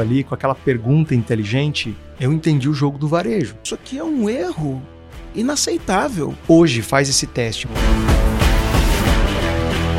ali, 0.00 0.24
com 0.24 0.34
aquela 0.34 0.54
pergunta 0.54 1.14
inteligente, 1.14 1.96
eu 2.20 2.32
entendi 2.32 2.68
o 2.68 2.74
jogo 2.74 2.98
do 2.98 3.08
varejo. 3.08 3.56
Isso 3.62 3.74
aqui 3.74 3.98
é 3.98 4.04
um 4.04 4.28
erro 4.28 4.82
inaceitável. 5.34 6.34
Hoje 6.46 6.82
faz 6.82 7.08
esse 7.08 7.26
teste. 7.26 7.68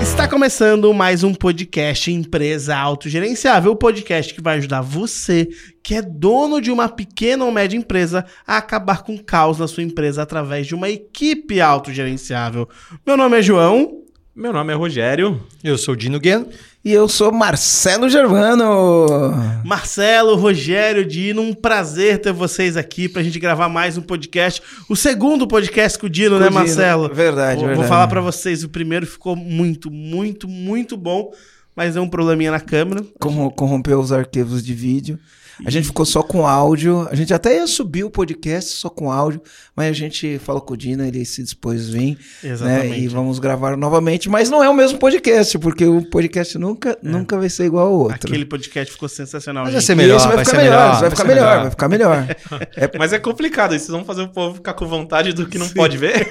Está 0.01 0.27
começando 0.27 0.93
mais 0.93 1.23
um 1.23 1.33
podcast 1.33 2.11
Empresa 2.11 2.75
Autogerenciável, 2.75 3.71
o 3.71 3.75
podcast 3.75 4.33
que 4.33 4.41
vai 4.41 4.57
ajudar 4.57 4.81
você, 4.81 5.47
que 5.81 5.95
é 5.95 6.01
dono 6.01 6.59
de 6.59 6.69
uma 6.69 6.89
pequena 6.89 7.45
ou 7.45 7.51
média 7.51 7.77
empresa, 7.77 8.25
a 8.45 8.57
acabar 8.57 9.03
com 9.03 9.15
o 9.15 9.23
caos 9.23 9.59
na 9.59 9.67
sua 9.67 9.81
empresa 9.81 10.21
através 10.21 10.67
de 10.67 10.75
uma 10.75 10.89
equipe 10.89 11.61
autogerenciável. 11.61 12.67
Meu 13.05 13.15
nome 13.15 13.39
é 13.39 13.41
João. 13.41 14.02
Meu 14.35 14.51
nome 14.51 14.73
é 14.73 14.75
Rogério. 14.75 15.39
Eu 15.63 15.77
sou 15.77 15.93
o 15.93 15.97
Dino 15.97 16.19
Gueno. 16.19 16.47
E 16.83 16.91
eu 16.91 17.07
sou 17.07 17.31
Marcelo 17.31 18.09
Germano. 18.09 19.05
Marcelo, 19.63 20.35
Rogério, 20.35 21.05
Dino, 21.05 21.39
um 21.41 21.53
prazer 21.53 22.19
ter 22.19 22.33
vocês 22.33 22.75
aqui 22.75 23.07
pra 23.07 23.21
gente 23.21 23.39
gravar 23.39 23.69
mais 23.69 23.95
um 23.95 24.01
podcast. 24.01 24.59
O 24.89 24.95
segundo 24.95 25.47
podcast 25.47 25.99
com 25.99 26.07
o 26.07 26.09
Dino, 26.09 26.31
Com 26.31 26.39
né, 26.39 26.47
Dino, 26.47 26.59
Marcelo? 26.59 27.13
verdade, 27.13 27.59
vou, 27.59 27.67
verdade. 27.67 27.75
Vou 27.75 27.83
falar 27.87 28.07
pra 28.07 28.21
vocês, 28.21 28.63
o 28.63 28.69
primeiro 28.69 29.05
ficou 29.05 29.35
muito, 29.35 29.91
muito, 29.91 30.47
muito 30.47 30.97
bom, 30.97 31.31
mas 31.75 31.93
deu 31.93 32.01
um 32.01 32.09
probleminha 32.09 32.49
na 32.49 32.59
câmera. 32.59 33.05
Como 33.19 33.51
corrompeu 33.51 33.99
os 33.99 34.11
arquivos 34.11 34.65
de 34.65 34.73
vídeo. 34.73 35.19
A 35.65 35.69
gente 35.69 35.87
ficou 35.87 36.05
só 36.05 36.23
com 36.23 36.47
áudio. 36.47 37.07
A 37.11 37.15
gente 37.15 37.33
até 37.33 37.55
ia 37.55 37.67
subir 37.67 38.03
o 38.03 38.09
podcast 38.09 38.71
só 38.71 38.89
com 38.89 39.11
áudio, 39.11 39.41
mas 39.75 39.89
a 39.89 39.93
gente 39.93 40.39
falou 40.39 40.61
com 40.61 40.73
o 40.73 40.77
Dino, 40.77 41.05
ele 41.05 41.23
se 41.25 41.43
dispôs 41.43 41.89
a 41.89 41.91
vir. 41.91 42.17
Exatamente. 42.43 42.89
Né? 42.89 42.99
E 42.99 43.07
vamos 43.07 43.39
gravar 43.39 43.77
novamente, 43.77 44.29
mas 44.29 44.49
não 44.49 44.63
é 44.63 44.69
o 44.69 44.73
mesmo 44.73 44.97
podcast, 44.97 45.57
porque 45.59 45.85
o 45.85 46.09
podcast 46.09 46.57
nunca, 46.57 46.97
nunca 47.03 47.37
vai 47.37 47.49
ser 47.49 47.65
igual 47.65 47.87
ao 47.87 47.93
outro. 47.93 48.27
Aquele 48.27 48.45
podcast 48.45 48.91
ficou 48.91 49.07
sensacional, 49.07 49.65
Mas 49.65 49.73
vai 49.73 49.81
ser 49.81 49.95
melhor, 49.95 50.17
Esse 50.17 50.27
vai, 50.27 50.35
vai 50.37 50.45
ficar 50.45 50.57
ser 50.57 50.63
melhor, 50.63 50.79
melhor, 50.79 51.01
vai 51.01 51.09
ficar 51.09 51.23
melhor, 51.23 51.49
melhor. 51.49 51.61
vai 51.61 51.71
ficar 51.71 51.87
melhor. 51.89 52.27
Mas 52.97 53.13
é 53.13 53.19
complicado, 53.19 53.75
isso. 53.75 53.85
vocês 53.85 53.95
vão 53.95 54.05
fazer 54.05 54.23
o 54.23 54.29
povo 54.29 54.55
ficar 54.55 54.73
com 54.73 54.87
vontade 54.87 55.33
do 55.33 55.45
que 55.45 55.57
não 55.57 55.69
pode 55.69 55.97
ver. 55.97 56.27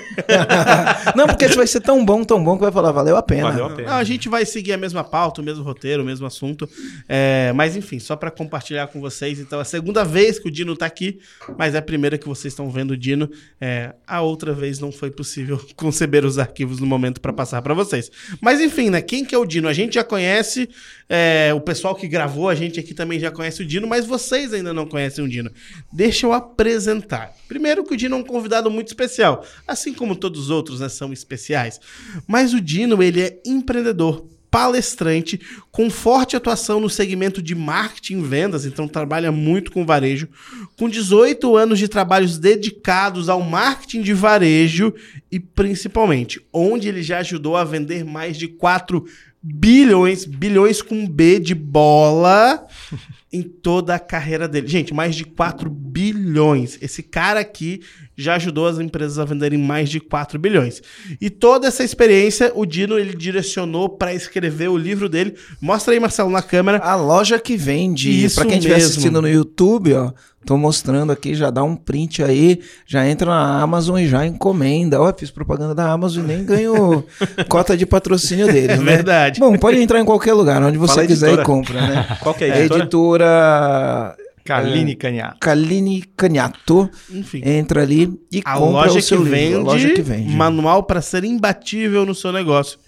não, 1.15 1.27
porque 1.27 1.45
esse 1.45 1.57
vai 1.57 1.67
ser 1.67 1.81
tão 1.81 2.05
bom, 2.05 2.25
tão 2.25 2.43
bom 2.43 2.57
que 2.57 2.63
vai 2.63 2.73
falar, 2.73 2.91
valeu 2.93 3.17
a 3.17 3.23
pena. 3.23 3.51
Valeu 3.51 3.67
a 3.67 3.71
pena. 3.71 3.91
Não, 3.91 3.97
a 3.97 4.05
gente 4.05 4.29
vai 4.29 4.45
seguir 4.45 4.73
a 4.73 4.79
mesma 4.79 5.05
pauta, 5.05 5.41
o 5.41 5.45
mesmo 5.45 5.63
roteiro, 5.63 6.03
o 6.03 6.07
mesmo 6.07 6.27
assunto. 6.27 6.69
É, 7.09 7.53
mas 7.55 7.77
enfim, 7.77 7.99
só 7.99 8.17
para 8.17 8.31
compartilhar 8.31 8.89
com 8.89 9.01
vocês. 9.01 9.12
Então, 9.39 9.59
é 9.59 9.63
a 9.63 9.65
segunda 9.65 10.05
vez 10.05 10.39
que 10.39 10.49
o 10.49 10.51
Dino 10.51 10.77
tá 10.77 10.87
aqui, 10.87 11.19
mas 11.57 11.75
é 11.75 11.79
a 11.79 11.83
primeira 11.83 12.19
que 12.19 12.27
vocês 12.27 12.53
estão 12.53 12.71
vendo 12.71 12.93
o 12.93 12.97
Dino. 12.97 13.31
É, 13.61 13.95
a 14.07 14.21
outra 14.21 14.53
vez 14.53 14.79
não 14.79 14.91
foi 14.91 15.11
possível 15.11 15.61
conceber 15.77 16.25
os 16.25 16.39
arquivos 16.39 16.81
no 16.81 16.87
momento 16.87 17.21
para 17.21 17.33
passar 17.33 17.63
para 17.63 17.75
vocês. 17.75 18.11
Mas 18.41 18.61
enfim, 18.61 18.91
né? 18.91 19.01
Quem 19.01 19.25
que 19.25 19.35
é 19.35 19.39
o 19.39 19.45
Dino? 19.45 19.69
A 19.69 19.73
gente 19.73 19.95
já 19.95 20.05
conhece, 20.05 20.69
é, 21.09 21.53
o 21.55 21.61
pessoal 21.61 21.95
que 21.95 22.09
gravou, 22.09 22.49
a 22.49 22.55
gente 22.55 22.81
aqui 22.81 22.95
também 22.95 23.21
já 23.21 23.31
conhece 23.31 23.63
o 23.63 23.67
Dino, 23.67 23.87
mas 23.87 24.07
vocês 24.07 24.53
ainda 24.53 24.73
não 24.73 24.87
conhecem 24.87 25.25
o 25.25 25.29
Dino. 25.29 25.51
Deixa 25.93 26.27
eu 26.27 26.33
apresentar. 26.33 27.33
Primeiro 27.49 27.85
que 27.85 27.95
o 27.95 27.97
Dino 27.97 28.17
é 28.17 28.19
um 28.19 28.25
convidado 28.25 28.71
muito 28.71 28.89
especial, 28.89 29.45
assim 29.67 29.93
como 29.93 30.17
todos 30.17 30.41
os 30.41 30.51
outros, 30.51 30.81
né, 30.81 30.89
são 30.89 31.13
especiais. 31.13 31.81
Mas 32.27 32.55
o 32.55 32.61
Dino, 32.61 33.03
ele 33.03 33.21
é 33.21 33.41
empreendedor, 33.45 34.27
palestrante, 34.53 35.41
com 35.71 35.89
forte 35.89 36.37
atuação 36.37 36.79
no 36.79 36.91
segmento 36.91 37.41
de 37.41 37.55
marketing 37.55 38.19
e 38.19 38.23
vendas, 38.23 38.67
então 38.67 38.87
trabalha 38.87 39.33
muito 39.33 39.73
com 39.73 39.87
varejo, 39.87 40.29
com 40.77 40.91
18 40.91 41.57
anos 41.57 41.79
de 41.79 41.89
trabalhos 41.89 42.37
dedicados 42.37 43.31
ao 43.31 43.41
marketing 43.41 44.03
de 44.03 44.13
varejo 44.13 44.93
e 45.31 45.41
principalmente 45.41 46.39
onde 46.53 46.87
ele 46.87 47.03
já 47.03 47.21
ajudou 47.21 47.57
a 47.57 47.65
vender 47.65 48.05
mais 48.05 48.37
de 48.37 48.47
4 48.47 49.03
bilhões, 49.43 50.27
bilhões 50.27 50.83
com 50.83 51.09
B 51.09 51.41
de 51.41 51.55
bola 51.55 52.67
em 53.33 53.43
toda 53.43 53.95
a 53.95 53.99
carreira 53.99 54.47
dele. 54.47 54.67
Gente, 54.69 54.93
mais 54.93 55.15
de 55.15 55.25
4 55.25 55.71
bilhões. 55.71 56.79
Esse 56.83 57.03
cara 57.03 57.41
aqui 57.41 57.81
já 58.17 58.35
ajudou 58.35 58.67
as 58.67 58.79
empresas 58.79 59.19
a 59.19 59.25
venderem 59.25 59.59
mais 59.59 59.89
de 59.89 59.99
4 59.99 60.39
bilhões. 60.39 60.83
E 61.21 61.31
toda 61.31 61.67
essa 61.67 61.83
experiência, 61.83 62.53
o 62.55 62.67
Dino 62.67 62.99
ele 62.99 63.17
direcionou 63.17 63.89
para 63.89 64.13
escrever 64.15 64.69
o 64.69 64.77
livro 64.77 65.09
dele. 65.09 65.35
Mostra 65.61 65.95
aí, 65.95 66.01
Marcelo, 66.01 66.31
na 66.31 66.43
câmera. 66.43 66.79
A 66.79 66.95
loja 66.95 67.39
que 67.39 67.57
vende. 67.57 68.11
Isso 68.25 68.37
Pra 68.37 68.45
quem 68.45 68.59
estiver 68.59 68.77
assistindo 68.77 69.23
no 69.23 69.29
YouTube, 69.29 69.95
ó, 69.95 70.13
tô 70.45 70.57
mostrando 70.59 71.11
aqui, 71.11 71.35
já 71.35 71.51
dá 71.51 71.63
um 71.63 71.75
print 71.75 72.23
aí, 72.23 72.61
já 72.87 73.07
entra 73.09 73.31
na 73.31 73.61
Amazon 73.63 73.99
e 73.99 74.07
já 74.07 74.27
encomenda. 74.27 75.01
Ó, 75.01 75.13
fiz 75.17 75.31
propaganda 75.31 75.75
da 75.75 75.91
Amazon 75.91 76.25
e 76.25 76.27
nem 76.27 76.45
ganho 76.45 77.05
cota 77.49 77.77
de 77.77 77.87
patrocínio 77.87 78.47
deles, 78.47 78.79
né? 78.79 78.97
Verdade. 78.97 79.41
Bom, 79.41 79.57
pode 79.57 79.79
entrar 79.81 80.01
em 80.01 80.05
qualquer 80.05 80.35
lugar, 80.35 80.63
onde 80.63 80.77
você 80.77 80.95
Fala 80.97 81.07
quiser 81.07 81.29
editora. 81.29 81.43
e 81.43 81.47
compra, 81.47 81.81
né? 81.81 82.17
Qual 82.21 82.35
que 82.35 82.45
é 82.45 82.49
É 82.49 82.53
a 82.53 82.57
a 82.57 82.61
editora? 82.65 83.22
Editora 83.23 84.17
Kaline 84.45 84.97
Canhato. 84.97 85.39
Kaline 85.41 86.03
Caniato. 86.17 86.91
Enfim. 87.11 87.43
Entra 87.45 87.83
ali 87.83 88.13
e 88.31 88.41
A 88.45 88.55
compra 88.59 88.87
loja, 88.87 88.99
o 88.99 89.03
seu 89.03 89.19
que 89.19 89.25
livro. 89.25 89.39
vende, 89.39 89.55
A 89.55 89.59
loja 89.61 89.91
que 89.95 90.03
vende. 90.03 90.35
manual 90.35 90.83
para 90.83 91.01
ser 91.01 91.25
imbatível 91.25 92.05
no 92.05 92.15
seu 92.15 92.33
negócio. 92.33 92.79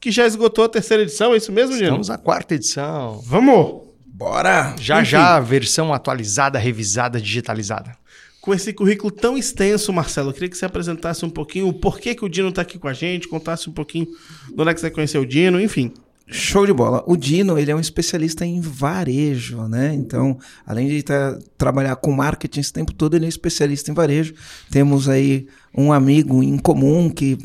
Que 0.00 0.10
já 0.10 0.26
esgotou 0.26 0.64
a 0.64 0.68
terceira 0.68 1.02
edição, 1.02 1.32
é 1.32 1.36
isso 1.38 1.50
mesmo, 1.52 1.72
Dino? 1.74 1.84
Estamos 1.86 2.08
na 2.08 2.18
quarta 2.18 2.54
edição. 2.54 3.20
Vamos! 3.26 3.84
Bora! 4.06 4.74
Já 4.78 5.00
Enfim. 5.00 5.10
já, 5.10 5.40
versão 5.40 5.92
atualizada, 5.92 6.58
revisada, 6.58 7.20
digitalizada. 7.20 7.92
Com 8.40 8.52
esse 8.52 8.72
currículo 8.74 9.10
tão 9.10 9.36
extenso, 9.38 9.90
Marcelo, 9.92 10.28
eu 10.28 10.34
queria 10.34 10.48
que 10.50 10.56
você 10.58 10.66
apresentasse 10.66 11.24
um 11.24 11.30
pouquinho 11.30 11.66
o 11.68 11.72
porquê 11.72 12.14
que 12.14 12.24
o 12.24 12.28
Dino 12.28 12.52
tá 12.52 12.60
aqui 12.62 12.78
com 12.78 12.86
a 12.86 12.92
gente, 12.92 13.26
contasse 13.26 13.68
um 13.70 13.72
pouquinho 13.72 14.04
de 14.06 14.60
onde 14.60 14.70
é 14.70 14.74
que 14.74 14.80
você 14.80 14.90
conheceu 14.90 15.22
o 15.22 15.26
Dino, 15.26 15.58
enfim. 15.60 15.92
Show 16.26 16.66
de 16.66 16.72
bola. 16.72 17.04
O 17.06 17.16
Dino, 17.16 17.58
ele 17.58 17.70
é 17.70 17.76
um 17.76 17.80
especialista 17.80 18.46
em 18.46 18.58
varejo, 18.58 19.62
né? 19.68 19.92
Então, 19.94 20.38
além 20.66 20.88
de 20.88 21.02
tá, 21.02 21.38
trabalhar 21.58 21.96
com 21.96 22.10
marketing 22.12 22.60
esse 22.60 22.72
tempo 22.72 22.94
todo, 22.94 23.14
ele 23.14 23.26
é 23.26 23.28
especialista 23.28 23.90
em 23.90 23.94
varejo. 23.94 24.34
Temos 24.70 25.08
aí 25.08 25.46
um 25.76 25.92
amigo 25.92 26.42
em 26.42 26.56
comum 26.56 27.10
que 27.10 27.38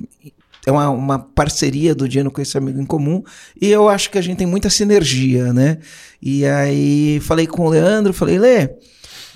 é 0.66 0.72
uma, 0.72 0.90
uma 0.90 1.20
parceria 1.20 1.94
do 1.94 2.08
Dino 2.08 2.32
com 2.32 2.42
esse 2.42 2.58
amigo 2.58 2.80
em 2.80 2.86
comum. 2.86 3.22
E 3.60 3.68
eu 3.68 3.90
acho 3.90 4.10
que 4.10 4.18
a 4.18 4.22
gente 4.22 4.38
tem 4.38 4.48
muita 4.48 4.70
sinergia, 4.70 5.52
né? 5.52 5.80
E 6.22 6.46
aí, 6.46 7.20
falei 7.22 7.48
com 7.48 7.66
o 7.66 7.70
Leandro, 7.70 8.14
falei, 8.14 8.40
Lê, 8.40 8.70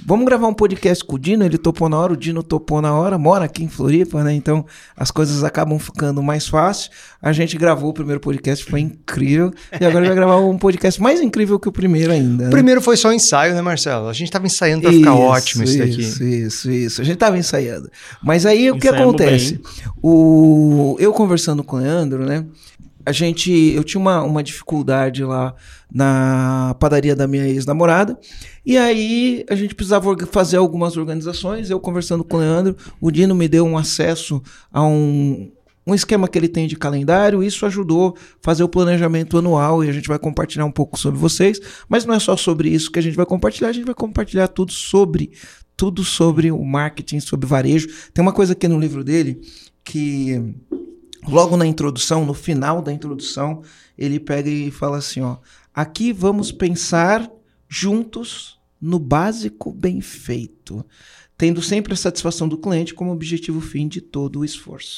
Vamos 0.05 0.25
gravar 0.25 0.47
um 0.47 0.53
podcast 0.53 1.03
com 1.03 1.15
o 1.15 1.19
Dino, 1.19 1.45
ele 1.45 1.57
topou 1.57 1.87
na 1.87 1.97
hora, 1.97 2.13
o 2.13 2.17
Dino 2.17 2.41
topou 2.41 2.81
na 2.81 2.93
hora, 2.93 3.17
mora 3.17 3.45
aqui 3.45 3.63
em 3.63 3.69
Floripa, 3.69 4.23
né? 4.23 4.33
Então 4.33 4.65
as 4.95 5.11
coisas 5.11 5.43
acabam 5.43 5.77
ficando 5.79 6.21
mais 6.21 6.47
fácil. 6.47 6.91
A 7.21 7.31
gente 7.31 7.57
gravou 7.57 7.89
o 7.89 7.93
primeiro 7.93 8.19
podcast, 8.19 8.65
foi 8.65 8.81
incrível. 8.81 9.51
E 9.79 9.85
agora 9.85 10.05
vai 10.05 10.15
gravar 10.15 10.37
um 10.37 10.57
podcast 10.57 11.01
mais 11.01 11.21
incrível 11.21 11.59
que 11.59 11.69
o 11.69 11.71
primeiro 11.71 12.11
ainda. 12.11 12.43
O 12.43 12.45
né? 12.45 12.51
primeiro 12.51 12.81
foi 12.81 12.97
só 12.97 13.13
ensaio, 13.13 13.53
né, 13.53 13.61
Marcelo? 13.61 14.07
A 14.07 14.13
gente 14.13 14.31
tava 14.31 14.45
ensaiando 14.45 14.81
pra 14.81 14.91
ficar 14.91 15.13
ótimo 15.13 15.63
isso 15.63 15.77
daqui. 15.77 16.01
Isso, 16.01 16.23
isso, 16.23 16.71
isso. 16.71 17.01
A 17.01 17.03
gente 17.05 17.17
tava 17.17 17.37
ensaiando. 17.37 17.89
Mas 18.21 18.45
aí 18.45 18.69
o 18.71 18.77
que 18.77 18.87
Ensaiamos 18.87 19.15
acontece? 19.15 19.61
O, 20.01 20.97
eu 20.99 21.13
conversando 21.13 21.63
com 21.63 21.77
o 21.77 21.79
Leandro, 21.79 22.25
né? 22.25 22.45
A 23.05 23.11
gente. 23.11 23.51
Eu 23.51 23.83
tinha 23.83 23.99
uma, 23.99 24.21
uma 24.23 24.43
dificuldade 24.43 25.23
lá 25.23 25.55
na 25.91 26.75
padaria 26.79 27.15
da 27.15 27.27
minha 27.27 27.47
ex-namorada. 27.47 28.17
E 28.65 28.77
aí 28.77 29.45
a 29.49 29.55
gente 29.55 29.75
precisava 29.75 30.15
fazer 30.31 30.57
algumas 30.57 30.97
organizações. 30.97 31.69
Eu 31.69 31.79
conversando 31.79 32.23
com 32.23 32.37
o 32.37 32.39
Leandro, 32.39 32.75
o 32.99 33.11
Dino 33.11 33.35
me 33.35 33.47
deu 33.47 33.65
um 33.65 33.77
acesso 33.77 34.41
a 34.71 34.83
um. 34.83 35.51
Um 35.85 35.93
esquema 35.93 36.29
que 36.29 36.37
ele 36.37 36.47
tem 36.47 36.65
de 36.65 36.77
calendário, 36.77 37.43
isso 37.43 37.65
ajudou 37.65 38.15
a 38.15 38.19
fazer 38.41 38.63
o 38.63 38.69
planejamento 38.69 39.37
anual 39.37 39.83
e 39.83 39.89
a 39.89 39.91
gente 39.91 40.07
vai 40.07 40.17
compartilhar 40.17 40.63
um 40.63 40.71
pouco 40.71 40.97
sobre 40.97 41.19
vocês, 41.19 41.59
mas 41.89 42.05
não 42.05 42.13
é 42.13 42.19
só 42.19 42.37
sobre 42.37 42.69
isso 42.69 42.89
que 42.89 42.99
a 42.99 43.01
gente 43.01 43.17
vai 43.17 43.25
compartilhar, 43.25 43.67
a 43.67 43.73
gente 43.73 43.83
vai 43.83 43.93
compartilhar 43.93 44.47
tudo 44.47 44.71
sobre 44.71 45.31
tudo 45.75 46.03
sobre 46.03 46.51
o 46.51 46.63
marketing, 46.63 47.19
sobre 47.19 47.45
varejo. 47.45 47.87
Tem 48.13 48.21
uma 48.21 48.31
coisa 48.31 48.53
aqui 48.53 48.67
no 48.67 48.79
livro 48.79 49.03
dele 49.03 49.41
que 49.83 50.55
logo 51.27 51.57
na 51.57 51.65
introdução, 51.65 52.25
no 52.25 52.33
final 52.33 52.81
da 52.81 52.91
introdução, 52.91 53.63
ele 53.97 54.19
pega 54.19 54.49
e 54.49 54.71
fala 54.71 54.97
assim, 54.97 55.21
ó: 55.21 55.37
"Aqui 55.73 56.11
vamos 56.11 56.51
pensar 56.51 57.29
juntos 57.67 58.59
no 58.79 58.99
básico 58.99 59.71
bem 59.71 60.01
feito, 60.01 60.85
tendo 61.37 61.61
sempre 61.61 61.93
a 61.93 61.97
satisfação 61.97 62.47
do 62.47 62.57
cliente 62.57 62.93
como 62.93 63.11
objetivo 63.11 63.61
fim 63.61 63.87
de 63.87 64.01
todo 64.01 64.39
o 64.39 64.45
esforço." 64.45 64.97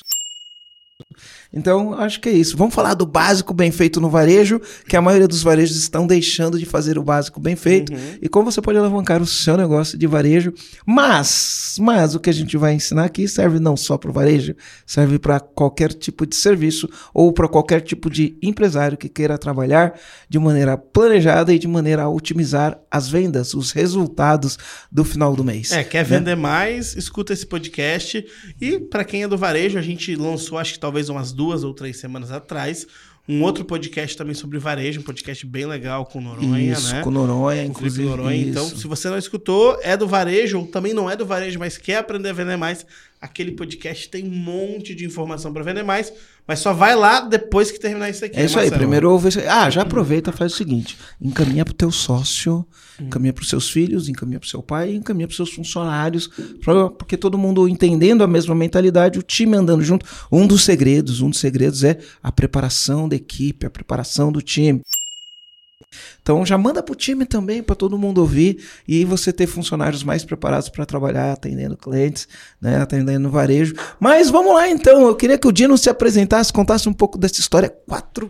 Então, 1.56 1.94
acho 1.94 2.20
que 2.20 2.28
é 2.28 2.34
isso. 2.34 2.58
Vamos 2.58 2.76
falar 2.76 2.94
do 2.94 3.06
básico 3.06 3.54
bem 3.54 3.72
feito 3.72 4.02
no 4.02 4.10
varejo, 4.10 4.60
que 4.88 4.98
a 4.98 5.02
maioria 5.02 5.28
dos 5.28 5.42
varejos 5.42 5.78
estão 5.78 6.06
deixando 6.06 6.60
de 6.60 6.66
fazer 6.66 6.98
o 7.00 7.04
básico 7.04 7.40
bem 7.40 7.56
feito, 7.56 7.94
e 8.22 8.28
como 8.28 8.52
você 8.52 8.62
pode 8.62 8.78
alavancar 8.78 9.22
o 9.22 9.26
seu 9.26 9.56
negócio 9.56 9.98
de 9.98 10.06
varejo. 10.06 10.54
Mas, 10.86 11.78
mas 11.80 12.14
o 12.14 12.20
que 12.20 12.30
a 12.30 12.34
gente 12.34 12.58
vai 12.58 12.74
ensinar 12.74 13.06
aqui 13.06 13.28
serve 13.28 13.60
não 13.60 13.78
só 13.78 13.98
para 13.98 14.10
o 14.10 14.14
varejo, 14.14 14.54
serve 14.86 15.18
para 15.18 15.40
qualquer 15.40 15.94
tipo 15.94 16.26
de 16.26 16.36
serviço 16.36 16.90
ou 17.14 17.32
para 17.32 17.48
qualquer 17.48 17.82
tipo 17.82 18.10
de 18.10 18.38
empresário 18.42 18.98
que 18.98 19.08
queira 19.08 19.38
trabalhar 19.38 19.98
de 20.28 20.38
maneira 20.38 20.78
planejada 20.78 21.54
e 21.54 21.60
de 21.60 21.68
maneira 21.68 22.04
a 22.04 22.10
otimizar 22.10 22.78
as 22.92 23.08
vendas, 23.08 23.54
os 23.54 23.72
resultados 23.72 24.58
do 24.92 25.06
final 25.06 25.36
do 25.36 25.44
mês. 25.44 25.72
É, 25.72 25.84
quer 25.84 26.04
vender 26.04 26.36
mais, 26.36 26.96
escuta 26.96 27.32
esse 27.32 27.46
podcast. 27.46 28.26
E 28.60 28.80
para 28.80 29.06
quem 29.06 29.24
é 29.24 29.28
do 29.28 29.38
varejo, 29.38 29.78
a 29.78 29.82
gente 29.82 30.16
lançou, 30.16 30.58
acho 30.58 30.74
que 30.74 30.80
talvez 30.80 31.10
umas 31.10 31.32
duas 31.32 31.45
ou 31.64 31.74
três 31.74 31.98
semanas 31.98 32.32
atrás, 32.32 32.88
um 33.28 33.42
outro 33.42 33.66
podcast 33.66 34.16
também 34.16 34.36
sobre 34.36 34.60
varejo, 34.60 35.00
um 35.00 35.04
podcast 35.04 35.46
bem 35.48 35.66
legal 35.66 36.06
com 36.06 36.22
Noronha, 36.22 36.74
Isso, 36.74 36.94
né? 36.94 37.02
com 37.02 37.10
Noronha, 37.10 37.64
Com 37.64 37.70
inclusive. 37.72 38.08
Noronha. 38.08 38.38
Então, 38.50 38.68
isso. 38.68 38.78
se 38.78 38.88
você 38.88 39.10
não 39.10 39.18
escutou, 39.18 39.80
é 39.82 39.98
do 39.98 40.08
varejo, 40.08 40.60
ou 40.60 40.68
também 40.68 40.94
não 40.94 41.10
é 41.10 41.16
do 41.16 41.26
varejo, 41.26 41.58
mas 41.58 41.76
quer 41.76 41.98
aprender 41.98 42.30
a 42.30 42.34
vender 42.34 42.56
mais, 42.56 42.86
aquele 43.20 43.52
podcast 43.54 44.10
tem 44.10 44.26
um 44.28 44.30
monte 44.30 44.94
de 44.94 45.06
informação 45.06 45.52
para 45.52 45.64
vender 45.64 45.82
mais, 45.84 46.14
mas 46.48 46.60
só 46.60 46.74
vai 46.74 46.96
lá 46.96 47.22
depois 47.22 47.72
que 47.72 47.80
terminar 47.80 48.10
isso 48.10 48.24
aqui. 48.26 48.38
É 48.40 48.46
isso 48.46 48.58
aí, 48.60 48.70
primeiro 48.78 49.12
ouve. 49.12 49.30
esse- 49.30 49.48
Ah, 49.48 49.70
já 49.70 49.82
aproveita, 49.82 50.32
faz 50.32 50.54
o 50.54 50.56
seguinte: 50.56 50.98
encaminha 51.22 51.66
pro 51.66 51.74
teu 51.74 51.92
sócio, 51.92 52.66
encaminha 53.00 53.34
pros 53.34 53.50
seus 53.50 53.70
filhos, 53.70 54.08
encaminha 54.08 54.40
pro 54.40 54.48
seu 54.50 54.62
pai, 54.62 54.94
encaminha 54.94 55.28
pros 55.28 55.38
seus 55.38 55.52
funcionários, 55.52 56.30
porque 56.98 57.18
todo 57.18 57.38
mundo 57.38 57.68
entendendo 57.68 58.24
a 58.24 58.28
mesma 58.28 58.54
mentalidade, 58.56 59.20
o 59.20 59.24
time 59.24 59.56
andando 59.58 59.84
junto. 59.84 60.06
Um 60.32 60.46
dos 60.48 60.64
segredos, 60.64 61.22
um 61.22 61.30
dos 61.30 61.40
segredos 61.40 61.84
é 61.84 61.98
a 62.22 62.32
preparação 62.32 63.08
da 63.10 63.16
equipe, 63.16 63.66
a 63.66 63.70
preparação 63.70 64.32
do 64.32 64.42
time. 64.42 64.82
Então 66.22 66.46
já 66.46 66.58
manda 66.58 66.82
pro 66.82 66.96
time 66.96 67.26
também 67.26 67.62
para 67.62 67.76
todo 67.76 67.98
mundo 67.98 68.20
ouvir 68.20 68.64
e 68.88 69.06
você 69.06 69.32
ter 69.32 69.48
funcionários 69.48 70.04
mais 70.04 70.24
preparados 70.26 70.70
para 70.70 70.86
trabalhar 70.86 71.32
atendendo 71.34 71.78
clientes, 71.78 72.28
né, 72.62 72.78
atendendo 72.78 73.20
no 73.22 73.30
varejo. 73.30 73.76
Mas 74.00 74.30
vamos 74.30 74.54
lá 74.54 74.68
então, 74.70 75.08
eu 75.08 75.16
queria 75.16 75.38
que 75.38 75.48
o 75.48 75.52
Dino 75.52 75.78
se 75.78 75.90
apresentasse, 75.90 76.52
contasse 76.52 76.90
um 76.90 76.94
pouco 76.94 77.18
dessa 77.18 77.40
história, 77.40 77.70
4 77.88 78.28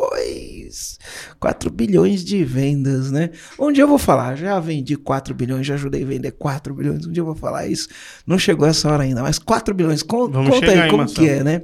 bilhões. 0.00 0.98
4 1.38 1.70
bilhões 1.70 2.24
de 2.24 2.44
vendas, 2.44 3.10
né? 3.10 3.30
Um 3.58 3.72
dia 3.72 3.82
eu 3.84 3.88
vou 3.88 3.98
falar, 3.98 4.36
já 4.36 4.58
vendi 4.60 4.96
4 4.96 5.34
bilhões, 5.34 5.66
já 5.66 5.74
ajudei 5.74 6.02
a 6.02 6.06
vender 6.06 6.30
4 6.32 6.74
bilhões. 6.74 7.06
Um 7.06 7.12
dia 7.12 7.20
eu 7.20 7.26
vou 7.26 7.34
falar 7.34 7.66
isso. 7.66 7.88
Não 8.26 8.38
chegou 8.38 8.66
essa 8.66 8.90
hora 8.90 9.02
ainda, 9.02 9.22
mas 9.22 9.38
4 9.38 9.74
bilhões. 9.74 10.02
Con- 10.02 10.28
Vamos 10.30 10.50
conta 10.50 10.66
chegar 10.66 10.72
aí 10.72 10.80
aí, 10.84 10.90
como 10.90 11.02
Marcelo. 11.02 11.26
que 11.26 11.32
é, 11.32 11.42
né? 11.44 11.62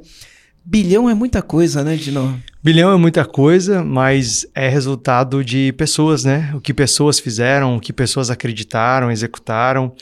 Bilhão 0.68 1.08
é 1.08 1.14
muita 1.14 1.40
coisa, 1.42 1.84
né, 1.84 1.94
Dino? 1.94 2.42
Bilhão 2.62 2.92
é 2.92 2.96
muita 2.96 3.24
coisa, 3.24 3.84
mas 3.84 4.44
é 4.52 4.68
resultado 4.68 5.44
de 5.44 5.72
pessoas, 5.74 6.24
né? 6.24 6.50
O 6.54 6.60
que 6.60 6.74
pessoas 6.74 7.20
fizeram, 7.20 7.76
o 7.76 7.80
que 7.80 7.92
pessoas 7.92 8.30
acreditaram, 8.30 9.08
executaram. 9.10 9.92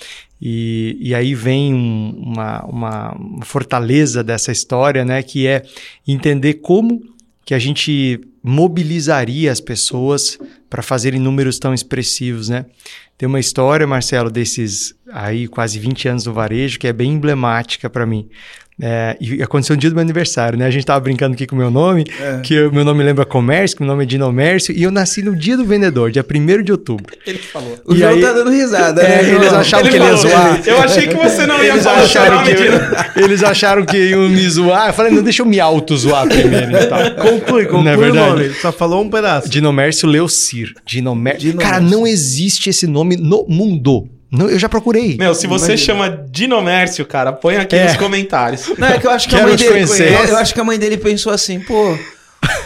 E, 0.40 0.96
e 1.00 1.14
aí 1.14 1.34
vem 1.34 1.74
um- 1.74 2.14
uma, 2.32 2.64
uma- 2.64 3.16
fortaleza 3.44 4.24
dessa 4.24 4.50
história, 4.50 5.04
né? 5.04 5.22
Que 5.22 5.46
é 5.46 5.62
entender 6.08 6.54
como 6.54 7.02
que 7.44 7.52
a 7.52 7.58
gente 7.58 8.18
mobilizaria 8.42 9.52
as 9.52 9.60
pessoas 9.60 10.38
para 10.70 10.82
fazerem 10.82 11.20
números 11.20 11.58
tão 11.58 11.74
expressivos, 11.74 12.48
né? 12.48 12.64
Tem 13.16 13.28
uma 13.28 13.38
história, 13.38 13.86
Marcelo, 13.86 14.30
desses 14.30 14.94
aí 15.12 15.46
quase 15.46 15.78
20 15.78 16.08
anos 16.08 16.26
no 16.26 16.32
varejo 16.32 16.78
que 16.78 16.88
é 16.88 16.92
bem 16.92 17.12
emblemática 17.12 17.88
para 17.88 18.04
mim. 18.04 18.28
É, 18.82 19.16
e 19.20 19.40
aconteceu 19.40 19.76
no 19.76 19.80
dia 19.80 19.88
do 19.88 19.94
meu 19.94 20.02
aniversário, 20.02 20.58
né? 20.58 20.66
A 20.66 20.70
gente 20.70 20.84
tava 20.84 20.98
brincando 20.98 21.34
aqui 21.34 21.46
com 21.46 21.54
o 21.54 21.58
meu 21.58 21.70
nome, 21.70 22.04
que 22.42 22.60
o 22.60 22.72
meu 22.72 22.84
nome 22.84 23.04
lembra 23.04 23.24
comércio, 23.24 23.76
que 23.76 23.82
o 23.82 23.86
meu 23.86 23.92
nome 23.94 24.02
é 24.02 24.06
Dinomércio, 24.06 24.74
e 24.74 24.82
eu 24.82 24.90
nasci 24.90 25.22
no 25.22 25.36
dia 25.36 25.56
do 25.56 25.64
vendedor, 25.64 26.10
dia 26.10 26.24
1 26.28 26.62
de 26.64 26.72
outubro. 26.72 27.06
Ele 27.24 27.38
falou. 27.38 27.78
O 27.86 27.94
E 27.94 27.98
João 27.98 28.10
aí- 28.10 28.20
tá 28.20 28.32
dando 28.32 28.50
risada, 28.50 29.00
É, 29.02 29.22
né? 29.22 29.30
eles 29.30 29.48
João? 29.48 29.60
achavam 29.60 29.88
que 29.90 29.96
ele 29.96 30.04
ia 30.04 30.16
falou, 30.16 30.22
zoar. 30.32 30.60
Eu 30.66 30.78
achei 30.80 31.06
que 31.06 31.14
você 31.14 31.46
não 31.46 31.62
ia 31.62 31.70
Eles 31.72 31.84
falar 31.84 32.00
o 32.00 32.04
acharam, 32.04 32.36
nome 32.36 32.54
que, 32.54 33.20
eles 33.22 33.42
acharam 33.44 33.86
que 33.86 33.96
iam 33.96 34.28
me 34.28 34.48
zoar. 34.48 34.88
Eu 34.88 34.92
falei, 34.92 35.12
não, 35.12 35.22
deixa 35.22 35.42
eu 35.42 35.46
me 35.46 35.60
auto-zoar 35.60 36.26
primeiro. 36.26 36.72
Então. 36.76 36.98
Conclui, 37.22 37.66
conclui 37.66 37.84
Não 37.84 37.90
é 37.92 37.96
o 37.96 38.00
verdade? 38.00 38.28
nome. 38.28 38.50
Só 38.54 38.72
falou 38.72 39.02
um 39.04 39.08
pedaço. 39.08 39.48
Dinomércio 39.48 40.08
Leucir. 40.08 40.72
Dinomércio. 40.84 41.40
Dinomércio. 41.42 41.70
Cara, 41.72 41.80
não 41.80 42.04
existe 42.06 42.70
esse 42.70 42.88
nome 42.88 43.16
no 43.16 43.46
mundo. 43.48 44.08
Não, 44.34 44.50
eu 44.50 44.58
já 44.58 44.68
procurei. 44.68 45.16
Meu, 45.16 45.34
se 45.34 45.46
você 45.46 45.72
Imagina. 45.72 45.76
chama 45.76 46.24
Dinomércio, 46.30 47.04
cara, 47.06 47.32
põe 47.32 47.56
aqui 47.56 47.76
É. 47.76 47.84
nos 47.84 47.96
comentários. 47.96 48.70
Não, 48.76 48.88
é 48.88 48.98
que 48.98 49.06
eu 49.06 49.10
acho 49.10 49.28
que 49.28 49.34
a 49.34 49.38
Quero 49.38 49.48
mãe 49.50 49.56
te 49.56 49.60
dele. 49.64 49.72
conhecer. 49.86 50.12
Eu 50.30 50.36
acho 50.36 50.52
que 50.54 50.60
a 50.60 50.64
mãe 50.64 50.78
dele 50.78 50.96
pensou 50.96 51.32
assim, 51.32 51.60
pô. 51.60 51.96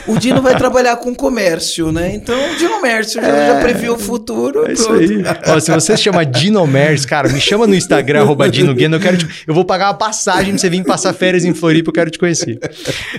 O 0.06 0.18
Dino 0.18 0.40
vai 0.40 0.56
trabalhar 0.56 0.96
com 0.96 1.14
comércio, 1.14 1.92
né? 1.92 2.12
Então, 2.14 2.34
o 2.52 2.56
Dino 2.56 2.80
Mércio 2.80 3.20
já, 3.20 3.28
já 3.54 3.60
previu 3.60 3.94
o 3.94 3.98
futuro. 3.98 4.66
É 4.68 4.72
isso 4.72 4.90
aí. 4.92 5.22
Ó, 5.46 5.60
se 5.60 5.70
você 5.70 5.96
se 5.96 6.02
chama 6.04 6.24
Dinomers, 6.24 7.04
cara, 7.04 7.28
me 7.28 7.40
chama 7.40 7.66
no 7.66 7.74
Instagram, 7.74 8.22
arroba 8.22 8.48
Dino 8.48 8.74
Gueno, 8.74 8.96
eu 8.96 9.00
quero 9.00 9.16
te- 9.18 9.28
eu 9.46 9.54
vou 9.54 9.64
pagar 9.64 9.88
uma 9.88 9.94
passagem 9.94 10.50
pra 10.52 10.58
você 10.58 10.70
vir 10.70 10.84
passar 10.84 11.12
férias 11.12 11.44
em 11.44 11.52
Floripa, 11.54 11.90
eu 11.90 11.92
quero 11.94 12.10
te 12.10 12.18
conhecer. 12.18 12.58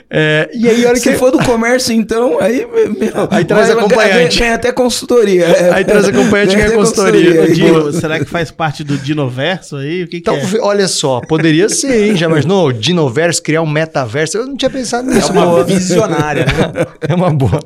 É, 0.10 0.50
e 0.54 0.68
aí, 0.68 0.86
olha 0.86 0.96
que... 0.96 1.00
Se 1.02 1.14
for 1.16 1.32
do 1.32 1.40
comércio, 1.44 1.94
então, 1.94 2.38
aí, 2.40 2.66
meu, 2.68 3.28
Aí 3.32 3.46
traz 3.46 3.68
vai- 3.68 3.78
acompanhante. 3.78 4.40
Ganha, 4.40 4.56
até 4.56 4.72
consultoria. 4.72 5.46
é. 5.46 5.72
Aí 5.74 5.86
traz 5.86 6.06
acompanhante 6.06 6.54
e 6.54 6.58
ganha 6.58 6.72
consultoria. 6.72 7.44
Aí. 7.44 7.54
Dino, 7.54 7.92
será 7.94 8.20
que 8.20 8.26
faz 8.26 8.50
parte 8.52 8.84
do 8.84 8.98
Dinoverso 8.98 9.76
aí? 9.78 10.04
O 10.04 10.08
que, 10.08 10.20
que 10.22 10.30
Então, 10.30 10.36
é? 10.36 10.42
olha 10.62 10.88
só, 10.88 11.20
poderia 11.22 11.70
ser, 11.70 12.08
hein? 12.10 12.16
Já 12.16 12.26
imaginou? 12.26 12.72
Dinoverso, 12.72 13.42
criar 13.44 13.62
um 13.62 13.70
metaverso? 13.70 14.38
Eu 14.38 14.48
não 14.48 14.56
tinha 14.58 14.70
pensado 14.70 15.10
É 15.12 15.16
nisso. 15.16 15.32
uma 15.32 15.46
boa. 15.46 15.64
visionária, 15.64 16.46
né? 16.46 16.49
É 17.08 17.16
uma 17.16 17.30
boa. 17.32 17.60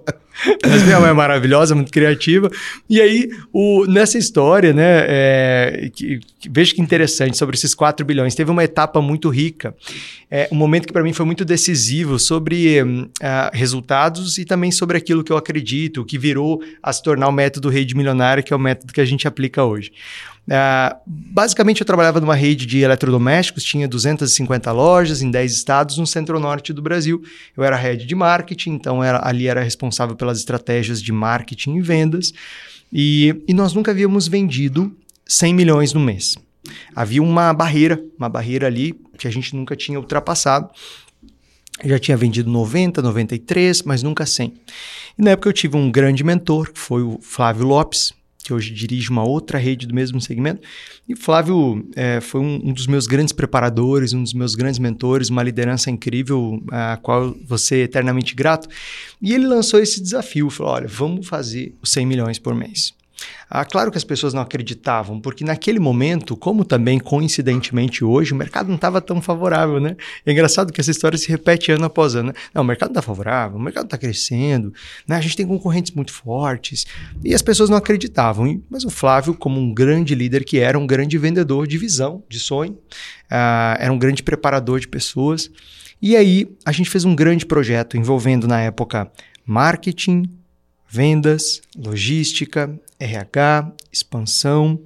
Mas 0.68 0.84
minha 0.84 1.00
mãe 1.00 1.12
é 1.12 1.14
maravilhosa, 1.14 1.76
muito 1.76 1.92
criativa. 1.92 2.50
E 2.90 3.00
aí, 3.00 3.30
o, 3.54 3.86
nessa 3.86 4.18
história, 4.18 4.74
né, 4.74 5.06
é, 5.08 5.92
que, 5.94 6.20
que- 6.40 6.50
veja 6.50 6.74
que 6.74 6.82
interessante 6.82 7.38
sobre 7.38 7.56
esses 7.56 7.74
4 7.76 8.04
bilhões. 8.06 8.34
Teve 8.34 8.50
uma 8.50 8.64
etapa 8.64 9.00
muito 9.02 9.30
rica, 9.30 9.76
é, 10.30 10.50
um 10.52 10.56
momento 10.56 10.88
que 10.88 10.92
para 10.94 11.04
mim 11.04 11.14
foi 11.14 11.26
muito 11.26 11.46
decisivo 11.46 12.18
sobre 12.18 12.80
ah, 13.22 13.52
resultados 13.54 14.38
e 14.40 14.44
também 14.44 14.72
sobre 14.72 14.98
aquilo 14.98 15.24
que 15.24 15.32
eu 15.32 15.38
acredito, 15.38 16.04
que 16.04 16.18
virou 16.18 16.62
a 16.82 16.92
se 16.92 17.04
tornar 17.04 17.28
o 17.28 17.32
método 17.32 17.70
rede 17.70 17.96
milionária, 17.96 18.42
que 18.44 18.52
é 18.52 18.56
o 18.56 18.60
método 18.60 18.92
que 18.92 19.00
a 19.02 19.06
gente 19.06 19.28
aplica 19.28 19.64
hoje. 19.64 19.92
Ah, 20.50 20.98
basicamente, 21.06 21.82
eu 21.82 21.86
trabalhava 21.86 22.20
numa 22.20 22.36
rede 22.36 22.66
de 22.66 22.80
eletrodomésticos, 22.80 23.64
tinha 23.64 23.88
250 23.88 24.72
lojas 24.72 25.22
em 25.22 25.32
10 25.32 25.54
estados 25.54 25.98
no 25.98 26.06
centro-norte 26.06 26.74
do 26.74 26.82
Brasil. 26.82 27.22
Eu 27.56 27.64
era 27.64 27.76
head 27.76 28.06
de 28.06 28.16
marketing, 28.16 28.72
então 28.72 29.04
era, 29.04 29.26
ali 29.28 29.48
era 29.48 29.64
responsável 29.64 30.16
pelas 30.16 30.40
estratégias 30.40 31.02
de 31.02 31.12
marketing 31.12 31.76
e 31.76 31.82
vendas. 31.82 32.34
E, 32.92 33.44
e 33.48 33.54
nós 33.54 33.74
nunca 33.74 33.92
havíamos 33.92 34.28
vendido 34.28 34.96
100 35.26 35.54
milhões 35.54 35.94
no 35.94 36.00
mês. 36.00 36.36
Havia 36.96 37.22
uma 37.22 37.54
barreira, 37.54 38.04
uma 38.18 38.30
barreira 38.30 38.68
ali 38.68 38.94
que 39.18 39.28
a 39.28 39.32
gente 39.32 39.56
nunca 39.56 39.76
tinha 39.76 40.00
ultrapassado. 40.00 40.70
Eu 41.82 41.90
já 41.90 42.00
tinha 42.00 42.16
vendido 42.16 42.50
90, 42.52 43.02
93, 43.02 43.82
mas 43.84 44.04
nunca 44.04 44.26
100. 44.26 44.54
E 45.18 45.22
na 45.22 45.32
época 45.32 45.50
eu 45.50 45.54
tive 45.54 45.76
um 45.76 45.92
grande 45.92 46.24
mentor, 46.24 46.72
que 46.72 46.80
foi 46.80 47.02
o 47.02 47.20
Flávio 47.22 47.66
Lopes, 47.66 48.14
que 48.44 48.54
hoje 48.54 48.74
dirige 48.74 49.10
uma 49.10 49.24
outra 49.24 49.58
rede 49.58 49.88
do 49.88 49.96
mesmo 49.96 50.20
segmento. 50.20 50.62
E 51.08 51.14
o 51.14 51.18
Flávio 51.18 51.88
eh, 51.96 52.20
foi 52.22 52.42
um, 52.42 52.62
um 52.66 52.74
dos 52.74 52.88
meus 52.88 53.08
grandes 53.08 53.32
preparadores, 53.32 54.14
um 54.14 54.22
dos 54.22 54.34
meus 54.34 54.54
grandes 54.54 54.80
mentores, 54.80 55.30
uma 55.30 55.42
liderança 55.42 55.90
incrível, 55.90 56.62
a 56.72 56.98
qual 57.02 57.36
vou 57.46 57.58
ser 57.58 57.78
eternamente 57.78 58.36
grato. 58.36 58.68
E 59.22 59.34
ele 59.34 59.48
lançou 59.48 59.80
esse 59.80 60.02
desafio, 60.02 60.50
falou, 60.50 60.74
olha, 60.74 60.88
vamos 60.88 61.28
fazer 61.28 61.74
os 61.82 61.90
100 61.92 62.06
milhões 62.06 62.40
por 62.40 62.54
mês. 62.54 62.94
Ah, 63.50 63.64
claro 63.64 63.92
que 63.92 63.98
as 63.98 64.04
pessoas 64.04 64.34
não 64.34 64.42
acreditavam, 64.42 65.20
porque 65.20 65.44
naquele 65.44 65.80
momento, 65.80 66.36
como 66.36 66.66
também 66.66 67.00
coincidentemente 67.00 68.04
hoje, 68.04 68.34
o 68.34 68.36
mercado 68.36 68.68
não 68.68 68.76
estava 68.76 69.00
tão 69.00 69.22
favorável, 69.22 69.80
né? 69.80 69.96
É 70.26 70.32
engraçado 70.32 70.74
que 70.74 70.82
essa 70.82 70.92
história 70.92 71.18
se 71.18 71.30
repete 71.30 71.72
ano 71.72 71.86
após 71.86 72.16
ano. 72.16 72.30
né? 72.30 72.34
Não, 72.54 72.64
o 72.64 72.66
mercado 72.66 72.90
não 72.90 73.00
está 73.00 73.02
favorável, 73.02 73.58
o 73.58 73.62
mercado 73.62 73.86
está 73.86 73.98
crescendo, 73.98 74.74
né? 75.08 75.18
a 75.18 75.22
gente 75.22 75.38
tem 75.38 75.46
concorrentes 75.46 75.92
muito 75.92 76.12
fortes, 76.12 76.86
e 77.24 77.34
as 77.34 77.42
pessoas 77.42 77.70
não 77.70 77.78
acreditavam. 77.78 78.62
Mas 78.70 78.84
o 78.84 78.90
Flávio, 78.90 79.34
como 79.34 79.60
um 79.60 79.74
grande 79.74 80.16
líder 80.16 80.44
que 80.44 80.60
era, 80.60 80.78
um 80.78 80.88
grande 80.88 81.18
vendedor 81.18 81.68
de 81.68 81.78
visão, 81.78 82.24
de 82.28 82.40
sonho, 82.40 82.78
ah, 83.30 83.78
era 83.80 83.92
um 83.92 83.98
grande 83.98 84.24
preparador 84.24 84.80
de 84.80 84.88
pessoas. 84.88 85.50
E 86.02 86.16
aí 86.16 86.48
a 86.66 86.72
gente 86.72 86.90
fez 86.90 87.06
um 87.06 87.16
grande 87.16 87.46
projeto 87.46 87.98
envolvendo, 87.98 88.48
na 88.48 88.60
época, 88.60 89.12
marketing, 89.46 90.24
vendas, 90.90 91.62
logística, 91.76 92.80
RH, 93.04 93.72
expansão, 93.92 94.80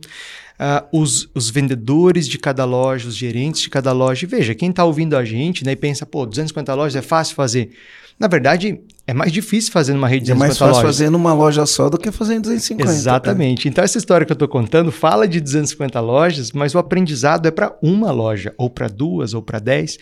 ah, 0.60 0.86
os, 0.92 1.30
os 1.36 1.50
vendedores 1.50 2.28
de 2.28 2.38
cada 2.38 2.66
loja, 2.66 3.08
os 3.08 3.16
gerentes 3.16 3.62
de 3.62 3.70
cada 3.70 3.92
loja. 3.92 4.26
E 4.26 4.28
veja, 4.28 4.56
quem 4.56 4.70
está 4.70 4.84
ouvindo 4.84 5.16
a 5.16 5.24
gente 5.24 5.64
né, 5.64 5.74
e 5.74 5.76
pensa, 5.76 6.06
pô, 6.06 6.26
250 6.26 6.74
lojas 6.74 6.96
é 6.96 7.02
fácil 7.02 7.36
fazer. 7.36 7.72
Na 8.20 8.28
verdade, 8.28 8.80
é 9.06 9.14
mais 9.14 9.32
difícil 9.32 9.72
fazer 9.72 9.94
numa 9.94 10.08
rede 10.08 10.26
de 10.26 10.32
É 10.32 10.36
mais 10.36 10.54
250 10.54 10.58
fácil 10.58 10.84
lojas. 10.84 10.98
fazer 10.98 11.12
numa 11.12 11.34
loja 11.34 11.66
só 11.68 11.88
do 11.88 12.00
que 12.00 12.12
fazer 12.12 12.36
em 12.36 12.42
250. 12.42 12.92
Exatamente. 12.92 13.68
Então, 13.68 13.84
essa 13.84 14.00
história 14.00 14.26
que 14.26 14.32
eu 14.32 14.36
estou 14.36 14.48
contando 14.48 14.92
fala 14.92 15.28
de 15.28 15.40
250 15.40 16.00
lojas, 16.00 16.52
mas 16.52 16.74
o 16.74 16.80
aprendizado 16.80 17.46
é 17.46 17.52
para 17.52 17.78
uma 17.82 18.12
loja, 18.12 18.54
ou 18.58 18.70
para 18.72 18.88
duas, 18.88 19.36
ou 19.36 19.42
para 19.44 19.60
dez. 19.60 20.00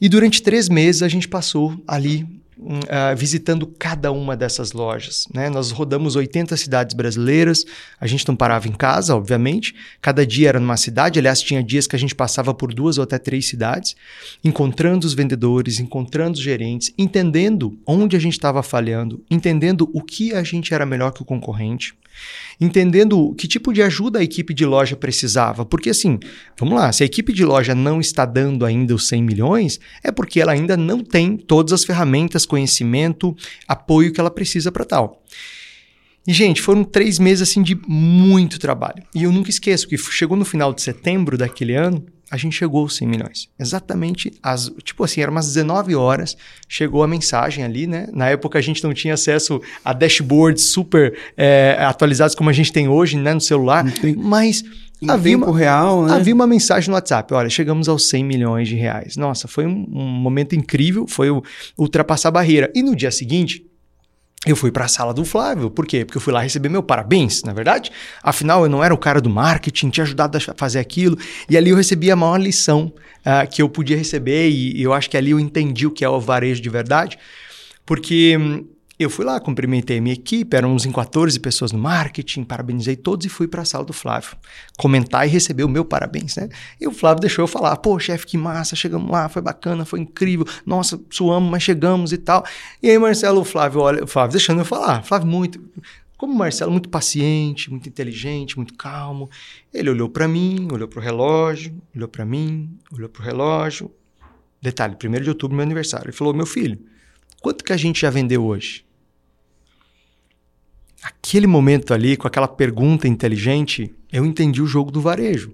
E 0.00 0.08
durante 0.08 0.40
três 0.40 0.68
meses 0.68 1.02
a 1.02 1.08
gente 1.08 1.26
passou 1.26 1.76
ali 1.86 2.24
ah, 2.88 3.14
visitando 3.14 3.66
cada 3.66 4.12
uma 4.12 4.36
dessas 4.36 4.72
lojas. 4.72 5.26
Né? 5.32 5.48
Nós 5.48 5.70
rodamos 5.70 6.16
80 6.16 6.56
cidades 6.56 6.94
brasileiras, 6.94 7.64
a 8.00 8.06
gente 8.06 8.26
não 8.26 8.36
parava 8.36 8.68
em 8.68 8.72
casa, 8.72 9.14
obviamente. 9.14 9.74
Cada 10.00 10.26
dia 10.26 10.48
era 10.48 10.60
numa 10.60 10.76
cidade, 10.76 11.18
aliás, 11.18 11.40
tinha 11.40 11.62
dias 11.62 11.86
que 11.86 11.96
a 11.96 11.98
gente 11.98 12.14
passava 12.14 12.54
por 12.54 12.72
duas 12.72 12.98
ou 12.98 13.04
até 13.04 13.18
três 13.18 13.46
cidades, 13.46 13.96
encontrando 14.44 15.06
os 15.06 15.14
vendedores, 15.14 15.80
encontrando 15.80 16.36
os 16.36 16.42
gerentes, 16.42 16.92
entendendo 16.96 17.78
onde 17.86 18.16
a 18.16 18.20
gente 18.20 18.34
estava 18.34 18.62
falhando, 18.62 19.24
entendendo 19.30 19.90
o 19.92 20.02
que 20.02 20.32
a 20.32 20.42
gente 20.42 20.74
era 20.74 20.86
melhor 20.86 21.12
que 21.12 21.22
o 21.22 21.24
concorrente 21.24 21.94
entendendo 22.60 23.34
que 23.34 23.48
tipo 23.48 23.72
de 23.72 23.82
ajuda 23.82 24.18
a 24.18 24.22
equipe 24.22 24.54
de 24.54 24.64
loja 24.64 24.96
precisava. 24.96 25.64
Porque 25.64 25.90
assim, 25.90 26.18
vamos 26.58 26.74
lá, 26.74 26.92
se 26.92 27.02
a 27.02 27.06
equipe 27.06 27.32
de 27.32 27.44
loja 27.44 27.74
não 27.74 28.00
está 28.00 28.24
dando 28.24 28.64
ainda 28.64 28.94
os 28.94 29.08
100 29.08 29.22
milhões, 29.22 29.80
é 30.02 30.12
porque 30.12 30.40
ela 30.40 30.52
ainda 30.52 30.76
não 30.76 31.02
tem 31.02 31.36
todas 31.36 31.72
as 31.72 31.84
ferramentas, 31.84 32.46
conhecimento, 32.52 33.34
apoio 33.66 34.12
que 34.12 34.20
ela 34.20 34.30
precisa 34.30 34.70
para 34.70 34.84
tal. 34.84 35.22
E, 36.26 36.32
gente, 36.34 36.60
foram 36.60 36.84
três 36.84 37.18
meses 37.18 37.48
assim 37.48 37.62
de 37.62 37.74
muito 37.88 38.58
trabalho. 38.58 39.02
E 39.14 39.22
eu 39.22 39.32
nunca 39.32 39.48
esqueço 39.48 39.88
que 39.88 39.96
chegou 39.96 40.36
no 40.36 40.44
final 40.44 40.74
de 40.74 40.82
setembro 40.82 41.38
daquele 41.38 41.74
ano, 41.74 42.04
a 42.30 42.36
gente 42.36 42.54
chegou 42.54 42.82
aos 42.82 42.96
100 42.96 43.08
milhões. 43.08 43.48
Exatamente, 43.58 44.32
as, 44.42 44.70
tipo 44.84 45.02
assim, 45.02 45.20
eram 45.22 45.32
umas 45.32 45.46
19 45.48 45.94
horas, 45.94 46.36
chegou 46.68 47.02
a 47.02 47.08
mensagem 47.08 47.64
ali, 47.64 47.86
né? 47.86 48.06
Na 48.12 48.28
época 48.28 48.58
a 48.58 48.62
gente 48.62 48.84
não 48.84 48.92
tinha 48.94 49.14
acesso 49.14 49.60
a 49.84 49.92
dashboards 49.92 50.66
super 50.66 51.18
é, 51.36 51.76
atualizados 51.80 52.34
como 52.34 52.50
a 52.50 52.52
gente 52.52 52.72
tem 52.72 52.88
hoje, 52.88 53.16
né, 53.16 53.34
no 53.34 53.40
celular, 53.40 53.84
mas 54.16 54.62
Em 55.02 55.10
havia 55.10 55.32
tempo 55.32 55.50
uma, 55.50 55.58
real, 55.58 56.04
né? 56.04 56.14
havia 56.14 56.32
uma 56.32 56.46
mensagem 56.46 56.88
no 56.88 56.94
WhatsApp, 56.94 57.34
olha, 57.34 57.50
chegamos 57.50 57.88
aos 57.88 58.08
100 58.08 58.24
milhões 58.24 58.68
de 58.68 58.76
reais. 58.76 59.16
Nossa, 59.16 59.48
foi 59.48 59.66
um, 59.66 59.86
um 59.92 60.04
momento 60.04 60.54
incrível, 60.54 61.06
foi 61.08 61.28
o, 61.28 61.42
ultrapassar 61.76 62.28
a 62.28 62.32
barreira. 62.32 62.70
E 62.72 62.82
no 62.82 62.94
dia 62.94 63.10
seguinte, 63.10 63.66
eu 64.46 64.56
fui 64.56 64.72
para 64.72 64.84
a 64.84 64.88
sala 64.88 65.14
do 65.14 65.24
Flávio. 65.24 65.70
Por 65.70 65.86
quê? 65.86 66.04
Porque 66.04 66.18
eu 66.18 66.20
fui 66.20 66.32
lá 66.32 66.40
receber 66.40 66.68
meu 66.68 66.82
parabéns, 66.82 67.42
na 67.42 67.52
verdade. 67.52 67.92
Afinal, 68.22 68.64
eu 68.64 68.68
não 68.68 68.82
era 68.82 68.92
o 68.92 68.98
cara 68.98 69.20
do 69.20 69.30
marketing, 69.30 69.90
tinha 69.90 70.04
ajudado 70.04 70.36
a 70.36 70.40
fazer 70.56 70.80
aquilo. 70.80 71.16
E 71.48 71.56
ali 71.56 71.70
eu 71.70 71.76
recebi 71.76 72.10
a 72.10 72.16
maior 72.16 72.40
lição 72.40 72.92
ah, 73.24 73.46
que 73.46 73.62
eu 73.62 73.68
podia 73.68 73.96
receber. 73.96 74.50
E 74.50 74.82
eu 74.82 74.92
acho 74.92 75.08
que 75.08 75.16
ali 75.16 75.30
eu 75.30 75.38
entendi 75.38 75.86
o 75.86 75.90
que 75.92 76.04
é 76.04 76.08
o 76.08 76.20
varejo 76.20 76.60
de 76.60 76.68
verdade. 76.68 77.18
Porque 77.86 78.36
hum, 78.36 78.66
eu 79.02 79.10
fui 79.10 79.24
lá, 79.24 79.38
cumprimentei 79.40 80.00
minha 80.00 80.14
equipe, 80.14 80.56
éramos 80.56 80.86
em 80.86 80.92
14 80.92 81.38
pessoas 81.40 81.72
no 81.72 81.78
marketing, 81.78 82.44
parabenizei 82.44 82.96
todos 82.96 83.26
e 83.26 83.28
fui 83.28 83.46
para 83.46 83.62
a 83.62 83.64
sala 83.64 83.84
do 83.84 83.92
Flávio 83.92 84.36
comentar 84.78 85.26
e 85.26 85.30
receber 85.30 85.64
o 85.64 85.68
meu 85.68 85.84
parabéns, 85.84 86.36
né? 86.36 86.48
E 86.80 86.86
o 86.86 86.92
Flávio 86.92 87.20
deixou 87.20 87.42
eu 87.42 87.46
falar: 87.46 87.76
pô, 87.76 87.98
chefe, 87.98 88.26
que 88.26 88.38
massa, 88.38 88.74
chegamos 88.74 89.10
lá, 89.10 89.28
foi 89.28 89.42
bacana, 89.42 89.84
foi 89.84 90.00
incrível, 90.00 90.46
nossa, 90.64 91.00
suamos, 91.10 91.50
mas 91.50 91.62
chegamos 91.62 92.12
e 92.12 92.18
tal. 92.18 92.44
E 92.82 92.88
aí, 92.90 92.98
Marcelo, 92.98 93.40
o 93.40 93.44
Flávio, 93.44 93.80
olha, 93.80 94.04
o 94.04 94.06
Flávio 94.06 94.32
deixando 94.32 94.60
eu 94.60 94.64
falar, 94.64 95.02
Flávio, 95.02 95.28
muito. 95.28 95.60
Como 96.16 96.34
o 96.34 96.36
Marcelo, 96.38 96.70
muito 96.70 96.88
paciente, 96.88 97.68
muito 97.68 97.88
inteligente, 97.88 98.56
muito 98.56 98.74
calmo. 98.74 99.28
Ele 99.74 99.90
olhou 99.90 100.08
para 100.08 100.28
mim, 100.28 100.68
olhou 100.70 100.86
para 100.86 101.00
o 101.00 101.02
relógio, 101.02 101.74
olhou 101.96 102.08
para 102.08 102.24
mim, 102.24 102.78
olhou 102.92 103.08
para 103.08 103.22
o 103.22 103.24
relógio. 103.24 103.90
Detalhe, 104.62 104.94
1 104.94 105.20
de 105.20 105.28
outubro, 105.28 105.56
meu 105.56 105.64
aniversário. 105.64 106.06
Ele 106.06 106.16
falou: 106.16 106.32
meu 106.32 106.46
filho, 106.46 106.78
quanto 107.40 107.64
que 107.64 107.72
a 107.72 107.76
gente 107.76 108.02
já 108.02 108.10
vendeu 108.10 108.44
hoje? 108.44 108.84
Aquele 111.02 111.46
momento 111.46 111.92
ali, 111.92 112.16
com 112.16 112.26
aquela 112.28 112.46
pergunta 112.46 113.08
inteligente, 113.08 113.92
eu 114.12 114.24
entendi 114.24 114.62
o 114.62 114.66
jogo 114.66 114.90
do 114.90 115.00
varejo. 115.00 115.52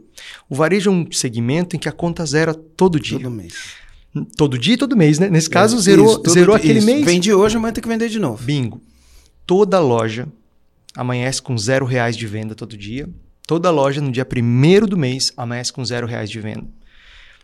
O 0.48 0.54
varejo 0.54 0.90
é 0.90 0.92
um 0.92 1.10
segmento 1.10 1.74
em 1.74 1.78
que 1.78 1.88
a 1.88 1.92
conta 1.92 2.24
zera 2.26 2.52
todo 2.52 3.00
dia. 3.00 3.18
Todo 3.18 3.30
mês. 3.30 3.54
Todo 4.36 4.58
dia 4.58 4.74
e 4.74 4.76
todo 4.76 4.96
mês, 4.96 5.18
né? 5.18 5.30
Nesse 5.30 5.48
caso, 5.48 5.78
zerou, 5.78 6.20
Isso, 6.22 6.30
zerou 6.34 6.56
dia- 6.56 6.64
aquele 6.64 6.78
isso. 6.80 6.86
mês. 6.86 7.04
Vende 7.04 7.32
hoje, 7.32 7.56
amanhã 7.56 7.72
tem 7.72 7.82
que 7.82 7.88
vender 7.88 8.08
de 8.08 8.18
novo. 8.18 8.42
Bingo. 8.44 8.82
Toda 9.46 9.78
loja 9.80 10.26
amanhece 10.94 11.40
com 11.40 11.56
zero 11.56 11.86
reais 11.86 12.16
de 12.16 12.26
venda 12.26 12.54
todo 12.54 12.76
dia. 12.76 13.08
Toda 13.46 13.70
loja, 13.70 14.00
no 14.00 14.10
dia 14.10 14.24
primeiro 14.26 14.86
do 14.86 14.96
mês, 14.98 15.32
amanhece 15.36 15.72
com 15.72 15.84
zero 15.84 16.06
reais 16.06 16.28
de 16.28 16.40
venda. 16.40 16.66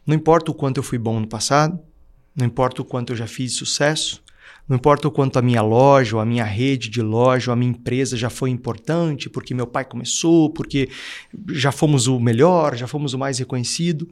Não 0.06 0.14
importa 0.14 0.50
o 0.50 0.54
quanto 0.54 0.76
eu 0.78 0.82
fui 0.82 0.99
bom 0.99 1.18
no 1.20 1.26
passado, 1.26 1.78
não 2.37 2.44
importa 2.44 2.82
o 2.82 2.84
quanto 2.84 3.12
eu 3.12 3.16
já 3.16 3.26
fiz 3.26 3.54
sucesso, 3.54 4.23
não 4.68 4.76
importa 4.76 5.09
o 5.09 5.11
quanto 5.11 5.38
a 5.38 5.42
minha 5.42 5.61
loja, 5.61 6.16
ou 6.16 6.23
a 6.23 6.25
minha 6.25 6.44
rede 6.44 6.88
de 6.88 7.02
loja, 7.02 7.50
ou 7.50 7.52
a 7.52 7.56
minha 7.56 7.71
empresa 7.71 8.16
já 8.16 8.30
foi 8.30 8.50
importante, 8.50 9.28
porque 9.28 9.52
meu 9.54 9.66
pai 9.66 9.85
começou, 9.85 10.49
porque 10.50 10.88
já 11.50 11.71
fomos 11.71 12.06
o 12.06 12.18
melhor, 12.18 12.75
já 12.75 12.87
fomos 12.87 13.12
o 13.12 13.18
mais 13.18 13.38
reconhecido. 13.38 14.09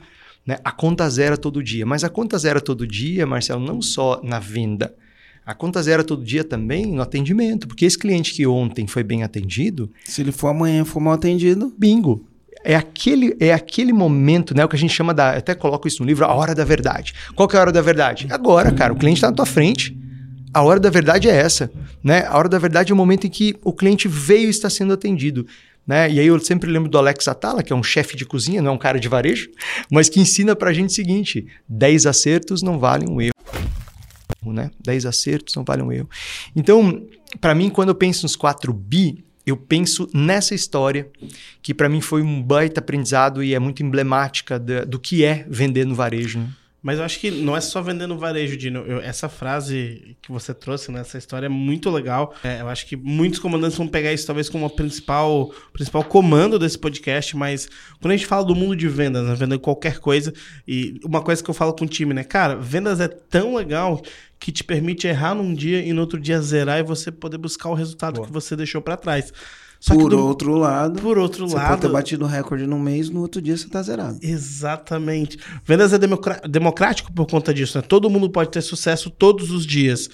Né? 0.46 0.58
A 0.62 0.70
conta 0.70 1.08
zera 1.08 1.38
todo 1.38 1.62
dia. 1.62 1.86
Mas 1.86 2.04
a 2.04 2.10
conta 2.10 2.36
zera 2.36 2.60
todo 2.60 2.86
dia, 2.86 3.26
Marcelo, 3.26 3.64
não 3.64 3.80
só 3.80 4.20
na 4.22 4.38
venda. 4.38 4.94
A 5.44 5.54
conta 5.54 5.82
zera 5.82 6.04
todo 6.04 6.22
dia 6.22 6.44
também 6.44 6.86
no 6.86 7.02
atendimento, 7.02 7.66
porque 7.66 7.84
esse 7.84 7.98
cliente 7.98 8.32
que 8.32 8.46
ontem 8.46 8.86
foi 8.86 9.02
bem 9.02 9.22
atendido, 9.22 9.90
Se 10.04 10.20
ele 10.20 10.30
for 10.30 10.48
amanhã 10.48 10.84
for 10.84 11.00
mal 11.00 11.14
atendido, 11.14 11.72
bingo. 11.76 12.24
É 12.64 12.76
aquele, 12.76 13.36
é 13.40 13.52
aquele 13.52 13.92
momento, 13.92 14.54
né? 14.54 14.64
O 14.64 14.68
que 14.68 14.76
a 14.76 14.78
gente 14.78 14.94
chama 14.94 15.12
da. 15.12 15.32
Eu 15.32 15.38
até 15.38 15.52
coloco 15.52 15.88
isso 15.88 16.00
no 16.00 16.06
livro, 16.06 16.24
a 16.24 16.32
hora 16.32 16.54
da 16.54 16.64
verdade. 16.64 17.12
Qual 17.34 17.48
que 17.48 17.56
é 17.56 17.58
a 17.58 17.62
hora 17.62 17.72
da 17.72 17.80
verdade? 17.80 18.28
Agora, 18.30 18.70
cara, 18.70 18.92
o 18.92 18.96
cliente 18.96 19.16
está 19.16 19.30
na 19.30 19.36
tua 19.36 19.46
frente. 19.46 19.98
A 20.52 20.62
hora 20.62 20.78
da 20.80 20.90
verdade 20.90 21.28
é 21.28 21.34
essa, 21.34 21.70
né? 22.02 22.24
A 22.26 22.36
hora 22.36 22.48
da 22.48 22.58
verdade 22.58 22.92
é 22.92 22.94
o 22.94 22.96
momento 22.96 23.26
em 23.26 23.30
que 23.30 23.54
o 23.64 23.72
cliente 23.72 24.06
veio 24.08 24.46
e 24.46 24.50
está 24.50 24.68
sendo 24.68 24.92
atendido. 24.92 25.46
Né? 25.86 26.10
E 26.12 26.20
aí 26.20 26.26
eu 26.26 26.38
sempre 26.38 26.70
lembro 26.70 26.88
do 26.88 26.96
Alex 26.96 27.26
Atala, 27.26 27.62
que 27.62 27.72
é 27.72 27.76
um 27.76 27.82
chefe 27.82 28.16
de 28.16 28.24
cozinha, 28.24 28.62
não 28.62 28.70
é 28.70 28.74
um 28.74 28.78
cara 28.78 29.00
de 29.00 29.08
varejo, 29.08 29.50
mas 29.90 30.08
que 30.08 30.20
ensina 30.20 30.54
pra 30.54 30.72
gente 30.72 30.90
o 30.90 30.92
seguinte: 30.92 31.46
10 31.68 32.06
acertos 32.06 32.62
não 32.62 32.78
valem 32.78 33.08
um 33.08 33.20
erro. 33.20 33.32
Né? 34.44 34.70
10 34.80 35.06
acertos 35.06 35.54
não 35.54 35.64
valem 35.64 35.84
um 35.84 35.92
erro. 35.92 36.08
Então, 36.54 37.04
para 37.40 37.54
mim, 37.54 37.68
quando 37.70 37.88
eu 37.88 37.94
penso 37.94 38.22
nos 38.24 38.36
4 38.36 38.72
bi, 38.72 39.24
eu 39.44 39.56
penso 39.56 40.08
nessa 40.14 40.54
história, 40.54 41.08
que 41.60 41.72
para 41.74 41.88
mim 41.88 42.00
foi 42.00 42.22
um 42.22 42.40
baita 42.42 42.78
aprendizado 42.80 43.42
e 43.42 43.54
é 43.54 43.58
muito 43.58 43.82
emblemática 43.82 44.58
da- 44.58 44.84
do 44.84 45.00
que 45.00 45.24
é 45.24 45.44
vender 45.48 45.84
no 45.84 45.94
varejo. 45.94 46.38
né? 46.38 46.48
Mas 46.82 46.98
eu 46.98 47.04
acho 47.04 47.20
que 47.20 47.30
não 47.30 47.56
é 47.56 47.60
só 47.60 47.80
vender 47.80 48.08
no 48.08 48.18
varejo, 48.18 48.56
Dino. 48.56 48.80
Eu- 48.80 49.00
essa 49.00 49.28
frase 49.28 50.16
que 50.20 50.32
você 50.32 50.52
trouxe 50.52 50.90
nessa 50.90 51.16
história 51.16 51.46
é 51.46 51.48
muito 51.48 51.88
legal. 51.88 52.34
É, 52.42 52.60
eu 52.60 52.68
acho 52.68 52.86
que 52.86 52.96
muitos 52.96 53.38
comandantes 53.38 53.78
vão 53.78 53.86
pegar 53.86 54.12
isso 54.12 54.26
talvez 54.26 54.48
como 54.48 54.66
o 54.66 54.70
principal, 54.70 55.52
principal 55.72 56.02
comando 56.02 56.58
desse 56.58 56.76
podcast, 56.76 57.36
mas 57.36 57.68
quando 58.00 58.12
a 58.12 58.16
gente 58.16 58.26
fala 58.26 58.44
do 58.44 58.54
mundo 58.54 58.74
de 58.74 58.88
vendas, 58.88 59.24
né, 59.24 59.34
vendendo 59.34 59.60
qualquer 59.60 60.00
coisa, 60.00 60.32
e 60.66 60.98
uma 61.04 61.22
coisa 61.22 61.42
que 61.42 61.48
eu 61.48 61.54
falo 61.54 61.72
com 61.72 61.84
o 61.84 61.88
time, 61.88 62.12
né? 62.12 62.24
Cara, 62.24 62.56
vendas 62.56 62.98
é 62.98 63.06
tão 63.06 63.54
legal 63.54 64.02
que 64.40 64.50
te 64.50 64.64
permite 64.64 65.06
errar 65.06 65.36
num 65.36 65.54
dia 65.54 65.80
e 65.84 65.92
no 65.92 66.00
outro 66.00 66.18
dia 66.18 66.40
zerar 66.40 66.80
e 66.80 66.82
você 66.82 67.12
poder 67.12 67.38
buscar 67.38 67.68
o 67.68 67.74
resultado 67.74 68.16
Boa. 68.16 68.26
que 68.26 68.32
você 68.32 68.56
deixou 68.56 68.82
pra 68.82 68.96
trás. 68.96 69.32
Só 69.84 69.94
por 69.96 70.10
do- 70.10 70.24
outro 70.24 70.54
lado, 70.54 71.00
por 71.02 71.18
outro 71.18 71.48
você 71.48 71.56
pode 71.56 71.68
lado, 71.70 71.80
ter 71.80 71.88
batido 71.90 72.24
um 72.24 72.28
recorde 72.28 72.66
num 72.68 72.78
mês, 72.78 73.10
no 73.10 73.20
outro 73.20 73.42
dia 73.42 73.56
você 73.56 73.66
tá 73.68 73.82
zerado. 73.82 74.16
Exatamente. 74.22 75.38
Vendas 75.64 75.92
é 75.92 75.98
democrático 76.48 77.12
por 77.12 77.26
conta 77.26 77.52
disso, 77.52 77.76
né? 77.78 77.82
Todo 77.86 78.08
mundo 78.08 78.30
pode 78.30 78.50
ter 78.50 78.60
sucesso 78.62 79.10
todos 79.10 79.50
os 79.50 79.66
dias. 79.66 80.08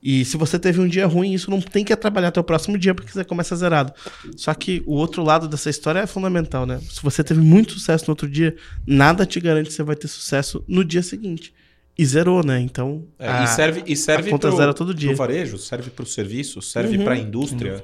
E 0.00 0.24
se 0.24 0.36
você 0.36 0.56
teve 0.56 0.80
um 0.80 0.86
dia 0.86 1.04
ruim, 1.06 1.32
isso 1.32 1.50
não 1.50 1.60
tem 1.60 1.84
que 1.84 1.92
atrapalhar 1.92 2.28
até 2.28 2.38
o 2.38 2.44
próximo 2.44 2.78
dia, 2.78 2.94
porque 2.94 3.10
você 3.10 3.24
começa 3.24 3.56
zerado. 3.56 3.92
Só 4.36 4.54
que 4.54 4.84
o 4.86 4.92
outro 4.94 5.24
lado 5.24 5.48
dessa 5.48 5.68
história 5.68 5.98
é 5.98 6.06
fundamental, 6.06 6.64
né? 6.64 6.80
Se 6.88 7.02
você 7.02 7.24
teve 7.24 7.40
muito 7.40 7.72
sucesso 7.72 8.04
no 8.06 8.12
outro 8.12 8.28
dia, 8.28 8.54
nada 8.86 9.26
te 9.26 9.40
garante 9.40 9.66
que 9.70 9.74
você 9.74 9.82
vai 9.82 9.96
ter 9.96 10.06
sucesso 10.06 10.62
no 10.68 10.84
dia 10.84 11.02
seguinte. 11.02 11.52
E 11.98 12.06
zerou, 12.06 12.46
né? 12.46 12.60
Então. 12.60 13.02
É, 13.18 13.28
a- 13.28 13.42
e 13.42 13.48
serve, 13.48 13.82
e 13.84 13.96
serve 13.96 14.28
a 14.28 14.30
conta 14.30 14.46
pro, 14.46 14.56
zero 14.56 14.72
todo 14.72 14.94
dia. 14.94 15.08
pro 15.08 15.16
varejo, 15.16 15.58
serve 15.58 15.90
para 15.90 16.04
o 16.04 16.06
serviço, 16.06 16.62
serve 16.62 16.96
Uhum. 16.96 17.02
para 17.02 17.14
a 17.14 17.18
indústria, 17.18 17.82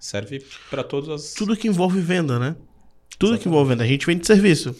serve 0.00 0.42
para 0.70 0.82
todas 0.82 1.08
as. 1.10 1.34
tudo 1.34 1.54
que 1.56 1.68
envolve 1.68 2.00
venda, 2.00 2.38
né? 2.38 2.56
Tudo 3.18 3.38
que 3.38 3.46
envolve 3.48 3.68
venda. 3.70 3.84
A 3.84 3.86
gente 3.86 4.04
vende 4.06 4.26
serviço. 4.26 4.74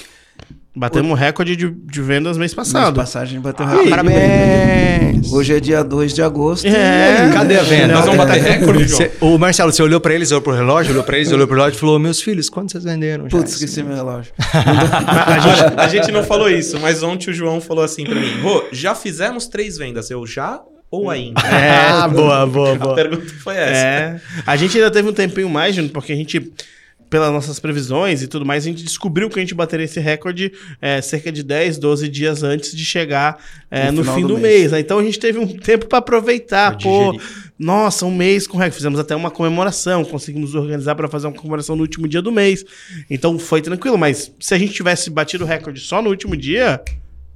Batemos 0.75 1.11
um 1.11 1.15
recorde 1.15 1.55
de, 1.57 1.69
de 1.71 2.01
vendas 2.01 2.39
mês 2.39 2.55
passado. 2.55 2.95
passagem 2.97 3.41
bateu 3.41 3.67
Ah, 3.67 3.71
recorde. 3.71 3.91
parabéns! 3.91 5.31
Hoje 5.33 5.55
é 5.55 5.61
dia 5.61 5.83
2 5.83 6.15
de 6.15 6.23
agosto. 6.23 6.65
É. 6.67 7.29
Cadê 7.35 7.59
a 7.59 7.63
venda? 7.63 7.93
Nós 7.95 8.05
vamos 8.07 8.17
bater 8.25 8.41
recorde, 8.41 8.85
João. 8.89 8.97
Cê- 9.03 9.11
o 9.21 9.37
Marcelo, 9.37 9.73
você 9.73 9.83
olhou 9.83 10.01
pra 10.01 10.15
eles, 10.15 10.31
olhou 10.31 10.41
pro 10.41 10.53
relógio, 10.55 10.93
olhou 10.93 11.03
pra 11.05 11.17
eles, 11.19 11.31
olhou 11.33 11.47
pro 11.47 11.57
relógio 11.57 11.77
e 11.77 11.81
falou: 11.81 11.99
Meus 11.99 12.23
filhos, 12.23 12.49
quanto 12.49 12.73
vocês 12.73 12.85
venderam? 12.85 13.25
já?" 13.29 13.37
Putz, 13.37 13.53
esqueci 13.53 13.83
meu 13.83 13.97
relógio. 13.97 14.33
a, 14.39 15.39
gente, 15.41 15.81
a 15.81 15.89
gente 15.89 16.13
não 16.13 16.23
falou 16.25 16.49
isso, 16.49 16.79
mas 16.81 17.03
ontem 17.03 17.31
o 17.31 17.35
João 17.35 17.61
falou 17.61 17.85
assim 17.85 18.05
para 18.05 18.15
mim: 18.15 18.41
Rô, 18.41 18.65
já 18.73 18.95
fizemos 18.95 19.49
três 19.49 19.77
vendas. 19.77 20.09
Eu 20.11 20.25
já 20.27 20.63
ou 20.91 21.09
ainda? 21.11 21.41
Ah, 21.43 22.09
boa, 22.09 22.47
boa, 22.47 22.73
A 22.75 22.79
boa. 22.79 22.95
pergunta 22.95 23.27
foi 23.43 23.55
essa. 23.57 23.87
É. 23.87 24.21
A 24.47 24.57
gente 24.57 24.77
ainda 24.77 24.91
teve 24.91 25.09
um 25.09 25.13
tempinho 25.13 25.49
mais, 25.49 25.79
porque 25.91 26.13
a 26.13 26.17
gente, 26.17 26.53
pelas 27.09 27.31
nossas 27.33 27.59
previsões 27.61 28.23
e 28.23 28.27
tudo 28.29 28.45
mais, 28.45 28.65
a 28.65 28.69
gente 28.69 28.83
descobriu 28.83 29.29
que 29.31 29.39
a 29.39 29.43
gente 29.43 29.55
bateria 29.55 29.85
esse 29.85 30.01
recorde 30.01 30.53
é, 30.81 31.01
cerca 31.01 31.31
de 31.31 31.43
10, 31.43 31.79
12 31.79 32.09
dias 32.09 32.43
antes 32.43 32.75
de 32.77 32.85
chegar 32.85 33.39
é, 33.71 33.87
No 33.87 33.99
no, 33.99 34.03
final 34.03 34.15
fim 34.17 34.23
do 34.23 34.29
do, 34.29 34.39
mês. 34.39 34.59
mês. 34.61 34.73
né? 34.73 34.81
Então 34.81 34.99
a 34.99 35.03
gente 35.05 35.19
teve 35.19 35.39
um 35.39 35.47
tempo 35.47 35.87
para 35.87 35.99
aproveitar. 35.99 36.77
Pô, 36.79 37.19
nossa, 37.59 38.07
um 38.07 38.15
mês 38.15 38.47
com 38.47 38.57
recorde. 38.59 38.77
Fizemos 38.77 38.99
até 38.99 39.15
uma 39.15 39.31
comemoração, 39.31 40.05
conseguimos 40.05 40.55
organizar 40.55 40.95
para 40.95 41.09
fazer 41.09 41.27
uma 41.29 41.35
comemoração 41.37 41.77
no 41.77 41.83
último 41.83 42.09
dia 42.09 42.23
do 42.23 42.33
mês. 42.33 42.65
Então 43.09 43.39
foi 43.39 43.61
tranquilo, 43.63 43.99
mas 43.99 44.33
se 44.41 44.55
a 44.55 44.59
gente 44.59 44.73
tivesse 44.73 45.09
batido 45.11 45.45
o 45.45 45.47
recorde 45.47 45.79
só 45.81 46.01
no 46.03 46.09
último 46.11 46.37
dia, 46.37 46.81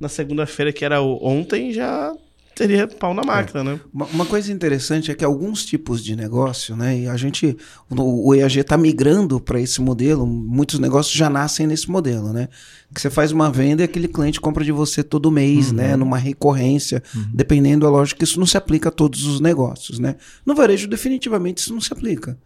na 0.01 0.09
segunda-feira, 0.09 0.73
que 0.73 0.85
era 0.85 1.01
ontem, 1.03 1.73
já 1.73 2.13
teria 2.55 2.87
pau 2.87 3.13
na 3.13 3.23
máquina, 3.23 3.65
né? 3.65 3.81
Uma, 3.93 4.07
uma 4.07 4.27
coisa 4.27 4.53
interessante 4.53 5.11
é 5.11 5.15
que 5.15 5.25
alguns 5.25 5.65
tipos 5.65 6.03
de 6.03 6.15
negócio, 6.15 6.77
né? 6.77 7.01
E 7.01 7.09
a 7.09 7.17
gente, 7.17 7.57
o, 7.91 8.29
o 8.29 8.35
EAG 8.35 8.61
está 8.61 8.77
migrando 8.77 9.41
para 9.41 9.61
esse 9.61 9.81
modelo. 9.81 10.27
Muitos 10.27 10.79
negócios 10.79 11.15
já 11.15 11.29
nascem 11.29 11.67
nesse 11.67 11.91
modelo, 11.91 12.33
né? 12.33 12.49
Que 12.95 13.01
você 13.01 13.11
faz 13.11 13.33
uma 13.33 13.51
venda 13.51 13.83
e 13.83 13.85
aquele 13.85 14.09
cliente 14.09 14.41
compra 14.41 14.65
de 14.65 14.73
você 14.73 15.03
todo 15.03 15.31
mês, 15.31 15.73
né? 15.73 15.97
Numa 15.97 16.17
recorrência, 16.17 17.03
dependendo, 17.33 17.87
é 17.87 17.89
lógico 17.89 18.19
que 18.19 18.25
isso 18.25 18.39
não 18.39 18.47
se 18.47 18.57
aplica 18.57 18.89
a 18.89 18.93
todos 18.93 19.27
os 19.27 19.41
negócios, 19.41 19.99
né? 19.99 20.17
No 20.47 20.55
varejo, 20.55 20.87
definitivamente, 20.87 21.59
isso 21.59 21.73
não 21.73 21.81
se 21.81 21.93
aplica. 21.93 22.39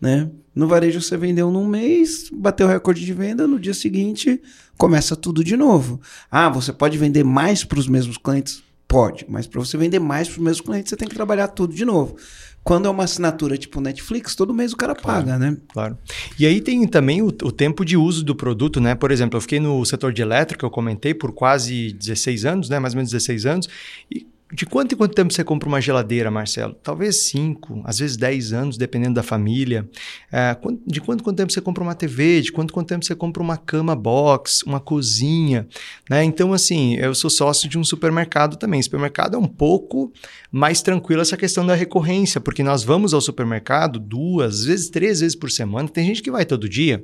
Né? 0.00 0.28
No 0.54 0.66
varejo 0.68 1.00
você 1.00 1.16
vendeu 1.16 1.50
num 1.50 1.66
mês, 1.66 2.28
bateu 2.30 2.66
o 2.66 2.70
recorde 2.70 3.04
de 3.06 3.12
venda, 3.14 3.46
no 3.46 3.58
dia 3.58 3.72
seguinte 3.72 4.40
começa 4.76 5.16
tudo 5.16 5.42
de 5.42 5.56
novo. 5.56 6.00
Ah, 6.30 6.48
você 6.48 6.72
pode 6.72 6.98
vender 6.98 7.24
mais 7.24 7.64
para 7.64 7.78
os 7.78 7.86
mesmos 7.86 8.18
clientes? 8.18 8.62
Pode, 8.94 9.26
mas 9.28 9.48
para 9.48 9.58
você 9.58 9.76
vender 9.76 9.98
mais 9.98 10.28
para 10.28 10.38
os 10.38 10.44
mesmos 10.44 10.60
clientes, 10.60 10.88
você 10.90 10.96
tem 10.96 11.08
que 11.08 11.16
trabalhar 11.16 11.48
tudo 11.48 11.74
de 11.74 11.84
novo. 11.84 12.14
Quando 12.62 12.86
é 12.86 12.88
uma 12.88 13.02
assinatura 13.02 13.58
tipo 13.58 13.80
Netflix, 13.80 14.36
todo 14.36 14.54
mês 14.54 14.72
o 14.72 14.76
cara 14.76 14.94
Claro. 14.94 15.24
paga, 15.26 15.36
né? 15.36 15.56
Claro. 15.72 15.98
E 16.38 16.46
aí 16.46 16.60
tem 16.60 16.86
também 16.86 17.20
o, 17.20 17.26
o 17.26 17.50
tempo 17.50 17.84
de 17.84 17.96
uso 17.96 18.24
do 18.24 18.36
produto, 18.36 18.80
né? 18.80 18.94
Por 18.94 19.10
exemplo, 19.10 19.36
eu 19.36 19.40
fiquei 19.40 19.58
no 19.58 19.84
setor 19.84 20.12
de 20.12 20.22
elétrica, 20.22 20.64
eu 20.64 20.70
comentei, 20.70 21.12
por 21.12 21.32
quase 21.32 21.92
16 21.92 22.44
anos, 22.44 22.68
né? 22.68 22.78
Mais 22.78 22.94
ou 22.94 22.98
menos 22.98 23.10
16 23.10 23.46
anos. 23.46 23.68
E 24.08 24.26
de 24.52 24.66
quanto 24.66 24.94
em 24.94 24.96
quanto 24.96 25.14
tempo 25.14 25.32
você 25.32 25.42
compra 25.42 25.68
uma 25.68 25.80
geladeira, 25.80 26.30
Marcelo? 26.30 26.74
Talvez 26.82 27.22
5, 27.28 27.82
às 27.84 27.98
vezes 27.98 28.16
10 28.16 28.52
anos, 28.52 28.76
dependendo 28.76 29.14
da 29.14 29.22
família. 29.22 29.88
É, 30.30 30.56
de 30.86 31.00
quanto 31.00 31.20
em 31.20 31.24
quanto 31.24 31.36
tempo 31.36 31.52
você 31.52 31.60
compra 31.60 31.82
uma 31.82 31.94
TV? 31.94 32.42
De 32.42 32.52
quanto 32.52 32.70
em 32.70 32.74
quanto 32.74 32.88
tempo 32.88 33.04
você 33.04 33.14
compra 33.14 33.42
uma 33.42 33.56
cama 33.56 33.96
box, 33.96 34.62
uma 34.62 34.78
cozinha? 34.78 35.66
Né? 36.10 36.22
Então, 36.24 36.52
assim, 36.52 36.94
eu 36.96 37.14
sou 37.14 37.30
sócio 37.30 37.68
de 37.68 37.78
um 37.78 37.84
supermercado 37.84 38.56
também. 38.56 38.82
Supermercado 38.82 39.34
é 39.34 39.38
um 39.38 39.48
pouco 39.48 40.12
mais 40.52 40.82
tranquilo 40.82 41.22
essa 41.22 41.36
questão 41.36 41.66
da 41.66 41.74
recorrência, 41.74 42.40
porque 42.40 42.62
nós 42.62 42.84
vamos 42.84 43.14
ao 43.14 43.20
supermercado 43.20 43.98
duas, 43.98 44.60
às 44.60 44.64
vezes 44.66 44.90
três 44.90 45.20
vezes 45.20 45.34
por 45.34 45.50
semana. 45.50 45.88
Tem 45.88 46.06
gente 46.06 46.22
que 46.22 46.30
vai 46.30 46.44
todo 46.44 46.68
dia. 46.68 47.02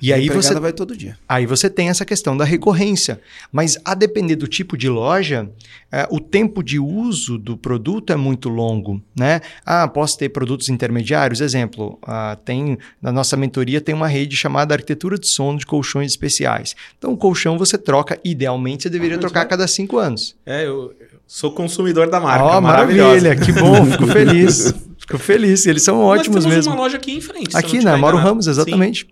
E 0.00 0.12
A 0.12 0.16
aí 0.16 0.28
você 0.28 0.58
vai 0.58 0.72
todo 0.72 0.96
dia. 0.96 1.18
Aí 1.28 1.44
você 1.44 1.68
tem 1.68 1.88
essa 1.88 2.04
questão 2.04 2.36
da 2.36 2.44
recorrência. 2.44 3.20
Mas 3.52 3.76
a 3.84 3.94
depender 3.94 4.36
do 4.36 4.46
tipo 4.46 4.76
de 4.76 4.88
loja, 4.88 5.50
eh, 5.90 6.06
o 6.10 6.20
tempo 6.20 6.62
de 6.62 6.78
uso 6.78 7.38
do 7.38 7.56
produto 7.56 8.12
é 8.12 8.16
muito 8.16 8.48
longo, 8.48 9.02
né? 9.18 9.40
Ah, 9.64 9.88
posso 9.88 10.18
ter 10.18 10.28
produtos 10.28 10.68
intermediários? 10.68 11.40
Exemplo, 11.40 11.98
ah, 12.06 12.36
tem 12.44 12.78
na 13.00 13.10
nossa 13.10 13.36
mentoria 13.36 13.80
tem 13.80 13.94
uma 13.94 14.08
rede 14.08 14.36
chamada 14.36 14.74
Arquitetura 14.74 15.18
de 15.18 15.26
Sono 15.26 15.58
de 15.58 15.66
Colchões 15.66 16.12
Especiais. 16.12 16.74
Então, 16.98 17.12
o 17.12 17.16
colchão 17.16 17.56
você 17.58 17.78
troca, 17.78 18.18
idealmente 18.24 18.84
você 18.84 18.90
deveria 18.90 19.18
trocar 19.18 19.42
a 19.42 19.46
cada 19.46 19.66
cinco 19.66 19.98
anos. 19.98 20.36
É, 20.44 20.66
eu, 20.66 20.94
sou 21.26 21.52
consumidor 21.52 22.10
da 22.10 22.18
marca. 22.18 22.44
Ó, 22.44 22.60
maravilhosa. 22.60 23.28
maravilha, 23.28 23.36
que 23.36 23.52
bom, 23.52 23.84
fico 23.86 24.06
feliz. 24.12 24.74
Fico 24.98 25.16
feliz, 25.18 25.64
eles 25.66 25.82
são 25.82 26.00
ótimos 26.00 26.36
Nós 26.36 26.44
temos 26.44 26.56
mesmo. 26.56 26.72
uma 26.72 26.82
loja 26.82 26.96
aqui 26.96 27.12
em 27.12 27.20
frente. 27.20 27.56
Aqui, 27.56 27.78
né? 27.78 27.96
Mauro 27.96 28.16
enganado. 28.16 28.28
Ramos, 28.28 28.46
exatamente. 28.46 29.06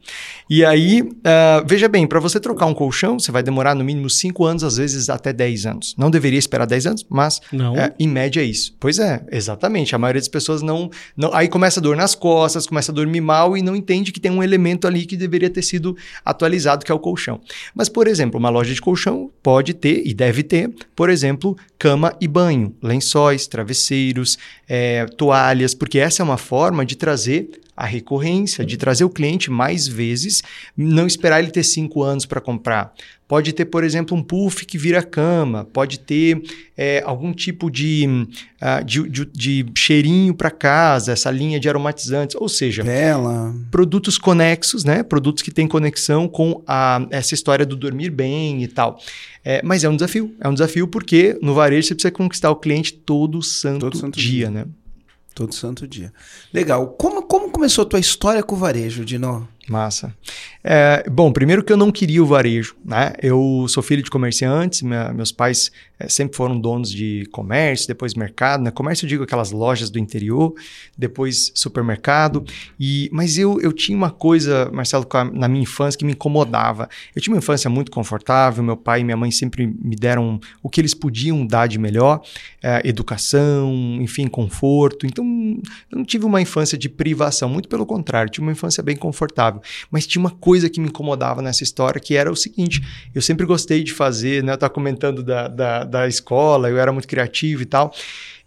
E 0.49 0.65
aí, 0.65 1.03
ah, 1.25 1.65
veja 1.67 1.89
bem, 1.89 2.07
para 2.07 2.21
você 2.21 2.39
trocar 2.39 2.67
um 2.67 2.75
colchão, 2.75 3.19
você 3.19 3.33
vai 3.33 3.43
demorar 3.43 3.75
no 3.75 3.83
mínimo 3.85 4.11
5 4.11 4.45
anos, 4.45 4.63
às 4.65 4.77
vezes 4.77 5.09
até 5.09 5.33
10 5.33 5.67
anos. 5.67 5.95
Não 5.97 6.11
deveria 6.11 6.39
esperar 6.39 6.67
10 6.67 6.87
anos, 6.87 7.07
mas 7.09 7.41
Não. 7.53 7.77
é, 7.77 7.95
em 7.99 8.09
média 8.09 8.41
é 8.41 8.45
isso. 8.45 8.77
Pois 8.79 8.99
é, 8.99 9.25
exatamente. 9.31 9.95
A 9.95 9.99
maioria 9.99 10.21
das 10.21 10.29
pessoas 10.29 10.61
não, 10.63 10.91
não. 11.17 11.33
Aí 11.35 11.49
começa 11.49 11.81
a 11.81 11.83
dor 11.83 11.97
nas 11.97 12.15
costas, 12.15 12.67
começa 12.67 12.93
a 12.93 12.95
dormir 12.95 13.21
mal 13.21 13.57
e 13.57 13.63
não 13.63 13.75
entende 13.75 14.13
que 14.13 14.21
tem 14.21 14.31
um 14.31 14.43
elemento 14.43 14.87
ali 14.87 15.07
que 15.07 15.17
deveria 15.17 15.51
ter 15.51 15.63
sido 15.63 15.97
atualizado, 16.25 16.85
que 16.85 16.93
é 16.93 16.95
o 16.95 16.99
colchão. 16.99 17.41
Mas, 17.75 17.89
por 17.89 18.07
exemplo, 18.07 18.39
uma 18.39 18.51
loja 18.51 18.75
de 18.75 18.81
colchão 18.81 19.31
pode 19.43 19.75
ter 19.75 20.03
e 20.07 20.13
deve 20.15 20.43
ter, 20.43 20.71
por 20.95 21.11
exemplo, 21.11 21.57
cama 21.79 22.15
e 22.21 22.27
banho, 22.29 22.75
lençóis, 22.83 23.47
travesseiros, 23.47 24.39
eh, 24.69 25.07
toalhas, 25.17 25.75
porque 25.77 25.99
essa 25.99 26.23
é 26.23 26.25
uma 26.25 26.39
forma 26.39 26.85
de 26.85 26.97
trazer 26.97 27.49
a 27.77 27.85
recorrência, 27.85 28.65
de 28.65 28.79
trazer 28.79 29.05
o 29.05 29.11
cliente 29.11 29.51
mais 29.51 29.87
vezes, 29.87 30.43
não 30.75 31.07
esperar 31.07 31.41
ele 31.41 31.51
ter 31.51 31.63
cinco 31.63 32.03
anos 32.03 32.25
para 32.25 32.41
comprar. 32.41 32.95
Pode 33.29 33.53
ter, 33.53 33.67
por 33.67 33.85
exemplo, 33.85 34.17
um 34.17 34.23
puff 34.23 34.65
que 34.65 34.79
vira 34.79 35.03
cama, 35.03 35.65
pode 35.75 35.99
ter 35.99 36.41
eh, 36.75 37.03
algum 37.05 37.35
tipo 37.35 37.71
de, 37.71 38.27
ah, 38.59 38.81
de, 38.81 39.07
de- 39.11 39.27
de 39.27 39.67
cheirinho 39.77 40.33
para 40.33 40.51
casa, 40.51 41.13
essa 41.13 41.31
linha 41.31 41.61
de 41.61 41.69
aromatizantes, 41.69 42.35
ou 42.41 42.49
seja, 42.49 42.83
Vela. 42.83 43.55
produtos 43.71 44.17
conexos, 44.17 44.83
né? 44.83 45.03
Produtos 45.03 45.43
que 45.43 45.51
têm 45.51 45.67
conexão 45.69 46.27
com 46.27 46.63
a, 46.67 47.07
essa 47.11 47.35
história 47.35 47.67
do 47.67 47.77
dormir 47.77 48.09
bem 48.09 48.63
e 48.63 48.69
tal. 48.69 48.99
É, 49.45 49.61
mas 49.63 49.85
é 49.85 49.89
um 49.89 49.97
desafio. 49.97 50.35
É 50.41 50.49
um 50.49 50.55
desafio 50.55 50.89
porque 50.89 51.39
no 51.43 51.53
varejo 51.53 51.89
você 51.89 51.95
precisa 51.95 52.11
conquistar 52.13 52.51
o 52.51 52.57
cliente 52.57 52.95
todo 52.95 53.43
santo, 53.43 53.81
Todo 53.81 53.99
santo 53.99 54.19
dia, 54.19 54.47
dia. 54.47 54.51
né? 54.51 54.65
Todo 55.37 55.55
santo 55.55 55.87
dia. 55.87 56.15
Legal. 56.51 56.97
Como, 56.99 57.23
como 57.23 57.51
começou 57.51 57.85
a 57.85 57.87
tua 57.87 58.01
história 58.01 58.43
com 58.43 58.55
o 58.55 58.59
varejo, 58.59 59.05
Dino? 59.05 59.47
Massa. 59.69 60.15
É, 60.63 61.05
bom, 61.11 61.33
primeiro 61.33 61.63
que 61.63 61.73
eu 61.73 61.77
não 61.77 61.91
queria 61.91 62.23
o 62.23 62.27
varejo, 62.27 62.77
né? 62.85 63.13
Eu 63.23 63.67
sou 63.69 63.83
filho 63.83 64.03
de 64.03 64.11
comerciantes, 64.11 64.83
minha- 64.83 65.13
meus 65.13 65.33
pais 65.33 65.73
é, 65.99 66.09
sempre 66.09 66.37
foram 66.37 66.59
donos 66.61 66.91
de 66.91 67.27
comércio, 67.33 67.89
depois 67.89 68.15
mercado, 68.15 68.63
né? 68.63 68.71
Comércio 68.71 69.07
eu 69.07 69.09
digo 69.09 69.25
aquelas 69.25 69.51
lojas 69.51 69.89
do 69.91 69.99
interior, 69.99 70.53
depois 70.97 71.51
supermercado. 71.55 72.45
E, 72.79 73.09
mas 73.13 73.39
eu, 73.39 73.61
eu 73.61 73.73
tinha 73.73 73.97
uma 73.97 74.11
coisa, 74.11 74.71
Marcelo, 74.73 75.07
na 75.33 75.49
minha 75.49 75.63
infância 75.63 75.99
que 75.99 76.05
me 76.05 76.13
incomodava. 76.13 76.89
Eu 77.15 77.23
tinha 77.23 77.33
uma 77.35 77.39
infância 77.39 77.71
muito 77.71 77.91
confortável, 77.91 78.63
meu 78.63 78.77
pai 78.77 79.01
e 79.01 79.05
minha 79.05 79.17
mãe 79.17 79.31
sempre 79.31 79.67
me 79.67 79.97
deram 79.97 80.39
o 80.63 80.69
que 80.69 80.81
eles 80.81 80.95
podiam 80.95 81.47
dar 81.47 81.67
de 81.67 81.79
melhor, 81.79 82.21
é, 82.63 82.83
educação, 82.85 83.73
enfim, 84.01 84.27
conforto. 84.27 85.07
Então, 85.07 85.25
eu 85.91 85.99
não 85.99 86.05
tive 86.05 86.25
uma 86.25 86.41
infância 86.41 86.77
de 86.77 86.89
privação, 86.89 87.49
muito 87.49 87.69
pelo 87.69 87.87
contrário, 87.87 88.31
tive 88.31 88.45
uma 88.47 88.53
infância 88.53 88.83
bem 88.83 88.97
confortável. 88.97 89.56
Mas 89.91 90.07
tinha 90.07 90.21
uma 90.21 90.31
coisa 90.31 90.69
que 90.71 90.81
me 90.81 90.89
incomodava 90.89 91.41
nessa 91.43 91.63
história, 91.63 92.01
que 92.01 92.15
era 92.15 92.31
o 92.31 92.37
seguinte: 92.37 92.81
eu 93.15 93.23
sempre 93.23 93.45
gostei 93.47 93.83
de 93.83 93.93
fazer, 93.93 94.43
né? 94.43 94.53
Eu 94.53 94.55
estava 94.55 94.73
comentando 94.73 95.23
da, 95.23 95.49
da, 95.49 95.85
da 95.85 96.09
escola, 96.09 96.69
eu 96.71 96.79
era 96.79 96.93
muito 96.93 97.09
criativo 97.09 97.63
e 97.63 97.67
tal. 97.67 97.93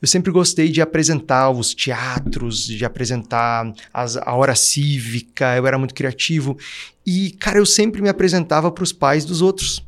Eu 0.01 0.07
sempre 0.07 0.31
gostei 0.31 0.69
de 0.69 0.81
apresentar 0.81 1.49
os 1.49 1.73
teatros, 1.73 2.65
de 2.65 2.85
apresentar 2.85 3.73
as- 3.93 4.15
a 4.15 4.33
hora 4.33 4.55
cívica, 4.55 5.57
eu 5.57 5.67
era 5.67 5.77
muito 5.77 5.93
criativo. 5.93 6.57
E, 7.05 7.31
cara, 7.31 7.57
eu 7.57 7.65
sempre 7.65 8.01
me 8.01 8.07
apresentava 8.07 8.71
para 8.71 8.83
os 8.83 8.93
pais 8.93 9.25
dos 9.25 9.41
outros. 9.41 9.83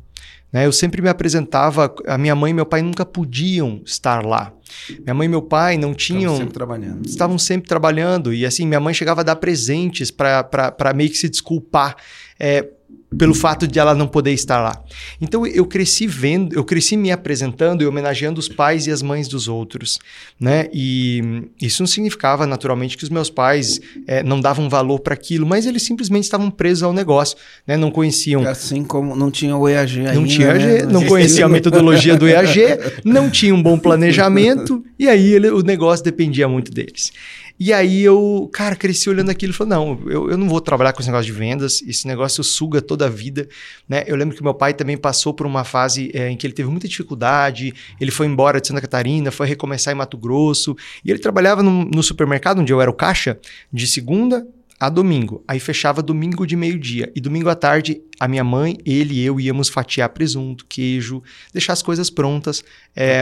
Né? 0.52 0.66
Eu 0.66 0.72
sempre 0.72 1.00
me 1.00 1.08
apresentava, 1.08 1.92
a 2.06 2.18
minha 2.18 2.34
mãe 2.34 2.50
e 2.50 2.54
meu 2.54 2.66
pai 2.66 2.82
nunca 2.82 3.06
podiam 3.06 3.80
estar 3.84 4.24
lá. 4.24 4.52
Minha 5.00 5.14
mãe 5.14 5.26
e 5.26 5.28
meu 5.28 5.42
pai 5.42 5.78
não 5.78 5.94
tinham 5.94 6.36
sempre 6.36 6.54
trabalhando. 6.54 7.06
estavam 7.06 7.38
sempre 7.38 7.68
trabalhando. 7.68 8.34
E 8.34 8.44
assim, 8.44 8.66
minha 8.66 8.80
mãe 8.80 8.92
chegava 8.92 9.22
a 9.22 9.24
dar 9.24 9.36
presentes 9.36 10.10
para 10.10 10.92
meio 10.94 11.10
que 11.10 11.16
se 11.16 11.28
desculpar 11.28 11.96
é, 12.38 12.68
pelo 13.18 13.34
fato 13.34 13.66
de 13.66 13.78
ela 13.78 13.94
não 13.94 14.06
poder 14.06 14.32
estar 14.32 14.60
lá. 14.60 14.82
Então 15.20 15.46
eu 15.46 15.64
cresci 15.66 16.06
vendo, 16.06 16.54
eu 16.54 16.64
cresci 16.64 16.96
me 16.96 17.10
apresentando 17.10 17.82
e 17.82 17.86
homenageando 17.86 18.38
os 18.40 18.48
pais 18.48 18.86
e 18.86 18.90
as 18.90 19.02
mães 19.02 19.28
dos 19.28 19.48
outros. 19.48 19.98
Né? 20.40 20.68
E 20.72 21.44
isso 21.60 21.82
não 21.82 21.86
significava, 21.86 22.46
naturalmente, 22.46 22.96
que 22.96 23.04
os 23.04 23.10
meus 23.10 23.30
pais 23.30 23.80
é, 24.06 24.22
não 24.22 24.40
davam 24.40 24.68
valor 24.68 25.00
para 25.00 25.14
aquilo, 25.14 25.46
mas 25.46 25.66
eles 25.66 25.82
simplesmente 25.82 26.24
estavam 26.24 26.50
presos 26.50 26.82
ao 26.82 26.92
negócio. 26.92 27.36
Né? 27.66 27.76
Não 27.76 27.90
conheciam 27.90 28.46
Assim 28.48 28.84
como 28.84 29.14
não 29.14 29.30
tinha 29.30 29.56
o 29.56 29.68
EAG 29.68 29.98
ainda. 30.00 30.14
não 30.14 30.26
tinha 30.26 30.54
né? 30.54 30.82
Não 30.82 31.04
conhecia 31.06 31.44
a 31.44 31.48
metodologia 31.50 32.16
do 32.16 32.28
EAG, 32.28 32.60
não 33.04 33.30
tinha 33.30 33.54
um 33.54 33.62
bom 33.62 33.78
planejamento, 33.78 34.84
e 34.98 35.08
aí 35.08 35.34
ele- 35.34 35.50
o 35.50 35.62
negócio 35.62 36.04
dependia 36.04 36.48
muito 36.48 36.70
deles. 36.72 37.12
E 37.58 37.72
aí 37.72 38.02
eu, 38.02 38.50
cara, 38.52 38.74
cresci 38.74 39.08
olhando 39.08 39.30
aquilo 39.30 39.52
e 39.52 39.56
falei, 39.56 39.70
não, 39.70 40.00
eu, 40.06 40.30
eu 40.30 40.38
não 40.38 40.48
vou 40.48 40.60
trabalhar 40.60 40.92
com 40.92 41.00
esse 41.00 41.08
negócio 41.08 41.32
de 41.32 41.38
vendas, 41.38 41.82
esse 41.82 42.06
negócio 42.06 42.42
suga 42.42 42.80
toda 42.80 43.06
a 43.06 43.08
vida, 43.08 43.48
né? 43.88 44.04
Eu 44.06 44.16
lembro 44.16 44.36
que 44.36 44.42
meu 44.42 44.54
pai 44.54 44.74
também 44.74 44.96
passou 44.96 45.32
por 45.32 45.46
uma 45.46 45.64
fase 45.64 46.10
eh, 46.14 46.30
em 46.30 46.36
que 46.36 46.46
ele 46.46 46.54
teve 46.54 46.68
muita 46.68 46.88
dificuldade, 46.88 47.72
ele 48.00 48.10
foi 48.10 48.26
embora 48.26 48.60
de 48.60 48.68
Santa 48.68 48.80
Catarina, 48.80 49.30
foi 49.30 49.46
recomeçar 49.46 49.92
em 49.92 49.96
Mato 49.96 50.16
Grosso, 50.16 50.76
e 51.04 51.10
ele 51.10 51.18
trabalhava 51.18 51.62
no, 51.62 51.84
no 51.84 52.02
supermercado, 52.02 52.60
onde 52.60 52.72
eu 52.72 52.80
era 52.80 52.90
o 52.90 52.94
caixa, 52.94 53.38
de 53.72 53.86
segunda 53.86 54.46
a 54.82 54.88
domingo. 54.88 55.44
Aí 55.46 55.60
fechava 55.60 56.02
domingo 56.02 56.44
de 56.44 56.56
meio-dia. 56.56 57.12
E 57.14 57.20
domingo 57.20 57.48
à 57.48 57.54
tarde, 57.54 58.02
a 58.18 58.26
minha 58.26 58.42
mãe, 58.42 58.76
ele 58.84 59.14
e 59.14 59.24
eu 59.24 59.38
íamos 59.38 59.68
fatiar 59.68 60.08
presunto, 60.08 60.66
queijo, 60.68 61.22
deixar 61.52 61.72
as 61.72 61.82
coisas 61.82 62.10
prontas 62.10 62.64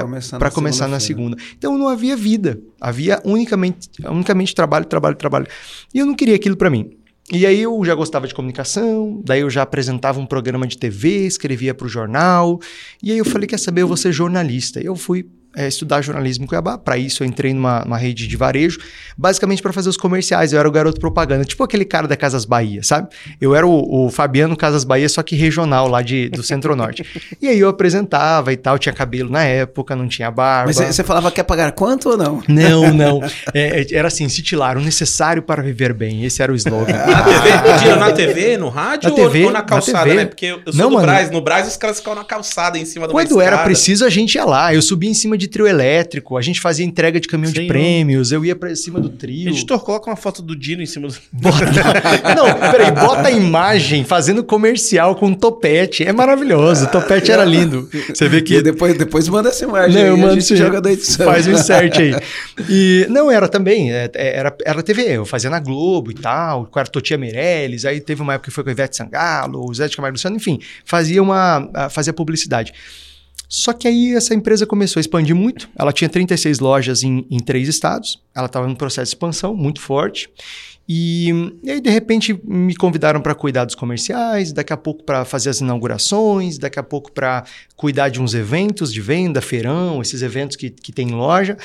começar 0.00 0.38
para 0.38 0.48
na 0.48 0.54
começar 0.54 0.88
na 0.88 0.98
segunda-feira. 0.98 1.38
segunda. 1.38 1.56
Então 1.58 1.76
não 1.76 1.86
havia 1.86 2.16
vida. 2.16 2.58
Havia 2.80 3.20
unicamente, 3.26 3.90
unicamente 4.06 4.54
trabalho, 4.54 4.86
trabalho, 4.86 5.16
trabalho. 5.16 5.46
E 5.92 5.98
eu 5.98 6.06
não 6.06 6.14
queria 6.14 6.34
aquilo 6.34 6.56
para 6.56 6.70
mim. 6.70 6.96
E 7.30 7.44
aí 7.44 7.60
eu 7.60 7.78
já 7.84 7.94
gostava 7.94 8.26
de 8.26 8.34
comunicação, 8.34 9.20
daí 9.22 9.42
eu 9.42 9.50
já 9.50 9.60
apresentava 9.60 10.18
um 10.18 10.24
programa 10.24 10.66
de 10.66 10.78
TV, 10.78 11.26
escrevia 11.26 11.74
para 11.74 11.84
o 11.84 11.90
jornal. 11.90 12.58
E 13.02 13.12
aí 13.12 13.18
eu 13.18 13.24
falei, 13.26 13.46
quer 13.46 13.58
saber, 13.58 13.82
eu 13.82 13.88
vou 13.88 13.98
ser 13.98 14.12
jornalista. 14.12 14.80
Eu 14.80 14.96
fui 14.96 15.28
é, 15.56 15.66
estudar 15.68 16.02
jornalismo 16.02 16.44
em 16.44 16.46
Cuiabá. 16.46 16.78
Para 16.78 16.96
isso 16.96 17.22
eu 17.22 17.26
entrei 17.26 17.52
numa, 17.52 17.80
numa 17.84 17.98
rede 17.98 18.26
de 18.26 18.36
varejo, 18.36 18.78
basicamente 19.16 19.62
para 19.62 19.72
fazer 19.72 19.88
os 19.88 19.96
comerciais. 19.96 20.52
Eu 20.52 20.58
era 20.60 20.68
o 20.68 20.72
garoto 20.72 21.00
propaganda, 21.00 21.44
tipo 21.44 21.62
aquele 21.62 21.84
cara 21.84 22.06
da 22.06 22.16
Casas 22.16 22.44
Bahia, 22.44 22.82
sabe? 22.82 23.08
Eu 23.40 23.54
era 23.54 23.66
o, 23.66 24.06
o 24.06 24.10
Fabiano 24.10 24.56
Casas 24.56 24.84
Bahia, 24.84 25.08
só 25.08 25.22
que 25.22 25.34
regional 25.36 25.88
lá 25.88 26.02
de, 26.02 26.28
do 26.28 26.42
Centro-Norte. 26.42 27.04
e 27.40 27.48
aí 27.48 27.58
eu 27.58 27.68
apresentava 27.68 28.52
e 28.52 28.56
tal, 28.56 28.78
tinha 28.78 28.92
cabelo 28.92 29.30
na 29.30 29.44
época, 29.44 29.96
não 29.96 30.08
tinha 30.08 30.30
barba. 30.30 30.66
Mas 30.66 30.76
você 30.76 31.02
falava 31.02 31.30
quer 31.30 31.44
pagar 31.44 31.72
quanto 31.72 32.10
ou 32.10 32.16
não? 32.16 32.42
Não, 32.48 32.92
não. 32.94 33.20
É, 33.54 33.80
é, 33.82 33.86
era 33.94 34.08
assim, 34.08 34.28
Citilar, 34.28 34.76
o 34.78 34.80
necessário 34.80 35.42
para 35.42 35.62
viver 35.62 35.92
bem. 35.92 36.24
Esse 36.24 36.42
era 36.42 36.52
o 36.52 36.54
slogan. 36.54 36.92
Na 36.92 37.22
TV, 37.22 37.96
na 37.96 38.12
TV, 38.12 38.56
no 38.56 38.68
rádio 38.68 39.08
Na 39.10 39.16
ou- 39.16 39.22
TV, 39.24 39.44
ou 39.44 39.50
na 39.52 39.58
na 39.60 39.64
calçada, 39.64 40.04
TV. 40.04 40.16
né? 40.16 40.24
Porque 40.26 40.46
eu 40.46 40.60
sou 40.66 40.74
Não, 40.74 40.88
do 40.88 40.94
mano. 40.94 41.06
Braz. 41.06 41.30
No 41.30 41.40
Braz 41.40 41.68
os 41.68 41.76
caras 41.76 41.98
ficavam 41.98 42.18
na 42.20 42.24
calçada 42.24 42.78
em 42.78 42.84
cima 42.84 43.06
uma 43.06 43.12
Quando 43.12 43.40
era 43.40 43.58
preciso, 43.58 44.04
a 44.04 44.08
gente 44.10 44.34
ia 44.34 44.44
lá. 44.44 44.74
Eu 44.74 44.80
subia 44.82 45.10
em 45.10 45.14
cima 45.14 45.36
de 45.40 45.48
trio 45.48 45.66
elétrico, 45.66 46.36
a 46.36 46.42
gente 46.42 46.60
fazia 46.60 46.84
entrega 46.84 47.18
de 47.18 47.26
caminhão 47.26 47.52
de 47.52 47.60
Senhor. 47.60 47.68
prêmios, 47.68 48.30
eu 48.30 48.44
ia 48.44 48.54
pra 48.54 48.74
cima 48.76 49.00
do 49.00 49.08
trio. 49.08 49.48
Editor, 49.48 49.80
coloca 49.80 50.10
uma 50.10 50.16
foto 50.16 50.42
do 50.42 50.54
Dino 50.54 50.82
em 50.82 50.86
cima 50.86 51.08
do. 51.08 51.14
Bota... 51.32 51.64
Não, 52.36 52.70
peraí, 52.70 52.92
bota 52.92 53.28
a 53.28 53.30
imagem 53.30 54.04
fazendo 54.04 54.44
comercial 54.44 55.16
com 55.16 55.32
topete. 55.32 56.04
É 56.04 56.12
maravilhoso, 56.12 56.84
o 56.84 56.88
topete 56.88 57.32
era 57.32 57.44
lindo. 57.44 57.88
Você 58.08 58.28
vê 58.28 58.38
E 58.38 58.42
que 58.42 58.62
depois, 58.62 58.96
depois 58.96 59.28
manda 59.28 59.48
essa 59.48 59.64
imagem. 59.64 59.94
Não, 59.94 60.02
aí, 60.02 60.08
eu 60.08 60.14
a 60.14 60.16
mando 60.16 60.34
gente 60.34 60.44
sim. 60.44 60.56
joga 60.56 60.80
da 60.80 60.92
edição. 60.92 61.26
Faz 61.26 61.46
o 61.46 61.50
insert 61.50 61.98
aí. 61.98 62.14
E 62.68 63.06
não, 63.08 63.30
era 63.30 63.48
também, 63.48 63.90
é, 63.90 64.10
é, 64.14 64.36
era, 64.36 64.56
era 64.64 64.82
TV, 64.82 65.16
eu 65.16 65.24
fazia 65.24 65.48
na 65.48 65.58
Globo 65.58 66.10
e 66.10 66.14
tal, 66.14 66.66
com 66.66 66.78
a 66.78 66.84
Totia 66.84 67.16
Meirelles, 67.16 67.84
aí 67.84 68.00
teve 68.00 68.20
uma 68.20 68.34
época 68.34 68.50
que 68.50 68.54
foi 68.54 68.62
com 68.62 68.70
a 68.70 68.72
Ivete 68.72 68.96
Sangalo, 68.96 69.64
o 69.68 69.74
Zé 69.74 69.88
de 69.88 69.96
Camargo 69.96 70.14
Luciano, 70.14 70.36
enfim, 70.36 70.60
fazia 70.84 71.22
uma, 71.22 71.68
fazia 71.90 72.12
publicidade. 72.12 72.72
Só 73.52 73.72
que 73.72 73.88
aí 73.88 74.14
essa 74.14 74.32
empresa 74.32 74.64
começou 74.64 75.00
a 75.00 75.02
expandir 75.02 75.34
muito, 75.34 75.68
ela 75.76 75.92
tinha 75.92 76.08
36 76.08 76.60
lojas 76.60 77.02
em, 77.02 77.26
em 77.28 77.40
três 77.40 77.66
estados, 77.68 78.22
ela 78.32 78.46
estava 78.46 78.68
num 78.68 78.76
processo 78.76 79.10
de 79.10 79.16
expansão 79.16 79.56
muito 79.56 79.80
forte, 79.80 80.30
e, 80.88 81.30
e 81.62 81.70
aí, 81.70 81.80
de 81.80 81.90
repente, 81.90 82.38
me 82.44 82.74
convidaram 82.74 83.20
para 83.20 83.32
cuidar 83.34 83.64
dos 83.64 83.74
comerciais, 83.74 84.52
daqui 84.52 84.72
a 84.72 84.76
pouco 84.76 85.04
para 85.04 85.24
fazer 85.24 85.50
as 85.50 85.60
inaugurações, 85.60 86.58
daqui 86.58 86.78
a 86.78 86.82
pouco 86.82 87.12
para 87.12 87.44
cuidar 87.76 88.08
de 88.08 88.20
uns 88.20 88.34
eventos 88.34 88.92
de 88.92 89.00
venda, 89.00 89.40
feirão, 89.40 90.02
esses 90.02 90.22
eventos 90.22 90.56
que, 90.56 90.70
que 90.70 90.92
tem 90.92 91.08
em 91.08 91.14
loja. 91.14 91.56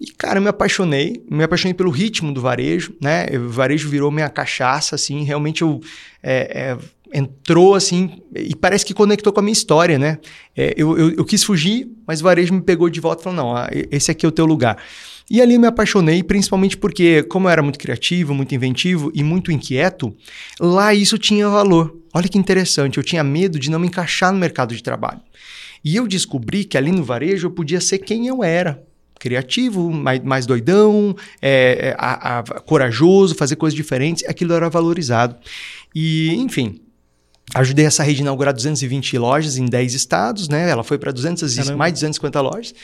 E, 0.00 0.06
cara, 0.06 0.38
eu 0.38 0.42
me 0.42 0.48
apaixonei, 0.48 1.22
me 1.30 1.44
apaixonei 1.44 1.74
pelo 1.74 1.90
ritmo 1.90 2.32
do 2.32 2.40
varejo, 2.40 2.94
né? 3.00 3.26
O 3.36 3.50
varejo 3.50 3.90
virou 3.90 4.10
minha 4.10 4.28
cachaça, 4.28 4.94
assim, 4.94 5.22
realmente 5.22 5.62
eu. 5.62 5.80
é, 6.22 6.72
é, 6.72 6.78
entrou 7.12 7.74
assim, 7.74 8.20
e 8.34 8.54
parece 8.54 8.84
que 8.84 8.94
conectou 8.94 9.32
com 9.32 9.40
a 9.40 9.42
minha 9.42 9.52
história, 9.52 9.98
né? 9.98 10.18
É, 10.56 10.74
eu, 10.76 10.96
eu, 10.98 11.10
eu 11.16 11.24
quis 11.24 11.42
fugir, 11.44 11.88
mas 12.06 12.20
o 12.20 12.24
varejo 12.24 12.52
me 12.54 12.60
pegou 12.62 12.88
de 12.90 13.00
volta 13.00 13.20
e 13.20 13.24
falou: 13.24 13.36
não, 13.36 13.56
ah, 13.56 13.68
esse 13.90 14.10
aqui 14.10 14.24
é 14.24 14.28
o 14.28 14.32
teu 14.32 14.46
lugar. 14.46 14.76
E 15.30 15.40
ali 15.40 15.54
eu 15.54 15.60
me 15.60 15.66
apaixonei, 15.66 16.22
principalmente 16.22 16.76
porque, 16.76 17.22
como 17.22 17.46
eu 17.46 17.50
era 17.52 17.62
muito 17.62 17.78
criativo, 17.78 18.34
muito 18.34 18.54
inventivo 18.54 19.10
e 19.14 19.22
muito 19.22 19.50
inquieto, 19.52 20.14
lá 20.60 20.92
isso 20.94 21.16
tinha 21.16 21.48
valor. 21.48 21.96
Olha 22.12 22.28
que 22.28 22.36
interessante, 22.36 22.98
eu 22.98 23.04
tinha 23.04 23.24
medo 23.24 23.58
de 23.58 23.70
não 23.70 23.78
me 23.78 23.86
encaixar 23.86 24.32
no 24.32 24.38
mercado 24.38 24.74
de 24.74 24.82
trabalho. 24.82 25.20
E 25.84 25.96
eu 25.96 26.06
descobri 26.06 26.64
que 26.64 26.76
ali 26.76 26.92
no 26.92 27.02
varejo 27.02 27.46
eu 27.46 27.50
podia 27.50 27.80
ser 27.80 27.98
quem 27.98 28.26
eu 28.26 28.44
era. 28.44 28.82
Criativo, 29.18 29.90
mais, 29.90 30.20
mais 30.22 30.46
doidão, 30.46 31.14
é, 31.40 31.90
é, 31.90 31.96
a- 31.96 32.38
a- 32.40 32.42
corajoso, 32.60 33.34
fazer 33.36 33.54
coisas 33.56 33.74
diferentes, 33.76 34.24
aquilo 34.28 34.52
era 34.52 34.68
valorizado. 34.68 35.36
E, 35.94 36.34
enfim, 36.34 36.80
ajudei 37.54 37.84
essa 37.84 38.02
rede 38.02 38.20
a 38.20 38.22
inaugurar 38.22 38.54
220 38.54 39.18
lojas 39.18 39.56
em 39.56 39.66
10 39.66 39.94
estados, 39.94 40.48
né? 40.48 40.70
Ela 40.70 40.82
foi 40.82 40.98
para 40.98 41.12
200 41.12 41.54
Caramba. 41.54 41.76
mais 41.76 41.92
de 41.92 41.96
250 41.96 42.40
lojas. 42.40 42.74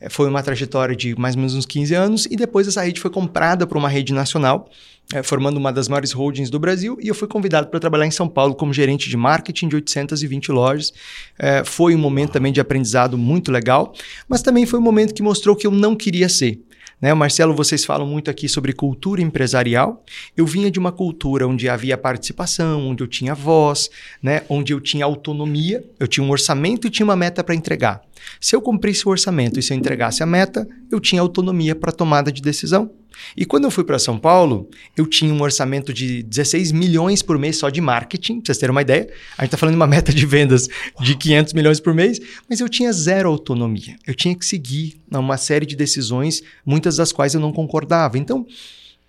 É, 0.00 0.08
Foi 0.08 0.28
uma 0.28 0.42
trajetória 0.42 0.96
de 0.96 1.14
mais 1.18 1.34
ou 1.34 1.40
menos 1.40 1.54
uns 1.54 1.66
15 1.66 1.94
anos 1.94 2.26
e 2.30 2.36
depois 2.36 2.66
essa 2.66 2.82
rede 2.82 3.00
foi 3.00 3.10
comprada 3.10 3.66
por 3.66 3.76
uma 3.76 3.88
rede 3.88 4.14
nacional, 4.14 4.68
é, 5.12 5.22
formando 5.22 5.58
uma 5.58 5.72
das 5.72 5.88
maiores 5.88 6.12
holdings 6.12 6.48
do 6.48 6.58
Brasil 6.58 6.96
e 7.00 7.08
eu 7.08 7.14
fui 7.14 7.28
convidado 7.28 7.68
para 7.68 7.78
trabalhar 7.78 8.06
em 8.06 8.10
São 8.10 8.26
Paulo 8.28 8.54
como 8.54 8.72
gerente 8.72 9.10
de 9.10 9.16
marketing 9.16 9.68
de 9.68 9.76
820 9.76 10.52
lojas. 10.52 10.92
É, 11.38 11.62
foi 11.64 11.94
um 11.94 11.98
momento 11.98 12.32
também 12.32 12.52
de 12.52 12.60
aprendizado 12.60 13.18
muito 13.18 13.52
legal, 13.52 13.92
mas 14.26 14.40
também 14.40 14.64
foi 14.64 14.78
um 14.78 14.82
momento 14.82 15.12
que 15.12 15.22
mostrou 15.22 15.54
que 15.54 15.66
eu 15.66 15.70
não 15.70 15.94
queria 15.94 16.28
ser. 16.28 16.60
Né, 17.00 17.14
Marcelo, 17.14 17.54
vocês 17.54 17.84
falam 17.84 18.06
muito 18.06 18.30
aqui 18.30 18.46
sobre 18.46 18.74
cultura 18.74 19.22
empresarial. 19.22 20.04
Eu 20.36 20.44
vinha 20.44 20.70
de 20.70 20.78
uma 20.78 20.92
cultura 20.92 21.48
onde 21.48 21.68
havia 21.68 21.96
participação, 21.96 22.88
onde 22.88 23.02
eu 23.02 23.06
tinha 23.06 23.34
voz, 23.34 23.88
né, 24.22 24.42
onde 24.50 24.74
eu 24.74 24.80
tinha 24.80 25.04
autonomia, 25.04 25.82
eu 25.98 26.06
tinha 26.06 26.22
um 26.22 26.30
orçamento 26.30 26.86
e 26.86 26.90
tinha 26.90 27.04
uma 27.04 27.16
meta 27.16 27.42
para 27.42 27.54
entregar. 27.54 28.02
Se 28.38 28.54
eu 28.54 28.60
cumprisse 28.60 29.06
o 29.08 29.10
orçamento 29.10 29.58
e 29.58 29.62
se 29.62 29.72
eu 29.72 29.78
entregasse 29.78 30.22
a 30.22 30.26
meta, 30.26 30.68
eu 30.92 31.00
tinha 31.00 31.22
autonomia 31.22 31.74
para 31.74 31.90
tomada 31.90 32.30
de 32.30 32.42
decisão. 32.42 32.90
E 33.36 33.44
quando 33.44 33.64
eu 33.64 33.70
fui 33.70 33.84
para 33.84 33.98
São 33.98 34.18
Paulo, 34.18 34.68
eu 34.96 35.06
tinha 35.06 35.32
um 35.32 35.40
orçamento 35.42 35.92
de 35.92 36.22
16 36.22 36.72
milhões 36.72 37.22
por 37.22 37.38
mês 37.38 37.56
só 37.56 37.68
de 37.68 37.80
marketing, 37.80 38.40
pra 38.40 38.46
vocês 38.46 38.58
terem 38.58 38.72
uma 38.72 38.82
ideia. 38.82 39.08
A 39.36 39.42
gente 39.42 39.48
está 39.48 39.56
falando 39.56 39.74
de 39.74 39.80
uma 39.80 39.86
meta 39.88 40.12
de 40.12 40.26
vendas 40.26 40.68
de 41.00 41.16
500 41.16 41.52
milhões 41.52 41.80
por 41.80 41.94
mês, 41.94 42.20
mas 42.48 42.60
eu 42.60 42.68
tinha 42.68 42.92
zero 42.92 43.28
autonomia. 43.28 43.96
Eu 44.06 44.14
tinha 44.14 44.34
que 44.34 44.44
seguir 44.44 45.00
uma 45.10 45.36
série 45.36 45.66
de 45.66 45.76
decisões, 45.76 46.42
muitas 46.64 46.96
das 46.96 47.12
quais 47.12 47.34
eu 47.34 47.40
não 47.40 47.52
concordava. 47.52 48.18
Então, 48.18 48.46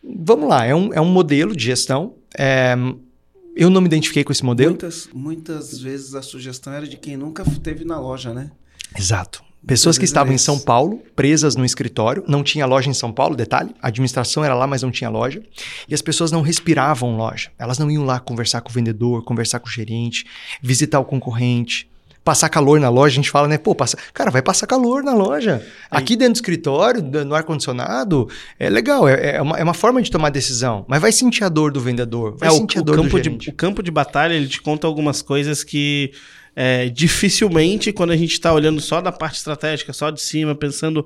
vamos 0.03 0.49
lá, 0.49 0.65
é 0.65 0.73
um, 0.73 0.93
é 0.93 1.01
um 1.01 1.11
modelo 1.11 1.55
de 1.55 1.63
gestão. 1.63 2.15
é, 2.37 2.75
eu 3.55 3.69
não 3.69 3.81
me 3.81 3.87
identifiquei 3.87 4.23
com 4.23 4.31
esse 4.31 4.45
modelo. 4.45 4.71
Muitas, 4.71 5.09
muitas 5.13 5.77
vezes 5.77 6.15
a 6.15 6.21
sugestão 6.21 6.73
era 6.73 6.87
de 6.87 6.97
quem 6.97 7.17
nunca 7.17 7.43
teve 7.61 7.83
na 7.83 7.99
loja, 7.99 8.33
né? 8.33 8.51
Exato. 8.97 9.43
Pessoas 9.65 9.97
que 9.97 10.05
estavam 10.05 10.33
em 10.33 10.37
São. 10.37 10.59
Paulo, 10.59 11.01
presas 11.15 11.55
no 11.55 11.63
escritório, 11.63 12.23
não 12.27 12.43
tinha 12.43 12.65
loja 12.65 12.89
em 12.89 12.93
São 12.93 13.11
Paulo, 13.11 13.35
detalhe, 13.35 13.75
a 13.81 13.87
administração 13.89 14.43
era 14.43 14.55
lá, 14.55 14.65
mas 14.65 14.81
não 14.81 14.89
tinha 14.91 15.09
loja, 15.09 15.41
e 15.87 15.93
as 15.93 16.01
pessoas 16.01 16.31
não 16.31 16.41
respiravam 16.41 17.15
loja. 17.15 17.49
Elas 17.59 17.77
não 17.77 17.89
iam 17.89 18.03
lá 18.03 18.19
conversar 18.19 18.61
com 18.61 18.69
o 18.69 18.73
vendedor, 18.73 19.23
conversar 19.23 19.59
com 19.59 19.67
o 19.67 19.71
gerente, 19.71 20.25
visitar 20.61 20.99
o 20.99 21.05
concorrente, 21.05 21.87
passar 22.23 22.49
calor 22.49 22.79
na 22.79 22.89
loja, 22.89 23.13
a 23.13 23.15
gente 23.15 23.29
fala, 23.31 23.47
né? 23.47 23.57
Pô, 23.57 23.73
passa... 23.73 23.97
cara, 24.13 24.29
vai 24.29 24.41
passar 24.43 24.67
calor 24.67 25.03
na 25.03 25.13
loja. 25.13 25.65
Aqui 25.89 26.15
dentro 26.15 26.33
do 26.33 26.37
escritório, 26.37 27.01
do- 27.01 27.25
no 27.25 27.33
ar-condicionado, 27.35 28.27
é 28.59 28.69
legal, 28.69 29.07
é, 29.07 29.37
é 29.37 29.41
uma, 29.41 29.57
é 29.57 29.63
uma 29.63 29.73
forma 29.73 30.01
de 30.01 30.09
tomar 30.11 30.29
decisão, 30.29 30.85
mas 30.87 31.01
vai 31.01 31.11
sentir 31.11 31.43
a 31.43 31.49
dor 31.49 31.71
do 31.71 31.79
vendedor, 31.79 32.35
vai 32.37 32.49
É, 32.49 32.51
o, 32.51 32.55
sentir 32.57 32.77
a 32.79 32.81
o 32.81 32.83
dor 32.83 32.95
do 32.97 33.03
campo 33.03 33.17
de, 33.19 33.23
gerente. 33.23 33.49
o 33.49 33.53
campo 33.53 33.81
de 33.81 33.89
batalha, 33.91 34.33
ele 34.33 34.47
te 34.47 34.61
conta 34.61 34.85
algumas 34.85 35.21
coisas 35.21 35.63
que 35.63 36.11
é, 36.55 36.89
dificilmente, 36.89 37.91
quando 37.91 38.11
a 38.11 38.17
gente 38.17 38.33
está 38.33 38.53
olhando 38.53 38.81
só 38.81 39.01
da 39.01 39.11
parte 39.11 39.37
estratégica, 39.37 39.93
só 39.93 40.09
de 40.09 40.21
cima, 40.21 40.53
pensando 40.53 41.05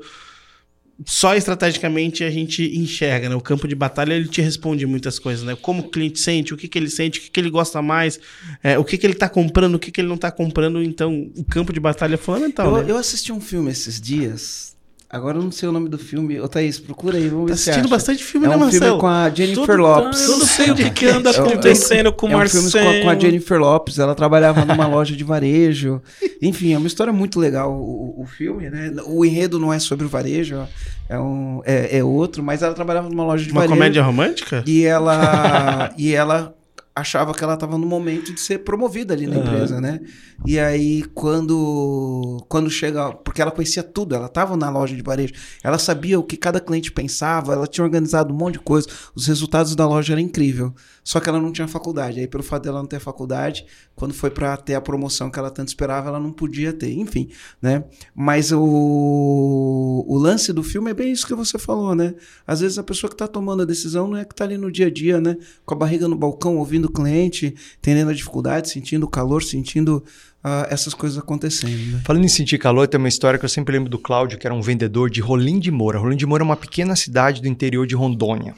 só 1.03 1.35
estrategicamente, 1.35 2.23
a 2.23 2.31
gente 2.31 2.63
enxerga, 2.77 3.27
né? 3.27 3.35
O 3.35 3.41
campo 3.41 3.67
de 3.67 3.75
batalha, 3.75 4.13
ele 4.13 4.29
te 4.29 4.41
responde 4.41 4.85
muitas 4.85 5.19
coisas, 5.19 5.43
né? 5.43 5.55
Como 5.61 5.81
o 5.81 5.89
cliente 5.89 6.19
sente, 6.19 6.53
o 6.53 6.57
que, 6.57 6.67
que 6.67 6.77
ele 6.77 6.89
sente, 6.89 7.19
o 7.19 7.21
que, 7.23 7.29
que 7.29 7.39
ele 7.39 7.49
gosta 7.49 7.81
mais, 7.81 8.19
é, 8.63 8.77
o 8.77 8.83
que, 8.83 8.97
que 8.97 9.05
ele 9.05 9.13
está 9.13 9.27
comprando, 9.27 9.75
o 9.75 9.79
que, 9.79 9.91
que 9.91 9.99
ele 9.99 10.07
não 10.07 10.15
está 10.15 10.31
comprando. 10.31 10.81
Então, 10.81 11.29
o 11.35 11.43
campo 11.43 11.73
de 11.73 11.79
batalha 11.79 12.13
é 12.13 12.17
fundamental, 12.17 12.77
Eu, 12.77 12.83
né? 12.83 12.91
eu 12.91 12.97
assisti 12.97 13.31
um 13.31 13.41
filme 13.41 13.71
esses 13.71 13.99
dias. 13.99 14.74
Agora 15.15 15.37
eu 15.37 15.43
não 15.43 15.51
sei 15.51 15.69
o 15.69 15.71
nome 15.71 15.87
do 15.87 15.97
filme. 15.97 16.39
Ô, 16.41 16.47
Thaís, 16.47 16.77
procura 16.79 17.17
aí, 17.17 17.29
vamos 17.29 17.45
Tá 17.45 17.53
ver 17.53 17.57
se 17.57 17.69
assistindo 17.69 17.85
acha. 17.85 17.95
bastante 17.95 18.23
filme, 18.23 18.45
É 18.47 18.49
né, 18.49 18.55
um 18.55 18.59
Marcelo? 18.59 18.83
filme 18.85 18.99
com 18.99 19.07
a 19.07 19.29
Jennifer 19.29 19.65
Tudo- 19.65 19.81
Lopes. 19.81 20.21
Eu 20.21 20.37
não 20.37 20.45
sei 20.45 20.71
o 20.71 20.75
que, 20.75 20.89
que 20.89 21.05
anda 21.07 21.29
É 21.29 21.39
acontecendo 21.39 22.11
com 22.13 22.27
o 22.27 22.31
É 22.31 22.35
um 22.35 22.47
filme 22.49 22.63
Marcelo. 22.63 22.85
com 22.85 22.97
a, 22.99 23.01
com 23.03 23.09
a 23.09 23.19
Jennifer 23.19 23.59
Lopes. 23.59 23.97
Ela 23.99 24.13
trabalhava 24.13 24.65
numa 24.65 24.87
loja 24.87 25.15
de 25.15 25.23
varejo. 25.23 26.01
Enfim, 26.41 26.73
é 26.73 26.77
uma 26.77 26.87
história 26.87 27.13
muito 27.13 27.39
legal 27.39 27.71
o, 27.71 28.21
o- 28.21 28.25
filme, 28.25 28.69
né? 28.69 28.91
O 29.05 29.23
enredo 29.23 29.57
não 29.59 29.71
é 29.71 29.79
sobre 29.79 30.05
o 30.05 30.09
varejo, 30.09 30.67
é, 31.07 31.17
um, 31.17 31.61
é, 31.63 31.99
é 31.99 32.03
outro, 32.03 32.43
mas 32.43 32.61
ela 32.61 32.73
trabalhava 32.73 33.07
numa 33.07 33.23
loja 33.23 33.45
de 33.45 33.51
Uma 33.51 33.61
varejo. 33.61 33.73
comédia 33.75 34.03
romântica? 34.03 34.63
E 34.67 34.83
ela, 34.83 35.93
e 35.97 36.13
ela 36.13 36.53
achava 36.95 37.33
que 37.33 37.43
ela 37.43 37.55
estava 37.55 37.77
no 37.77 37.85
momento 37.85 38.33
de 38.33 38.39
ser 38.39 38.59
promovida 38.59 39.13
ali 39.13 39.27
na 39.27 39.35
Aham. 39.35 39.43
empresa, 39.43 39.81
né? 39.81 39.99
E 40.45 40.57
aí, 40.57 41.03
quando, 41.13 42.45
quando 42.47 42.69
chega. 42.69 43.11
Porque 43.11 43.41
ela 43.41 43.51
conhecia 43.51 43.83
tudo, 43.83 44.15
ela 44.15 44.27
estava 44.27 44.55
na 44.55 44.69
loja 44.69 44.95
de 44.95 45.01
varejo, 45.01 45.33
ela 45.61 45.77
sabia 45.77 46.17
o 46.17 46.23
que 46.23 46.37
cada 46.37 46.59
cliente 46.61 46.91
pensava, 46.91 47.51
ela 47.53 47.67
tinha 47.67 47.83
organizado 47.83 48.33
um 48.33 48.37
monte 48.37 48.53
de 48.53 48.59
coisa, 48.59 48.87
os 49.13 49.27
resultados 49.27 49.75
da 49.75 49.85
loja 49.85 50.13
eram 50.13 50.21
incríveis. 50.21 50.71
Só 51.03 51.19
que 51.19 51.27
ela 51.27 51.39
não 51.39 51.51
tinha 51.51 51.67
faculdade. 51.67 52.19
Aí, 52.19 52.27
pelo 52.27 52.43
fato 52.43 52.63
dela 52.63 52.79
não 52.79 52.87
ter 52.87 52.99
faculdade, 52.99 53.65
quando 53.95 54.13
foi 54.13 54.31
para 54.31 54.55
ter 54.57 54.75
a 54.75 54.81
promoção 54.81 55.29
que 55.29 55.37
ela 55.37 55.51
tanto 55.51 55.67
esperava, 55.67 56.09
ela 56.09 56.19
não 56.19 56.31
podia 56.31 56.71
ter. 56.71 56.93
Enfim, 56.93 57.29
né? 57.61 57.83
Mas 58.15 58.51
o, 58.51 60.05
o 60.07 60.17
lance 60.17 60.53
do 60.53 60.63
filme 60.63 60.91
é 60.91 60.93
bem 60.93 61.11
isso 61.11 61.27
que 61.27 61.35
você 61.35 61.59
falou, 61.59 61.93
né? 61.93 62.15
Às 62.47 62.61
vezes 62.61 62.77
a 62.77 62.83
pessoa 62.83 63.09
que 63.09 63.15
está 63.15 63.27
tomando 63.27 63.61
a 63.63 63.65
decisão 63.65 64.07
não 64.07 64.17
é 64.17 64.25
que 64.25 64.33
está 64.33 64.45
ali 64.45 64.57
no 64.57 64.71
dia 64.71 64.87
a 64.87 64.89
dia, 64.89 65.19
né? 65.19 65.37
Com 65.65 65.75
a 65.75 65.77
barriga 65.77 66.07
no 66.07 66.15
balcão, 66.15 66.57
ouvindo 66.57 66.84
o 66.85 66.91
cliente, 66.91 67.55
entendendo 67.77 68.09
a 68.09 68.13
dificuldade, 68.13 68.69
sentindo 68.69 69.03
o 69.03 69.09
calor, 69.09 69.43
sentindo 69.43 70.03
ah, 70.43 70.67
essas 70.69 70.93
coisas 70.93 71.17
acontecendo, 71.17 71.91
né? 71.91 72.01
Falando 72.05 72.23
em 72.23 72.27
sentir 72.27 72.59
calor, 72.59 72.87
tem 72.87 72.99
uma 72.99 73.07
história 73.07 73.39
que 73.39 73.45
eu 73.45 73.49
sempre 73.49 73.73
lembro 73.73 73.89
do 73.89 73.97
Cláudio, 73.97 74.37
que 74.37 74.45
era 74.45 74.53
um 74.53 74.61
vendedor 74.61 75.09
de 75.09 75.19
Rolim 75.19 75.57
de 75.59 75.71
Moura. 75.71 75.97
Rolim 75.97 76.15
de 76.15 76.25
Moura 76.25 76.43
é 76.43 76.45
uma 76.45 76.55
pequena 76.55 76.95
cidade 76.95 77.41
do 77.41 77.47
interior 77.47 77.87
de 77.87 77.95
Rondônia. 77.95 78.53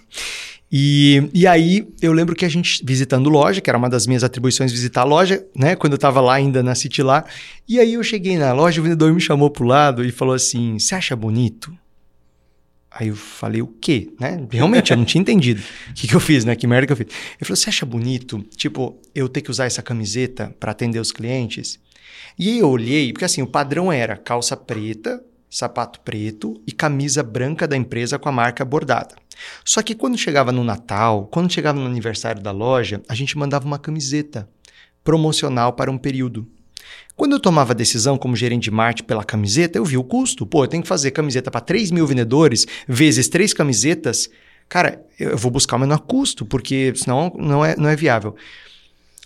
E, 0.70 1.30
e 1.34 1.48
aí 1.48 1.88
eu 2.02 2.12
lembro 2.12 2.36
que 2.36 2.44
a 2.44 2.50
gente 2.50 2.84
visitando 2.86 3.30
loja, 3.30 3.62
que 3.62 3.70
era 3.70 3.78
uma 3.78 3.90
das 3.90 4.06
minhas 4.06 4.22
atribuições 4.22 4.70
visitar 4.70 5.02
a 5.02 5.06
loja, 5.06 5.46
né? 5.56 5.78
Quando 5.78 5.94
eu 5.94 5.98
tava 5.98 6.20
lá 6.20 6.34
ainda 6.34 6.62
na 6.62 6.76
City 6.76 7.02
lá. 7.02 7.24
E 7.68 7.80
aí 7.80 7.94
eu 7.94 8.04
cheguei 8.04 8.38
na 8.38 8.52
loja, 8.52 8.82
o 8.82 8.84
vendedor 8.84 9.14
me 9.14 9.22
chamou 9.22 9.50
pro 9.50 9.66
lado 9.66 10.04
e 10.04 10.12
falou 10.12 10.36
assim: 10.36 10.78
Você 10.78 10.94
acha 10.94 11.16
bonito? 11.16 11.72
Aí 13.00 13.10
eu 13.10 13.16
falei, 13.16 13.62
o 13.62 13.68
quê? 13.68 14.12
Né? 14.20 14.48
Realmente, 14.50 14.90
eu 14.90 14.98
não 14.98 15.06
tinha 15.06 15.22
entendido. 15.22 15.62
O 15.92 15.94
que, 15.94 16.08
que 16.08 16.16
eu 16.16 16.20
fiz, 16.20 16.44
né? 16.44 16.56
Que 16.56 16.66
merda 16.66 16.88
que 16.88 16.94
eu 16.94 16.98
fiz? 16.98 17.08
Ele 17.08 17.46
falou, 17.46 17.56
você 17.56 17.70
acha 17.70 17.86
bonito, 17.86 18.44
tipo, 18.56 19.00
eu 19.14 19.30
ter 19.30 19.42
que 19.42 19.52
usar 19.52 19.66
essa 19.66 19.84
camiseta 19.84 20.56
para 20.60 20.72
atender 20.72 21.00
os 21.00 21.12
clientes? 21.12 21.80
E 22.40 22.50
aí 22.50 22.60
eu 22.60 22.68
olhei, 22.68 23.14
porque 23.14 23.26
assim, 23.26 23.44
o 23.44 23.48
padrão 23.48 23.92
era 23.92 24.18
calça 24.18 24.58
preta, 24.58 25.24
sapato 25.48 26.00
preto 26.00 26.60
e 26.66 26.72
camisa 26.72 27.22
branca 27.22 27.68
da 27.68 27.78
empresa 27.78 28.18
com 28.18 28.30
a 28.30 28.32
marca 28.32 28.66
bordada. 28.66 29.16
Só 29.64 29.84
que 29.84 29.94
quando 29.94 30.18
chegava 30.18 30.52
no 30.52 30.64
Natal, 30.64 31.28
quando 31.32 31.54
chegava 31.54 31.80
no 31.80 31.86
aniversário 31.86 32.42
da 32.42 32.52
loja, 32.52 33.04
a 33.08 33.14
gente 33.14 33.38
mandava 33.38 33.68
uma 33.68 33.78
camiseta 33.78 34.50
promocional 35.04 35.74
para 35.74 35.92
um 35.92 36.00
período. 36.00 36.48
Quando 37.16 37.34
eu 37.34 37.40
tomava 37.40 37.74
decisão 37.74 38.18
como 38.18 38.36
gerente 38.36 38.66
de 38.66 38.72
marketing 38.72 39.08
pela 39.08 39.24
camiseta, 39.24 39.78
eu 39.78 39.86
vi 39.86 39.98
o 39.98 40.04
custo. 40.04 40.46
Pô, 40.46 40.64
eu 40.64 40.68
tenho 40.68 40.84
que 40.84 40.90
fazer 40.90 41.12
camiseta 41.12 41.50
para 41.50 41.62
3 41.62 41.92
mil 41.92 42.06
vendedores, 42.06 42.66
vezes 42.88 43.28
três 43.28 43.54
camisetas. 43.54 44.30
Cara, 44.70 45.02
eu 45.20 45.38
vou 45.38 45.50
buscar 45.50 45.78
o 45.78 45.80
menor 45.80 46.00
custo, 46.00 46.46
porque 46.46 46.94
senão 46.96 47.34
não 47.38 47.66
é, 47.66 47.76
não 47.76 47.90
é 47.90 47.96
viável. 47.96 48.36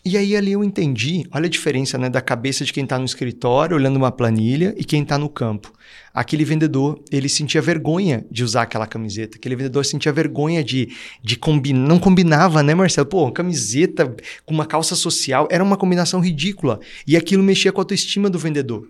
E 0.04 0.18
aí 0.18 0.36
ali 0.36 0.52
eu 0.52 0.64
entendi, 0.64 1.28
olha 1.32 1.46
a 1.46 1.50
diferença 1.50 1.96
né, 1.96 2.10
da 2.10 2.22
cabeça 2.22 2.66
de 2.66 2.74
quem 2.74 2.84
está 2.84 2.98
no 2.98 3.06
escritório 3.06 3.76
olhando 3.76 3.98
uma 3.98 4.12
planilha 4.12 4.74
e 4.76 4.84
quem 4.84 5.04
está 5.04 5.16
no 5.16 5.30
campo. 5.30 5.72
Aquele 6.12 6.44
vendedor, 6.44 7.00
ele 7.12 7.30
sentia 7.30 7.62
vergonha 7.62 8.26
de 8.32 8.44
usar 8.44 8.64
aquela 8.64 8.88
camiseta. 8.88 9.38
Aquele 9.38 9.56
vendedor 9.56 9.86
sentia 9.86 10.12
vergonha 10.12 10.64
de, 10.64 10.90
de 11.24 11.36
combinar. 11.36 11.88
Não 11.88 12.00
combinava, 12.00 12.64
né, 12.64 12.74
Marcelo? 12.74 13.08
Pô, 13.08 13.32
camiseta 13.32 14.16
com 14.44 14.56
uma 14.56 14.66
calça 14.66 14.96
social 14.96 15.48
era 15.52 15.64
uma 15.64 15.78
combinação 15.78 16.20
ridícula. 16.20 16.80
E 17.06 17.16
aquilo 17.16 17.44
mexia 17.44 17.72
com 17.72 17.80
a 17.80 17.84
autoestima 17.84 18.28
do 18.28 18.40
vendedor. 18.40 18.88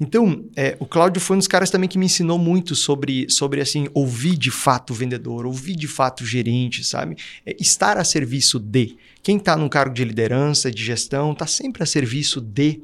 Então, 0.00 0.44
é, 0.56 0.76
o 0.80 0.86
Cláudio 0.86 1.20
foi 1.20 1.36
um 1.36 1.38
dos 1.38 1.46
caras 1.46 1.70
também 1.70 1.88
que 1.88 1.98
me 1.98 2.06
ensinou 2.06 2.36
muito 2.36 2.74
sobre, 2.74 3.30
sobre 3.30 3.60
assim, 3.60 3.86
ouvir 3.94 4.36
de 4.36 4.50
fato 4.50 4.90
o 4.90 4.94
vendedor, 4.94 5.46
ouvir 5.46 5.76
de 5.76 5.86
fato 5.86 6.22
o 6.22 6.26
gerente, 6.26 6.82
sabe? 6.82 7.16
É, 7.46 7.54
estar 7.60 7.96
a 7.96 8.04
serviço 8.04 8.58
de. 8.58 8.96
Quem 9.22 9.36
está 9.36 9.56
num 9.56 9.68
cargo 9.68 9.94
de 9.94 10.04
liderança, 10.04 10.70
de 10.70 10.84
gestão, 10.84 11.32
está 11.32 11.46
sempre 11.46 11.82
a 11.82 11.86
serviço 11.86 12.40
de. 12.40 12.80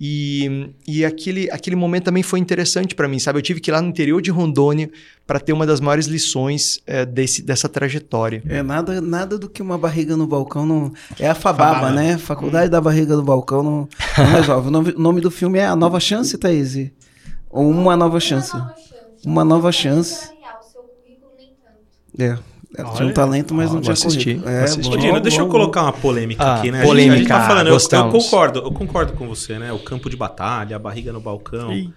E, 0.00 0.70
e 0.88 1.04
aquele, 1.04 1.48
aquele 1.50 1.76
momento 1.76 2.04
também 2.04 2.22
foi 2.22 2.40
interessante 2.40 2.94
para 2.96 3.06
mim, 3.06 3.18
sabe? 3.20 3.38
Eu 3.38 3.42
tive 3.42 3.60
que 3.60 3.70
ir 3.70 3.72
lá 3.72 3.80
no 3.80 3.88
interior 3.88 4.20
de 4.20 4.30
Rondônia 4.30 4.90
para 5.24 5.38
ter 5.38 5.52
uma 5.52 5.64
das 5.64 5.78
maiores 5.78 6.06
lições 6.06 6.80
é, 6.84 7.06
desse, 7.06 7.42
dessa 7.42 7.68
trajetória. 7.68 8.42
É 8.48 8.62
nada, 8.62 9.00
nada 9.00 9.38
do 9.38 9.48
que 9.48 9.62
uma 9.62 9.78
barriga 9.78 10.16
no 10.16 10.26
balcão 10.26 10.66
não. 10.66 10.92
É 11.18 11.28
a 11.28 11.34
Fababa, 11.34 11.74
Fababa. 11.74 11.92
né? 11.92 12.18
Faculdade 12.18 12.66
hum. 12.66 12.70
da 12.70 12.80
Barriga 12.80 13.14
no 13.14 13.22
Balcão 13.22 13.62
não, 13.62 13.88
não 14.18 14.32
resolve. 14.32 14.68
O 14.68 14.70
nome, 14.70 14.94
nome, 14.96 15.20
do 15.20 15.30
filme 15.30 15.58
é 15.58 15.66
A 15.66 15.76
Nova 15.76 16.00
Chance, 16.00 16.36
Thaís? 16.38 16.90
Ou 17.48 17.70
Uma 17.70 17.96
Nova 17.96 18.18
Chance? 18.18 18.50
Uma 18.52 18.64
nova 18.64 18.74
chance. 18.76 19.26
Uma 19.26 19.44
nova 19.44 19.72
chance. 19.72 20.34
É. 22.18 22.53
Ela 22.76 22.92
tinha 22.94 23.08
um 23.08 23.12
talento, 23.12 23.54
mas 23.54 23.72
não 23.72 23.80
tinha 23.80 23.92
assistir. 23.92 24.40
É, 24.44 24.64
Dino, 24.64 25.20
deixa 25.20 25.40
eu 25.40 25.48
colocar 25.48 25.82
uma 25.82 25.92
polêmica 25.92 26.42
ah, 26.42 26.58
aqui, 26.58 26.70
né? 26.70 26.82
Polêmica, 26.82 27.14
a 27.14 27.16
gente, 27.16 27.32
a 27.32 27.36
gente 27.36 27.40
tá 27.40 27.46
falando, 27.46 27.68
eu, 27.68 27.74
eu, 27.76 28.10
concordo, 28.10 28.58
eu 28.60 28.72
concordo 28.72 29.12
com 29.12 29.28
você, 29.28 29.58
né? 29.58 29.72
O 29.72 29.78
campo 29.78 30.10
de 30.10 30.16
batalha, 30.16 30.74
a 30.74 30.78
barriga 30.78 31.12
no 31.12 31.20
balcão. 31.20 31.70
Sim. 31.70 31.92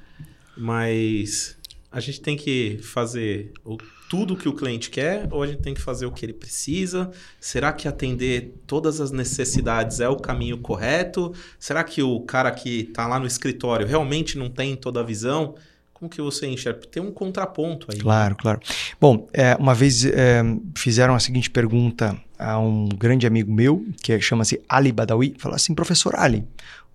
Mas 0.56 1.58
a 1.92 2.00
gente 2.00 2.22
tem 2.22 2.38
que 2.38 2.80
fazer 2.82 3.52
o, 3.66 3.78
tudo 4.10 4.34
o 4.34 4.38
que 4.38 4.48
o 4.48 4.54
cliente 4.54 4.90
quer 4.90 5.28
ou 5.32 5.44
a 5.44 5.48
gente 5.48 5.62
tem 5.62 5.74
que 5.74 5.82
fazer 5.82 6.06
o 6.06 6.12
que 6.12 6.26
ele 6.26 6.34
precisa? 6.34 7.12
Será 7.40 7.74
que 7.74 7.88
atender 7.88 8.54
todas 8.66 9.02
as 9.02 9.12
necessidades 9.12 10.00
é 10.00 10.08
o 10.08 10.16
caminho 10.16 10.58
correto? 10.60 11.34
Será 11.60 11.84
que 11.84 12.02
o 12.02 12.20
cara 12.22 12.52
que 12.52 12.82
está 12.82 13.08
lá 13.08 13.20
no 13.20 13.28
escritório 13.28 13.86
realmente 13.86 14.38
não 14.38 14.50
tem 14.50 14.76
toda 14.76 15.00
a 15.00 15.04
visão? 15.04 15.56
Como 15.98 16.12
que 16.12 16.22
você 16.22 16.46
enxerga? 16.46 16.82
Tem 16.92 17.02
um 17.02 17.12
contraponto 17.12 17.88
aí. 17.92 17.98
Claro, 17.98 18.36
claro. 18.36 18.60
Bom, 19.02 19.28
é, 19.34 19.56
uma 19.56 19.74
vez 19.74 20.06
é, 20.06 20.44
fizeram 20.76 21.16
a 21.16 21.20
seguinte 21.20 21.50
pergunta 21.50 22.16
a 22.38 22.60
um 22.60 22.88
grande 22.88 23.26
amigo 23.26 23.52
meu, 23.52 23.84
que 24.04 24.22
chama-se 24.22 24.62
Ali 24.70 24.92
Badawi, 24.92 25.34
falou 25.40 25.56
assim, 25.56 25.74
professor 25.74 26.16
Ali, 26.16 26.46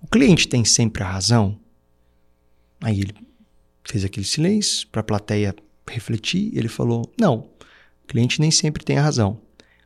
o 0.01 0.07
cliente 0.07 0.47
tem 0.47 0.65
sempre 0.65 1.03
a 1.03 1.11
razão? 1.11 1.59
Aí 2.81 3.01
ele 3.01 3.13
fez 3.85 4.05
aquele 4.05 4.25
silêncio 4.25 4.87
para 4.87 5.01
a 5.01 5.05
plateia 5.05 5.53
refletir, 5.91 6.57
ele 6.57 6.69
falou, 6.69 7.13
não, 7.19 7.49
o 8.05 8.07
cliente 8.07 8.41
nem 8.41 8.53
sempre 8.53 8.85
tem 8.85 8.99
a 8.99 9.03
razão, 9.03 9.41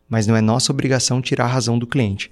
mas 0.07 0.26
não 0.26 0.37
é 0.37 0.42
nossa 0.42 0.70
obrigação 0.70 1.22
tirar 1.22 1.44
a 1.44 1.48
razão 1.48 1.79
do 1.79 1.87
cliente. 1.87 2.31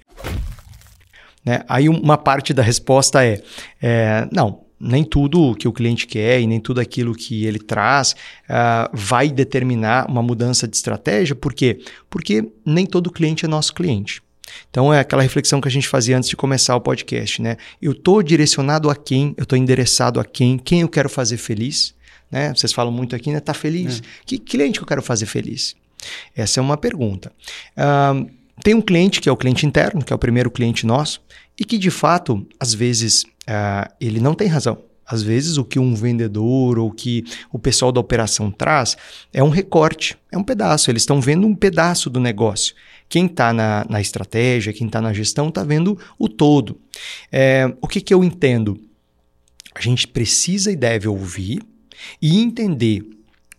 Né? 1.43 1.63
Aí 1.67 1.89
uma 1.89 2.15
parte 2.15 2.53
da 2.53 2.61
resposta 2.61 3.25
é, 3.25 3.41
é 3.81 4.27
não, 4.31 4.64
nem 4.79 5.03
tudo 5.03 5.55
que 5.55 5.67
o 5.67 5.73
cliente 5.73 6.05
quer 6.05 6.41
e 6.41 6.47
nem 6.47 6.59
tudo 6.59 6.79
aquilo 6.79 7.15
que 7.15 7.45
ele 7.45 7.59
traz 7.59 8.15
uh, 8.49 8.89
vai 8.93 9.29
determinar 9.29 10.09
uma 10.09 10.21
mudança 10.21 10.67
de 10.67 10.75
estratégia. 10.75 11.35
Por 11.35 11.53
quê? 11.53 11.79
Porque 12.09 12.49
nem 12.65 12.85
todo 12.85 13.11
cliente 13.11 13.45
é 13.45 13.47
nosso 13.47 13.73
cliente. 13.73 14.21
Então 14.69 14.93
é 14.93 14.99
aquela 14.99 15.23
reflexão 15.23 15.59
que 15.59 15.67
a 15.67 15.71
gente 15.71 15.87
fazia 15.87 16.17
antes 16.17 16.29
de 16.29 16.35
começar 16.35 16.75
o 16.75 16.81
podcast, 16.81 17.41
né? 17.41 17.57
Eu 17.81 17.93
estou 17.93 18.21
direcionado 18.21 18.89
a 18.89 18.95
quem? 18.95 19.33
Eu 19.37 19.43
estou 19.43 19.57
endereçado 19.57 20.19
a 20.19 20.25
quem? 20.25 20.57
Quem 20.57 20.81
eu 20.81 20.89
quero 20.89 21.09
fazer 21.09 21.37
feliz? 21.37 21.95
Né? 22.29 22.53
Vocês 22.53 22.73
falam 22.73 22.91
muito 22.91 23.15
aqui, 23.15 23.31
né? 23.31 23.39
Tá 23.39 23.53
feliz? 23.53 23.99
É. 23.99 24.01
Que 24.25 24.37
cliente 24.37 24.79
que 24.79 24.83
eu 24.83 24.87
quero 24.87 25.01
fazer 25.01 25.25
feliz? 25.25 25.75
Essa 26.35 26.59
é 26.59 26.61
uma 26.61 26.77
pergunta. 26.77 27.31
Uh, 27.77 28.29
tem 28.63 28.73
um 28.73 28.81
cliente 28.81 29.19
que 29.19 29.27
é 29.27 29.31
o 29.31 29.37
cliente 29.37 29.65
interno, 29.65 30.03
que 30.03 30.13
é 30.13 30.15
o 30.15 30.19
primeiro 30.19 30.49
cliente 30.49 30.85
nosso, 30.85 31.21
e 31.59 31.63
que 31.65 31.77
de 31.77 31.91
fato, 31.91 32.45
às 32.59 32.73
vezes, 32.73 33.23
uh, 33.23 33.91
ele 33.99 34.19
não 34.19 34.33
tem 34.33 34.47
razão. 34.47 34.77
Às 35.05 35.21
vezes, 35.21 35.57
o 35.57 35.63
que 35.63 35.77
um 35.77 35.93
vendedor 35.93 36.79
ou 36.79 36.89
que 36.91 37.23
o 37.51 37.59
pessoal 37.59 37.91
da 37.91 37.99
operação 37.99 38.49
traz 38.49 38.97
é 39.31 39.43
um 39.43 39.49
recorte, 39.49 40.17
é 40.31 40.37
um 40.37 40.43
pedaço. 40.43 40.89
Eles 40.89 41.03
estão 41.03 41.21
vendo 41.21 41.45
um 41.45 41.53
pedaço 41.53 42.09
do 42.09 42.19
negócio. 42.19 42.73
Quem 43.07 43.27
está 43.27 43.53
na, 43.53 43.85
na, 43.87 44.01
estratégia, 44.01 44.73
quem 44.73 44.87
está 44.87 44.99
na 44.99 45.13
gestão, 45.13 45.49
está 45.49 45.63
vendo 45.63 45.97
o 46.17 46.27
todo. 46.27 46.81
É, 47.31 47.71
o 47.79 47.87
que, 47.87 48.01
que 48.01 48.13
eu 48.13 48.23
entendo? 48.23 48.79
A 49.75 49.81
gente 49.81 50.07
precisa 50.07 50.71
e 50.71 50.75
deve 50.75 51.07
ouvir 51.07 51.61
e 52.19 52.39
entender 52.39 53.05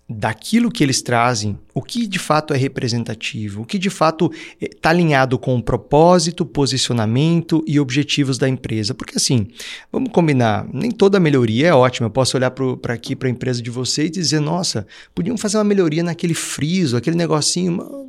daquilo 0.09 0.71
que 0.71 0.85
eles 0.85 1.03
trazem, 1.03 1.59
o 1.75 1.83
que 1.83 2.07
de 2.07 2.19
fato 2.19 2.55
é 2.55 2.57
representativo, 2.57 3.63
o 3.63 3.65
que 3.65 3.77
de 3.77 3.91
fato 3.91 4.31
está 4.61 4.91
eh, 4.91 4.93
alinhado 4.93 5.37
com 5.37 5.57
o 5.57 5.63
propósito, 5.63 6.47
posicionamento 6.47 7.63
e 7.67 7.81
objetivos 7.81 8.39
da 8.39 8.49
empresa. 8.49 8.95
Porque 8.95 9.17
assim, 9.17 9.49
vamos 9.91 10.11
combinar, 10.13 10.67
nem 10.73 10.93
toda 10.93 11.19
melhoria 11.19 11.69
é 11.69 11.75
ótima. 11.75 12.07
Eu 12.07 12.11
posso 12.11 12.37
olhar 12.37 12.53
para 12.53 12.95
aqui, 12.95 13.17
para 13.17 13.29
a 13.29 13.31
empresa 13.31 13.61
de 13.61 13.71
vocês 13.71 14.09
e 14.09 14.13
dizer, 14.13 14.41
nossa, 14.41 14.87
podiam 15.13 15.37
fazer 15.37 15.59
uma 15.59 15.65
melhoria 15.65 16.05
naquele 16.05 16.35
friso, 16.35 16.97
aquele 16.97 17.17
negocinho. 17.17 18.07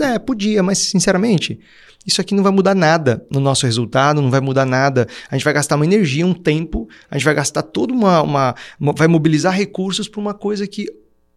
É, 0.00 0.18
podia, 0.18 0.62
mas 0.62 0.78
sinceramente, 0.78 1.58
isso 2.04 2.20
aqui 2.20 2.34
não 2.34 2.42
vai 2.42 2.52
mudar 2.52 2.74
nada 2.74 3.24
no 3.30 3.40
nosso 3.40 3.66
resultado, 3.66 4.20
não 4.20 4.30
vai 4.30 4.40
mudar 4.40 4.64
nada. 4.64 5.06
A 5.28 5.36
gente 5.36 5.44
vai 5.44 5.54
gastar 5.54 5.76
uma 5.76 5.84
energia, 5.84 6.26
um 6.26 6.34
tempo, 6.34 6.88
a 7.08 7.16
gente 7.16 7.24
vai 7.24 7.34
gastar 7.34 7.62
toda 7.62 7.92
uma, 7.92 8.20
uma 8.22 8.54
vai 8.96 9.08
mobilizar 9.08 9.52
recursos 9.52 10.08
para 10.08 10.20
uma 10.20 10.34
coisa 10.34 10.66
que 10.66 10.86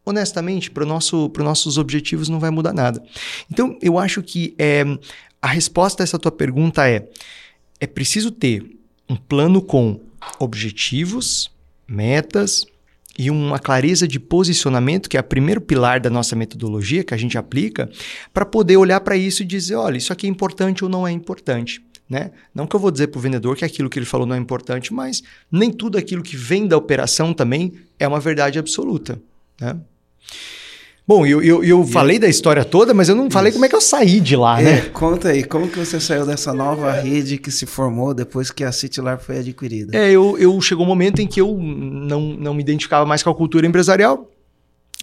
honestamente, 0.09 0.69
para 0.71 0.85
nosso, 0.85 1.31
os 1.35 1.43
nossos 1.43 1.77
objetivos 1.77 2.29
não 2.29 2.39
vai 2.39 2.49
mudar 2.49 2.73
nada. 2.73 3.01
Então, 3.51 3.77
eu 3.81 3.97
acho 3.97 4.21
que 4.21 4.53
é, 4.57 4.83
a 5.41 5.47
resposta 5.47 6.03
a 6.03 6.05
essa 6.05 6.19
tua 6.19 6.31
pergunta 6.31 6.87
é: 6.87 7.07
é 7.79 7.87
preciso 7.87 8.31
ter 8.31 8.65
um 9.09 9.15
plano 9.15 9.61
com 9.61 9.99
objetivos, 10.39 11.51
metas 11.87 12.65
e 13.17 13.29
uma 13.29 13.59
clareza 13.59 14.07
de 14.07 14.19
posicionamento, 14.19 15.09
que 15.09 15.17
é 15.17 15.19
o 15.19 15.23
primeiro 15.23 15.59
pilar 15.59 15.99
da 15.99 16.09
nossa 16.09 16.35
metodologia 16.35 17.03
que 17.03 17.13
a 17.13 17.17
gente 17.17 17.37
aplica, 17.37 17.89
para 18.33 18.45
poder 18.45 18.77
olhar 18.77 18.99
para 19.01 19.17
isso 19.17 19.43
e 19.43 19.45
dizer: 19.45 19.75
olha, 19.75 19.97
isso 19.97 20.13
aqui 20.13 20.27
é 20.27 20.29
importante 20.29 20.83
ou 20.83 20.89
não 20.89 21.07
é 21.07 21.11
importante. 21.11 21.81
Né? 22.09 22.31
Não 22.55 22.65
que 22.65 22.75
eu 22.75 22.79
vou 22.79 22.89
dizer 22.89 23.07
para 23.07 23.19
o 23.19 23.21
vendedor 23.21 23.55
que 23.55 23.63
aquilo 23.63 23.87
que 23.87 23.99
ele 23.99 24.05
falou 24.05 24.25
não 24.25 24.35
é 24.35 24.39
importante, 24.39 24.91
mas 24.91 25.21
nem 25.51 25.71
tudo 25.71 25.95
aquilo 25.95 26.23
que 26.23 26.35
vem 26.35 26.65
da 26.65 26.75
operação 26.75 27.35
também 27.35 27.73
é 27.99 28.07
uma 28.07 28.19
verdade 28.19 28.57
absoluta. 28.57 29.21
Né? 29.61 29.79
Bom, 31.09 31.25
eu, 31.25 31.41
eu, 31.41 31.63
eu 31.63 31.83
falei 31.87 32.19
da 32.19 32.27
história 32.27 32.63
toda, 32.63 32.93
mas 32.93 33.09
eu 33.09 33.15
não 33.15 33.31
falei 33.31 33.51
como 33.51 33.65
é 33.65 33.67
que 33.67 33.75
eu 33.75 33.81
saí 33.81 34.19
de 34.19 34.35
lá, 34.35 34.61
é, 34.61 34.63
né? 34.63 34.81
Conta 34.93 35.29
aí, 35.29 35.43
como 35.43 35.67
que 35.67 35.79
você 35.79 35.99
saiu 35.99 36.23
dessa 36.23 36.53
nova 36.53 36.91
rede 36.91 37.39
que 37.39 37.49
se 37.49 37.65
formou 37.65 38.13
depois 38.13 38.51
que 38.51 38.63
a 38.63 38.71
CityLar 38.71 39.19
foi 39.19 39.39
adquirida? 39.39 39.97
É, 39.97 40.11
eu, 40.11 40.37
eu 40.37 40.61
chegou 40.61 40.85
um 40.85 40.87
momento 40.87 41.19
em 41.19 41.25
que 41.25 41.41
eu 41.41 41.57
não, 41.57 42.21
não 42.21 42.53
me 42.53 42.61
identificava 42.61 43.07
mais 43.07 43.23
com 43.23 43.29
a 43.31 43.33
cultura 43.33 43.65
empresarial 43.65 44.29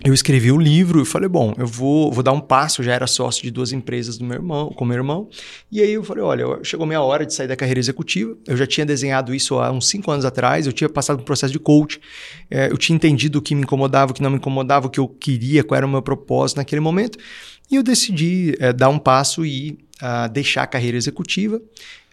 eu 0.04 0.12
escrevi 0.12 0.52
o 0.52 0.56
um 0.56 0.60
livro 0.60 1.00
e 1.00 1.06
falei, 1.06 1.28
bom, 1.28 1.54
eu 1.56 1.66
vou, 1.66 2.12
vou 2.12 2.22
dar 2.22 2.32
um 2.32 2.40
passo, 2.40 2.80
eu 2.80 2.84
já 2.84 2.92
era 2.92 3.06
sócio 3.06 3.42
de 3.42 3.50
duas 3.50 3.72
empresas 3.72 4.18
do 4.18 4.24
meu 4.24 4.36
irmão, 4.36 4.68
com 4.68 4.84
meu 4.84 4.96
irmão, 4.96 5.28
e 5.72 5.80
aí 5.80 5.94
eu 5.94 6.04
falei, 6.04 6.22
olha, 6.22 6.62
chegou 6.62 6.86
minha 6.86 7.00
hora 7.00 7.24
de 7.24 7.32
sair 7.32 7.48
da 7.48 7.56
carreira 7.56 7.80
executiva, 7.80 8.36
eu 8.46 8.56
já 8.56 8.66
tinha 8.66 8.84
desenhado 8.84 9.34
isso 9.34 9.58
há 9.58 9.70
uns 9.70 9.88
cinco 9.88 10.10
anos 10.10 10.26
atrás, 10.26 10.66
eu 10.66 10.72
tinha 10.72 10.88
passado 10.88 11.20
um 11.20 11.24
processo 11.24 11.52
de 11.52 11.58
coach, 11.58 11.98
é, 12.50 12.70
eu 12.70 12.76
tinha 12.76 12.94
entendido 12.94 13.38
o 13.38 13.42
que 13.42 13.54
me 13.54 13.62
incomodava, 13.62 14.12
o 14.12 14.14
que 14.14 14.22
não 14.22 14.30
me 14.30 14.36
incomodava, 14.36 14.86
o 14.86 14.90
que 14.90 15.00
eu 15.00 15.08
queria, 15.08 15.64
qual 15.64 15.78
era 15.78 15.86
o 15.86 15.90
meu 15.90 16.02
propósito 16.02 16.58
naquele 16.58 16.80
momento, 16.80 17.18
e 17.70 17.76
eu 17.76 17.82
decidi 17.82 18.54
é, 18.60 18.74
dar 18.74 18.90
um 18.90 18.98
passo 18.98 19.46
e 19.46 19.78
uh, 20.02 20.28
deixar 20.30 20.62
a 20.62 20.66
carreira 20.66 20.96
executiva. 20.96 21.60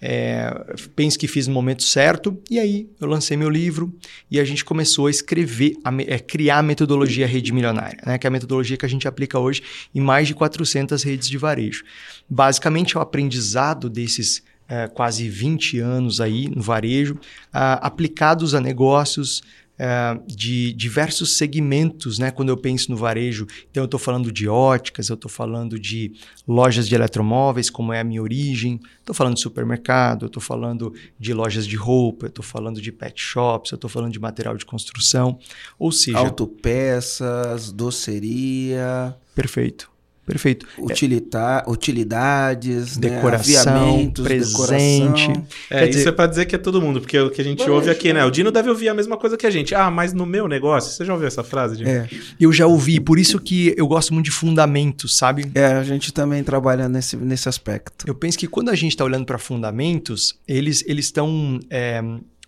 É, 0.06 0.76
penso 0.98 1.18
que 1.18 1.30
fiz 1.30 1.48
no 1.48 1.54
momento 1.54 1.82
certo, 1.82 2.38
e 2.52 2.60
aí 2.60 2.89
eu 3.00 3.08
lancei 3.08 3.38
meu 3.38 3.50
livro 3.50 3.98
e 4.30 4.38
a 4.38 4.44
gente 4.44 4.66
começou 4.66 5.08
a 5.08 5.10
escrever, 5.10 5.78
a, 5.82 5.94
é, 6.02 6.20
criar 6.20 6.58
a 6.58 6.62
metodologia 6.62 7.26
Rede 7.26 7.54
Milionária, 7.54 7.98
né, 8.06 8.18
que 8.18 8.28
é 8.28 8.30
a 8.30 8.32
metodologia 8.32 8.76
que 8.76 8.86
a 8.86 8.89
gente 8.89 9.08
aplica 9.08 9.39
hoje 9.39 9.63
em 9.96 10.02
mais 10.02 10.28
de 10.28 10.34
400 10.36 11.02
redes 11.04 11.30
de 11.30 11.38
varejo. 11.38 11.86
Basicamente, 12.30 12.98
é 12.98 13.00
o 13.00 13.02
aprendizado 13.02 13.89
desses 13.89 14.44
é, 14.68 14.89
quase 14.89 15.30
20 15.30 15.80
anos 15.80 16.20
aí 16.20 16.50
no 16.50 16.62
varejo, 16.62 17.13
uh, 17.13 17.80
aplicados 17.82 18.54
a 18.54 18.60
negócios 18.60 19.42
é, 19.78 20.20
de 20.28 20.74
diversos 20.74 21.38
segmentos, 21.38 22.20
né? 22.20 22.32
Quando 22.32 22.50
eu 22.50 22.58
penso 22.58 22.92
no 22.92 22.98
varejo, 22.98 23.48
então 23.70 23.84
eu 23.84 23.86
estou 23.86 24.00
falando 24.00 24.32
de 24.32 24.48
óticas, 24.48 25.10
eu 25.10 25.16
estou 25.16 25.30
falando 25.30 25.80
de 25.80 26.14
lojas 26.48 26.88
de 26.88 26.96
eletromóveis, 26.96 27.70
como 27.70 27.92
é 27.92 28.00
a 28.00 28.04
minha 28.04 28.22
origem, 28.22 28.80
estou 29.00 29.16
falando 29.16 29.36
de 29.36 29.42
supermercado, 29.42 30.26
eu 30.26 30.28
estou 30.28 30.42
falando 30.42 30.94
de 31.20 31.34
lojas 31.34 31.66
de 31.66 31.76
roupa, 31.76 32.26
eu 32.26 32.30
estou 32.30 32.44
falando 32.44 32.82
de 32.82 32.92
pet 32.92 33.20
shops, 33.20 33.72
eu 33.72 33.76
estou 33.76 33.90
falando 33.90 34.12
de 34.12 34.20
material 34.20 34.56
de 34.58 34.66
construção, 34.66 35.40
ou 35.78 35.92
seja... 35.92 36.20
Autopeças, 36.20 37.72
doceria... 37.72 39.16
Perfeito. 39.36 39.92
Perfeito. 40.26 40.66
Utilita 40.80 41.66
utilidades, 41.68 42.98
né, 42.98 43.10
decoração, 43.10 43.98
né? 43.98 44.12
presente. 44.24 45.28
Decoração. 45.28 45.48
É, 45.70 45.90
isso 45.90 46.08
é 46.08 46.12
para 46.12 46.28
dizer 46.28 46.46
que 46.46 46.56
é 46.56 46.58
todo 46.58 46.82
mundo, 46.82 47.02
porque 47.02 47.20
o 47.20 47.30
que 47.30 47.42
a 47.42 47.44
gente 47.44 47.70
ouve 47.70 47.90
aqui, 47.90 48.14
né? 48.14 48.24
O 48.24 48.32
Dino 48.32 48.52
deve 48.52 48.70
ouvir 48.70 48.88
a 48.88 48.94
mesma 48.94 49.18
coisa 49.18 49.36
que 49.36 49.46
a 49.46 49.52
gente. 49.52 49.76
Ah, 49.76 49.92
mas 49.92 50.14
no 50.14 50.26
meu 50.26 50.48
negócio, 50.48 50.92
você 50.92 51.04
já 51.04 51.14
ouviu 51.14 51.28
essa 51.28 51.44
frase, 51.44 51.78
Dino? 51.78 51.90
É. 51.90 52.08
Eu 52.40 52.54
já 52.54 52.66
ouvi, 52.66 53.00
por 53.00 53.20
isso 53.20 53.38
que 53.40 53.74
eu 53.78 53.86
gosto 53.86 54.14
muito 54.14 54.26
de 54.26 54.32
fundamentos, 54.32 55.18
sabe? 55.18 55.52
É, 55.54 55.66
a 55.66 55.84
gente 55.84 56.14
também 56.14 56.42
trabalha 56.44 56.88
nesse, 56.88 57.18
nesse 57.18 57.50
aspecto. 57.50 58.06
Eu 58.08 58.16
penso 58.16 58.38
que 58.38 58.48
quando 58.48 58.70
a 58.70 58.76
gente 58.76 58.92
está 58.92 59.04
olhando 59.04 59.26
para 59.26 59.38
fundamentos, 59.38 60.40
eles 60.48 60.84
estão 60.88 61.60
é, 61.70 62.02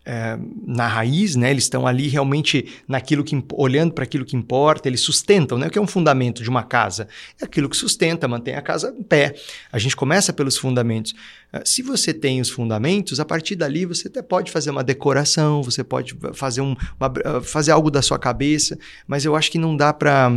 é, 0.05 0.37
na 0.65 0.87
raiz, 0.87 1.35
né? 1.35 1.49
Eles 1.49 1.63
estão 1.63 1.87
ali 1.87 2.07
realmente 2.07 2.73
naquilo 2.87 3.23
que 3.23 3.43
olhando 3.53 3.93
para 3.93 4.03
aquilo 4.03 4.23
que 4.23 4.35
importa, 4.35 4.87
eles 4.87 5.01
sustentam, 5.01 5.57
né? 5.57 5.67
O 5.67 5.69
que 5.71 5.79
é 5.79 5.81
um 5.81 5.87
fundamento 5.87 6.43
de 6.43 6.49
uma 6.49 6.63
casa? 6.63 7.07
É 7.41 7.45
aquilo 7.45 7.67
que 7.67 7.75
sustenta, 7.75 8.27
mantém 8.27 8.55
a 8.55 8.61
casa 8.61 8.93
em 8.97 9.03
pé. 9.03 9.35
A 9.71 9.79
gente 9.79 9.95
começa 9.95 10.31
pelos 10.31 10.57
fundamentos. 10.57 11.15
É, 11.51 11.63
se 11.65 11.81
você 11.81 12.13
tem 12.13 12.39
os 12.39 12.49
fundamentos, 12.49 13.19
a 13.19 13.25
partir 13.25 13.55
dali 13.55 13.85
você 13.85 14.07
até 14.07 14.21
pode 14.21 14.51
fazer 14.51 14.69
uma 14.69 14.83
decoração, 14.83 15.63
você 15.63 15.83
pode 15.83 16.15
fazer, 16.33 16.61
um, 16.61 16.75
uma, 16.99 17.41
fazer 17.41 17.71
algo 17.71 17.89
da 17.89 18.01
sua 18.01 18.19
cabeça, 18.19 18.77
mas 19.07 19.25
eu 19.25 19.35
acho 19.35 19.51
que 19.51 19.57
não 19.57 19.75
dá 19.75 19.91
para 19.91 20.31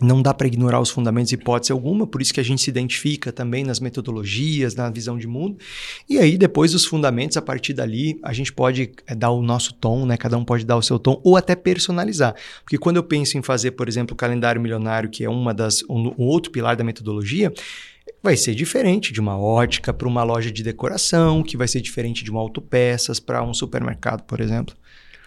não 0.00 0.20
dá 0.20 0.34
para 0.34 0.46
ignorar 0.46 0.78
os 0.78 0.90
fundamentos 0.90 1.32
hipótese 1.32 1.72
alguma, 1.72 2.06
por 2.06 2.20
isso 2.20 2.34
que 2.34 2.40
a 2.40 2.42
gente 2.42 2.60
se 2.60 2.68
identifica 2.68 3.32
também 3.32 3.64
nas 3.64 3.80
metodologias, 3.80 4.74
na 4.74 4.90
visão 4.90 5.16
de 5.16 5.26
mundo. 5.26 5.56
E 6.08 6.18
aí, 6.18 6.36
depois 6.36 6.72
dos 6.72 6.84
fundamentos, 6.84 7.36
a 7.38 7.42
partir 7.42 7.72
dali, 7.72 8.18
a 8.22 8.32
gente 8.34 8.52
pode 8.52 8.92
é, 9.06 9.14
dar 9.14 9.30
o 9.30 9.40
nosso 9.40 9.72
tom, 9.72 10.04
né? 10.04 10.18
Cada 10.18 10.36
um 10.36 10.44
pode 10.44 10.66
dar 10.66 10.76
o 10.76 10.82
seu 10.82 10.98
tom, 10.98 11.18
ou 11.24 11.34
até 11.34 11.56
personalizar. 11.56 12.34
Porque 12.62 12.76
quando 12.76 12.96
eu 12.96 13.02
penso 13.02 13.38
em 13.38 13.42
fazer, 13.42 13.70
por 13.70 13.88
exemplo, 13.88 14.12
o 14.12 14.16
calendário 14.16 14.60
milionário, 14.60 15.08
que 15.08 15.24
é 15.24 15.30
uma 15.30 15.54
das, 15.54 15.82
um, 15.88 16.14
um 16.18 16.26
outro 16.26 16.50
pilar 16.50 16.76
da 16.76 16.84
metodologia, 16.84 17.50
vai 18.22 18.36
ser 18.36 18.54
diferente 18.54 19.14
de 19.14 19.20
uma 19.20 19.38
ótica 19.38 19.94
para 19.94 20.06
uma 20.06 20.22
loja 20.22 20.50
de 20.50 20.62
decoração, 20.62 21.42
que 21.42 21.56
vai 21.56 21.68
ser 21.68 21.80
diferente 21.80 22.22
de 22.22 22.30
uma 22.30 22.40
autopeças 22.40 23.18
para 23.18 23.42
um 23.42 23.54
supermercado, 23.54 24.24
por 24.24 24.40
exemplo. 24.40 24.74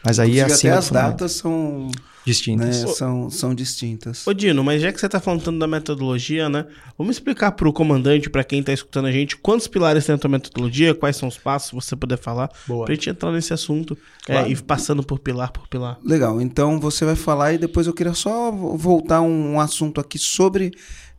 Mas 0.05 0.19
aí 0.19 0.39
Inclusive, 0.39 0.51
é 0.51 0.53
assim. 0.53 0.67
Até 0.67 0.77
as 0.77 0.89
datas 0.91 1.31
são 1.31 1.89
distintas. 2.25 2.83
Né, 2.83 2.87
são, 2.93 3.29
são 3.29 3.55
distintas. 3.55 4.25
Ô 4.27 4.33
Dino, 4.33 4.63
mas 4.63 4.81
já 4.81 4.91
que 4.91 4.99
você 4.99 5.05
está 5.05 5.19
falando 5.19 5.43
tanto 5.43 5.59
da 5.59 5.67
metodologia, 5.67 6.49
né? 6.49 6.65
Vamos 6.97 7.15
explicar 7.15 7.51
para 7.51 7.67
o 7.67 7.73
comandante, 7.73 8.29
para 8.29 8.43
quem 8.43 8.59
está 8.59 8.73
escutando 8.73 9.05
a 9.05 9.11
gente, 9.11 9.37
quantos 9.37 9.67
pilares 9.67 10.05
tem 10.05 10.15
a 10.15 10.17
tua 10.17 10.29
metodologia, 10.29 10.93
quais 10.93 11.15
são 11.15 11.27
os 11.27 11.37
passos, 11.37 11.69
se 11.69 11.75
você 11.75 11.95
puder 11.95 12.17
falar, 12.17 12.49
para 12.67 12.91
a 12.91 12.93
gente 12.93 13.09
entrar 13.09 13.31
nesse 13.31 13.53
assunto 13.53 13.97
é, 14.27 14.33
claro. 14.33 14.47
é, 14.47 14.51
e 14.51 14.55
passando 14.55 15.03
por 15.03 15.19
pilar 15.19 15.51
por 15.51 15.67
pilar. 15.67 15.97
Legal, 16.03 16.41
então 16.41 16.79
você 16.79 17.05
vai 17.05 17.15
falar 17.15 17.53
e 17.53 17.57
depois 17.57 17.87
eu 17.87 17.93
queria 17.93 18.13
só 18.13 18.51
voltar 18.51 19.21
um 19.21 19.59
assunto 19.59 19.99
aqui 19.99 20.17
sobre 20.17 20.71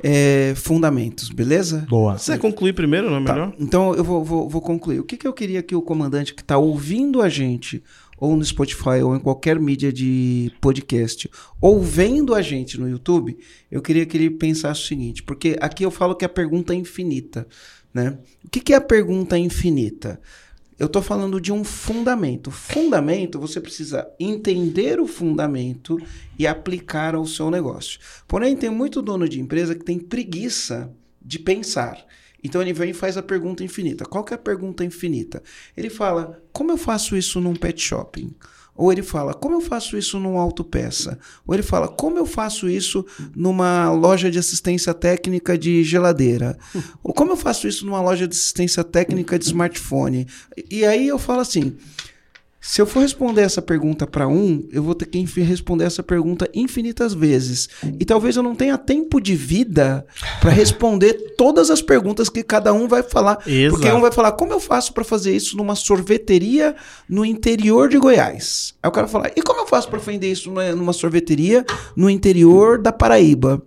é, 0.02 0.54
fundamentos, 0.56 1.28
beleza? 1.28 1.86
Boa. 1.88 2.18
Você 2.18 2.38
concluir 2.38 2.72
primeiro, 2.72 3.10
não 3.10 3.18
é 3.18 3.24
tá. 3.24 3.32
melhor? 3.32 3.54
Então 3.58 3.94
eu 3.94 4.04
vou, 4.04 4.24
vou, 4.24 4.48
vou 4.48 4.60
concluir. 4.60 5.00
O 5.00 5.04
que, 5.04 5.16
que 5.16 5.26
eu 5.26 5.32
queria 5.32 5.62
que 5.62 5.74
o 5.74 5.82
comandante 5.82 6.34
que 6.34 6.42
está 6.42 6.58
ouvindo 6.58 7.22
a 7.22 7.28
gente 7.28 7.82
ou 8.20 8.36
no 8.36 8.44
Spotify, 8.44 9.00
ou 9.02 9.16
em 9.16 9.18
qualquer 9.18 9.58
mídia 9.58 9.90
de 9.90 10.52
podcast, 10.60 11.28
ou 11.58 11.80
vendo 11.80 12.34
a 12.34 12.42
gente 12.42 12.78
no 12.78 12.86
YouTube, 12.86 13.38
eu 13.70 13.80
queria 13.80 14.04
que 14.04 14.14
ele 14.14 14.28
pensasse 14.28 14.82
o 14.82 14.86
seguinte, 14.86 15.22
porque 15.22 15.56
aqui 15.58 15.82
eu 15.84 15.90
falo 15.90 16.14
que 16.14 16.24
a 16.24 16.28
pergunta 16.28 16.74
é 16.74 16.76
infinita. 16.76 17.48
Né? 17.92 18.18
O 18.44 18.50
que, 18.50 18.60
que 18.60 18.74
é 18.74 18.76
a 18.76 18.80
pergunta 18.80 19.38
infinita? 19.38 20.20
Eu 20.80 20.86
estou 20.86 21.02
falando 21.02 21.38
de 21.38 21.52
um 21.52 21.62
fundamento. 21.62 22.50
Fundamento, 22.50 23.38
você 23.38 23.60
precisa 23.60 24.10
entender 24.18 24.98
o 24.98 25.06
fundamento 25.06 25.98
e 26.38 26.46
aplicar 26.46 27.14
ao 27.14 27.26
seu 27.26 27.50
negócio. 27.50 28.00
Porém, 28.26 28.56
tem 28.56 28.70
muito 28.70 29.02
dono 29.02 29.28
de 29.28 29.38
empresa 29.38 29.74
que 29.74 29.84
tem 29.84 29.98
preguiça 29.98 30.90
de 31.20 31.38
pensar. 31.38 32.02
Então 32.42 32.62
ele 32.62 32.72
vem 32.72 32.92
e 32.92 32.94
faz 32.94 33.18
a 33.18 33.22
pergunta 33.22 33.62
infinita. 33.62 34.06
Qual 34.06 34.24
que 34.24 34.32
é 34.32 34.36
a 34.36 34.38
pergunta 34.38 34.82
infinita? 34.82 35.42
Ele 35.76 35.90
fala: 35.90 36.42
como 36.50 36.70
eu 36.70 36.78
faço 36.78 37.14
isso 37.14 37.42
num 37.42 37.54
pet 37.54 37.78
shopping? 37.78 38.34
Ou 38.80 38.90
ele 38.90 39.02
fala, 39.02 39.34
como 39.34 39.56
eu 39.56 39.60
faço 39.60 39.94
isso 39.98 40.18
num 40.18 40.38
autopeça? 40.38 41.18
Ou 41.46 41.54
ele 41.54 41.62
fala, 41.62 41.86
como 41.86 42.16
eu 42.16 42.24
faço 42.24 42.66
isso 42.66 43.04
numa 43.36 43.92
loja 43.92 44.30
de 44.30 44.38
assistência 44.38 44.94
técnica 44.94 45.58
de 45.58 45.84
geladeira? 45.84 46.56
Ou 47.04 47.12
como 47.12 47.32
eu 47.32 47.36
faço 47.36 47.68
isso 47.68 47.84
numa 47.84 48.00
loja 48.00 48.26
de 48.26 48.34
assistência 48.34 48.82
técnica 48.82 49.38
de 49.38 49.44
smartphone? 49.44 50.26
E 50.70 50.86
aí 50.86 51.06
eu 51.06 51.18
falo 51.18 51.40
assim: 51.40 51.76
se 52.60 52.80
eu 52.80 52.86
for 52.86 53.00
responder 53.00 53.40
essa 53.40 53.62
pergunta 53.62 54.06
para 54.06 54.28
um, 54.28 54.68
eu 54.70 54.82
vou 54.82 54.94
ter 54.94 55.06
que 55.06 55.18
responder 55.40 55.84
essa 55.84 56.02
pergunta 56.02 56.46
infinitas 56.52 57.14
vezes. 57.14 57.70
E 57.98 58.04
talvez 58.04 58.36
eu 58.36 58.42
não 58.42 58.54
tenha 58.54 58.76
tempo 58.76 59.18
de 59.18 59.34
vida 59.34 60.06
para 60.40 60.50
responder 60.50 61.34
todas 61.38 61.70
as 61.70 61.80
perguntas 61.80 62.28
que 62.28 62.42
cada 62.42 62.74
um 62.74 62.86
vai 62.86 63.02
falar. 63.02 63.38
Exato. 63.46 63.70
Porque 63.74 63.90
um 63.90 64.02
vai 64.02 64.12
falar: 64.12 64.32
como 64.32 64.52
eu 64.52 64.60
faço 64.60 64.92
para 64.92 65.02
fazer 65.02 65.34
isso 65.34 65.56
numa 65.56 65.74
sorveteria 65.74 66.76
no 67.08 67.24
interior 67.24 67.88
de 67.88 67.96
Goiás? 67.96 68.74
Aí 68.82 68.88
o 68.88 68.92
cara 68.92 69.06
vai 69.06 69.12
falar: 69.12 69.32
e 69.34 69.40
como 69.40 69.60
eu 69.60 69.66
faço 69.66 69.88
para 69.88 69.98
vender 69.98 70.30
isso 70.30 70.50
numa 70.50 70.92
sorveteria 70.92 71.64
no 71.96 72.10
interior 72.10 72.78
da 72.78 72.92
Paraíba? 72.92 73.62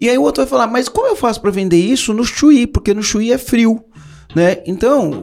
E 0.00 0.08
aí 0.08 0.16
o 0.16 0.22
outro 0.22 0.44
vai 0.44 0.48
falar: 0.48 0.68
mas 0.68 0.88
como 0.88 1.08
eu 1.08 1.16
faço 1.16 1.40
para 1.40 1.50
vender 1.50 1.78
isso 1.78 2.14
no 2.14 2.24
Chuí? 2.24 2.68
Porque 2.68 2.94
no 2.94 3.02
Chuí 3.02 3.32
é 3.32 3.38
frio. 3.38 3.84
Né? 4.34 4.62
Então, 4.66 5.22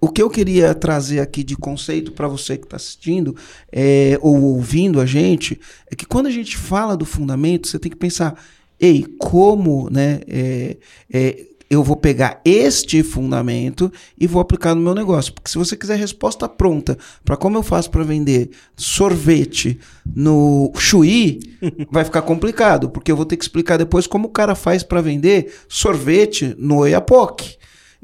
o 0.00 0.08
que 0.08 0.22
eu 0.22 0.30
queria 0.30 0.74
trazer 0.74 1.20
aqui 1.20 1.42
de 1.42 1.56
conceito 1.56 2.12
para 2.12 2.28
você 2.28 2.56
que 2.56 2.64
está 2.64 2.76
assistindo 2.76 3.34
é, 3.72 4.18
ou 4.20 4.40
ouvindo 4.40 5.00
a 5.00 5.06
gente 5.06 5.60
é 5.90 5.96
que 5.96 6.06
quando 6.06 6.26
a 6.26 6.30
gente 6.30 6.56
fala 6.56 6.96
do 6.96 7.04
fundamento, 7.04 7.66
você 7.66 7.78
tem 7.78 7.90
que 7.90 7.96
pensar, 7.96 8.40
ei, 8.78 9.04
como 9.18 9.90
né, 9.90 10.20
é, 10.28 10.76
é, 11.12 11.46
eu 11.68 11.82
vou 11.82 11.96
pegar 11.96 12.40
este 12.44 13.02
fundamento 13.02 13.92
e 14.16 14.26
vou 14.26 14.40
aplicar 14.40 14.74
no 14.74 14.80
meu 14.80 14.94
negócio? 14.94 15.32
Porque 15.32 15.50
se 15.50 15.58
você 15.58 15.76
quiser 15.76 15.98
resposta 15.98 16.48
pronta 16.48 16.96
para 17.24 17.36
como 17.36 17.58
eu 17.58 17.62
faço 17.62 17.90
para 17.90 18.04
vender 18.04 18.50
sorvete 18.76 19.78
no 20.14 20.72
Chuí, 20.76 21.40
vai 21.90 22.04
ficar 22.04 22.22
complicado, 22.22 22.88
porque 22.88 23.10
eu 23.10 23.16
vou 23.16 23.26
ter 23.26 23.36
que 23.36 23.44
explicar 23.44 23.76
depois 23.76 24.06
como 24.06 24.28
o 24.28 24.32
cara 24.32 24.54
faz 24.54 24.82
para 24.82 25.02
vender 25.02 25.52
sorvete 25.68 26.54
no 26.56 26.78
Oiapoque. 26.78 27.57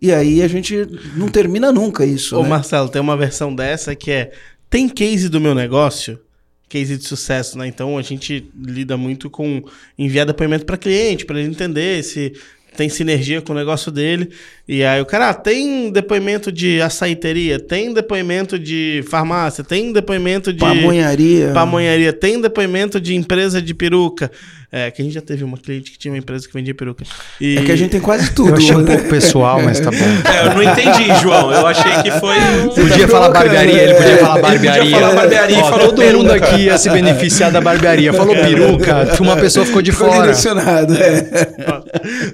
E 0.04 0.12
aí 0.12 0.42
a 0.42 0.48
gente 0.48 0.86
não 1.16 1.28
termina 1.28 1.72
nunca 1.72 2.04
isso. 2.04 2.36
Ô, 2.36 2.42
né? 2.42 2.48
Marcelo, 2.50 2.90
tem 2.90 3.00
uma 3.00 3.16
versão 3.16 3.54
dessa 3.54 3.94
que 3.94 4.10
é: 4.10 4.32
tem 4.68 4.86
case 4.86 5.30
do 5.30 5.40
meu 5.40 5.54
negócio? 5.54 6.20
Case 6.68 6.98
de 6.98 7.04
sucesso, 7.04 7.56
né? 7.56 7.66
Então 7.66 7.96
a 7.96 8.02
gente 8.02 8.46
lida 8.54 8.98
muito 8.98 9.30
com 9.30 9.62
enviar 9.98 10.26
depoimento 10.26 10.66
para 10.66 10.76
cliente, 10.76 11.24
para 11.24 11.40
ele 11.40 11.48
entender 11.48 12.04
se 12.04 12.34
tem 12.76 12.88
sinergia 12.88 13.40
com 13.40 13.52
o 13.52 13.56
negócio 13.56 13.90
dele. 13.90 14.28
E 14.68 14.84
aí 14.84 15.00
o 15.00 15.06
cara, 15.06 15.30
ah, 15.30 15.34
tem 15.34 15.90
depoimento 15.90 16.52
de 16.52 16.82
açaiteria, 16.82 17.58
tem 17.58 17.94
depoimento 17.94 18.58
de 18.58 19.02
farmácia, 19.08 19.64
tem 19.64 19.92
depoimento 19.92 20.52
de... 20.52 20.58
Pamonharia. 20.58 21.52
Pamonharia, 21.52 22.12
tem 22.12 22.40
depoimento 22.40 23.00
de 23.00 23.14
empresa 23.14 23.62
de 23.62 23.72
peruca. 23.72 24.30
É, 24.76 24.90
que 24.90 25.00
a 25.00 25.04
gente 25.04 25.14
já 25.14 25.20
teve 25.20 25.44
uma 25.44 25.56
cliente 25.56 25.92
que 25.92 25.96
tinha 25.96 26.12
uma 26.12 26.18
empresa 26.18 26.48
que 26.48 26.52
vendia 26.52 26.74
peruca. 26.74 27.04
E... 27.40 27.58
É 27.58 27.62
que 27.62 27.70
a 27.70 27.76
gente 27.76 27.92
tem 27.92 28.00
quase 28.00 28.30
tudo. 28.34 28.48
Eu 28.48 28.56
achei 28.56 28.74
um 28.74 28.84
pouco 28.84 29.04
pessoal, 29.04 29.62
mas 29.62 29.78
tá 29.78 29.88
bom. 29.88 29.96
É, 29.96 30.46
eu 30.48 30.54
não 30.56 30.62
entendi, 30.64 31.14
João. 31.22 31.52
Eu 31.52 31.64
achei 31.64 31.92
que 32.02 32.10
foi. 32.18 32.36
Um... 32.40 32.68
Podia 32.70 33.06
falar 33.06 33.28
barbearia, 33.28 33.82
ele 33.82 33.94
podia 33.94 34.18
falar 34.18 34.42
barbearia. 34.42 34.82
Ele 34.82 34.90
podia 34.90 34.98
falar 34.98 35.14
barbearia 35.14 35.58
Ó, 35.62 35.78
todo 35.78 35.96
peruca. 36.02 36.18
mundo 36.18 36.32
aqui 36.32 36.62
ia 36.62 36.76
se 36.76 36.90
beneficiar 36.90 37.52
da 37.52 37.60
barbearia. 37.60 38.10
Falou 38.14 38.34
peruca, 38.34 39.16
uma 39.20 39.36
pessoa 39.36 39.64
ficou 39.64 39.80
de 39.80 39.92
ficou 39.92 40.08
fora. 40.08 40.22
direcionado, 40.22 40.92
é. 40.96 41.46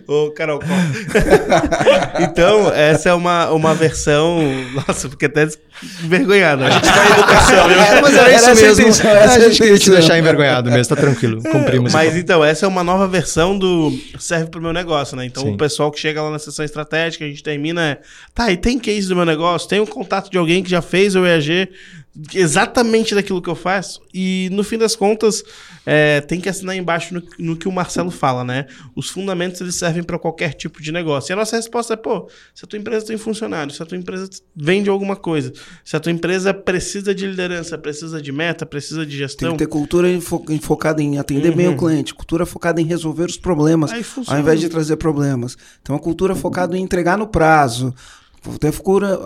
Ô, 0.09 0.31
Carol. 0.31 0.63
então, 2.21 2.73
essa 2.75 3.11
é 3.11 3.13
uma, 3.13 3.51
uma 3.51 3.75
versão. 3.75 4.41
Nossa, 4.73 5.11
porque 5.11 5.27
até 5.27 5.47
envergonhado. 6.03 6.65
A 6.65 6.71
gente 6.71 6.87
vai 6.87 7.07
educação. 7.13 7.71
É, 7.71 8.01
mas 8.01 8.15
era, 8.15 8.33
era 8.33 8.53
isso 8.53 8.55
mesmo. 8.55 8.87
a 9.05 9.39
gente 9.39 9.61
queria 9.61 9.79
te 9.79 9.91
deixar 9.91 10.19
envergonhado 10.19 10.71
mesmo, 10.71 10.95
tá 10.95 11.01
tranquilo. 11.01 11.43
Cumprimos. 11.43 11.93
Mas 11.93 12.17
então, 12.17 12.30
então, 12.31 12.45
essa 12.45 12.65
é 12.65 12.69
uma 12.69 12.85
nova 12.85 13.09
versão 13.09 13.59
do 13.59 13.93
serve 14.17 14.51
pro 14.53 14.63
meu 14.63 14.73
negócio, 14.73 15.17
né? 15.17 15.25
Então, 15.25 15.43
Sim. 15.43 15.55
o 15.55 15.57
pessoal 15.57 15.91
que 15.91 15.99
chega 15.99 16.23
lá 16.23 16.31
na 16.31 16.39
sessão 16.39 16.65
estratégica, 16.65 17.25
a 17.25 17.29
gente 17.29 17.43
termina, 17.43 17.99
tá, 18.33 18.53
e 18.53 18.57
tem 18.57 18.79
case 18.79 19.09
do 19.09 19.17
meu 19.17 19.25
negócio, 19.25 19.69
tem 19.69 19.81
um 19.81 19.87
contato 19.87 20.31
de 20.31 20.39
alguém 20.39 20.63
que 20.63 20.71
já 20.71 20.81
fez 20.81 21.17
o 21.17 21.27
EAG 21.27 21.69
exatamente 22.35 23.15
daquilo 23.15 23.41
que 23.41 23.49
eu 23.49 23.55
faço. 23.55 24.01
E 24.13 24.49
no 24.53 24.65
fim 24.65 24.77
das 24.77 24.97
contas, 24.97 25.45
é, 25.87 26.21
tem 26.21 26.41
que 26.41 26.49
assinar 26.49 26.77
embaixo 26.77 27.15
no, 27.15 27.23
no, 27.39 27.57
que 27.57 27.69
o 27.69 27.73
Marcelo 27.73 28.11
fala, 28.11 28.45
né? 28.45 28.67
Os 28.97 29.09
fundamentos 29.09 29.61
eles 29.61 29.77
servem 29.77 30.03
para 30.03 30.19
qualquer 30.19 30.55
tipo 30.55 30.83
de 30.83 30.91
negócio. 30.91 31.31
E 31.31 31.35
a 31.35 31.37
nossa 31.37 31.57
resposta 31.57 31.95
é: 31.95 31.97
pô, 31.97 32.29
se 32.55 32.65
a 32.65 32.69
tua 32.69 32.79
empresa 32.79 33.07
tem 33.07 33.17
funcionário, 33.17 33.73
se 33.73 33.83
a 33.83 33.87
tua 33.87 33.97
empresa 33.97 34.29
vende 34.55 34.91
alguma 34.91 35.17
coisa, 35.17 35.53
se 35.85 35.97
a 35.97 36.01
tua 36.01 36.13
empresa 36.13 36.53
precisa 36.53 37.15
de 37.15 37.27
liderança, 37.27 37.79
precisa 37.79 38.21
de 38.21 38.33
meta, 38.33 38.67
precisa 38.67 39.07
de 39.07 39.17
gestão. 39.17 39.51
Tem 39.51 39.59
que 39.59 39.65
ter 39.65 39.71
cultura 39.71 40.09
focada 40.61 41.03
em 41.03 41.19
atender 41.19 41.51
uhum. 41.51 41.57
bem 41.57 41.69
o 41.69 41.71
uhum. 41.71 41.77
cliente, 41.77 42.15
cultura 42.15 42.45
focada 42.45 42.81
em 42.81 42.85
resolver 42.85 43.25
os 43.25 43.37
problemas, 43.37 43.93
ao 44.27 44.39
invés 44.39 44.61
de 44.61 44.69
trazer 44.69 44.97
problemas. 44.97 45.57
Então, 45.81 45.95
a 45.95 45.99
cultura 45.99 46.35
focada 46.35 46.77
em 46.77 46.83
entregar 46.83 47.17
no 47.17 47.27
prazo, 47.27 47.95
ter 48.59 48.73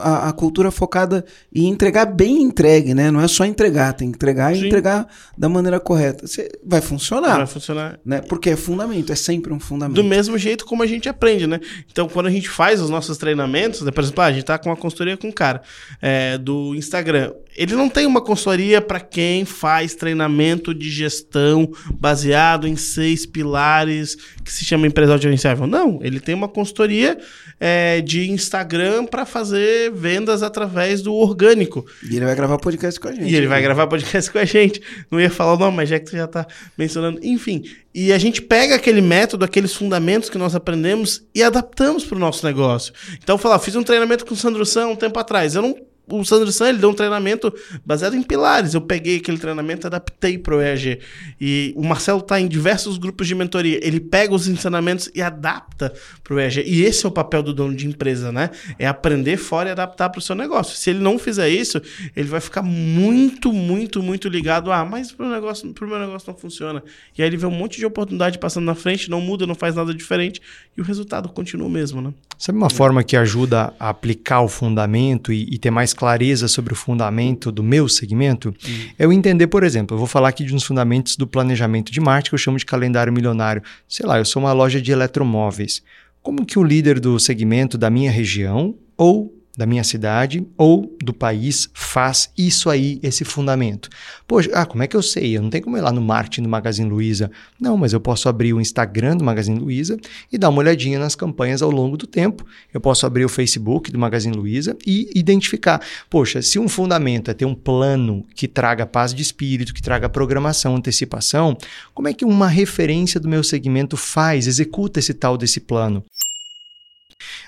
a, 0.01 0.29
a, 0.29 0.33
cultura 0.33 0.71
focada 0.71 1.25
em 1.55 1.69
entregar 1.69 2.07
bem 2.07 2.43
entregue, 2.43 2.95
né? 2.95 3.11
Não 3.11 3.21
é 3.21 3.29
só 3.29 3.45
entregar, 3.45 3.93
tem 3.93 4.11
que 4.11 4.17
entregar 4.17 4.55
Sim. 4.55 4.63
e 4.63 4.67
entregar 4.67 5.07
da 5.39 5.49
maneira 5.49 5.79
correta. 5.79 6.27
Você 6.27 6.51
vai 6.65 6.81
funcionar. 6.81 7.37
Vai 7.37 7.47
funcionar. 7.47 7.99
Né? 8.05 8.21
Porque 8.23 8.51
é 8.51 8.57
fundamento, 8.57 9.13
é 9.13 9.17
sempre 9.17 9.53
um 9.53 9.61
fundamento. 9.61 9.95
Do 9.95 10.05
mesmo 10.05 10.37
jeito 10.37 10.65
como 10.65 10.83
a 10.83 10.87
gente 10.87 11.09
aprende, 11.09 11.47
né? 11.47 11.61
Então, 11.91 12.09
quando 12.09 12.27
a 12.27 12.31
gente 12.31 12.49
faz 12.49 12.81
os 12.81 12.91
nossos 12.91 13.17
treinamentos, 13.17 13.83
né? 13.83 13.91
por 13.91 14.03
exemplo, 14.03 14.23
ah, 14.23 14.27
a 14.27 14.33
gente 14.33 14.45
tá 14.45 14.59
com 14.59 14.69
uma 14.69 14.77
consultoria 14.77 15.17
com 15.17 15.29
um 15.29 15.33
cara 15.33 15.63
é, 16.03 16.37
do 16.37 16.75
Instagram. 16.75 17.33
Ele 17.57 17.75
não 17.77 17.89
tem 17.89 18.07
uma 18.07 18.21
consultoria 18.21 18.81
para 18.81 18.99
quem 18.99 19.45
faz 19.45 19.95
treinamento 19.95 20.75
de 20.75 20.91
gestão 20.91 21.71
baseado 22.01 22.67
em 22.67 22.75
seis 22.75 23.25
pilares 23.25 24.17
que 24.43 24.53
se 24.53 24.65
chama 24.65 24.89
empresa 24.89 25.17
gerenciável. 25.17 25.67
Não, 25.67 26.01
ele 26.03 26.19
tem 26.19 26.35
uma 26.35 26.49
consultoria 26.49 27.17
é, 27.61 28.01
de 28.01 28.29
Instagram 28.29 29.04
para 29.07 29.27
fazer 29.27 29.93
vendas 29.93 30.43
através 30.43 31.03
do 31.03 31.15
orgânico. 31.15 31.85
E 32.03 32.17
ele 32.17 32.25
vai 32.25 32.35
gravar 32.35 32.59
podcast 32.59 32.99
com 32.99 33.09
a 33.09 33.13
gente. 33.13 33.31
E 33.31 33.37
ele 33.37 33.47
vai 33.47 33.63
gravar 33.63 33.87
podcast 33.87 34.31
com 34.31 34.39
a 34.39 34.45
gente. 34.45 34.81
Não 35.11 35.21
ia 35.21 35.31
falar 35.31 35.55
o 35.55 35.59
nome, 35.59 35.77
mas 35.77 35.89
já 35.89 35.99
que 35.99 36.11
você 36.11 36.17
já 36.17 36.25
está 36.25 36.47
mencionando. 36.77 37.21
Enfim, 37.23 37.65
e 37.95 38.13
a 38.13 38.19
gente 38.19 38.43
pega 38.43 38.75
aquele 38.75 39.01
método, 39.01 39.45
aqueles 39.45 39.75
fundamentos 39.75 40.29
que 40.29 40.39
nós 40.39 40.55
aprendemos 40.55 41.25
e 41.35 41.43
adaptamos 41.43 42.05
para 42.05 42.17
o 42.17 42.21
nosso 42.21 42.45
negócio. 42.45 42.93
Então, 43.23 43.39
falar, 43.39 43.59
fiz 43.59 43.77
um 43.77 43.83
treinamento 43.83 44.27
com 44.27 44.35
o 44.35 44.37
Sandro 44.37 44.67
San 44.67 44.89
um 44.89 44.97
tempo 44.97 45.19
atrás. 45.19 45.55
Eu 45.55 45.63
não 45.63 45.77
o 46.09 46.25
Sandro 46.25 46.51
San 46.53 46.69
ele 46.69 46.79
deu 46.79 46.91
um 46.91 46.95
treinamento 46.95 47.53
baseado 47.85 48.15
em 48.15 48.23
pilares. 48.23 48.75
Eu 48.75 48.81
peguei 48.81 49.17
aquele 49.17 49.39
treinamento 49.39 49.87
adaptei 49.87 50.39
para 50.39 50.57
o 50.57 50.61
EAG. 50.61 51.01
E 51.41 51.73
o 51.77 51.85
Marcelo 51.85 52.21
está 52.21 52.41
em 52.41 52.47
diversos 52.47 52.99
grupos 52.99 53.27
de 53.27 53.35
mentoria. 53.35 53.79
Ele 53.83 54.01
pega 54.01 54.35
os 54.35 54.47
ensinamentos 54.47 55.11
e 55.15 55.23
adapta 55.23 55.93
para 56.23 56.35
o 56.35 56.41
EAG. 56.41 56.63
E 56.67 56.83
esse 56.83 57.07
é 57.07 57.09
o 57.09 57.13
papel 57.13 57.43
do 57.43 57.55
dono 57.55 57.75
de 57.75 57.87
empresa, 57.87 58.31
né? 58.31 58.51
É 58.79 58.87
aprender 58.87 59.37
fora 59.37 59.69
e 59.71 59.73
adaptar 59.73 60.11
para 60.11 60.19
o 60.19 60.23
seu 60.23 60.35
negócio. 60.35 60.77
Se 60.77 60.91
ele 60.91 60.99
não 60.99 61.19
fizer 61.19 61.49
isso, 61.49 61.81
ele 62.15 62.29
vai 62.29 62.41
ficar 62.41 62.63
muito, 62.63 63.53
muito, 63.53 64.03
muito 64.03 64.29
ligado. 64.29 64.71
Ah, 64.71 64.85
mas 64.85 65.11
para 65.13 65.27
o 65.27 65.31
negócio, 65.31 65.73
pro 65.73 65.89
meu 65.89 65.99
negócio 65.99 66.31
não 66.31 66.39
funciona. 66.39 66.83
E 67.17 67.23
aí 67.23 67.29
ele 67.29 67.37
vê 67.37 67.47
um 67.47 67.51
monte 67.51 67.79
de 67.79 67.87
oportunidade 67.87 68.39
passando 68.39 68.65
na 68.65 68.75
frente, 68.75 69.11
não 69.11 69.21
muda, 69.21 69.47
não 69.47 69.55
faz 69.55 69.75
nada 69.75 69.95
diferente 69.95 70.41
e 70.77 70.81
o 70.81 70.85
resultado 70.85 71.29
continua 71.29 71.67
o 71.67 71.71
mesmo, 71.71 72.01
né? 72.01 72.13
Sabe 72.37 72.59
uma 72.59 72.67
é. 72.67 72.71
forma 72.71 73.03
que 73.03 73.17
ajuda 73.17 73.73
a 73.79 73.89
aplicar 73.89 74.41
o 74.41 74.49
fundamento 74.49 75.33
e, 75.33 75.43
e 75.51 75.59
ter 75.59 75.71
mais 75.71 75.94
clareza 75.95 76.49
sobre 76.49 76.73
o 76.73 76.77
fundamento 76.77 77.51
do 77.51 77.63
meu 77.63 77.89
segmento, 77.89 78.51
hum. 78.51 78.89
é 78.99 79.05
eu 79.05 79.13
entender, 79.13 79.47
por 79.47 79.65
exemplo, 79.65 79.95
eu 79.95 79.99
vou 79.99 80.07
falar 80.07 80.29
aqui 80.29 80.45
de 80.45 80.55
uns 80.55 80.65
fundamentos 80.65 81.17
do 81.17 81.27
planejamento 81.27 81.91
de 81.91 82.01
marketing 82.01 82.31
que 82.31 82.35
eu 82.35 82.39
chamo 82.39 82.59
de 82.59 82.67
calendário 82.67 83.13
milionário. 83.13 83.63
Sei 83.89 84.05
lá, 84.05 84.19
eu 84.19 84.25
sou 84.25 84.43
uma 84.43 84.53
loja 84.53 84.81
de 84.81 84.93
eletromóveis. 84.93 85.83
Como 86.23 86.45
que 86.45 86.59
o 86.59 86.63
líder 86.63 87.01
do 87.01 87.19
segmento 87.19 87.79
da 87.79 87.91
minha 87.91 88.11
região 88.11 88.75
ou 88.97 89.34
da 89.57 89.67
minha 89.67 89.85
cidade 89.85 90.47
ou 90.57 90.97
do 91.03 91.13
país 91.13 91.69
faz 91.73 92.31
isso 92.37 92.69
aí, 92.69 92.99
esse 93.03 93.25
fundamento. 93.25 93.89
Poxa, 94.27 94.51
ah, 94.53 94.67
como 94.67 94.83
é 94.83 94.87
que 94.87 94.97
eu 94.97 95.03
sei? 95.03 95.37
Eu 95.37 95.43
não 95.43 95.51
tenho 95.51 95.65
como 95.65 95.77
ir 95.77 95.81
lá 95.81 95.93
no 95.93 96.01
marketing 96.01 96.43
do 96.43 96.49
Magazine 96.49 96.91
Luiza. 96.91 97.31
Não, 97.61 97.77
mas 97.77 97.93
eu 97.93 98.01
posso 98.01 98.29
abrir 98.29 98.53
o 98.53 98.61
Instagram 98.61 99.17
do 99.17 99.25
Magazine 99.25 99.59
Luiza 99.59 99.97
e 100.33 100.37
dar 100.37 100.49
uma 100.49 100.59
olhadinha 100.59 100.99
nas 100.99 101.15
campanhas 101.15 101.63
ao 101.63 101.71
longo 101.71 101.97
do 101.97 102.07
tempo. 102.07 102.45
Eu 102.73 102.81
posso 102.81 103.07
abrir 103.07 103.25
o 103.25 103.29
Facebook 103.29 103.93
do 103.93 103.99
Magazine 103.99 104.37
Luiza 104.37 104.77
e 104.87 105.09
identificar. 105.15 105.81
Poxa, 106.11 106.43
se 106.43 106.59
um 106.59 106.69
fundamento 106.69 107.31
é 107.31 107.35
ter 107.35 107.45
um 107.45 107.55
plano 107.55 108.27
que 108.35 108.49
traga 108.49 108.85
paz 108.85 109.15
de 109.15 109.23
espírito, 109.23 109.73
que 109.73 109.83
traga 109.83 110.09
programação, 110.09 110.75
antecipação, 110.75 111.57
como 111.93 112.09
é 112.09 112.13
que 112.13 112.25
uma 112.25 112.49
referência 112.49 113.21
do 113.21 113.29
meu 113.29 113.45
segmento 113.45 113.97
faz, 113.97 114.47
executa 114.47 114.99
esse 114.99 115.15
tal 115.15 115.39
desse 115.39 115.61
plano? 115.61 116.05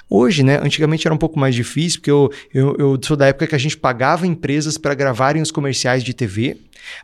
Hoje, 0.09 0.43
né? 0.43 0.59
Antigamente 0.63 1.07
era 1.07 1.15
um 1.15 1.19
pouco 1.19 1.39
mais 1.39 1.55
difícil, 1.55 2.01
porque 2.01 2.11
eu, 2.11 2.31
eu, 2.55 2.77
eu 2.79 2.99
sou 3.03 3.17
da 3.17 3.27
época 3.27 3.49
que 3.49 3.55
a 3.55 3.59
gente 3.59 3.77
pagava 3.77 4.27
empresas 4.27 4.79
para 4.79 4.95
gravarem 4.95 5.43
os 5.43 5.51
comerciais 5.51 6.05
de 6.05 6.15
TV, 6.15 6.57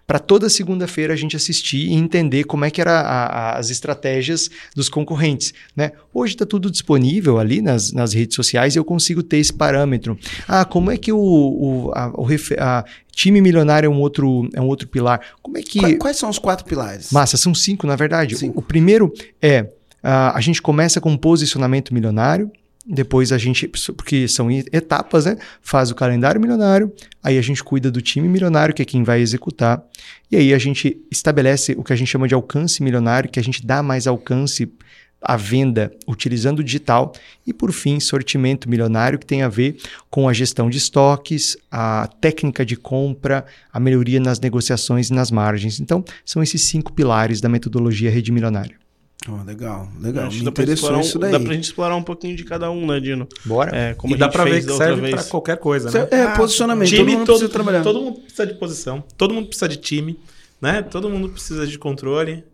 para 0.06 0.18
toda 0.18 0.48
segunda-feira 0.48 1.12
a 1.12 1.16
gente 1.16 1.36
assistir 1.36 1.88
e 1.88 1.94
entender 1.94 2.44
como 2.44 2.64
é 2.64 2.70
que 2.70 2.80
eram 2.80 2.92
as 2.94 3.70
estratégias 3.70 4.50
dos 4.74 4.88
concorrentes, 4.88 5.52
né? 5.74 5.92
Hoje 6.14 6.34
está 6.34 6.46
tudo 6.46 6.70
disponível 6.70 7.38
ali 7.38 7.60
nas, 7.60 7.92
nas 7.92 8.12
redes 8.12 8.36
sociais 8.36 8.74
e 8.74 8.78
eu 8.78 8.84
consigo 8.84 9.22
ter 9.22 9.38
esse 9.38 9.52
parâmetro. 9.52 10.18
Ah, 10.46 10.64
como 10.64 10.90
é 10.90 10.96
que 10.96 11.12
o, 11.12 11.18
o, 11.18 11.92
a, 11.94 12.12
o 12.14 12.26
a, 12.58 12.84
time 13.12 13.40
milionário 13.40 13.86
é 13.86 13.90
um 13.90 14.00
outro, 14.00 14.48
é 14.54 14.60
um 14.60 14.66
outro 14.66 14.88
pilar? 14.88 15.20
Como 15.42 15.58
é 15.58 15.62
que... 15.62 15.80
Quais, 15.80 15.98
quais 15.98 16.16
são 16.16 16.30
os 16.30 16.38
quatro 16.38 16.64
pilares? 16.64 17.10
Massa, 17.10 17.36
são 17.36 17.54
cinco, 17.54 17.86
na 17.86 17.96
verdade. 17.96 18.36
Cinco. 18.36 18.58
O, 18.58 18.62
o 18.62 18.64
primeiro 18.64 19.12
é... 19.40 19.68
Uh, 20.02 20.34
a 20.34 20.40
gente 20.40 20.60
começa 20.60 21.00
com 21.00 21.12
um 21.12 21.16
posicionamento 21.16 21.94
milionário, 21.94 22.50
depois 22.84 23.30
a 23.32 23.38
gente, 23.38 23.68
porque 23.96 24.26
são 24.26 24.50
etapas, 24.50 25.26
né? 25.26 25.36
Faz 25.60 25.90
o 25.90 25.94
calendário 25.94 26.40
milionário, 26.40 26.92
aí 27.22 27.38
a 27.38 27.42
gente 27.42 27.62
cuida 27.62 27.90
do 27.90 28.02
time 28.02 28.28
milionário, 28.28 28.74
que 28.74 28.82
é 28.82 28.84
quem 28.84 29.04
vai 29.04 29.20
executar, 29.20 29.82
e 30.30 30.36
aí 30.36 30.52
a 30.52 30.58
gente 30.58 31.00
estabelece 31.10 31.72
o 31.72 31.84
que 31.84 31.92
a 31.92 31.96
gente 31.96 32.08
chama 32.08 32.26
de 32.26 32.34
alcance 32.34 32.82
milionário, 32.82 33.30
que 33.30 33.38
a 33.38 33.44
gente 33.44 33.64
dá 33.64 33.82
mais 33.82 34.06
alcance 34.06 34.68
à 35.24 35.36
venda 35.36 35.92
utilizando 36.08 36.58
o 36.58 36.64
digital, 36.64 37.12
e 37.46 37.52
por 37.52 37.72
fim, 37.72 38.00
sortimento 38.00 38.68
milionário, 38.68 39.18
que 39.18 39.26
tem 39.26 39.42
a 39.42 39.48
ver 39.48 39.76
com 40.10 40.28
a 40.28 40.32
gestão 40.32 40.68
de 40.68 40.78
estoques, 40.78 41.56
a 41.70 42.08
técnica 42.20 42.66
de 42.66 42.76
compra, 42.76 43.46
a 43.72 43.78
melhoria 43.78 44.18
nas 44.18 44.40
negociações 44.40 45.10
e 45.10 45.14
nas 45.14 45.30
margens. 45.30 45.78
Então, 45.78 46.04
são 46.24 46.42
esses 46.42 46.62
cinco 46.62 46.92
pilares 46.92 47.40
da 47.40 47.48
metodologia 47.48 48.10
Rede 48.10 48.32
Milionária. 48.32 48.81
Oh, 49.28 49.44
legal, 49.44 49.88
legal. 50.00 50.28
Me 50.30 50.40
interessou 50.40 50.98
isso 51.00 51.18
daí. 51.18 51.30
Dá 51.30 51.38
pra 51.38 51.54
gente 51.54 51.64
explorar 51.64 51.94
um 51.94 52.02
pouquinho 52.02 52.36
de 52.36 52.44
cada 52.44 52.70
um, 52.70 52.86
né, 52.86 52.98
Dino? 52.98 53.28
Bora. 53.44 53.76
É, 53.76 53.94
como 53.94 54.14
e 54.14 54.18
dá 54.18 54.28
pra 54.28 54.44
ver 54.44 54.64
que 54.64 54.72
serve 54.72 55.10
pra 55.10 55.24
qualquer 55.24 55.58
coisa, 55.58 55.90
né? 55.90 56.08
É, 56.10 56.22
ah, 56.22 56.36
posicionamento. 56.36 56.88
Time, 56.88 56.98
todo 56.98 57.10
mundo 57.12 57.26
todo, 57.26 57.36
precisa 57.36 57.52
trabalhar. 57.52 57.82
Todo 57.82 58.00
mundo 58.00 58.20
precisa 58.20 58.46
de 58.46 58.54
posição, 58.54 59.04
todo 59.16 59.34
mundo 59.34 59.46
precisa 59.46 59.68
de 59.68 59.76
time, 59.76 60.18
né? 60.60 60.82
Todo 60.82 61.08
mundo 61.08 61.28
precisa 61.28 61.66
de 61.66 61.78
controle. 61.78 62.44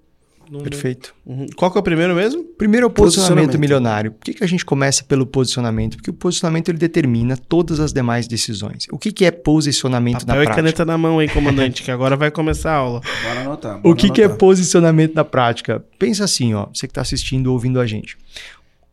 Perfeito. 0.63 1.15
Uhum. 1.27 1.47
Qual 1.55 1.71
que 1.71 1.79
é 1.79 1.81
o 1.81 1.83
primeiro 1.83 2.15
mesmo? 2.15 2.43
Primeiro 2.43 2.87
é 2.87 2.89
o 2.89 2.91
posicionamento, 2.91 3.47
posicionamento. 3.47 3.61
milionário. 3.61 4.13
Por 4.13 4.25
que, 4.25 4.35
que 4.35 4.45
a 4.45 4.47
gente 4.47 4.65
começa 4.65 5.05
pelo 5.05 5.27
posicionamento? 5.27 5.97
Porque 5.97 6.11
o 6.11 6.15
posicionamento 6.15 6.71
ele 6.71 6.79
determina 6.79 7.37
todas 7.37 7.81
as 7.81 7.93
demais 7.93 8.27
decisões. 8.27 8.87
O 8.91 8.99
que, 8.99 9.13
que 9.13 9.25
é 9.25 9.31
posicionamento 9.31 10.21
Papel 10.21 10.35
na 10.35 10.35
prática? 10.35 10.57
caneta 10.57 10.85
na 10.85 10.97
mão 10.97 11.19
aí, 11.19 11.29
comandante, 11.29 11.83
que 11.83 11.91
agora 11.91 12.17
vai 12.17 12.31
começar 12.31 12.73
a 12.73 12.77
aula. 12.77 13.01
Bora 13.23 13.41
anotar. 13.41 13.79
Bora 13.81 13.93
o 13.93 13.95
que, 13.95 14.11
que 14.11 14.23
é 14.23 14.29
posicionamento 14.29 15.15
na 15.15 15.25
prática? 15.25 15.85
Pensa 15.99 16.25
assim, 16.25 16.55
ó, 16.55 16.67
você 16.67 16.87
que 16.87 16.93
está 16.93 17.03
assistindo 17.03 17.49
ou 17.49 17.53
ouvindo 17.53 17.81
a 17.81 17.87
gente. 17.87 18.17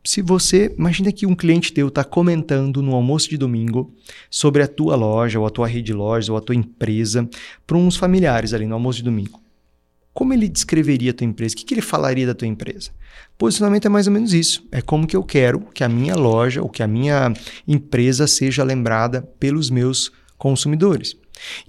Se 0.04 0.22
você, 0.22 0.74
imagina 0.78 1.12
que 1.12 1.26
um 1.26 1.34
cliente 1.34 1.74
teu 1.74 1.88
está 1.88 2.04
comentando 2.04 2.82
no 2.82 2.94
almoço 2.94 3.28
de 3.28 3.38
domingo 3.38 3.92
sobre 4.30 4.62
a 4.62 4.68
tua 4.68 4.96
loja, 4.96 5.40
ou 5.40 5.48
a 5.48 5.50
tua 5.50 5.68
rede 5.68 5.88
de 5.88 5.94
lojas, 5.94 6.30
ou 6.30 6.38
a 6.38 6.42
tua 6.42 6.54
empresa, 6.54 7.28
para 7.66 7.76
uns 7.76 7.98
familiares 7.98 8.54
ali 8.54 8.68
no 8.68 8.76
almoço 8.76 9.00
de 9.00 9.04
domingo. 9.04 9.45
Como 10.16 10.34
ele 10.34 10.48
descreveria 10.48 11.12
a 11.12 11.14
tua 11.14 11.28
empresa? 11.28 11.54
O 11.54 11.58
que, 11.58 11.66
que 11.66 11.74
ele 11.74 11.82
falaria 11.82 12.26
da 12.26 12.34
tua 12.34 12.48
empresa? 12.48 12.90
Posicionamento 13.38 13.86
é 13.86 13.90
mais 13.90 14.08
ou 14.08 14.14
menos 14.14 14.34
isso. 14.34 14.66
É 14.72 14.82
como 14.82 15.06
que 15.06 15.16
eu 15.16 15.22
quero 15.22 15.60
que 15.74 15.84
a 15.84 15.90
minha 15.90 16.16
loja 16.16 16.62
ou 16.62 16.70
que 16.70 16.82
a 16.82 16.88
minha 16.88 17.34
empresa 17.68 18.26
seja 18.26 18.64
lembrada 18.64 19.22
pelos 19.38 19.70
meus 19.70 20.14
consumidores. 20.38 21.18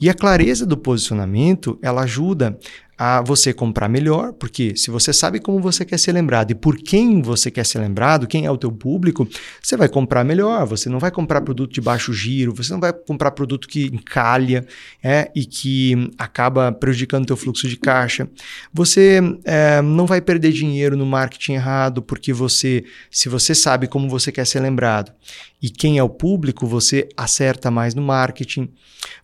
E 0.01 0.09
a 0.09 0.15
clareza 0.15 0.65
do 0.65 0.77
posicionamento, 0.77 1.77
ela 1.83 2.03
ajuda 2.03 2.57
a 2.99 3.21
você 3.21 3.53
comprar 3.53 3.89
melhor, 3.89 4.33
porque 4.33 4.75
se 4.75 4.91
você 4.91 5.13
sabe 5.13 5.39
como 5.39 5.61
você 5.61 5.85
quer 5.85 5.99
ser 5.99 6.13
lembrado 6.13 6.51
e 6.51 6.55
por 6.55 6.77
quem 6.77 7.21
você 7.21 7.51
quer 7.51 7.67
ser 7.67 7.79
lembrado, 7.79 8.27
quem 8.27 8.47
é 8.47 8.51
o 8.51 8.57
teu 8.57 8.73
público, 8.73 9.29
você 9.63 9.77
vai 9.77 9.89
comprar 9.89 10.25
melhor. 10.25 10.67
Você 10.67 10.89
não 10.89 10.99
vai 10.99 11.11
comprar 11.11 11.43
produto 11.43 11.73
de 11.73 11.81
baixo 11.81 12.13
giro, 12.13 12.55
você 12.55 12.73
não 12.73 12.81
vai 12.81 12.93
comprar 12.93 13.33
produto 13.33 13.69
que 13.69 13.87
encalha 13.87 14.67
é, 15.03 15.31
e 15.35 15.45
que 15.45 16.11
acaba 16.17 16.73
prejudicando 16.73 17.25
o 17.25 17.27
teu 17.27 17.37
fluxo 17.37 17.69
de 17.69 17.77
caixa. 17.77 18.29
Você 18.73 19.21
é, 19.45 19.83
não 19.83 20.07
vai 20.07 20.21
perder 20.21 20.53
dinheiro 20.53 20.97
no 20.97 21.05
marketing 21.05 21.53
errado, 21.53 22.01
porque 22.01 22.33
você, 22.33 22.85
se 23.11 23.29
você 23.29 23.55
sabe 23.55 23.87
como 23.87 24.09
você 24.09 24.33
quer 24.33 24.47
ser 24.47 24.61
lembrado 24.61 25.13
e 25.61 25.71
quem 25.71 25.99
é 25.99 26.03
o 26.03 26.09
público, 26.09 26.67
você 26.67 27.09
acerta 27.17 27.71
mais 27.71 27.95
no 27.95 28.03
marketing. 28.03 28.69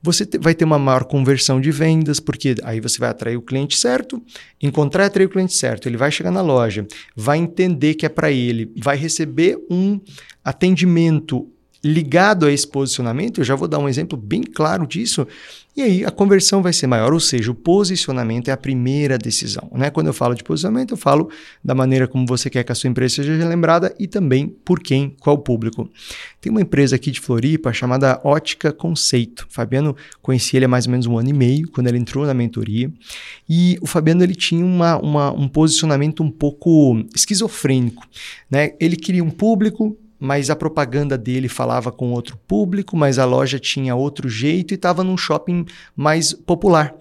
Você 0.03 0.27
vai 0.41 0.55
ter 0.55 0.65
uma 0.65 0.79
maior 0.79 1.05
conversão 1.05 1.61
de 1.61 1.71
vendas, 1.71 2.19
porque 2.19 2.55
aí 2.65 2.81
você 2.81 2.99
vai 2.99 3.11
atrair 3.11 3.37
o 3.37 3.43
cliente 3.43 3.62
certo, 3.71 4.23
encontrar 4.61 5.05
e 5.05 5.07
atrair 5.07 5.27
o 5.27 5.29
cliente 5.29 5.53
certo. 5.53 5.89
Ele 5.89 5.97
vai 5.97 6.11
chegar 6.11 6.31
na 6.31 6.41
loja, 6.41 6.87
vai 7.15 7.39
entender 7.39 7.95
que 7.95 8.07
é 8.07 8.09
para 8.09 8.31
ele, 8.31 8.73
vai 8.77 8.97
receber 8.97 9.59
um 9.71 10.01
atendimento 10.45 11.52
ligado 11.85 12.47
a 12.47 12.53
esse 12.53 12.67
posicionamento, 12.67 13.41
eu 13.41 13.45
já 13.45 13.57
vou 13.57 13.67
dar 13.67 13.79
um 13.79 13.89
exemplo 13.89 14.17
bem 14.17 14.43
claro 14.43 14.87
disso, 14.87 15.27
e 15.75 15.81
aí 15.81 16.05
a 16.05 16.11
conversão 16.11 16.63
vai 16.63 16.73
ser 16.73 16.87
maior, 16.87 17.15
ou 17.15 17.21
seja, 17.21 17.51
o 17.51 17.55
posicionamento 17.55 18.49
é 18.49 18.53
a 18.53 18.57
primeira 18.59 19.17
decisão. 19.17 19.71
Né? 19.73 19.89
Quando 19.89 20.09
eu 20.09 20.13
falo 20.13 20.35
de 20.35 20.45
posicionamento, 20.45 20.91
eu 20.91 20.99
falo 20.99 21.31
da 21.65 21.75
maneira 21.75 22.07
como 22.07 22.27
você 22.27 22.51
quer 22.51 22.63
que 22.63 22.71
a 22.71 22.75
sua 22.75 22.91
empresa 22.91 23.17
seja 23.17 23.49
lembrada 23.49 23.95
e 23.99 24.07
também 24.07 24.47
por 24.47 24.81
quem, 24.81 25.17
qual 25.19 25.39
público. 25.39 25.89
Tem 26.43 26.53
uma 26.53 26.61
empresa 26.61 26.97
aqui 26.97 27.11
de 27.11 27.21
Floripa 27.21 27.73
chamada 27.73 28.21
Ótica 28.23 28.71
Conceito. 28.71 29.47
O 29.51 29.53
Fabiano 29.53 29.97
conheci 30.21 30.57
ele 30.57 30.67
há 30.67 30.69
mais 30.69 30.85
ou 30.85 30.91
menos 30.91 31.07
um 31.07 31.17
ano 31.17 31.31
e 31.31 31.33
meio, 31.33 31.71
quando 31.71 31.87
ele 31.87 31.99
entrou 31.99 32.27
na 32.27 32.35
mentoria. 32.35 32.93
E 33.49 33.79
o 33.81 33.87
Fabiano 33.87 34.23
ele 34.23 34.35
tinha 34.35 34.65
uma, 34.65 34.99
uma, 34.99 35.33
um 35.33 35.49
posicionamento 35.49 36.23
um 36.23 36.31
pouco 36.31 37.03
esquizofrênico. 37.15 38.07
Né? 38.51 38.75
Ele 38.79 38.95
queria 38.95 39.25
um 39.25 39.31
público, 39.31 39.97
mas 40.25 40.51
a 40.51 40.55
propaganda 40.55 41.19
dele 41.19 41.49
falava 41.49 41.91
com 41.91 42.13
outro 42.13 42.39
público, 42.47 42.97
mas 42.97 43.19
a 43.19 43.25
loja 43.25 43.59
tinha 43.59 43.97
outro 43.97 44.29
jeito 44.29 44.73
e 44.73 44.77
estava 44.77 45.03
num 45.03 45.17
shopping 45.17 45.67
mais 45.97 46.33
popular. 46.33 46.95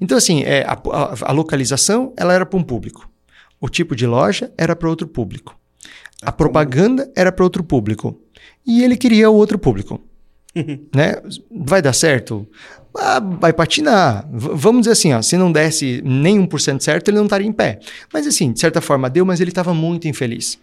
Então, 0.00 0.18
assim, 0.18 0.42
é, 0.42 0.64
a, 0.66 0.76
a, 1.22 1.30
localização 1.30 2.12
ela 2.16 2.34
era 2.34 2.44
para 2.44 2.58
um 2.58 2.62
público. 2.64 3.08
O 3.60 3.68
tipo 3.68 3.94
de 3.94 4.08
loja 4.08 4.52
era 4.58 4.74
para 4.74 4.88
outro 4.88 5.06
público. 5.06 5.56
A 6.20 6.32
propaganda 6.32 7.08
era 7.14 7.30
para 7.30 7.44
outro 7.44 7.62
público. 7.62 8.20
E 8.66 8.82
ele 8.82 8.96
queria 8.96 9.30
o 9.30 9.36
outro 9.36 9.56
público. 9.56 10.00
né? 10.92 11.14
Vai 11.48 11.80
dar 11.80 11.92
certo? 11.92 12.44
Ah, 12.92 13.20
vai 13.20 13.52
patinar. 13.52 14.28
V 14.32 14.50
vamos 14.54 14.80
dizer 14.80 14.94
assim, 14.94 15.12
ó, 15.12 15.22
se 15.22 15.36
não 15.36 15.52
desse 15.52 16.02
nem 16.04 16.44
1% 16.44 16.80
certo, 16.80 17.08
ele 17.08 17.18
não 17.18 17.26
estaria 17.26 17.46
em 17.46 17.52
pé. 17.52 17.78
Mas 18.12 18.26
assim, 18.26 18.50
de 18.50 18.58
certa 18.58 18.80
forma 18.80 19.08
deu, 19.08 19.24
mas 19.24 19.40
ele 19.40 19.52
estava 19.52 19.72
muito 19.72 20.08
infeliz. 20.08 20.58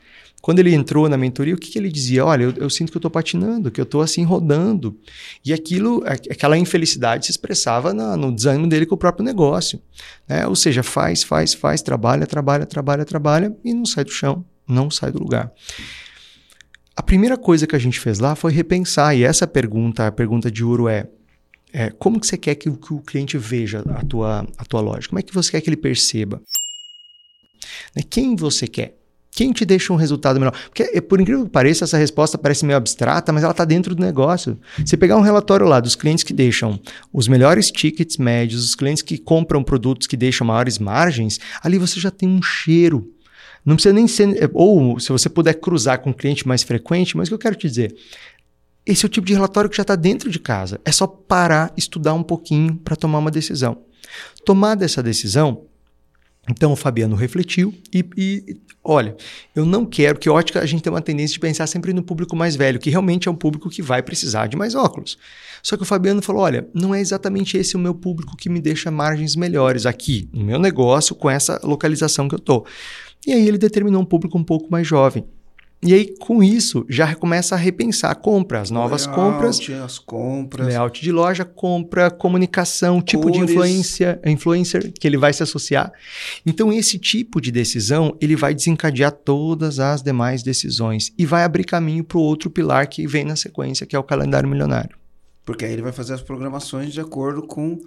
Quando 0.45 0.59
ele 0.59 0.75
entrou 0.75 1.09
na 1.09 1.17
mentoria, 1.17 1.55
o 1.55 1.57
que, 1.57 1.71
que 1.71 1.79
ele 1.79 1.91
dizia? 1.91 2.23
Olha, 2.23 2.43
eu, 2.43 2.53
eu 2.57 2.69
sinto 2.69 2.91
que 2.91 2.97
eu 2.97 2.99
estou 2.99 3.09
patinando, 3.09 3.71
que 3.71 3.81
eu 3.81 3.83
estou 3.83 3.99
assim 4.03 4.23
rodando. 4.23 4.95
E 5.43 5.51
aquilo, 5.51 6.03
aquela 6.05 6.55
infelicidade 6.55 7.25
se 7.25 7.31
expressava 7.31 7.95
no 7.95 8.31
desânimo 8.31 8.67
dele 8.67 8.85
com 8.85 8.93
o 8.93 8.97
próprio 8.97 9.25
negócio. 9.25 9.81
Né? 10.29 10.45
Ou 10.45 10.55
seja, 10.55 10.83
faz, 10.83 11.23
faz, 11.23 11.55
faz, 11.55 11.81
trabalha, 11.81 12.27
trabalha, 12.27 12.63
trabalha, 12.67 13.03
trabalha 13.03 13.57
e 13.65 13.73
não 13.73 13.87
sai 13.87 14.03
do 14.03 14.11
chão, 14.11 14.45
não 14.67 14.91
sai 14.91 15.11
do 15.11 15.17
lugar. 15.17 15.51
A 16.95 17.01
primeira 17.01 17.37
coisa 17.37 17.65
que 17.65 17.75
a 17.75 17.79
gente 17.79 17.99
fez 17.99 18.19
lá 18.19 18.35
foi 18.35 18.51
repensar, 18.51 19.15
e 19.15 19.23
essa 19.23 19.47
pergunta, 19.47 20.05
a 20.05 20.11
pergunta 20.11 20.51
de 20.51 20.63
ouro 20.63 20.87
é, 20.87 21.07
é 21.73 21.89
como 21.89 22.19
que 22.19 22.27
você 22.27 22.37
quer 22.37 22.53
que, 22.53 22.69
que 22.69 22.93
o 22.93 23.01
cliente 23.01 23.35
veja 23.35 23.83
a 23.95 24.05
tua, 24.05 24.47
a 24.59 24.65
tua 24.65 24.81
loja? 24.81 25.07
Como 25.07 25.17
é 25.17 25.23
que 25.23 25.33
você 25.33 25.49
quer 25.49 25.61
que 25.61 25.69
ele 25.71 25.75
perceba? 25.75 26.39
Né? 27.95 28.03
Quem 28.07 28.35
você 28.35 28.67
quer? 28.67 28.95
Quem 29.35 29.51
te 29.51 29.65
deixa 29.65 29.91
um 29.91 29.97
resultado 29.97 30.39
melhor? 30.39 30.53
Porque, 30.63 30.83
eh, 30.93 31.01
por 31.01 31.19
incrível 31.19 31.43
que 31.43 31.51
pareça, 31.51 31.83
essa 31.83 31.97
resposta 31.97 32.37
parece 32.37 32.65
meio 32.65 32.77
abstrata, 32.77 33.33
mas 33.33 33.43
ela 33.43 33.51
está 33.51 33.65
dentro 33.65 33.93
do 33.93 34.01
negócio. 34.01 34.57
Você 34.83 34.95
pegar 34.95 35.17
um 35.17 35.21
relatório 35.21 35.67
lá 35.67 35.81
dos 35.81 35.93
clientes 35.93 36.23
que 36.23 36.31
deixam 36.33 36.79
os 37.11 37.27
melhores 37.27 37.69
tickets 37.69 38.15
médios, 38.15 38.63
os 38.63 38.75
clientes 38.75 39.03
que 39.03 39.17
compram 39.17 39.61
produtos 39.61 40.07
que 40.07 40.15
deixam 40.15 40.47
maiores 40.47 40.79
margens, 40.79 41.37
ali 41.61 41.77
você 41.77 41.99
já 41.99 42.09
tem 42.09 42.29
um 42.29 42.41
cheiro. 42.41 43.11
Não 43.65 43.75
precisa 43.75 43.93
nem 43.93 44.07
ser. 44.07 44.41
Eh, 44.41 44.49
ou 44.53 45.01
se 45.01 45.11
você 45.11 45.27
puder 45.27 45.55
cruzar 45.55 45.99
com 45.99 46.11
um 46.11 46.13
cliente 46.13 46.47
mais 46.47 46.63
frequente, 46.63 47.17
mas 47.17 47.27
o 47.27 47.31
que 47.31 47.33
eu 47.33 47.39
quero 47.39 47.55
te 47.55 47.67
dizer? 47.67 47.93
Esse 48.85 49.05
é 49.05 49.07
o 49.07 49.09
tipo 49.09 49.27
de 49.27 49.33
relatório 49.33 49.69
que 49.69 49.75
já 49.75 49.81
está 49.81 49.97
dentro 49.97 50.29
de 50.29 50.39
casa. 50.39 50.79
É 50.85 50.93
só 50.93 51.05
parar, 51.07 51.73
estudar 51.75 52.13
um 52.13 52.23
pouquinho 52.23 52.77
para 52.77 52.95
tomar 52.95 53.17
uma 53.17 53.31
decisão. 53.31 53.79
Tomada 54.45 54.85
essa 54.85 55.03
decisão, 55.03 55.65
então 56.49 56.71
o 56.71 56.75
Fabiano 56.75 57.15
refletiu 57.15 57.73
e, 57.93 58.05
e, 58.15 58.57
olha, 58.83 59.15
eu 59.55 59.65
não 59.65 59.85
quero 59.85 60.19
que 60.19 60.29
ótica 60.29 60.59
a 60.59 60.65
gente 60.65 60.83
tem 60.83 60.93
uma 60.93 61.01
tendência 61.01 61.33
de 61.33 61.39
pensar 61.39 61.65
sempre 61.65 61.91
no 61.91 62.03
público 62.03 62.35
mais 62.35 62.55
velho, 62.55 62.79
que 62.79 62.89
realmente 62.89 63.27
é 63.27 63.31
um 63.31 63.35
público 63.35 63.69
que 63.69 63.81
vai 63.81 64.03
precisar 64.03 64.47
de 64.47 64.55
mais 64.55 64.75
óculos. 64.75 65.17
Só 65.63 65.75
que 65.75 65.83
o 65.83 65.85
Fabiano 65.85 66.21
falou: 66.21 66.43
olha, 66.43 66.67
não 66.73 66.93
é 66.93 66.99
exatamente 66.99 67.57
esse 67.57 67.75
o 67.75 67.79
meu 67.79 67.95
público 67.95 68.37
que 68.37 68.49
me 68.49 68.61
deixa 68.61 68.91
margens 68.91 69.35
melhores 69.35 69.85
aqui 69.85 70.29
no 70.31 70.43
meu 70.43 70.59
negócio 70.59 71.15
com 71.15 71.29
essa 71.29 71.59
localização 71.63 72.29
que 72.29 72.35
eu 72.35 72.39
tô. 72.39 72.65
E 73.25 73.33
aí 73.33 73.47
ele 73.47 73.57
determinou 73.57 74.01
um 74.01 74.05
público 74.05 74.37
um 74.37 74.43
pouco 74.43 74.71
mais 74.71 74.87
jovem. 74.87 75.25
E 75.85 75.93
aí, 75.93 76.15
com 76.17 76.41
isso, 76.41 76.83
já 76.89 77.13
começa 77.13 77.53
a 77.53 77.57
repensar 77.57 78.09
a 78.09 78.15
compra, 78.15 78.59
as 78.59 78.71
novas 78.71 79.05
layout, 79.05 79.21
compras. 79.21 79.69
As 79.83 79.99
compras. 79.99 80.65
Layout 80.65 80.99
de 80.99 81.11
loja, 81.11 81.45
compra, 81.45 82.09
comunicação, 82.09 82.95
Cores. 82.95 83.11
tipo 83.11 83.29
de 83.29 83.39
influência, 83.39 84.19
influencer 84.25 84.91
que 84.91 85.07
ele 85.07 85.15
vai 85.15 85.31
se 85.31 85.43
associar. 85.43 85.91
Então, 86.43 86.73
esse 86.73 86.97
tipo 86.97 87.39
de 87.39 87.51
decisão, 87.51 88.17
ele 88.19 88.35
vai 88.35 88.55
desencadear 88.55 89.11
todas 89.11 89.79
as 89.79 90.01
demais 90.01 90.41
decisões 90.41 91.13
e 91.15 91.23
vai 91.23 91.43
abrir 91.43 91.65
caminho 91.65 92.03
para 92.03 92.17
o 92.17 92.21
outro 92.21 92.49
pilar 92.49 92.87
que 92.87 93.05
vem 93.05 93.23
na 93.23 93.35
sequência, 93.35 93.85
que 93.85 93.95
é 93.95 93.99
o 93.99 94.03
calendário 94.03 94.49
milionário. 94.49 94.97
Porque 95.45 95.65
aí 95.65 95.73
ele 95.73 95.83
vai 95.83 95.91
fazer 95.91 96.15
as 96.15 96.21
programações 96.21 96.93
de 96.93 96.99
acordo 96.99 97.43
com 97.43 97.79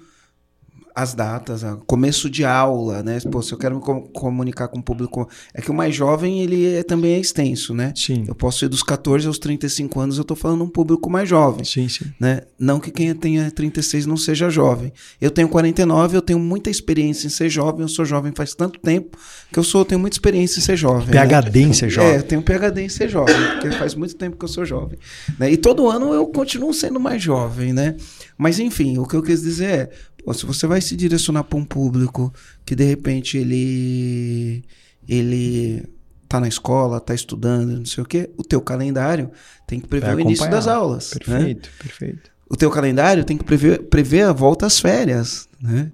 as 0.99 1.15
datas, 1.15 1.63
começo 1.87 2.29
de 2.29 2.45
aula, 2.45 3.05
né? 3.05 3.21
Pô, 3.31 3.41
se 3.41 3.53
eu 3.53 3.59
quero 3.59 3.77
me 3.77 3.83
comunicar 4.13 4.67
com 4.67 4.81
o 4.81 4.83
público. 4.83 5.29
É 5.55 5.63
que 5.63 5.71
o 5.71 5.75
mais 5.75 5.95
jovem, 5.95 6.41
ele 6.41 6.75
é, 6.75 6.83
também 6.83 7.13
é 7.13 7.21
extenso, 7.21 7.73
né? 7.73 7.93
Sim. 7.95 8.25
Eu 8.27 8.35
posso 8.35 8.65
ir 8.65 8.69
dos 8.69 8.83
14 8.83 9.25
aos 9.29 9.39
35 9.39 10.01
anos, 10.01 10.19
eu 10.19 10.25
tô 10.25 10.35
falando 10.35 10.65
um 10.65 10.69
público 10.69 11.09
mais 11.09 11.29
jovem. 11.29 11.65
Sim, 11.65 11.89
sim. 11.89 12.07
Né? 12.19 12.41
Não 12.59 12.81
que 12.81 12.91
quem 12.91 13.15
tenha 13.15 13.49
36 13.49 14.07
não 14.07 14.17
seja 14.17 14.51
jovem. 14.51 14.93
Eu 15.21 15.31
tenho 15.31 15.49
49, 15.49 16.17
eu 16.17 16.23
tenho 16.23 16.41
muita 16.41 16.69
experiência 16.69 17.29
em 17.29 17.31
ser 17.31 17.49
jovem, 17.49 17.83
eu 17.83 17.89
sou 17.89 18.05
jovem 18.05 18.33
faz 18.35 18.53
tanto 18.53 18.81
tempo 18.81 19.17
que 19.53 19.59
eu 19.59 19.63
sou, 19.63 19.85
tenho 19.85 20.01
muita 20.01 20.17
experiência 20.17 20.59
em 20.59 20.63
ser 20.63 20.77
jovem. 20.77 21.07
PHD 21.07 21.61
né? 21.61 21.69
em 21.69 21.73
ser 21.73 21.91
jovem. 21.91 22.11
É, 22.11 22.17
eu 22.17 22.25
tenho 22.25 22.43
PHD 22.43 22.83
em 22.83 22.89
ser 22.89 23.09
jovem, 23.09 23.37
porque 23.53 23.71
faz 23.71 23.95
muito 23.95 24.17
tempo 24.17 24.37
que 24.37 24.45
eu 24.45 24.49
sou 24.49 24.65
jovem. 24.65 24.99
Né? 25.39 25.53
E 25.53 25.57
todo 25.57 25.89
ano 25.89 26.13
eu 26.13 26.27
continuo 26.27 26.75
sendo 26.75 26.99
mais 26.99 27.23
jovem, 27.23 27.73
né? 27.73 27.95
Mas 28.37 28.59
enfim, 28.59 28.99
o 28.99 29.07
que 29.07 29.15
eu 29.15 29.23
quis 29.23 29.43
dizer 29.43 29.69
é, 29.69 29.91
ou 30.25 30.35
se 30.35 30.45
você 30.45 30.67
vai 30.67 30.81
se 30.81 30.97
direcionar 30.97 31.45
para 31.45 31.59
um 31.59 31.65
público 31.65 32.33
que 32.65 32.75
de 32.75 32.85
repente 32.85 33.39
ele 33.39 34.65
ele 35.09 35.89
tá 36.29 36.39
na 36.39 36.49
escola, 36.49 37.01
tá 37.01 37.15
estudando, 37.15 37.79
não 37.79 37.87
sei 37.87 38.03
o 38.03 38.07
quê, 38.07 38.29
o 38.37 38.45
teu 38.45 38.61
calendário 38.61 39.31
tem 39.67 39.81
que 39.81 39.89
prever 39.89 40.15
o 40.15 40.21
início 40.21 40.51
das 40.51 40.67
aulas. 40.67 41.11
Perfeito, 41.11 41.69
né? 41.69 41.75
perfeito. 41.83 42.31
O 42.51 42.57
teu 42.57 42.71
calendário 42.71 43.25
tem 43.25 43.37
que 43.37 43.45
prever, 43.45 43.83
prever 43.85 44.23
a 44.23 44.33
volta 44.33 44.67
às 44.67 44.79
férias, 44.79 45.49
né? 45.61 45.91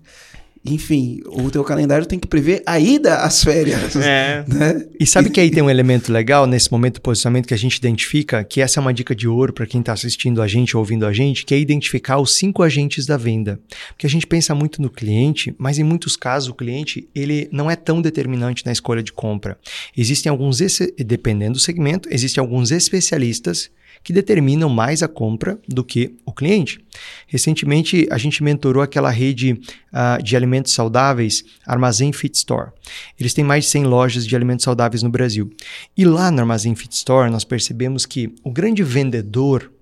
Enfim, 0.65 1.21
o 1.27 1.51
teu 1.51 1.63
calendário 1.63 2.07
tem 2.07 2.19
que 2.19 2.27
prever 2.27 2.63
a 2.65 2.81
ida 2.81 3.17
às 3.17 3.45
férias. 3.45 3.95
É. 3.97 4.45
Né? 4.55 4.87
E 5.01 5.07
sabe 5.07 5.31
que 5.31 5.41
aí 5.41 5.51
tem 5.51 5.63
um 5.63 5.71
elemento 5.71 6.13
legal 6.13 6.47
nesse 6.47 6.71
momento 6.71 6.95
do 6.95 7.01
posicionamento 7.01 7.47
que 7.47 7.55
a 7.55 7.59
gente 7.59 7.77
identifica, 7.77 8.45
que 8.45 8.61
essa 8.61 8.79
é 8.79 8.81
uma 8.81 8.95
dica 8.95 9.15
de 9.15 9.27
ouro 9.27 9.53
para 9.53 9.67
quem 9.67 9.81
está 9.81 9.93
assistindo 9.93 10.41
a 10.41 10.47
gente 10.47 10.77
ou 10.77 10.81
ouvindo 10.81 11.05
a 11.07 11.13
gente, 11.13 11.45
que 11.45 11.55
é 11.55 11.59
identificar 11.59 12.19
os 12.19 12.37
cinco 12.37 12.63
agentes 12.63 13.05
da 13.05 13.17
venda. 13.17 13.59
Porque 13.89 14.07
a 14.07 14.11
gente 14.11 14.27
pensa 14.27 14.55
muito 14.55 14.81
no 14.81 14.91
cliente, 14.91 15.55
mas 15.59 15.79
em 15.79 15.83
muitos 15.83 16.17
casos 16.17 16.51
o 16.51 16.55
cliente 16.55 17.09
ele 17.15 17.49
não 17.51 17.71
é 17.71 17.75
tão 17.75 18.01
determinante 18.01 18.65
na 18.65 18.73
escolha 18.73 19.03
de 19.03 19.13
compra. 19.13 19.59
Existem 19.97 20.31
alguns, 20.31 20.59
dependendo 20.99 21.55
do 21.55 21.61
segmento, 21.61 22.09
existem 22.13 22.41
alguns 22.41 22.71
especialistas 22.71 23.71
que 24.05 24.13
determinam 24.13 24.69
mais 24.69 25.03
a 25.03 25.09
compra 25.09 25.59
do 25.67 25.83
que 25.83 26.15
o 26.27 26.33
cliente. 26.33 26.79
Recentemente, 27.27 28.07
a 28.11 28.19
gente 28.19 28.45
mentorou 28.45 28.83
aquela 28.83 29.11
rede 29.11 29.53
uh, 29.53 30.23
de 30.23 30.37
alimentos 30.37 30.75
saudáveis, 30.75 31.43
Armazém 31.67 32.13
Fit 32.13 32.37
Store. 32.37 32.71
Eles 33.19 33.33
têm 33.33 33.43
mais 33.43 33.65
de 33.65 33.71
100 33.71 33.85
lojas 33.85 34.27
de 34.27 34.37
alimentos 34.37 34.65
saudáveis 34.65 35.03
no 35.03 35.09
Brasil. 35.09 35.51
E 35.97 36.05
lá 36.05 36.31
no 36.31 36.41
Armazém 36.41 36.75
Fit 36.75 36.95
Store, 36.95 37.31
nós 37.31 37.45
percebemos 37.45 38.05
que 38.05 38.35
o 38.45 38.51
grande 38.51 38.83
vendedor 38.83 39.73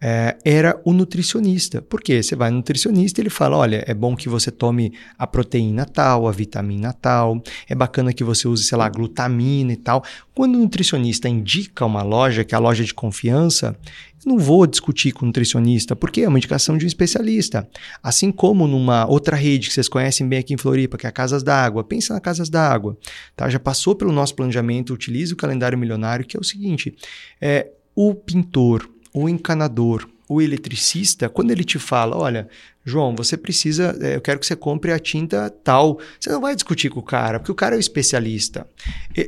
é, 0.00 0.36
era 0.44 0.80
o 0.84 0.92
nutricionista. 0.92 1.82
Porque 1.82 2.22
você 2.22 2.36
vai 2.36 2.50
no 2.50 2.58
nutricionista 2.58 3.20
ele 3.20 3.30
fala: 3.30 3.56
olha, 3.56 3.84
é 3.86 3.94
bom 3.94 4.14
que 4.14 4.28
você 4.28 4.50
tome 4.50 4.92
a 5.18 5.26
proteína 5.26 5.84
tal, 5.84 6.28
a 6.28 6.32
vitamina 6.32 6.92
tal, 6.92 7.42
é 7.68 7.74
bacana 7.74 8.12
que 8.12 8.24
você 8.24 8.46
use, 8.46 8.64
sei 8.64 8.78
lá, 8.78 8.88
glutamina 8.88 9.72
e 9.72 9.76
tal. 9.76 10.04
Quando 10.34 10.54
o 10.54 10.58
nutricionista 10.58 11.28
indica 11.28 11.84
uma 11.84 12.02
loja, 12.02 12.44
que 12.44 12.54
é 12.54 12.56
a 12.56 12.60
loja 12.60 12.84
de 12.84 12.94
confiança, 12.94 13.76
eu 14.24 14.32
não 14.32 14.38
vou 14.38 14.66
discutir 14.66 15.12
com 15.12 15.24
o 15.24 15.26
nutricionista, 15.26 15.96
porque 15.96 16.22
é 16.22 16.28
uma 16.28 16.38
indicação 16.38 16.76
de 16.76 16.84
um 16.84 16.88
especialista. 16.88 17.68
Assim 18.02 18.30
como 18.30 18.66
numa 18.66 19.06
outra 19.06 19.36
rede 19.36 19.68
que 19.68 19.74
vocês 19.74 19.88
conhecem 19.88 20.28
bem 20.28 20.38
aqui 20.38 20.54
em 20.54 20.56
Floripa, 20.56 20.96
que 20.96 21.06
é 21.06 21.08
a 21.08 21.12
Casas 21.12 21.42
d'Água. 21.42 21.82
Pensa 21.84 22.14
na 22.14 22.20
Casas 22.20 22.48
d'Água. 22.48 22.96
Tá? 23.34 23.48
Já 23.48 23.58
passou 23.58 23.94
pelo 23.94 24.12
nosso 24.12 24.34
planejamento, 24.34 24.92
utiliza 24.92 25.34
o 25.34 25.36
calendário 25.36 25.78
milionário, 25.78 26.24
que 26.24 26.36
é 26.36 26.40
o 26.40 26.44
seguinte: 26.44 26.94
é, 27.40 27.70
o 27.94 28.14
pintor, 28.14 28.88
o 29.12 29.28
encanador, 29.28 30.08
o 30.28 30.42
eletricista, 30.42 31.28
quando 31.28 31.50
ele 31.50 31.64
te 31.64 31.78
fala, 31.78 32.16
olha, 32.16 32.48
João, 32.84 33.14
você 33.14 33.36
precisa, 33.36 33.96
é, 34.00 34.16
eu 34.16 34.20
quero 34.20 34.38
que 34.38 34.46
você 34.46 34.56
compre 34.56 34.92
a 34.92 34.98
tinta 34.98 35.50
tal. 35.62 36.00
Você 36.18 36.30
não 36.30 36.40
vai 36.40 36.54
discutir 36.54 36.88
com 36.88 37.00
o 37.00 37.02
cara, 37.02 37.38
porque 37.38 37.52
o 37.52 37.54
cara 37.54 37.74
é 37.74 37.78
o 37.78 37.80
especialista. 37.80 38.66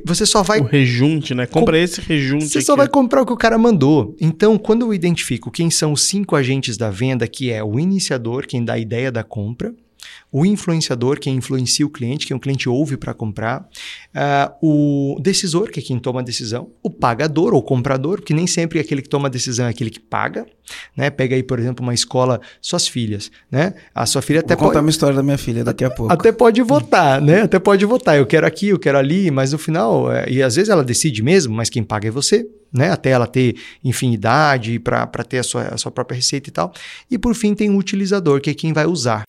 Você 0.05 0.25
só 0.25 0.43
vai. 0.43 0.61
O 0.61 0.65
rejunte, 0.65 1.35
né? 1.35 1.47
Compra 1.47 1.77
com... 1.77 1.83
esse 1.83 2.01
rejunte. 2.01 2.49
Você 2.49 2.59
aqui. 2.59 2.67
só 2.67 2.75
vai 2.75 2.89
comprar 2.89 3.23
o 3.23 3.27
que 3.27 3.33
o 3.33 3.37
cara 3.37 3.59
mandou. 3.59 4.17
Então, 4.21 4.57
quando 4.57 4.87
eu 4.87 4.95
identifico 4.95 5.51
quem 5.51 5.71
são 5.71 5.93
os 5.93 6.05
cinco 6.05 6.35
agentes 6.35 6.77
da 6.77 6.91
venda, 6.91 7.29
que 7.29 7.51
é 7.51 7.63
o 7.63 7.79
iniciador, 7.79 8.47
quem 8.47 8.65
dá 8.65 8.75
a 8.75 8.79
ideia 8.79 9.13
da 9.13 9.23
compra, 9.23 9.75
o 10.33 10.47
influenciador, 10.47 11.19
quem 11.19 11.37
influencia 11.37 11.85
o 11.85 11.91
cliente, 11.91 12.27
quem 12.27 12.37
o 12.37 12.41
cliente 12.41 12.69
ouve 12.69 12.97
para 12.97 13.13
comprar, 13.13 13.69
uh, 14.15 14.55
o 14.63 15.21
decisor, 15.21 15.71
que 15.71 15.81
é 15.81 15.83
quem 15.83 15.99
toma 15.99 16.21
a 16.21 16.23
decisão, 16.23 16.71
o 16.83 16.91
pagador 16.91 17.53
ou 17.53 17.63
comprador, 17.63 18.19
porque 18.19 18.33
nem 18.33 18.47
sempre 18.47 18.79
aquele 18.79 19.03
que 19.03 19.09
toma 19.09 19.29
a 19.29 19.31
decisão 19.31 19.67
é 19.67 19.71
aquele 19.71 19.91
que 19.91 20.01
paga. 20.01 20.47
Né? 20.97 21.11
Pega 21.11 21.35
aí, 21.35 21.43
por 21.43 21.59
exemplo, 21.59 21.83
uma 21.83 21.95
escola, 21.95 22.41
suas 22.61 22.87
filhas. 22.87 23.31
Né? 23.51 23.75
A 23.95 24.07
sua 24.07 24.23
filha 24.23 24.41
até 24.41 24.55
Vou 24.55 24.59
pode... 24.59 24.71
contar 24.71 24.81
uma 24.81 24.91
história 24.91 25.17
da 25.17 25.23
minha 25.23 25.39
filha 25.39 25.65
daqui 25.65 25.85
a 25.85 25.91
pouco. 25.91 26.13
Até 26.13 26.31
pode 26.31 26.63
votar, 26.63 27.21
né? 27.21 27.43
Até 27.43 27.59
pode 27.59 27.85
votar. 27.85 28.17
Eu 28.17 28.27
quero 28.27 28.47
aqui, 28.47 28.69
eu 28.69 28.79
quero 28.79 28.99
ali, 28.99 29.31
mas 29.31 29.53
no 29.53 29.59
final, 29.59 30.13
é... 30.13 30.31
e 30.31 30.43
às 30.43 30.55
vezes 30.55 30.69
ela 30.69 30.85
decide 30.85 31.23
mesmo, 31.23 31.55
mas 31.55 31.69
quem 31.69 31.83
paga 31.83 32.09
é 32.09 32.11
você. 32.11 32.47
Né, 32.73 32.89
até 32.89 33.11
ela 33.11 33.27
ter 33.27 33.57
infinidade 33.83 34.79
para 34.79 35.25
ter 35.29 35.39
a 35.39 35.43
sua, 35.43 35.63
a 35.75 35.77
sua 35.77 35.91
própria 35.91 36.15
receita 36.15 36.49
e 36.49 36.53
tal. 36.53 36.73
E 37.11 37.19
por 37.19 37.35
fim 37.35 37.53
tem 37.53 37.69
o 37.69 37.77
utilizador, 37.77 38.41
que 38.41 38.49
é 38.49 38.55
quem 38.55 38.73
vai 38.73 38.87
usar. 38.87 39.25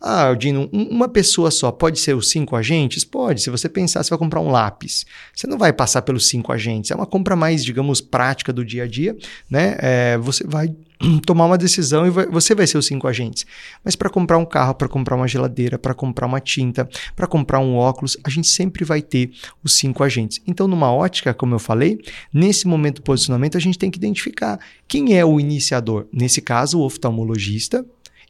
Ah, 0.00 0.32
Dino, 0.34 0.68
uma 0.72 1.08
pessoa 1.08 1.50
só 1.50 1.72
pode 1.72 1.98
ser 1.98 2.14
os 2.14 2.30
cinco 2.30 2.54
agentes? 2.54 3.04
Pode. 3.04 3.42
Se 3.42 3.50
você 3.50 3.68
pensar, 3.68 4.02
você 4.02 4.10
vai 4.10 4.18
comprar 4.18 4.40
um 4.40 4.50
lápis. 4.50 5.04
Você 5.34 5.46
não 5.46 5.58
vai 5.58 5.72
passar 5.72 6.02
pelos 6.02 6.28
cinco 6.28 6.52
agentes. 6.52 6.90
É 6.90 6.94
uma 6.94 7.06
compra 7.06 7.34
mais, 7.34 7.64
digamos, 7.64 8.00
prática 8.00 8.52
do 8.52 8.64
dia 8.64 8.84
a 8.84 8.86
dia, 8.86 9.16
né? 9.50 9.76
É, 9.80 10.18
você 10.18 10.44
vai 10.46 10.74
tomar 11.26 11.46
uma 11.46 11.58
decisão 11.58 12.06
e 12.06 12.10
vai, 12.10 12.26
você 12.26 12.54
vai 12.54 12.66
ser 12.66 12.78
os 12.78 12.86
cinco 12.86 13.08
agentes. 13.08 13.44
Mas 13.84 13.96
para 13.96 14.08
comprar 14.08 14.38
um 14.38 14.44
carro, 14.44 14.74
para 14.74 14.88
comprar 14.88 15.16
uma 15.16 15.26
geladeira, 15.26 15.78
para 15.78 15.94
comprar 15.94 16.26
uma 16.26 16.40
tinta, 16.40 16.88
para 17.16 17.26
comprar 17.26 17.58
um 17.58 17.74
óculos, 17.74 18.16
a 18.24 18.30
gente 18.30 18.48
sempre 18.48 18.84
vai 18.84 19.02
ter 19.02 19.32
os 19.64 19.74
cinco 19.74 20.02
agentes. 20.04 20.40
Então, 20.46 20.68
numa 20.68 20.92
ótica, 20.92 21.34
como 21.34 21.54
eu 21.54 21.58
falei, 21.58 22.00
nesse 22.32 22.66
momento 22.66 22.96
do 22.96 23.02
posicionamento, 23.02 23.56
a 23.56 23.60
gente 23.60 23.78
tem 23.78 23.90
que 23.90 23.98
identificar 23.98 24.58
quem 24.86 25.16
é 25.16 25.24
o 25.24 25.40
iniciador. 25.40 26.06
Nesse 26.12 26.40
caso, 26.40 26.78
o 26.78 26.84
oftalmologista, 26.84 27.84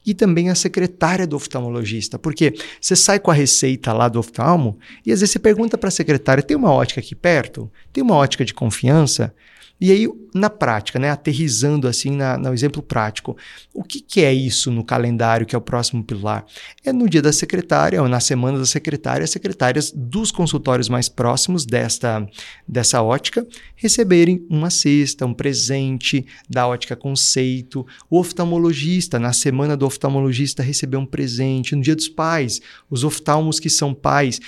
e 0.09 0.15
também 0.15 0.49
a 0.49 0.55
secretária 0.55 1.27
do 1.27 1.37
oftalmologista, 1.37 2.19
porque 2.19 2.55
você 2.81 2.97
sai 2.97 3.21
com 3.21 3.31
a 3.31 3.35
receita 3.35 3.93
lá 3.93 4.09
do 4.09 4.19
oftalmo 4.19 4.79
e 5.05 5.13
às 5.13 5.21
vezes 5.21 5.33
você 5.33 5.39
pergunta 5.39 5.77
para 5.77 5.89
a 5.89 5.91
secretária: 5.91 6.43
tem 6.43 6.57
uma 6.57 6.73
ótica 6.73 7.01
aqui 7.01 7.15
perto? 7.15 7.71
Tem 7.93 8.03
uma 8.03 8.15
ótica 8.15 8.43
de 8.43 8.55
confiança? 8.55 9.35
E 9.81 9.93
aí, 9.93 10.09
na 10.35 10.51
prática, 10.51 10.99
né, 10.99 11.11
aterrizando 11.11 11.87
assim 11.87 12.11
na, 12.11 12.37
no 12.37 12.53
exemplo 12.53 12.83
prático, 12.83 13.37
o 13.73 13.85
que, 13.85 14.01
que, 14.01 14.25
é 14.25 14.33
isso 14.33 14.71
no 14.71 14.85
calendário, 14.85 15.47
que 15.47 15.55
é 15.55 15.59
o 15.59 15.63
próximo 15.63 16.03
pilar? 16.03 16.45
É 16.85 16.93
no 16.93 17.09
dia 17.09 17.23
da 17.23 17.33
secretária, 17.33 18.03
ou 18.03 18.09
na 18.09 18.19
semana 18.19 18.59
da 18.59 18.67
secretária, 18.67 19.23
as 19.23 19.31
secretárias 19.31 19.93
dos 19.95 20.33
consultórios 20.33 20.89
mais 20.89 21.09
próximos 21.09 21.65
desta, 21.65 22.29
dessa 22.67 23.03
ótica 23.03 23.47
receberem 23.77 24.45
uma 24.51 24.71
cesta, 24.71 25.25
um 25.25 25.35
presente 25.35 26.27
da 26.51 26.67
ótica 26.67 26.97
conceito. 26.97 27.87
O 28.11 28.19
oftalmologista, 28.19 29.19
na 29.19 29.33
semana 29.33 29.77
do 29.77 29.87
oftalmologista, 29.87 30.63
receber 30.63 30.97
um 30.97 31.07
presente. 31.07 31.77
No 31.77 31.83
dia 31.83 31.95
dos 31.95 32.09
pais, 32.09 32.61
os 32.91 33.05
oftalmos 33.05 33.61
que 33.61 33.71
são 33.71 33.95
pais 33.95 34.41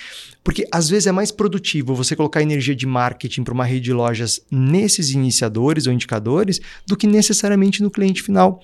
porque 0.43 0.66
às 0.72 0.88
vezes 0.88 1.07
é 1.07 1.12
mais 1.12 1.30
produtivo 1.30 1.95
você 1.95 2.16
colocar 2.16 2.43
energia 2.43 2.74
de 2.74 2.86
marketing 2.86 3.45
para 3.45 3.55
uma 3.55 3.64
rede 3.64 3.84
de 3.84 3.93
lojas 3.93 4.41
nesses 4.51 5.11
iniciadores 5.11 5.86
ou 5.86 5.93
indicadores 5.93 6.61
do 6.86 6.97
que 6.97 7.07
necessariamente 7.07 7.82
no 7.82 7.91
cliente 7.91 8.22
final. 8.22 8.62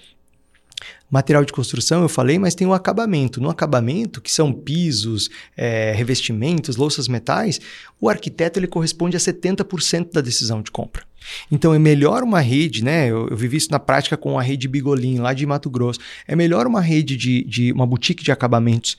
Material 1.10 1.44
de 1.44 1.52
construção, 1.52 2.02
eu 2.02 2.08
falei, 2.08 2.38
mas 2.38 2.54
tem 2.54 2.66
o 2.66 2.74
acabamento. 2.74 3.40
No 3.40 3.48
acabamento, 3.48 4.20
que 4.20 4.32
são 4.32 4.52
pisos, 4.52 5.30
é, 5.56 5.92
revestimentos, 5.92 6.76
louças 6.76 7.06
metais, 7.06 7.60
o 8.00 8.08
arquiteto 8.08 8.58
ele 8.58 8.66
corresponde 8.66 9.16
a 9.16 9.20
70% 9.20 10.12
da 10.12 10.20
decisão 10.20 10.60
de 10.60 10.70
compra. 10.70 11.04
Então 11.50 11.74
é 11.74 11.78
melhor 11.78 12.22
uma 12.22 12.40
rede, 12.40 12.84
né? 12.84 13.10
Eu, 13.10 13.28
eu, 13.28 13.36
vivi 13.36 13.56
isso 13.56 13.70
na 13.70 13.78
prática 13.78 14.16
com 14.16 14.38
a 14.38 14.42
rede 14.42 14.68
Bigolim, 14.68 15.18
lá 15.18 15.32
de 15.32 15.46
Mato 15.46 15.70
Grosso. 15.70 16.00
É 16.26 16.34
melhor 16.34 16.66
uma 16.66 16.80
rede 16.80 17.16
de, 17.16 17.44
de 17.44 17.72
uma 17.72 17.86
boutique 17.86 18.24
de 18.24 18.32
acabamentos 18.32 18.96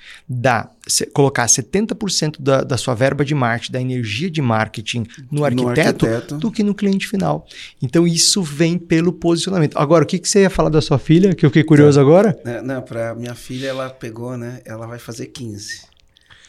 se, 0.88 1.06
colocar 1.08 1.46
70% 1.46 2.38
da, 2.40 2.62
da 2.62 2.78
sua 2.78 2.96
verba 2.96 3.24
de 3.24 3.36
marketing, 3.36 3.72
da 3.72 3.82
energia 3.82 4.30
de 4.30 4.42
marketing 4.42 5.06
no 5.32 5.44
arquiteto, 5.44 6.06
no 6.06 6.14
arquiteto, 6.14 6.38
do 6.38 6.52
que 6.52 6.64
no 6.64 6.74
cliente 6.74 7.08
final. 7.08 7.46
Então 7.82 8.08
isso 8.08 8.42
vem 8.42 8.78
pelo 8.78 9.12
posicionamento. 9.12 9.78
Agora, 9.78 10.04
o 10.04 10.08
que, 10.08 10.18
que 10.20 10.28
você 10.28 10.42
ia 10.42 10.50
falar 10.50 10.70
da 10.70 10.82
sua 10.82 10.98
filha, 10.98 11.36
que 11.36 11.46
eu 11.46 11.50
fiquei 11.50 11.64
curioso 11.64 12.00
então, 12.00 12.10
agora? 12.10 12.40
Não, 12.44 12.64
não 12.64 12.82
para 12.82 13.14
minha 13.16 13.36
filha, 13.36 13.68
ela 13.68 13.90
pegou, 13.90 14.38
né? 14.38 14.62
Ela 14.66 14.88
vai 14.88 15.00
fazer 15.00 15.28
15. 15.28 15.82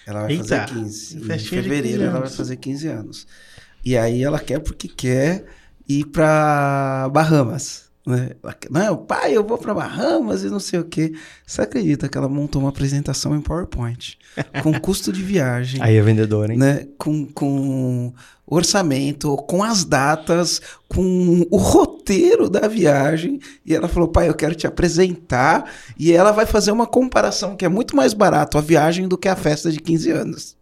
Ela 0.06 0.22
vai 0.22 0.32
Eita, 0.32 0.66
fazer 0.66 0.66
15. 0.66 1.16
Em 1.18 1.38
fevereiro 1.38 2.02
ela 2.02 2.20
vai 2.20 2.30
fazer 2.30 2.56
15 2.56 2.88
anos. 2.88 3.26
E 3.84 3.96
aí 3.96 4.22
ela 4.22 4.38
quer 4.38 4.60
porque 4.60 4.88
quer 4.88 5.44
ir 5.88 6.06
para 6.06 7.08
Bahamas. 7.12 7.88
Né? 8.08 8.30
Não, 8.70 8.96
pai, 8.96 9.36
eu 9.36 9.44
vou 9.44 9.58
para 9.58 9.74
Bahamas 9.74 10.42
e 10.42 10.48
não 10.48 10.58
sei 10.58 10.80
o 10.80 10.84
quê. 10.84 11.12
Você 11.46 11.60
acredita 11.60 12.08
que 12.08 12.16
ela 12.16 12.28
montou 12.28 12.62
uma 12.62 12.70
apresentação 12.70 13.36
em 13.36 13.40
PowerPoint 13.40 14.18
com 14.62 14.80
custo 14.80 15.12
de 15.12 15.22
viagem? 15.22 15.82
Aí 15.82 15.96
é 15.96 16.00
vendedor, 16.00 16.50
hein? 16.50 16.56
Né? 16.56 16.88
Com, 16.96 17.26
com 17.26 18.14
orçamento, 18.46 19.36
com 19.36 19.62
as 19.62 19.84
datas, 19.84 20.60
com 20.88 21.46
o 21.50 21.56
roteiro 21.58 22.48
da 22.48 22.66
viagem. 22.66 23.40
E 23.64 23.74
ela 23.74 23.88
falou: 23.88 24.08
pai, 24.08 24.28
eu 24.28 24.34
quero 24.34 24.54
te 24.54 24.66
apresentar. 24.66 25.70
E 25.98 26.10
ela 26.10 26.32
vai 26.32 26.46
fazer 26.46 26.72
uma 26.72 26.86
comparação 26.86 27.56
que 27.56 27.64
é 27.64 27.68
muito 27.68 27.94
mais 27.94 28.14
barato 28.14 28.56
a 28.56 28.62
viagem 28.62 29.06
do 29.06 29.18
que 29.18 29.28
a 29.28 29.36
festa 29.36 29.70
de 29.70 29.78
15 29.80 30.10
anos. 30.10 30.57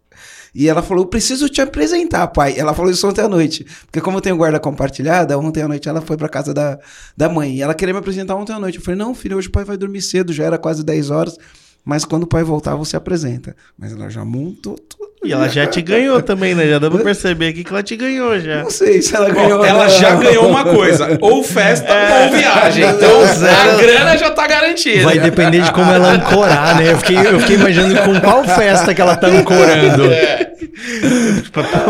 E 0.59 0.71
ela 0.71 0.81
falou: 0.81 1.05
Eu 1.05 1.09
preciso 1.09 1.51
te 1.51 1.61
apresentar, 1.61 2.27
pai. 2.29 2.59
Ela 2.59 2.73
falou 2.73 2.91
isso 2.91 3.07
ontem 3.07 3.21
à 3.21 3.29
noite. 3.29 3.67
Porque, 3.85 4.01
como 4.01 4.17
eu 4.17 4.23
tenho 4.23 4.39
guarda 4.39 4.59
compartilhada, 4.59 5.39
ontem 5.39 5.63
à 5.63 5.69
noite 5.69 5.87
ela 5.87 6.01
foi 6.01 6.17
pra 6.17 6.31
casa 6.31 6.55
da, 6.55 6.79
da 7.15 7.29
mãe. 7.29 7.57
E 7.57 7.63
ela 7.63 7.75
queria 7.75 7.93
me 7.93 8.01
apresentar 8.01 8.35
ontem 8.37 8.55
à 8.55 8.59
noite. 8.59 8.79
Eu 8.79 8.83
falei: 8.83 8.99
Não, 8.99 9.15
filho, 9.15 9.37
hoje 9.37 9.49
o 9.49 9.53
pai 9.53 9.65
vai 9.65 9.77
dormir 9.77 10.01
cedo, 10.01 10.33
já 10.33 10.45
era 10.45 10.57
quase 10.57 10.83
10 10.83 11.11
horas. 11.11 11.37
Mas 11.85 12.07
quando 12.07 12.23
o 12.23 12.27
pai 12.27 12.43
voltar, 12.43 12.75
você 12.75 12.97
apresenta. 12.97 13.55
Mas 13.79 13.93
ela 13.93 14.09
já 14.09 14.25
montou. 14.25 14.77
E 15.25 15.33
ela 15.33 15.49
já 15.49 15.67
te 15.67 15.81
ganhou 15.81 16.23
também, 16.23 16.55
né? 16.55 16.69
Já 16.69 16.79
dá 16.79 16.91
pra 16.91 17.03
perceber 17.05 17.49
aqui 17.49 17.65
que 17.65 17.73
ela 17.73 17.83
te 17.83 17.97
ganhou 17.97 18.39
já. 18.39 18.63
Não 18.63 18.71
sei 18.71 19.01
se 19.01 19.15
ela 19.15 19.31
ganhou. 19.31 19.59
Bom, 19.59 19.65
ela 19.65 19.89
já 19.89 20.15
ganhou 20.15 20.49
uma 20.49 20.65
coisa: 20.65 21.17
ou 21.21 21.43
festa 21.43 21.93
é. 21.93 22.25
ou 22.27 22.33
viagem. 22.33 22.85
Então 22.85 23.23
a 23.23 23.77
grana 23.77 24.17
já 24.17 24.31
tá 24.31 24.47
garantida. 24.47 25.05
Vai 25.05 25.19
depender 25.19 25.63
de 25.63 25.73
como 25.73 25.91
ela 25.91 26.13
ancorar, 26.13 26.77
né? 26.77 26.93
Eu 26.93 26.99
fiquei, 26.99 27.17
eu 27.17 27.41
fiquei 27.41 27.57
imaginando 27.57 28.03
com 28.03 28.21
qual 28.21 28.45
festa 28.45 28.95
que 28.95 29.01
ela 29.01 29.17
tá 29.17 29.27
ancorando. 29.27 30.05
É. 30.13 30.53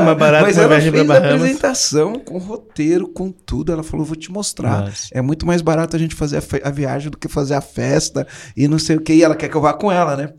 mais 0.02 0.18
barato 0.18 0.44
Mas 0.44 0.58
ela 0.58 0.80
fez 0.80 1.10
a 1.10 1.16
apresentação 1.18 2.14
com 2.14 2.38
roteiro, 2.38 3.08
com 3.08 3.30
tudo. 3.30 3.72
Ela 3.72 3.82
falou: 3.82 4.06
vou 4.06 4.16
te 4.16 4.30
mostrar. 4.30 4.82
Nossa. 4.82 5.08
É 5.12 5.20
muito 5.20 5.46
mais 5.46 5.60
barato 5.60 5.96
a 5.96 5.98
gente 5.98 6.14
fazer 6.14 6.38
a, 6.38 6.68
a 6.68 6.70
viagem 6.70 7.10
do 7.10 7.18
que 7.18 7.28
fazer 7.28 7.54
a 7.54 7.60
festa 7.60 8.26
e 8.56 8.68
não 8.68 8.78
sei 8.78 8.96
o 8.96 9.00
que. 9.00 9.12
E 9.12 9.22
ela 9.22 9.34
quer 9.34 9.48
que 9.48 9.56
eu 9.56 9.60
vá 9.60 9.74
com 9.74 9.90
ela, 9.90 10.16
né? 10.16 10.30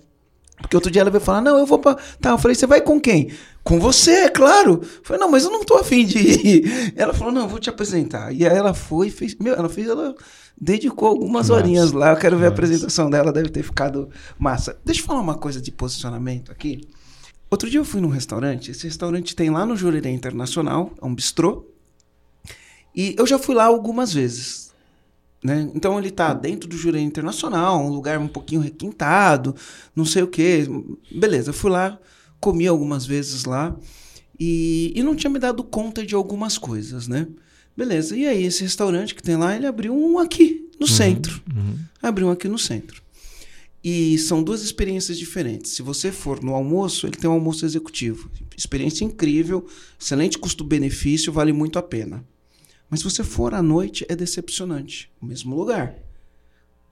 Porque 0.61 0.75
outro 0.75 0.91
dia 0.91 1.01
ela 1.01 1.11
veio 1.11 1.23
falar, 1.23 1.41
não, 1.41 1.57
eu 1.57 1.65
vou 1.65 1.79
pra... 1.79 1.95
Tá, 2.19 2.31
eu 2.31 2.37
falei, 2.37 2.55
você 2.55 2.65
vai 2.65 2.81
com 2.81 2.99
quem? 2.99 3.31
Com 3.63 3.79
você, 3.79 4.11
é 4.11 4.29
claro. 4.29 4.81
Eu 4.81 5.01
falei, 5.03 5.19
não, 5.21 5.29
mas 5.29 5.43
eu 5.43 5.51
não 5.51 5.63
tô 5.63 5.75
afim 5.75 6.05
de 6.05 6.17
ir. 6.17 6.93
Ela 6.97 7.13
falou, 7.13 7.31
não, 7.31 7.43
eu 7.43 7.47
vou 7.47 7.59
te 7.59 7.69
apresentar. 7.69 8.33
E 8.33 8.45
aí 8.45 8.57
ela 8.57 8.73
foi, 8.73 9.09
fez... 9.09 9.35
Meu, 9.35 9.53
ela 9.53 9.69
fez, 9.69 9.87
ela 9.87 10.15
dedicou 10.59 11.09
algumas 11.09 11.49
Nossa. 11.49 11.61
horinhas 11.61 11.91
lá. 11.91 12.11
Eu 12.11 12.17
quero 12.17 12.37
ver 12.37 12.45
Nossa. 12.45 12.53
a 12.53 12.55
apresentação 12.55 13.09
dela, 13.09 13.31
deve 13.31 13.49
ter 13.49 13.61
ficado 13.61 14.09
massa. 14.39 14.79
Deixa 14.83 15.01
eu 15.01 15.05
falar 15.05 15.21
uma 15.21 15.37
coisa 15.37 15.61
de 15.61 15.71
posicionamento 15.71 16.51
aqui. 16.51 16.81
Outro 17.49 17.69
dia 17.69 17.79
eu 17.79 17.85
fui 17.85 18.01
num 18.01 18.09
restaurante. 18.09 18.71
Esse 18.71 18.85
restaurante 18.85 19.35
tem 19.35 19.49
lá 19.49 19.65
no 19.65 19.75
Jurerê 19.75 20.09
Internacional, 20.09 20.91
é 21.01 21.05
um 21.05 21.13
bistrô. 21.13 21.65
E 22.95 23.15
eu 23.17 23.27
já 23.27 23.37
fui 23.37 23.53
lá 23.53 23.65
algumas 23.65 24.11
vezes. 24.11 24.66
Né? 25.43 25.69
Então 25.75 25.97
ele 25.99 26.09
está 26.09 26.33
dentro 26.33 26.67
do 26.67 26.75
júri 26.75 26.99
internacional, 26.99 27.85
um 27.85 27.89
lugar 27.89 28.19
um 28.19 28.27
pouquinho 28.27 28.61
requintado, 28.61 29.55
não 29.95 30.05
sei 30.05 30.23
o 30.23 30.27
que. 30.27 30.67
Beleza, 31.11 31.53
fui 31.53 31.69
lá, 31.69 31.99
comi 32.39 32.67
algumas 32.67 33.05
vezes 33.05 33.45
lá 33.45 33.75
e, 34.39 34.91
e 34.95 35.03
não 35.03 35.15
tinha 35.15 35.29
me 35.29 35.39
dado 35.39 35.63
conta 35.63 36.05
de 36.05 36.15
algumas 36.15 36.57
coisas, 36.57 37.07
né? 37.07 37.27
Beleza, 37.75 38.17
e 38.17 38.25
aí 38.25 38.43
esse 38.43 38.63
restaurante 38.63 39.13
que 39.13 39.21
tem 39.21 39.35
lá, 39.35 39.55
ele 39.55 39.67
abriu 39.67 39.95
um 39.95 40.17
aqui 40.17 40.67
no 40.79 40.87
uhum, 40.87 40.93
centro. 40.93 41.41
Uhum. 41.55 41.77
Abriu 42.01 42.27
um 42.27 42.31
aqui 42.31 42.47
no 42.47 42.57
centro. 42.57 43.03
E 43.83 44.17
são 44.17 44.41
duas 44.43 44.63
experiências 44.63 45.17
diferentes. 45.17 45.71
Se 45.71 45.81
você 45.81 46.11
for 46.11 46.43
no 46.43 46.55
almoço, 46.55 47.05
ele 47.05 47.15
tem 47.15 47.29
um 47.29 47.33
almoço 47.33 47.65
executivo. 47.65 48.29
Experiência 48.57 49.05
incrível, 49.05 49.67
excelente 49.99 50.39
custo-benefício, 50.39 51.31
vale 51.31 51.53
muito 51.53 51.77
a 51.77 51.83
pena. 51.83 52.25
Mas 52.89 52.99
se 52.99 53.05
você 53.05 53.23
for 53.23 53.53
à 53.53 53.61
noite, 53.61 54.05
é 54.07 54.15
decepcionante. 54.15 55.11
O 55.21 55.25
mesmo 55.25 55.55
lugar. 55.55 55.95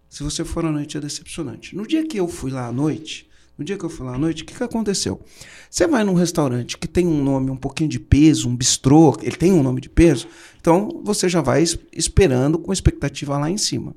Se 0.10 0.24
você 0.24 0.44
for 0.44 0.66
à 0.66 0.72
noite, 0.72 0.98
é 0.98 1.00
decepcionante. 1.00 1.76
No 1.76 1.88
dia 1.88 2.06
que 2.08 2.20
eu 2.20 2.28
fui 2.28 2.52
lá 2.52 2.68
à 2.68 2.72
noite, 2.72 3.30
no 3.58 3.64
dia 3.64 3.78
que 3.78 3.86
eu 3.86 3.90
fui 3.90 4.06
lá 4.06 4.16
à 4.16 4.18
noite, 4.18 4.44
o 4.44 4.46
que, 4.46 4.54
que 4.54 4.64
aconteceu? 4.64 5.22
Você 5.70 5.88
vai 5.88 6.04
num 6.04 6.14
restaurante 6.14 6.78
que 6.78 6.88
tem 6.88 7.08
um 7.08 7.24
nome 7.24 7.50
um 7.50 7.58
pouquinho 7.58 7.90
de 7.90 8.00
peso, 8.00 8.50
um 8.50 8.56
bistrô, 8.56 9.18
ele 9.22 9.36
tem 9.36 9.54
um 9.54 9.64
nome 9.64 9.80
de 9.80 9.90
peso, 9.90 10.28
então 10.60 11.02
você 11.04 11.30
já 11.30 11.42
vai 11.42 11.64
esperando 11.94 12.60
com 12.60 12.74
expectativa 12.74 13.38
lá 13.38 13.50
em 13.50 13.58
cima. 13.58 13.96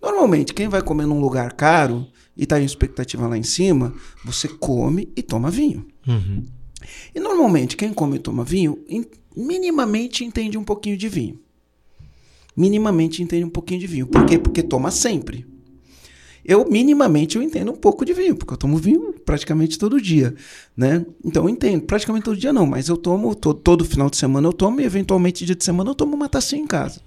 Normalmente, 0.00 0.54
quem 0.54 0.68
vai 0.68 0.82
comer 0.82 1.06
num 1.06 1.20
lugar 1.20 1.52
caro 1.52 2.06
e 2.36 2.44
está 2.44 2.60
em 2.60 2.64
expectativa 2.64 3.26
lá 3.26 3.36
em 3.36 3.42
cima, 3.42 3.94
você 4.24 4.48
come 4.48 5.12
e 5.16 5.22
toma 5.22 5.50
vinho. 5.50 5.86
Uhum. 6.06 6.44
E 7.14 7.20
normalmente, 7.20 7.76
quem 7.76 7.92
come 7.92 8.16
e 8.16 8.20
toma 8.20 8.44
vinho, 8.44 8.78
minimamente 9.36 10.24
entende 10.24 10.56
um 10.56 10.64
pouquinho 10.64 10.96
de 10.96 11.08
vinho. 11.08 11.38
Minimamente 12.56 13.22
entende 13.22 13.44
um 13.44 13.50
pouquinho 13.50 13.80
de 13.80 13.86
vinho. 13.86 14.06
Por 14.06 14.24
quê? 14.26 14.38
Porque 14.38 14.62
toma 14.62 14.90
sempre. 14.90 15.46
Eu, 16.44 16.68
minimamente, 16.68 17.36
eu 17.36 17.42
entendo 17.42 17.70
um 17.70 17.76
pouco 17.76 18.04
de 18.04 18.12
vinho, 18.12 18.34
porque 18.34 18.54
eu 18.54 18.56
tomo 18.56 18.78
vinho 18.78 19.12
praticamente 19.24 19.78
todo 19.78 20.00
dia, 20.00 20.34
né? 20.76 21.04
Então, 21.22 21.44
eu 21.44 21.48
entendo. 21.48 21.82
Praticamente 21.82 22.24
todo 22.24 22.36
dia 22.36 22.52
não, 22.52 22.66
mas 22.66 22.88
eu 22.88 22.96
tomo, 22.96 23.34
todo, 23.34 23.60
todo 23.60 23.84
final 23.84 24.08
de 24.08 24.16
semana 24.16 24.48
eu 24.48 24.52
tomo 24.52 24.80
e, 24.80 24.84
eventualmente, 24.84 25.44
dia 25.44 25.54
de 25.54 25.62
semana 25.62 25.90
eu 25.90 25.94
tomo 25.94 26.16
uma 26.16 26.28
tacinha 26.28 26.62
em 26.62 26.66
casa. 26.66 27.02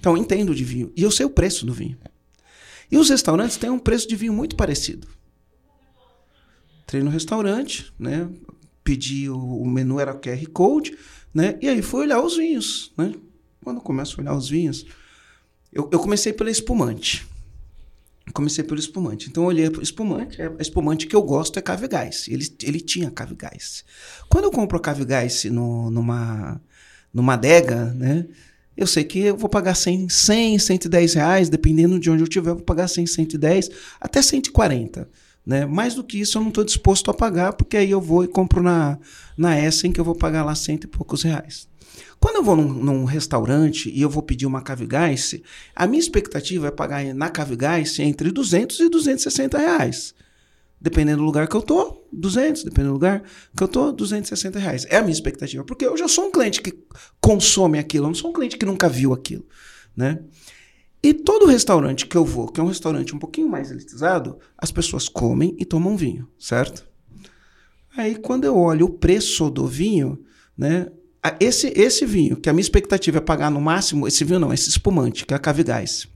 Então, 0.00 0.16
eu 0.16 0.22
entendo 0.22 0.54
de 0.54 0.64
vinho. 0.64 0.92
E 0.96 1.02
eu 1.02 1.10
sei 1.10 1.24
o 1.24 1.30
preço 1.30 1.64
do 1.64 1.72
vinho. 1.72 1.96
E 2.90 2.98
os 2.98 3.08
restaurantes 3.08 3.56
têm 3.56 3.70
um 3.70 3.78
preço 3.78 4.08
de 4.08 4.16
vinho 4.16 4.32
muito 4.32 4.56
parecido. 4.56 5.06
Entrei 6.82 7.02
no 7.02 7.10
restaurante, 7.10 7.92
né? 7.96 8.28
Pedi 8.90 9.30
o, 9.30 9.38
o 9.38 9.68
menu 9.68 10.00
era 10.00 10.12
QR 10.12 10.44
Code, 10.52 10.98
né? 11.32 11.56
E 11.62 11.68
aí 11.68 11.80
fui 11.80 12.00
olhar 12.00 12.20
os 12.20 12.36
vinhos, 12.36 12.92
né? 12.98 13.14
Quando 13.62 13.76
eu 13.76 13.82
começo 13.82 14.18
a 14.18 14.20
olhar 14.20 14.34
os 14.34 14.48
vinhos, 14.48 14.84
eu, 15.72 15.88
eu 15.92 16.00
comecei 16.00 16.32
pelo 16.32 16.50
espumante. 16.50 17.24
Comecei 18.34 18.64
pelo 18.64 18.80
espumante. 18.80 19.28
Então 19.28 19.44
eu 19.44 19.48
olhei 19.48 19.70
para 19.70 19.80
espumante. 19.80 20.42
É, 20.42 20.46
a 20.46 20.60
espumante 20.60 21.06
que 21.06 21.14
eu 21.14 21.22
gosto 21.22 21.56
é 21.56 21.62
Cave 21.62 21.86
Gás. 21.86 22.26
Ele, 22.26 22.44
ele 22.64 22.80
tinha 22.80 23.12
Cave 23.12 23.36
Gás. 23.36 23.84
Quando 24.28 24.46
eu 24.46 24.50
compro 24.50 24.80
Cave 24.80 25.04
Gás 25.04 25.44
no, 25.44 25.88
numa, 25.88 26.60
numa 27.14 27.34
adega, 27.34 27.94
né? 27.94 28.26
Eu 28.76 28.88
sei 28.88 29.04
que 29.04 29.20
eu 29.20 29.36
vou 29.36 29.48
pagar 29.48 29.76
100, 29.76 30.08
100, 30.08 30.58
110 30.58 31.14
reais, 31.14 31.48
dependendo 31.48 31.96
de 32.00 32.10
onde 32.10 32.22
eu 32.22 32.26
estiver, 32.26 32.50
eu 32.50 32.56
vou 32.56 32.64
pagar 32.64 32.88
100, 32.88 33.06
110, 33.06 33.70
até 34.00 34.20
140. 34.20 35.08
Né? 35.44 35.64
Mais 35.66 35.94
do 35.94 36.04
que 36.04 36.20
isso 36.20 36.38
eu 36.38 36.42
não 36.42 36.48
estou 36.50 36.64
disposto 36.64 37.10
a 37.10 37.14
pagar, 37.14 37.54
porque 37.54 37.76
aí 37.76 37.90
eu 37.90 38.00
vou 38.00 38.22
e 38.22 38.28
compro 38.28 38.62
na, 38.62 38.98
na 39.36 39.58
Essen, 39.58 39.92
que 39.92 40.00
eu 40.00 40.04
vou 40.04 40.14
pagar 40.14 40.44
lá 40.44 40.54
cento 40.54 40.84
e 40.84 40.86
poucos 40.86 41.22
reais. 41.22 41.68
Quando 42.20 42.36
eu 42.36 42.42
vou 42.42 42.54
num, 42.54 42.68
num, 42.68 43.04
restaurante 43.04 43.90
e 43.90 44.02
eu 44.02 44.10
vou 44.10 44.22
pedir 44.22 44.44
uma 44.44 44.60
Cavigás, 44.60 45.34
a 45.74 45.86
minha 45.86 46.00
expectativa 46.00 46.68
é 46.68 46.70
pagar 46.70 47.02
na 47.14 47.30
Cavigás 47.30 47.98
entre 47.98 48.30
200 48.30 48.78
e 48.80 48.88
260 48.90 49.58
reais. 49.58 50.14
Dependendo 50.78 51.18
do 51.18 51.24
lugar 51.24 51.46
que 51.48 51.54
eu 51.54 51.62
tô, 51.62 52.02
200. 52.12 52.64
Dependendo 52.64 52.90
do 52.90 52.94
lugar 52.94 53.22
que 53.56 53.62
eu 53.62 53.68
tô, 53.68 53.92
260 53.92 54.58
reais. 54.58 54.86
É 54.88 54.96
a 54.96 55.02
minha 55.02 55.12
expectativa. 55.12 55.64
Porque 55.64 55.84
eu 55.84 55.96
já 55.96 56.08
sou 56.08 56.26
um 56.26 56.30
cliente 56.30 56.62
que 56.62 56.72
consome 57.20 57.78
aquilo. 57.78 58.04
Eu 58.04 58.08
não 58.08 58.14
sou 58.14 58.30
um 58.30 58.32
cliente 58.32 58.56
que 58.56 58.64
nunca 58.64 58.88
viu 58.88 59.12
aquilo, 59.12 59.46
né? 59.96 60.18
E 61.02 61.14
todo 61.14 61.46
restaurante 61.46 62.06
que 62.06 62.16
eu 62.16 62.24
vou, 62.24 62.48
que 62.48 62.60
é 62.60 62.62
um 62.62 62.68
restaurante 62.68 63.14
um 63.14 63.18
pouquinho 63.18 63.48
mais 63.48 63.70
elitizado, 63.70 64.38
as 64.56 64.70
pessoas 64.70 65.08
comem 65.08 65.56
e 65.58 65.64
tomam 65.64 65.96
vinho, 65.96 66.28
certo? 66.38 66.86
Aí 67.96 68.16
quando 68.16 68.44
eu 68.44 68.56
olho 68.56 68.86
o 68.86 68.90
preço 68.90 69.50
do 69.50 69.66
vinho, 69.66 70.22
né? 70.56 70.88
Esse, 71.38 71.72
esse 71.76 72.06
vinho, 72.06 72.36
que 72.36 72.48
a 72.48 72.52
minha 72.52 72.62
expectativa 72.62 73.18
é 73.18 73.20
pagar 73.20 73.50
no 73.50 73.60
máximo, 73.60 74.08
esse 74.08 74.24
vinho 74.24 74.40
não, 74.40 74.52
esse 74.52 74.70
espumante, 74.70 75.26
que 75.26 75.34
é 75.34 75.36
a 75.36 75.40
Cavigás. 75.40 76.08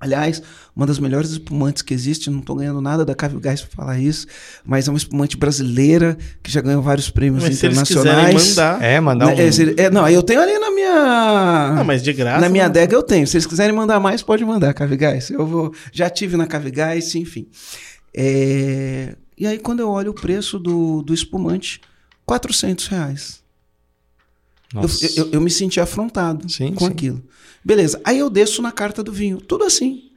Aliás, 0.00 0.42
uma 0.74 0.86
das 0.86 0.98
melhores 0.98 1.30
espumantes 1.30 1.82
que 1.82 1.92
existe, 1.92 2.30
não 2.30 2.40
estou 2.40 2.56
ganhando 2.56 2.80
nada 2.80 3.04
da 3.04 3.14
Cavigás 3.14 3.60
para 3.60 3.70
falar 3.70 3.98
isso, 3.98 4.26
mas 4.64 4.88
é 4.88 4.90
uma 4.90 4.96
espumante 4.96 5.36
brasileira 5.36 6.16
que 6.42 6.50
já 6.50 6.62
ganhou 6.62 6.80
vários 6.80 7.10
prêmios 7.10 7.44
mas 7.44 7.54
internacionais. 7.54 8.42
Se 8.42 8.48
mandar. 8.50 8.82
É, 8.82 8.98
mandar 8.98 9.26
né, 9.26 9.34
um... 9.34 9.74
É, 9.76 9.90
não, 9.90 10.08
eu 10.08 10.22
tenho 10.22 10.40
ali 10.40 10.58
na 10.58 10.70
minha. 10.70 11.74
Não, 11.76 11.84
mas 11.84 12.02
de 12.02 12.14
graça. 12.14 12.40
Na 12.40 12.48
minha 12.48 12.64
não. 12.64 12.70
adega 12.70 12.94
eu 12.96 13.02
tenho. 13.02 13.26
Se 13.26 13.36
eles 13.36 13.46
quiserem 13.46 13.76
mandar 13.76 14.00
mais, 14.00 14.22
pode 14.22 14.42
mandar, 14.42 14.72
Cavigás. 14.72 15.28
Eu 15.28 15.46
vou. 15.46 15.74
Já 15.92 16.08
tive 16.08 16.36
na 16.36 16.46
Cavigás, 16.46 17.14
enfim. 17.14 17.46
É... 18.14 19.14
E 19.36 19.46
aí, 19.46 19.58
quando 19.58 19.80
eu 19.80 19.90
olho 19.90 20.12
o 20.12 20.14
preço 20.14 20.58
do, 20.58 21.02
do 21.02 21.12
espumante, 21.12 21.80
400 22.24 22.86
reais. 22.86 23.40
Eu, 24.74 24.82
eu, 25.16 25.30
eu, 25.32 25.40
me 25.40 25.50
senti 25.50 25.80
afrontado 25.80 26.48
sim, 26.48 26.72
com 26.72 26.86
sim. 26.86 26.92
aquilo. 26.92 27.22
Beleza. 27.64 28.00
Aí 28.04 28.18
eu 28.18 28.30
desço 28.30 28.62
na 28.62 28.72
carta 28.72 29.02
do 29.02 29.12
vinho. 29.12 29.38
Tudo 29.38 29.64
assim. 29.64 30.10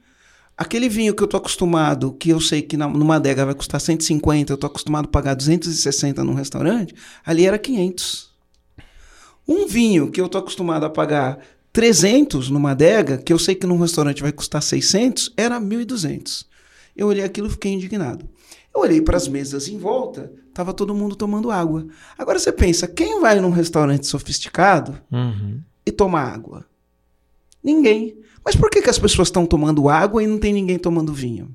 Aquele 0.56 0.88
vinho 0.88 1.14
que 1.14 1.22
eu 1.22 1.26
tô 1.26 1.36
acostumado, 1.36 2.12
que 2.12 2.30
eu 2.30 2.40
sei 2.40 2.62
que 2.62 2.76
na, 2.76 2.86
numa 2.86 3.16
adega 3.16 3.44
vai 3.44 3.54
custar 3.54 3.80
150, 3.80 4.52
eu 4.52 4.56
tô 4.56 4.68
acostumado 4.68 5.06
a 5.06 5.08
pagar 5.08 5.34
260 5.34 6.22
num 6.22 6.34
restaurante, 6.34 6.94
ali 7.26 7.44
era 7.44 7.58
500. 7.58 8.30
Um 9.48 9.66
vinho 9.66 10.12
que 10.12 10.20
eu 10.20 10.28
tô 10.28 10.38
acostumado 10.38 10.86
a 10.86 10.90
pagar 10.90 11.40
300 11.72 12.50
numa 12.50 12.70
adega, 12.70 13.18
que 13.18 13.32
eu 13.32 13.38
sei 13.38 13.56
que 13.56 13.66
num 13.66 13.78
restaurante 13.78 14.22
vai 14.22 14.30
custar 14.30 14.62
600, 14.62 15.32
era 15.36 15.60
1.200. 15.60 16.46
Eu 16.96 17.08
olhei 17.08 17.24
aquilo 17.24 17.48
e 17.48 17.50
fiquei 17.50 17.72
indignado. 17.72 18.24
Eu 18.72 18.80
olhei 18.80 19.02
para 19.02 19.16
as 19.16 19.26
mesas 19.26 19.66
em 19.66 19.76
volta, 19.76 20.32
tava 20.52 20.72
todo 20.72 20.94
mundo 20.94 21.16
tomando 21.16 21.50
água. 21.50 21.84
Agora 22.16 22.38
você 22.38 22.52
pensa, 22.52 22.86
quem 22.86 23.20
vai 23.20 23.40
num 23.40 23.50
restaurante 23.50 24.06
sofisticado 24.06 25.00
uhum. 25.10 25.60
e 25.84 25.90
toma 25.90 26.20
água? 26.20 26.64
Ninguém. 27.64 28.16
Mas 28.44 28.54
por 28.54 28.68
que, 28.68 28.82
que 28.82 28.90
as 28.90 28.98
pessoas 28.98 29.28
estão 29.28 29.46
tomando 29.46 29.88
água 29.88 30.22
e 30.22 30.26
não 30.26 30.38
tem 30.38 30.52
ninguém 30.52 30.78
tomando 30.78 31.14
vinho? 31.14 31.48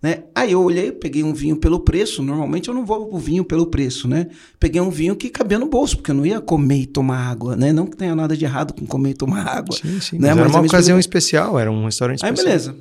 Né? 0.00 0.24
Aí 0.32 0.52
eu 0.52 0.62
olhei, 0.62 0.92
peguei 0.92 1.24
um 1.24 1.34
vinho 1.34 1.56
pelo 1.56 1.80
preço. 1.80 2.22
Normalmente 2.22 2.68
eu 2.68 2.74
não 2.74 2.86
vou 2.86 3.08
pro 3.08 3.18
vinho 3.18 3.44
pelo 3.44 3.66
preço, 3.66 4.06
né? 4.06 4.28
Peguei 4.58 4.80
um 4.80 4.90
vinho 4.90 5.16
que 5.16 5.28
cabia 5.28 5.58
no 5.58 5.66
bolso, 5.66 5.96
porque 5.96 6.12
eu 6.12 6.14
não 6.14 6.24
ia 6.24 6.40
comer 6.40 6.78
e 6.78 6.86
tomar 6.86 7.28
água, 7.28 7.56
né? 7.56 7.72
Não 7.72 7.84
que 7.84 7.96
tenha 7.96 8.14
nada 8.14 8.36
de 8.36 8.44
errado 8.44 8.72
com 8.72 8.86
comer 8.86 9.10
e 9.10 9.14
tomar 9.14 9.46
água. 9.46 9.76
Sim, 9.76 10.00
sim. 10.00 10.18
Né? 10.18 10.28
Mas, 10.28 10.36
mas 10.38 10.50
era 10.50 10.58
uma 10.58 10.66
ocasião 10.66 10.98
especial, 10.98 11.58
era 11.58 11.70
um 11.70 11.84
restaurante 11.84 12.18
especial. 12.18 12.38
Aí 12.38 12.44
beleza. 12.44 12.76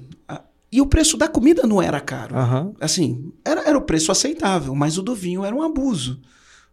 E 0.72 0.82
o 0.82 0.86
preço 0.86 1.18
da 1.18 1.28
comida 1.28 1.66
não 1.66 1.82
era 1.82 2.00
caro. 2.00 2.36
Uhum. 2.36 2.74
Assim, 2.80 3.32
era, 3.44 3.62
era 3.62 3.78
o 3.78 3.82
preço 3.82 4.12
aceitável, 4.12 4.76
mas 4.76 4.98
o 4.98 5.02
do 5.02 5.16
vinho 5.16 5.44
era 5.44 5.56
um 5.56 5.64
abuso. 5.64 6.20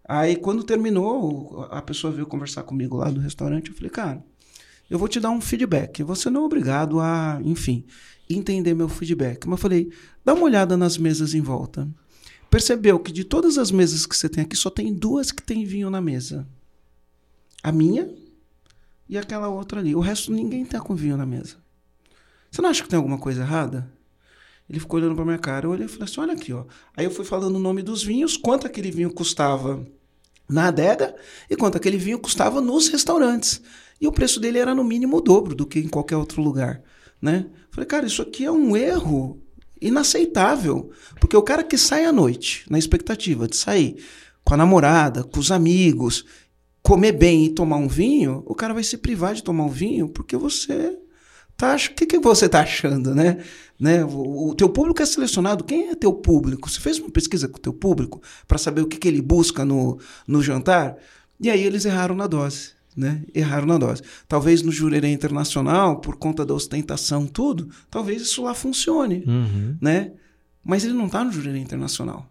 Aí, 0.06 0.36
quando 0.36 0.64
terminou, 0.64 1.66
a 1.70 1.80
pessoa 1.80 2.12
veio 2.12 2.26
conversar 2.26 2.64
comigo 2.64 2.96
lá 2.96 3.08
do 3.08 3.20
restaurante. 3.20 3.70
Eu 3.70 3.76
falei, 3.76 3.90
cara, 3.90 4.22
eu 4.90 4.98
vou 4.98 5.08
te 5.08 5.20
dar 5.20 5.30
um 5.30 5.40
feedback. 5.40 6.02
Você 6.02 6.28
não 6.30 6.42
é 6.42 6.44
obrigado 6.44 7.00
a, 7.00 7.40
enfim, 7.42 7.84
entender 8.28 8.74
meu 8.74 8.88
feedback. 8.88 9.46
Mas 9.46 9.58
eu 9.58 9.62
falei, 9.62 9.92
dá 10.24 10.34
uma 10.34 10.44
olhada 10.44 10.76
nas 10.76 10.98
mesas 10.98 11.34
em 11.34 11.40
volta. 11.40 11.88
Percebeu 12.50 12.98
que 12.98 13.12
de 13.12 13.24
todas 13.24 13.58
as 13.58 13.70
mesas 13.70 14.06
que 14.06 14.16
você 14.16 14.28
tem 14.28 14.44
aqui, 14.44 14.56
só 14.56 14.70
tem 14.70 14.92
duas 14.92 15.32
que 15.32 15.42
tem 15.42 15.64
vinho 15.64 15.90
na 15.90 16.00
mesa. 16.00 16.46
A 17.62 17.72
minha 17.72 18.08
e 19.08 19.18
aquela 19.18 19.48
outra 19.48 19.80
ali. 19.80 19.94
O 19.94 20.00
resto, 20.00 20.30
ninguém 20.30 20.64
tá 20.64 20.80
com 20.80 20.94
vinho 20.94 21.16
na 21.16 21.26
mesa. 21.26 21.56
Você 22.50 22.62
não 22.62 22.70
acha 22.70 22.82
que 22.82 22.88
tem 22.88 22.96
alguma 22.96 23.18
coisa 23.18 23.42
errada? 23.42 23.90
Ele 24.68 24.80
ficou 24.80 24.98
olhando 24.98 25.14
para 25.14 25.24
minha 25.24 25.38
cara. 25.38 25.66
Eu 25.66 25.70
olhei 25.70 25.86
e 25.86 25.88
falei 25.88 26.04
assim: 26.04 26.20
olha 26.20 26.32
aqui, 26.32 26.52
ó. 26.52 26.64
Aí 26.96 27.04
eu 27.04 27.10
fui 27.10 27.24
falando 27.24 27.56
o 27.56 27.58
nome 27.58 27.82
dos 27.82 28.02
vinhos, 28.02 28.36
quanto 28.36 28.66
aquele 28.66 28.90
vinho 28.90 29.12
custava 29.12 29.84
na 30.48 30.68
adega 30.68 31.14
e 31.48 31.56
quanto 31.56 31.76
aquele 31.76 31.96
vinho 31.96 32.18
custava 32.18 32.60
nos 32.60 32.88
restaurantes. 32.88 33.60
E 34.00 34.06
o 34.06 34.12
preço 34.12 34.40
dele 34.40 34.58
era 34.58 34.74
no 34.74 34.84
mínimo 34.84 35.16
o 35.16 35.20
dobro 35.20 35.54
do 35.54 35.66
que 35.66 35.78
em 35.78 35.88
qualquer 35.88 36.16
outro 36.16 36.42
lugar. 36.42 36.82
Né? 37.20 37.46
Falei, 37.70 37.86
cara, 37.86 38.06
isso 38.06 38.22
aqui 38.22 38.44
é 38.44 38.52
um 38.52 38.76
erro 38.76 39.40
inaceitável. 39.80 40.90
Porque 41.20 41.36
o 41.36 41.42
cara 41.42 41.62
que 41.62 41.78
sai 41.78 42.04
à 42.04 42.12
noite, 42.12 42.64
na 42.68 42.78
expectativa 42.78 43.48
de 43.48 43.56
sair 43.56 43.96
com 44.44 44.54
a 44.54 44.56
namorada, 44.56 45.24
com 45.24 45.40
os 45.40 45.50
amigos, 45.50 46.24
comer 46.82 47.12
bem 47.12 47.46
e 47.46 47.48
tomar 47.50 47.76
um 47.76 47.88
vinho, 47.88 48.42
o 48.46 48.54
cara 48.54 48.74
vai 48.74 48.82
se 48.82 48.98
privar 48.98 49.34
de 49.34 49.42
tomar 49.42 49.64
um 49.64 49.70
vinho 49.70 50.08
porque 50.08 50.36
você 50.36 50.98
Tá, 51.56 51.76
o 51.76 51.94
que, 51.94 52.06
que 52.06 52.18
você 52.18 52.46
está 52.46 52.60
achando, 52.62 53.14
né? 53.14 53.38
né? 53.78 54.04
O, 54.04 54.50
o, 54.50 54.54
teu 54.54 54.68
público 54.68 55.00
é 55.00 55.06
selecionado. 55.06 55.64
Quem 55.64 55.90
é 55.90 55.94
teu 55.94 56.12
público? 56.12 56.68
Você 56.68 56.80
fez 56.80 56.98
uma 56.98 57.10
pesquisa 57.10 57.48
com 57.48 57.58
o 57.58 57.60
teu 57.60 57.72
público 57.72 58.20
para 58.46 58.58
saber 58.58 58.80
o 58.80 58.86
que, 58.86 58.98
que 58.98 59.06
ele 59.06 59.22
busca 59.22 59.64
no, 59.64 59.98
no 60.26 60.42
jantar? 60.42 60.96
E 61.40 61.48
aí 61.50 61.62
eles 61.62 61.84
erraram 61.84 62.14
na 62.14 62.26
dose, 62.26 62.70
né? 62.96 63.22
Erraram 63.34 63.66
na 63.66 63.78
dose. 63.78 64.02
Talvez 64.26 64.62
no 64.62 64.72
jurerê 64.72 65.08
internacional, 65.12 66.00
por 66.00 66.16
conta 66.16 66.44
da 66.44 66.54
ostentação, 66.54 67.26
tudo, 67.26 67.68
talvez 67.90 68.22
isso 68.22 68.42
lá 68.42 68.54
funcione, 68.54 69.22
uhum. 69.26 69.76
né? 69.80 70.12
Mas 70.64 70.84
ele 70.84 70.94
não 70.94 71.06
está 71.06 71.22
no 71.22 71.30
jurerê 71.30 71.58
internacional. 71.58 72.28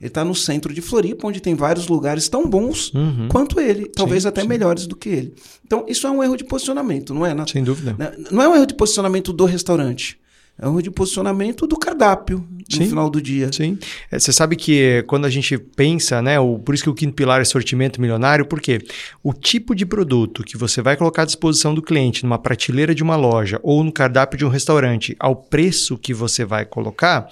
Ele 0.00 0.08
está 0.08 0.24
no 0.24 0.34
centro 0.34 0.72
de 0.72 0.80
Floripa, 0.80 1.28
onde 1.28 1.40
tem 1.40 1.54
vários 1.54 1.86
lugares 1.86 2.26
tão 2.28 2.48
bons 2.48 2.90
uhum. 2.94 3.28
quanto 3.28 3.60
ele, 3.60 3.86
talvez 3.86 4.22
sim, 4.22 4.28
até 4.30 4.40
sim. 4.40 4.48
melhores 4.48 4.86
do 4.86 4.96
que 4.96 5.10
ele. 5.10 5.34
Então, 5.64 5.84
isso 5.86 6.06
é 6.06 6.10
um 6.10 6.22
erro 6.22 6.36
de 6.36 6.44
posicionamento, 6.44 7.12
não 7.12 7.26
é? 7.26 7.34
Na, 7.34 7.46
Sem 7.46 7.62
dúvida. 7.62 7.94
Né? 7.98 8.12
Não 8.30 8.42
é 8.42 8.48
um 8.48 8.54
erro 8.54 8.66
de 8.66 8.74
posicionamento 8.74 9.30
do 9.30 9.44
restaurante. 9.44 10.18
É 10.58 10.66
um 10.66 10.72
erro 10.72 10.82
de 10.82 10.90
posicionamento 10.90 11.66
do 11.66 11.78
cardápio 11.78 12.46
no 12.50 12.76
sim, 12.76 12.88
final 12.88 13.10
do 13.10 13.20
dia. 13.20 13.50
Sim. 13.52 13.78
É, 14.10 14.18
você 14.18 14.32
sabe 14.32 14.56
que 14.56 15.02
quando 15.06 15.24
a 15.24 15.30
gente 15.30 15.58
pensa, 15.58 16.20
né? 16.20 16.38
O, 16.38 16.58
por 16.58 16.74
isso 16.74 16.84
que 16.84 16.90
o 16.90 16.94
quinto 16.94 17.14
pilar 17.14 17.40
é 17.40 17.44
sortimento 17.44 18.00
milionário, 18.00 18.44
porque 18.44 18.78
o 19.22 19.32
tipo 19.32 19.74
de 19.74 19.86
produto 19.86 20.44
que 20.44 20.56
você 20.56 20.82
vai 20.82 20.96
colocar 20.96 21.22
à 21.22 21.24
disposição 21.24 21.74
do 21.74 21.82
cliente 21.82 22.24
numa 22.24 22.38
prateleira 22.38 22.94
de 22.94 23.02
uma 23.02 23.16
loja 23.16 23.58
ou 23.62 23.82
no 23.82 23.90
cardápio 23.90 24.38
de 24.38 24.44
um 24.44 24.48
restaurante, 24.48 25.16
ao 25.18 25.34
preço 25.34 25.96
que 25.96 26.12
você 26.12 26.44
vai 26.44 26.64
colocar 26.64 27.28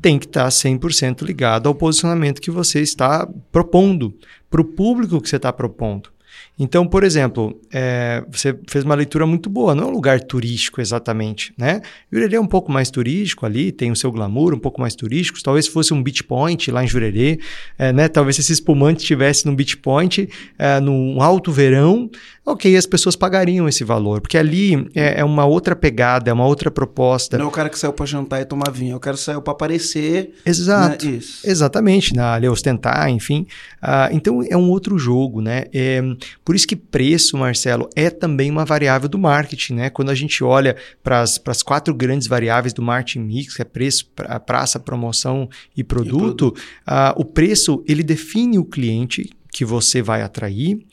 tem 0.00 0.18
que 0.18 0.26
estar 0.26 0.48
100% 0.48 1.22
ligado 1.22 1.68
ao 1.68 1.74
posicionamento 1.74 2.40
que 2.40 2.50
você 2.50 2.80
está 2.80 3.26
propondo, 3.50 4.14
para 4.50 4.60
o 4.60 4.64
público 4.64 5.20
que 5.20 5.28
você 5.28 5.36
está 5.36 5.52
propondo. 5.52 6.10
Então, 6.58 6.86
por 6.86 7.04
exemplo, 7.04 7.60
é, 7.70 8.24
você 8.30 8.58
fez 8.66 8.82
uma 8.82 8.94
leitura 8.94 9.26
muito 9.26 9.50
boa, 9.50 9.74
não 9.74 9.84
é 9.84 9.86
um 9.88 9.90
lugar 9.90 10.20
turístico 10.20 10.80
exatamente, 10.80 11.52
né? 11.56 11.82
Jurerê 12.10 12.36
é 12.36 12.40
um 12.40 12.46
pouco 12.46 12.72
mais 12.72 12.90
turístico 12.90 13.44
ali, 13.44 13.70
tem 13.70 13.90
o 13.90 13.96
seu 13.96 14.10
glamour, 14.10 14.54
um 14.54 14.58
pouco 14.58 14.80
mais 14.80 14.94
turístico. 14.94 15.38
Talvez 15.42 15.66
fosse 15.66 15.92
um 15.92 16.02
beach 16.02 16.24
point 16.24 16.70
lá 16.70 16.82
em 16.82 16.86
Jurerê, 16.86 17.38
é, 17.78 17.92
né? 17.92 18.08
Talvez 18.08 18.38
esse 18.38 18.52
espumante 18.52 19.02
estivesse 19.02 19.44
num 19.44 19.54
beach 19.54 19.76
point, 19.76 20.28
é, 20.58 20.80
num 20.80 21.20
alto 21.20 21.52
verão, 21.52 22.10
ok, 22.46 22.76
as 22.76 22.86
pessoas 22.86 23.16
pagariam 23.16 23.68
esse 23.68 23.82
valor, 23.82 24.20
porque 24.20 24.38
ali 24.38 24.88
é, 24.94 25.20
é, 25.20 25.24
uma 25.24 25.44
outra 25.44 25.74
pegada, 25.74 26.30
é 26.30 26.32
uma 26.32 26.46
outra 26.46 26.70
proposta. 26.70 27.36
Não 27.36 27.46
é 27.46 27.48
o 27.48 27.50
cara 27.50 27.68
que 27.68 27.78
saiu 27.78 27.92
para 27.92 28.06
jantar 28.06 28.40
e 28.40 28.44
tomar 28.44 28.70
vinho, 28.70 28.94
é 28.94 28.96
o 28.96 29.00
cara 29.00 29.16
que 29.16 29.22
saiu 29.22 29.42
para 29.42 29.52
aparecer. 29.52 30.32
Exato. 30.46 31.06
Né? 31.06 31.18
Exatamente, 31.44 32.14
na, 32.14 32.34
ali 32.34 32.48
ostentar, 32.48 33.10
enfim. 33.10 33.46
Uh, 33.82 34.08
então 34.12 34.42
é 34.48 34.56
um 34.56 34.70
outro 34.70 34.96
jogo, 34.96 35.42
né? 35.42 35.64
É, 35.74 36.00
por 36.46 36.54
isso 36.54 36.68
que 36.68 36.76
preço, 36.76 37.36
Marcelo, 37.36 37.90
é 37.96 38.08
também 38.08 38.52
uma 38.52 38.64
variável 38.64 39.08
do 39.08 39.18
marketing, 39.18 39.74
né? 39.74 39.90
Quando 39.90 40.10
a 40.10 40.14
gente 40.14 40.44
olha 40.44 40.76
para 41.02 41.20
as 41.20 41.60
quatro 41.60 41.92
grandes 41.92 42.28
variáveis 42.28 42.72
do 42.72 42.80
marketing 42.80 43.22
mix, 43.22 43.56
que 43.56 43.62
é 43.62 43.64
preço, 43.64 44.06
pra, 44.14 44.38
praça, 44.38 44.78
promoção 44.78 45.50
e 45.76 45.82
produto, 45.82 46.14
e 46.14 46.18
produto. 46.18 46.56
Uh, 46.86 47.20
o 47.20 47.24
preço 47.24 47.82
ele 47.84 48.04
define 48.04 48.60
o 48.60 48.64
cliente 48.64 49.28
que 49.50 49.64
você 49.64 50.00
vai 50.00 50.22
atrair 50.22 50.86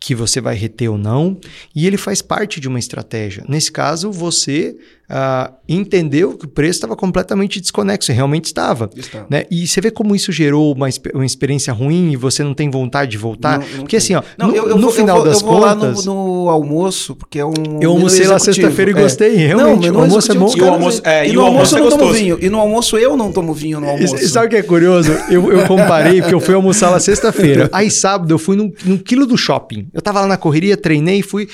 que 0.00 0.14
você 0.14 0.40
vai 0.40 0.54
reter 0.54 0.88
ou 0.88 0.96
não, 0.96 1.38
e 1.74 1.84
ele 1.84 1.96
faz 1.96 2.22
parte 2.22 2.60
de 2.60 2.68
uma 2.68 2.78
estratégia. 2.78 3.44
Nesse 3.48 3.72
caso, 3.72 4.12
você 4.12 4.76
uh, 5.10 5.52
entendeu 5.68 6.36
que 6.36 6.44
o 6.44 6.48
preço 6.48 6.78
estava 6.78 6.94
completamente 6.94 7.60
desconexo, 7.60 8.12
realmente 8.12 8.46
estava. 8.46 8.90
Né? 9.28 9.44
E 9.50 9.66
você 9.66 9.80
vê 9.80 9.90
como 9.90 10.14
isso 10.14 10.30
gerou 10.30 10.72
uma, 10.74 10.88
uma 11.14 11.26
experiência 11.26 11.72
ruim 11.72 12.12
e 12.12 12.16
você 12.16 12.42
não 12.44 12.54
tem 12.54 12.70
vontade 12.70 13.10
de 13.12 13.18
voltar? 13.18 13.58
Não, 13.58 13.66
não 13.66 13.76
porque 13.78 13.98
tem. 13.98 13.98
assim, 13.98 14.14
ó, 14.14 14.22
não, 14.36 14.48
no, 14.48 14.56
eu, 14.56 14.68
eu 14.68 14.78
no 14.78 14.90
final 14.90 15.18
eu 15.18 15.22
vou, 15.22 15.32
das 15.32 15.40
eu 15.40 15.46
vou 15.46 15.60
contas... 15.60 16.04
Lá 16.06 16.12
no, 16.14 16.42
no, 16.44 16.50
almoço, 16.50 17.14
porque 17.16 17.38
é 17.38 17.44
um 17.44 17.52
Eu 17.80 17.92
almocei 17.92 18.26
lá 18.26 18.38
sexta-feira 18.38 18.90
e 18.90 18.94
gostei, 18.94 19.34
é. 19.34 19.46
realmente. 19.48 19.90
Não, 19.90 20.00
o 20.00 20.02
almoço 20.02 20.32
é 20.32 20.34
bom. 20.34 20.52
E, 20.54 20.60
o 20.60 20.68
almoço, 20.68 21.02
é, 21.04 21.28
e, 21.28 21.32
no 21.32 21.42
almoço, 21.42 21.76
almoço 21.76 21.78
eu 21.78 21.90
não 21.90 21.98
tomo 21.98 22.12
vinho. 22.12 22.38
E 22.40 22.50
no 22.50 22.58
almoço 22.58 22.98
eu 22.98 23.16
não 23.16 23.32
tomo 23.32 23.54
vinho 23.54 23.80
no 23.80 23.88
almoço. 23.90 24.16
E, 24.16 24.28
sabe 24.28 24.46
o 24.46 24.50
que 24.50 24.56
é 24.56 24.62
curioso? 24.62 25.12
Eu, 25.30 25.52
eu 25.52 25.66
comparei, 25.66 26.20
porque 26.20 26.34
eu 26.34 26.40
fui 26.40 26.54
almoçar 26.54 26.90
lá 26.90 27.00
sexta-feira. 27.00 27.68
Aí 27.72 27.90
sábado 27.90 28.32
eu 28.32 28.38
fui 28.38 28.56
num, 28.56 28.72
num 28.84 28.96
quilo 28.96 29.26
do 29.26 29.36
shopping. 29.36 29.88
Eu 29.92 30.00
tava 30.00 30.20
lá 30.20 30.26
na 30.26 30.36
correria, 30.36 30.76
treinei, 30.76 31.22
fui 31.22 31.48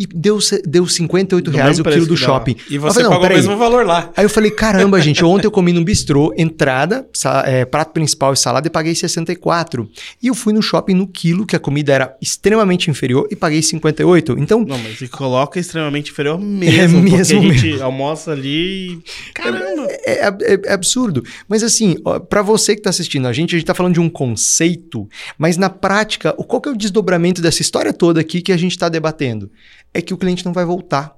e 0.00 0.06
deu, 0.06 0.38
deu 0.64 0.86
58 0.86 1.50
reais 1.50 1.78
o 1.78 1.84
quilo 1.84 2.06
do 2.06 2.16
shopping. 2.16 2.56
E 2.70 2.78
você 2.78 3.02
falei, 3.02 3.10
pagou 3.10 3.26
o 3.26 3.28
mesmo 3.28 3.56
valor 3.58 3.84
lá. 3.84 4.10
Aí 4.16 4.24
eu 4.24 4.30
falei, 4.30 4.50
caramba, 4.50 4.98
gente, 5.02 5.22
ontem 5.22 5.46
eu 5.46 5.50
comi 5.50 5.74
num 5.74 5.84
bistrô, 5.84 6.32
entrada, 6.38 7.06
é, 7.44 7.66
prato 7.66 7.92
principal 7.92 8.32
e 8.32 8.36
salada 8.38 8.66
e 8.66 8.70
paguei 8.70 8.94
64. 8.94 9.86
E 10.22 10.28
eu 10.28 10.34
fui 10.34 10.54
no 10.54 10.62
shopping 10.62 10.94
no 10.94 11.06
quilo, 11.06 11.44
que 11.44 11.54
a 11.54 11.58
comida 11.58 11.92
era 11.92 12.16
extremamente 12.18 12.90
inferior, 12.90 13.28
e 13.30 13.36
paguei 13.36 13.60
58. 13.60 14.36
Então... 14.38 14.64
Não, 14.66 14.78
mas 14.78 14.98
você 14.98 15.06
coloca 15.06 15.60
extremamente 15.60 16.12
inferior 16.12 16.40
mesmo, 16.40 16.70
é 16.72 17.02
mesmo 17.02 17.02
porque 17.02 17.20
a 17.20 17.24
gente 17.52 17.66
mesmo. 17.66 17.84
almoça 17.84 18.32
ali 18.32 18.92
e... 18.92 19.02
Caramba! 19.34 19.86
É, 20.06 20.12
é, 20.12 20.28
é, 20.28 20.60
é 20.64 20.72
absurdo. 20.72 21.22
Mas 21.46 21.62
assim, 21.62 21.96
para 22.30 22.40
você 22.40 22.74
que 22.74 22.80
tá 22.80 22.88
assistindo 22.88 23.28
a 23.28 23.34
gente, 23.34 23.54
a 23.54 23.58
gente 23.58 23.66
tá 23.66 23.74
falando 23.74 23.92
de 23.92 24.00
um 24.00 24.08
conceito, 24.08 25.06
mas 25.36 25.58
na 25.58 25.68
prática, 25.68 26.32
qual 26.32 26.58
que 26.58 26.70
é 26.70 26.72
o 26.72 26.76
desdobramento 26.76 27.42
dessa 27.42 27.60
história 27.60 27.92
toda 27.92 28.18
aqui 28.18 28.40
que 28.40 28.50
a 28.50 28.56
gente 28.56 28.72
está 28.72 28.88
debatendo? 28.88 29.50
É 29.92 30.00
que 30.00 30.14
o 30.14 30.18
cliente 30.18 30.44
não 30.44 30.52
vai 30.52 30.64
voltar. 30.64 31.16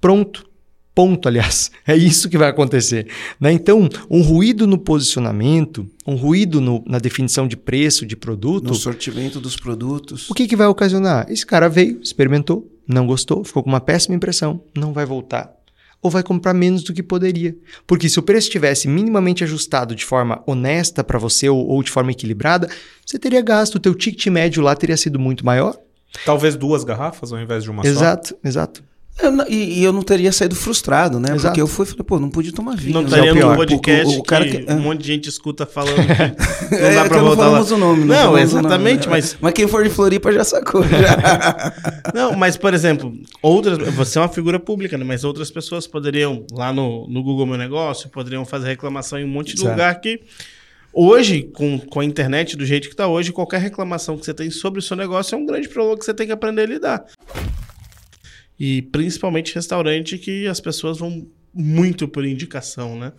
Pronto. 0.00 0.46
Ponto, 0.94 1.28
aliás. 1.28 1.70
É 1.86 1.94
isso 1.94 2.28
que 2.28 2.38
vai 2.38 2.48
acontecer. 2.48 3.06
Né? 3.38 3.52
Então, 3.52 3.88
um 4.10 4.20
ruído 4.20 4.66
no 4.66 4.76
posicionamento, 4.76 5.88
um 6.04 6.16
ruído 6.16 6.60
no, 6.60 6.82
na 6.84 6.98
definição 6.98 7.46
de 7.46 7.56
preço 7.56 8.04
de 8.04 8.16
produto. 8.16 8.66
No 8.66 8.74
sortimento 8.74 9.40
dos 9.40 9.56
produtos. 9.56 10.28
O 10.28 10.34
que, 10.34 10.48
que 10.48 10.56
vai 10.56 10.66
ocasionar? 10.66 11.26
Esse 11.30 11.46
cara 11.46 11.68
veio, 11.68 12.00
experimentou, 12.02 12.68
não 12.88 13.06
gostou, 13.06 13.44
ficou 13.44 13.62
com 13.62 13.68
uma 13.68 13.80
péssima 13.80 14.16
impressão, 14.16 14.60
não 14.76 14.92
vai 14.92 15.06
voltar. 15.06 15.54
Ou 16.02 16.10
vai 16.10 16.24
comprar 16.24 16.54
menos 16.54 16.82
do 16.82 16.92
que 16.92 17.04
poderia. 17.04 17.56
Porque 17.86 18.08
se 18.08 18.18
o 18.18 18.22
preço 18.22 18.48
estivesse 18.48 18.88
minimamente 18.88 19.44
ajustado 19.44 19.94
de 19.94 20.04
forma 20.04 20.42
honesta 20.44 21.04
para 21.04 21.18
você 21.18 21.48
ou, 21.48 21.68
ou 21.68 21.82
de 21.84 21.90
forma 21.90 22.10
equilibrada, 22.10 22.68
você 23.04 23.16
teria 23.16 23.42
gasto, 23.42 23.76
o 23.76 23.80
teu 23.80 23.94
ticket 23.94 24.26
médio 24.26 24.62
lá 24.62 24.74
teria 24.74 24.96
sido 24.96 25.20
muito 25.20 25.46
maior 25.46 25.78
Talvez 26.24 26.56
duas 26.56 26.84
garrafas 26.84 27.32
ao 27.32 27.38
invés 27.38 27.64
de 27.64 27.70
uma 27.70 27.84
exato, 27.86 28.28
só. 28.28 28.34
Exato, 28.42 28.82
exato. 28.82 28.96
E, 29.48 29.80
e, 29.80 29.84
eu 29.84 29.94
não 29.94 30.02
teria 30.02 30.30
saído 30.30 30.54
frustrado, 30.54 31.18
né? 31.18 31.30
Exato. 31.30 31.46
Porque 31.46 31.60
eu 31.60 31.66
fui 31.66 31.86
e 31.86 31.88
falei, 31.88 32.04
pô, 32.04 32.20
não 32.20 32.28
podia 32.28 32.52
tomar 32.52 32.76
vinho. 32.76 32.92
Não 32.92 33.00
né? 33.00 33.08
estaria 33.08 33.34
no 33.34 33.56
podcast 33.56 34.14
o, 34.14 34.18
o, 34.18 34.22
cara 34.22 34.44
que, 34.44 34.58
que, 34.58 34.72
um 34.72 34.78
monte 34.78 35.00
de 35.00 35.06
gente 35.06 35.26
escuta 35.26 35.64
falando 35.64 35.96
que 36.68 36.74
não 36.74 36.80
dá 36.80 37.04
é, 37.04 37.08
pra 37.08 37.18
voltar 37.22 37.48
lá. 37.48 37.62
o 37.62 37.78
nome. 37.78 38.04
Não, 38.04 38.32
não 38.32 38.38
exatamente, 38.38 39.06
nome, 39.06 39.16
mas... 39.16 39.36
Mas 39.40 39.54
quem 39.54 39.66
for 39.66 39.82
de 39.82 39.88
Floripa 39.88 40.30
já 40.30 40.44
sacou, 40.44 40.82
já. 40.86 41.72
não, 42.14 42.36
mas, 42.36 42.58
por 42.58 42.74
exemplo, 42.74 43.10
outras... 43.40 43.78
Você 43.94 44.18
é 44.18 44.20
uma 44.20 44.28
figura 44.28 44.60
pública, 44.60 44.98
né? 44.98 45.04
Mas 45.04 45.24
outras 45.24 45.50
pessoas 45.50 45.86
poderiam, 45.86 46.44
lá 46.52 46.70
no, 46.70 47.08
no 47.08 47.22
Google 47.22 47.46
Meu 47.46 47.56
Negócio, 47.56 48.10
poderiam 48.10 48.44
fazer 48.44 48.68
reclamação 48.68 49.18
em 49.18 49.24
um 49.24 49.28
monte 49.28 49.54
de 49.54 49.62
Exato. 49.62 49.70
lugar 49.70 49.98
que 49.98 50.20
Hoje, 50.98 51.42
com, 51.42 51.78
com 51.78 52.00
a 52.00 52.04
internet 52.06 52.56
do 52.56 52.64
jeito 52.64 52.88
que 52.88 52.94
está 52.94 53.06
hoje, 53.06 53.30
qualquer 53.30 53.60
reclamação 53.60 54.16
que 54.16 54.24
você 54.24 54.32
tem 54.32 54.48
sobre 54.48 54.78
o 54.78 54.82
seu 54.82 54.96
negócio 54.96 55.34
é 55.34 55.38
um 55.38 55.44
grande 55.44 55.68
problema 55.68 55.98
que 55.98 56.06
você 56.06 56.14
tem 56.14 56.26
que 56.26 56.32
aprender 56.32 56.62
a 56.62 56.66
lidar. 56.66 57.04
E 58.58 58.80
principalmente 58.80 59.54
restaurante 59.54 60.16
que 60.16 60.46
as 60.46 60.58
pessoas 60.58 60.96
vão 60.96 61.30
muito 61.52 62.08
por 62.08 62.24
indicação, 62.24 62.98
né? 62.98 63.12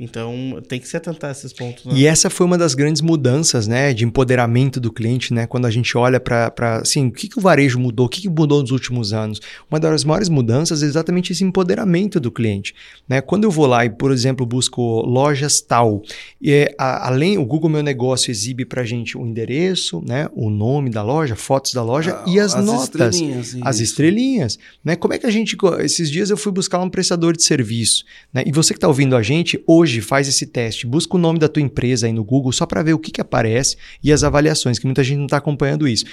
Então, 0.00 0.62
tem 0.68 0.78
que 0.78 0.86
se 0.86 0.96
atentar 0.96 1.30
a 1.30 1.32
esses 1.32 1.52
pontos. 1.52 1.84
Né? 1.84 1.92
E 1.96 2.06
essa 2.06 2.30
foi 2.30 2.46
uma 2.46 2.56
das 2.56 2.72
grandes 2.72 3.02
mudanças, 3.02 3.66
né, 3.66 3.92
de 3.92 4.04
empoderamento 4.04 4.78
do 4.78 4.92
cliente, 4.92 5.34
né, 5.34 5.44
quando 5.44 5.66
a 5.66 5.70
gente 5.72 5.98
olha 5.98 6.20
para, 6.20 6.52
assim, 6.80 7.08
o 7.08 7.10
que, 7.10 7.26
que 7.26 7.36
o 7.36 7.40
varejo 7.42 7.80
mudou, 7.80 8.06
o 8.06 8.08
que, 8.08 8.20
que 8.20 8.28
mudou 8.28 8.60
nos 8.60 8.70
últimos 8.70 9.12
anos. 9.12 9.40
Uma 9.68 9.80
das 9.80 10.04
maiores 10.04 10.28
mudanças 10.28 10.84
é 10.84 10.86
exatamente 10.86 11.32
esse 11.32 11.42
empoderamento 11.42 12.20
do 12.20 12.30
cliente, 12.30 12.76
né. 13.08 13.20
Quando 13.20 13.42
eu 13.42 13.50
vou 13.50 13.66
lá 13.66 13.84
e, 13.84 13.90
por 13.90 14.12
exemplo, 14.12 14.46
busco 14.46 14.80
lojas 15.00 15.60
tal, 15.60 16.00
e 16.40 16.52
é, 16.52 16.74
a, 16.78 17.08
além, 17.08 17.36
o 17.36 17.44
Google 17.44 17.68
Meu 17.68 17.82
Negócio 17.82 18.30
exibe 18.30 18.64
para 18.64 18.82
a 18.82 18.84
gente 18.84 19.18
o 19.18 19.26
endereço, 19.26 20.00
né, 20.06 20.28
o 20.32 20.48
nome 20.48 20.90
da 20.90 21.02
loja, 21.02 21.34
fotos 21.34 21.74
da 21.74 21.82
loja 21.82 22.22
ah, 22.24 22.24
e 22.28 22.38
as, 22.38 22.54
as 22.54 22.64
notas, 22.64 23.16
estrelinhas, 23.16 23.56
as 23.62 23.80
estrelinhas, 23.80 24.58
né. 24.84 24.94
Como 24.94 25.12
é 25.12 25.18
que 25.18 25.26
a 25.26 25.30
gente, 25.30 25.56
esses 25.80 26.08
dias 26.08 26.30
eu 26.30 26.36
fui 26.36 26.52
buscar 26.52 26.78
um 26.78 26.88
prestador 26.88 27.36
de 27.36 27.42
serviço, 27.42 28.04
né, 28.32 28.44
e 28.46 28.52
você 28.52 28.72
que 28.72 28.78
está 28.78 28.86
ouvindo 28.86 29.16
a 29.16 29.22
gente, 29.22 29.60
hoje 29.66 29.87
hoje 29.88 30.02
faz 30.02 30.28
esse 30.28 30.46
teste, 30.46 30.86
busca 30.86 31.16
o 31.16 31.18
nome 31.18 31.38
da 31.38 31.48
tua 31.48 31.62
empresa 31.62 32.06
aí 32.06 32.12
no 32.12 32.22
Google 32.22 32.52
só 32.52 32.66
para 32.66 32.82
ver 32.82 32.92
o 32.92 32.98
que, 32.98 33.10
que 33.10 33.20
aparece 33.22 33.76
e 34.04 34.12
as 34.12 34.22
avaliações, 34.22 34.78
que 34.78 34.84
muita 34.84 35.02
gente 35.02 35.16
não 35.16 35.24
está 35.24 35.38
acompanhando 35.38 35.88
isso. 35.88 36.04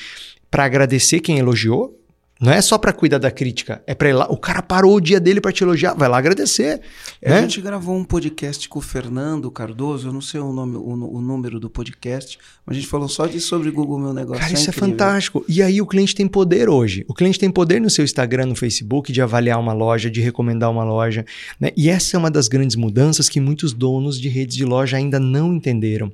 Para 0.49 0.63
agradecer 0.63 1.19
quem 1.19 1.37
elogiou, 1.37 1.99
não 2.39 2.51
é 2.51 2.61
só 2.61 2.77
para 2.77 2.91
cuidar 2.91 3.17
da 3.17 3.31
crítica, 3.31 3.81
é 3.87 3.95
para 3.95 4.09
ir 4.09 4.13
lá. 4.13 4.27
O 4.29 4.35
cara 4.35 4.61
parou 4.61 4.95
o 4.95 4.99
dia 4.99 5.21
dele 5.21 5.39
para 5.39 5.53
te 5.53 5.63
elogiar, 5.63 5.93
vai 5.93 6.09
lá 6.09 6.17
agradecer. 6.17 6.81
A 7.25 7.29
né? 7.29 7.41
gente 7.43 7.61
gravou 7.61 7.95
um 7.95 8.03
podcast 8.03 8.67
com 8.67 8.79
o 8.79 8.81
Fernando 8.81 9.49
Cardoso, 9.49 10.09
eu 10.09 10.13
não 10.13 10.19
sei 10.19 10.41
o 10.41 10.51
nome, 10.51 10.75
o, 10.75 10.81
o, 10.81 11.21
número 11.21 11.61
do 11.61 11.69
podcast, 11.69 12.37
mas 12.65 12.75
a 12.75 12.79
gente 12.79 12.89
falou 12.89 13.07
só 13.07 13.25
de 13.25 13.39
sobre 13.39 13.71
Google 13.71 13.97
Meu 13.99 14.13
Negócio. 14.13 14.41
Cara, 14.41 14.51
é 14.51 14.55
isso 14.55 14.69
é 14.69 14.73
fantástico. 14.73 15.45
E 15.47 15.63
aí 15.63 15.81
o 15.81 15.87
cliente 15.87 16.13
tem 16.13 16.27
poder 16.27 16.67
hoje. 16.67 17.05
O 17.07 17.13
cliente 17.13 17.39
tem 17.39 17.49
poder 17.49 17.79
no 17.79 17.89
seu 17.89 18.03
Instagram, 18.03 18.47
no 18.47 18.55
Facebook, 18.55 19.13
de 19.13 19.21
avaliar 19.21 19.57
uma 19.57 19.71
loja, 19.71 20.11
de 20.11 20.19
recomendar 20.19 20.69
uma 20.69 20.83
loja. 20.83 21.25
Né? 21.57 21.71
E 21.77 21.89
essa 21.89 22.17
é 22.17 22.19
uma 22.19 22.29
das 22.29 22.49
grandes 22.49 22.75
mudanças 22.75 23.29
que 23.29 23.39
muitos 23.39 23.71
donos 23.71 24.19
de 24.19 24.27
redes 24.27 24.57
de 24.57 24.65
loja 24.65 24.97
ainda 24.97 25.21
não 25.21 25.53
entenderam. 25.53 26.11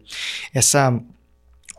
Essa 0.54 1.02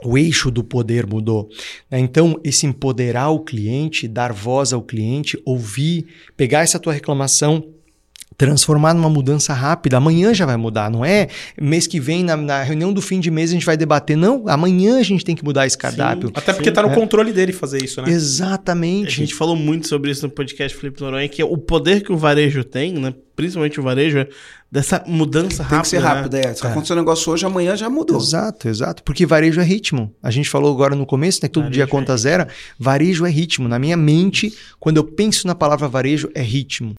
o 0.04 0.18
eixo 0.18 0.50
do 0.50 0.62
poder 0.62 1.06
mudou. 1.06 1.48
Né? 1.90 1.98
Então, 1.98 2.38
esse 2.44 2.66
empoderar 2.66 3.30
o 3.30 3.40
cliente, 3.40 4.08
dar 4.08 4.32
voz 4.32 4.72
ao 4.72 4.82
cliente, 4.82 5.40
ouvir, 5.44 6.06
pegar 6.36 6.60
essa 6.60 6.78
tua 6.78 6.92
reclamação, 6.92 7.71
transformar 8.42 8.92
numa 8.92 9.08
mudança 9.08 9.54
rápida. 9.54 9.98
Amanhã 9.98 10.34
já 10.34 10.44
vai 10.44 10.56
mudar, 10.56 10.90
não 10.90 11.04
é 11.04 11.28
mês 11.60 11.86
que 11.86 12.00
vem, 12.00 12.24
na, 12.24 12.36
na, 12.36 12.60
reunião 12.60 12.92
do 12.92 13.00
fim 13.00 13.20
de 13.20 13.30
mês, 13.30 13.50
a 13.50 13.52
gente 13.52 13.64
vai 13.64 13.76
debater. 13.76 14.16
Não, 14.16 14.42
amanhã 14.48 14.98
a 14.98 15.02
gente 15.04 15.24
tem 15.24 15.36
que 15.36 15.44
mudar 15.44 15.64
esse 15.64 15.78
cardápio. 15.78 16.26
Sim, 16.26 16.34
Até 16.34 16.52
porque 16.52 16.68
está 16.68 16.82
no 16.82 16.90
é. 16.90 16.94
controle 16.94 17.32
dele 17.32 17.52
fazer 17.52 17.84
isso, 17.84 18.02
né? 18.02 18.10
Exatamente. 18.10 19.06
A 19.06 19.24
gente 19.24 19.32
falou 19.32 19.54
muito 19.54 19.86
sobre 19.86 20.10
isso 20.10 20.26
no 20.26 20.32
podcast 20.32 20.76
Felipe 20.76 21.00
Noronha, 21.00 21.28
que 21.28 21.40
é 21.40 21.44
o 21.44 21.56
poder 21.56 22.02
que 22.02 22.10
o 22.10 22.16
varejo 22.16 22.64
tem, 22.64 22.94
né? 22.94 23.14
principalmente 23.36 23.78
o 23.78 23.82
varejo, 23.82 24.18
é 24.18 24.28
dessa 24.70 25.04
mudança 25.06 25.62
rápida. 25.62 25.68
Tem 25.68 25.82
que 25.82 25.88
ser 25.88 25.98
rápido, 25.98 26.34
né? 26.34 26.42
é. 26.46 26.54
Se 26.54 26.66
é. 26.66 26.68
acontecer 26.68 26.92
um 26.94 26.96
negócio 26.96 27.32
hoje, 27.32 27.46
amanhã 27.46 27.76
já 27.76 27.88
mudou. 27.88 28.18
Exato, 28.18 28.68
exato. 28.68 29.02
Porque 29.04 29.24
varejo 29.24 29.60
é 29.60 29.64
ritmo. 29.64 30.12
A 30.22 30.30
gente 30.30 30.50
falou 30.50 30.72
agora 30.72 30.96
no 30.96 31.06
começo, 31.06 31.40
né? 31.42 31.48
Todo 31.48 31.64
varejo 31.64 31.74
dia 31.74 31.86
conta 31.86 32.12
é 32.12 32.16
zero. 32.16 32.46
Varejo 32.78 33.24
é 33.24 33.30
ritmo. 33.30 33.68
Na 33.68 33.78
minha 33.78 33.96
mente, 33.96 34.52
quando 34.80 34.96
eu 34.96 35.04
penso 35.04 35.46
na 35.46 35.54
palavra 35.54 35.88
varejo, 35.88 36.28
é 36.34 36.42
ritmo. 36.42 36.94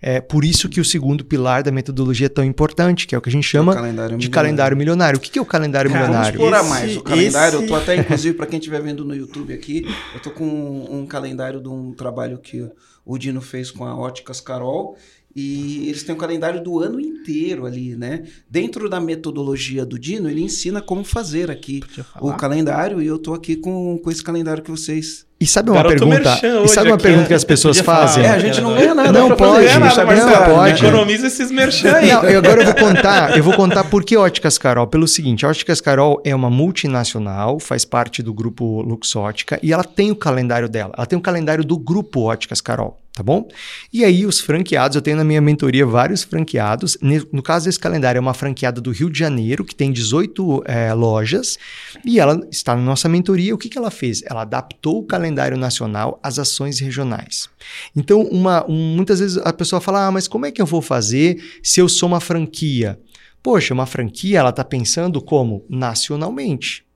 É 0.00 0.20
por 0.20 0.44
isso 0.44 0.68
que 0.68 0.80
o 0.80 0.84
segundo 0.84 1.24
pilar 1.24 1.62
da 1.62 1.70
metodologia 1.70 2.26
é 2.26 2.28
tão 2.28 2.44
importante, 2.44 3.06
que 3.06 3.14
é 3.14 3.18
o 3.18 3.20
que 3.20 3.28
a 3.28 3.32
gente 3.32 3.46
chama 3.46 3.74
calendário 3.74 4.18
de 4.18 4.30
calendário 4.30 4.76
milionário. 4.76 5.18
O 5.18 5.20
que 5.20 5.38
é 5.38 5.42
o 5.42 5.44
calendário 5.44 5.90
Cara, 5.90 6.06
milionário? 6.06 6.38
Vamos 6.38 6.46
explorar 6.46 6.68
mais 6.68 6.96
o 6.96 7.02
calendário. 7.02 7.56
Esse... 7.56 7.64
Eu 7.64 7.68
tô 7.68 7.74
até, 7.74 7.96
inclusive, 7.96 8.36
para 8.36 8.46
quem 8.46 8.58
estiver 8.58 8.80
vendo 8.82 9.04
no 9.04 9.14
YouTube 9.14 9.52
aqui, 9.52 9.86
eu 10.14 10.20
tô 10.20 10.30
com 10.30 10.44
um, 10.44 11.00
um 11.00 11.06
calendário 11.06 11.60
de 11.60 11.68
um 11.68 11.92
trabalho 11.92 12.38
que 12.38 12.68
o 13.04 13.18
Dino 13.18 13.40
fez 13.40 13.70
com 13.70 13.84
a 13.84 13.96
Óticas 13.96 14.40
Carol. 14.40 14.96
E 15.36 15.88
eles 15.88 16.02
têm 16.02 16.14
o 16.14 16.18
calendário 16.18 16.60
do 16.60 16.80
ano 16.80 16.98
inteiro 16.98 17.64
ali, 17.64 17.94
né? 17.94 18.24
Dentro 18.50 18.88
da 18.88 18.98
metodologia 18.98 19.86
do 19.86 19.96
Dino, 19.96 20.28
ele 20.28 20.42
ensina 20.42 20.80
como 20.82 21.04
fazer 21.04 21.48
aqui 21.48 21.80
o 22.20 22.32
calendário 22.32 23.00
e 23.00 23.06
eu 23.06 23.18
tô 23.18 23.34
aqui 23.34 23.54
com, 23.54 23.98
com 23.98 24.10
esse 24.10 24.24
calendário 24.24 24.64
que 24.64 24.70
vocês 24.70 25.27
e 25.40 25.46
sabe 25.46 25.70
uma 25.70 25.76
Garoto 25.76 25.96
pergunta? 25.96 26.40
E 26.64 26.68
sabe 26.68 26.88
uma 26.88 26.96
aqui, 26.96 27.04
pergunta 27.04 27.28
que 27.28 27.34
as 27.34 27.44
pessoas 27.44 27.78
fazem? 27.78 28.24
É, 28.24 28.30
a 28.30 28.38
gente 28.40 28.60
não 28.60 28.74
ganha 28.74 28.92
nada. 28.92 29.12
Não 29.12 29.36
pode, 29.36 29.66
não, 29.66 29.80
nada, 29.80 30.04
não 30.04 30.44
pode. 30.56 30.84
Economiza 30.84 31.28
esses 31.28 31.50
merchan 31.52 31.92
aí. 31.92 32.12
Não, 32.12 32.24
eu 32.24 32.38
agora 32.38 32.62
eu 32.62 32.66
vou 32.66 32.74
contar, 32.74 33.36
eu 33.36 33.44
vou 33.44 33.54
contar 33.54 33.84
por 33.84 34.04
que 34.04 34.16
Óticas 34.16 34.58
Carol. 34.58 34.88
Pelo 34.88 35.06
seguinte, 35.06 35.46
a 35.46 35.48
Óticas 35.48 35.80
Carol 35.80 36.20
é 36.24 36.34
uma 36.34 36.50
multinacional, 36.50 37.60
faz 37.60 37.84
parte 37.84 38.20
do 38.20 38.34
grupo 38.34 38.82
Luxótica 38.82 39.60
e 39.62 39.72
ela 39.72 39.84
tem 39.84 40.10
o 40.10 40.16
calendário 40.16 40.68
dela. 40.68 40.92
Ela 40.96 41.06
tem 41.06 41.16
o 41.16 41.22
calendário 41.22 41.62
do 41.62 41.78
grupo 41.78 42.22
Óticas 42.22 42.60
Carol 42.60 42.98
tá 43.18 43.22
bom? 43.24 43.48
E 43.92 44.04
aí 44.04 44.24
os 44.24 44.38
franqueados, 44.38 44.94
eu 44.94 45.02
tenho 45.02 45.16
na 45.16 45.24
minha 45.24 45.40
mentoria 45.40 45.84
vários 45.84 46.22
franqueados. 46.22 46.96
No 47.32 47.42
caso 47.42 47.64
desse 47.64 47.78
calendário 47.78 48.16
é 48.16 48.20
uma 48.20 48.32
franqueada 48.32 48.80
do 48.80 48.92
Rio 48.92 49.10
de 49.10 49.18
Janeiro, 49.18 49.64
que 49.64 49.74
tem 49.74 49.90
18 49.90 50.62
é, 50.64 50.94
lojas, 50.94 51.58
e 52.04 52.20
ela 52.20 52.40
está 52.48 52.76
na 52.76 52.82
nossa 52.82 53.08
mentoria. 53.08 53.52
O 53.52 53.58
que, 53.58 53.68
que 53.68 53.76
ela 53.76 53.90
fez? 53.90 54.22
Ela 54.24 54.42
adaptou 54.42 55.00
o 55.00 55.02
calendário 55.04 55.56
nacional 55.56 56.20
às 56.22 56.38
ações 56.38 56.78
regionais. 56.78 57.48
Então, 57.96 58.22
uma, 58.22 58.64
um, 58.70 58.94
muitas 58.94 59.18
vezes 59.18 59.36
a 59.38 59.52
pessoa 59.52 59.80
fala, 59.80 60.06
ah, 60.06 60.12
mas 60.12 60.28
como 60.28 60.46
é 60.46 60.52
que 60.52 60.62
eu 60.62 60.66
vou 60.66 60.80
fazer 60.80 61.42
se 61.60 61.80
eu 61.80 61.88
sou 61.88 62.08
uma 62.08 62.20
franquia? 62.20 63.00
Poxa, 63.42 63.74
uma 63.74 63.86
franquia, 63.86 64.38
ela 64.38 64.50
está 64.50 64.62
pensando 64.62 65.20
como? 65.20 65.64
Nacionalmente. 65.68 66.87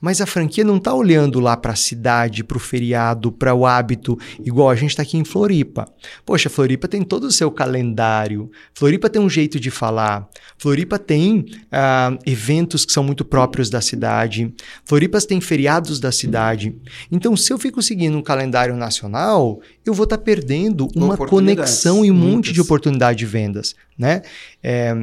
Mas 0.00 0.20
a 0.20 0.26
franquia 0.26 0.64
não 0.64 0.78
está 0.78 0.94
olhando 0.94 1.38
lá 1.40 1.56
para 1.56 1.72
a 1.72 1.76
cidade, 1.76 2.42
para 2.42 2.56
o 2.56 2.60
feriado, 2.60 3.30
para 3.30 3.54
o 3.54 3.66
hábito, 3.66 4.18
igual 4.42 4.70
a 4.70 4.74
gente 4.74 4.90
está 4.90 5.02
aqui 5.02 5.18
em 5.18 5.24
Floripa. 5.24 5.86
Poxa, 6.24 6.48
Floripa 6.48 6.88
tem 6.88 7.02
todo 7.02 7.24
o 7.24 7.32
seu 7.32 7.50
calendário, 7.50 8.50
Floripa 8.74 9.10
tem 9.10 9.20
um 9.20 9.28
jeito 9.28 9.60
de 9.60 9.70
falar, 9.70 10.28
Floripa 10.56 10.98
tem 10.98 11.40
uh, 11.40 12.18
eventos 12.24 12.84
que 12.84 12.92
são 12.92 13.04
muito 13.04 13.24
próprios 13.24 13.68
da 13.68 13.80
cidade, 13.80 14.52
Floripa 14.84 15.20
tem 15.20 15.40
feriados 15.40 16.00
da 16.00 16.10
cidade. 16.10 16.74
Então, 17.10 17.36
se 17.36 17.52
eu 17.52 17.58
fico 17.58 17.82
seguindo 17.82 18.16
um 18.16 18.22
calendário 18.22 18.74
nacional, 18.76 19.60
eu 19.84 19.92
vou 19.92 20.04
estar 20.04 20.16
tá 20.16 20.22
perdendo 20.22 20.88
uma 20.96 21.16
conexão 21.16 22.04
e 22.04 22.10
um 22.10 22.14
monte 22.14 22.52
de 22.52 22.60
oportunidade 22.60 23.18
de 23.18 23.26
vendas, 23.26 23.74
né? 23.98 24.22
É, 24.62 24.94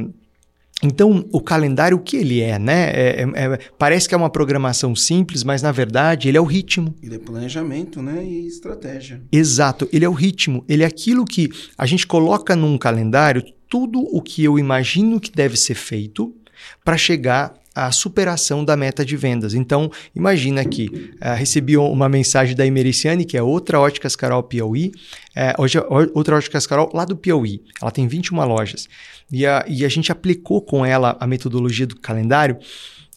então, 0.82 1.24
o 1.32 1.40
calendário, 1.40 1.96
o 1.96 2.00
que 2.00 2.16
ele 2.16 2.40
é, 2.40 2.58
né? 2.58 2.90
É, 2.90 3.22
é, 3.22 3.44
é, 3.44 3.58
parece 3.76 4.08
que 4.08 4.14
é 4.14 4.18
uma 4.18 4.30
programação 4.30 4.94
simples, 4.94 5.42
mas 5.42 5.60
na 5.60 5.72
verdade 5.72 6.28
ele 6.28 6.38
é 6.38 6.40
o 6.40 6.44
ritmo. 6.44 6.94
Ele 7.02 7.16
é 7.16 7.18
planejamento, 7.18 8.00
né? 8.00 8.24
E 8.24 8.46
estratégia. 8.46 9.20
Exato, 9.32 9.88
ele 9.92 10.04
é 10.04 10.08
o 10.08 10.12
ritmo. 10.12 10.64
Ele 10.68 10.84
é 10.84 10.86
aquilo 10.86 11.24
que 11.24 11.50
a 11.76 11.84
gente 11.84 12.06
coloca 12.06 12.54
num 12.54 12.78
calendário 12.78 13.42
tudo 13.68 14.00
o 14.00 14.22
que 14.22 14.44
eu 14.44 14.58
imagino 14.58 15.20
que 15.20 15.32
deve 15.32 15.56
ser 15.56 15.74
feito 15.74 16.34
para 16.84 16.96
chegar 16.96 17.54
à 17.86 17.92
superação 17.92 18.64
da 18.64 18.76
meta 18.76 19.04
de 19.04 19.16
vendas. 19.16 19.54
Então, 19.54 19.90
imagina 20.14 20.64
que 20.64 20.86
uh, 20.86 21.34
recebi 21.36 21.76
uma 21.76 22.08
mensagem 22.08 22.56
da 22.56 22.66
Emericiane, 22.66 23.24
que 23.24 23.36
é 23.36 23.42
outra 23.42 23.78
Óticas 23.78 24.16
Carol 24.16 24.42
Piauí, 24.42 24.92
uh, 25.36 25.62
hoje, 25.62 25.78
outra 26.14 26.36
Óticas 26.36 26.66
Carol 26.66 26.90
lá 26.92 27.04
do 27.04 27.16
Piauí. 27.16 27.62
Ela 27.80 27.90
tem 27.90 28.08
21 28.08 28.44
lojas. 28.44 28.88
E 29.30 29.46
a, 29.46 29.64
e 29.68 29.84
a 29.84 29.88
gente 29.88 30.10
aplicou 30.10 30.60
com 30.60 30.84
ela 30.84 31.16
a 31.20 31.26
metodologia 31.26 31.86
do 31.86 31.96
calendário. 31.96 32.58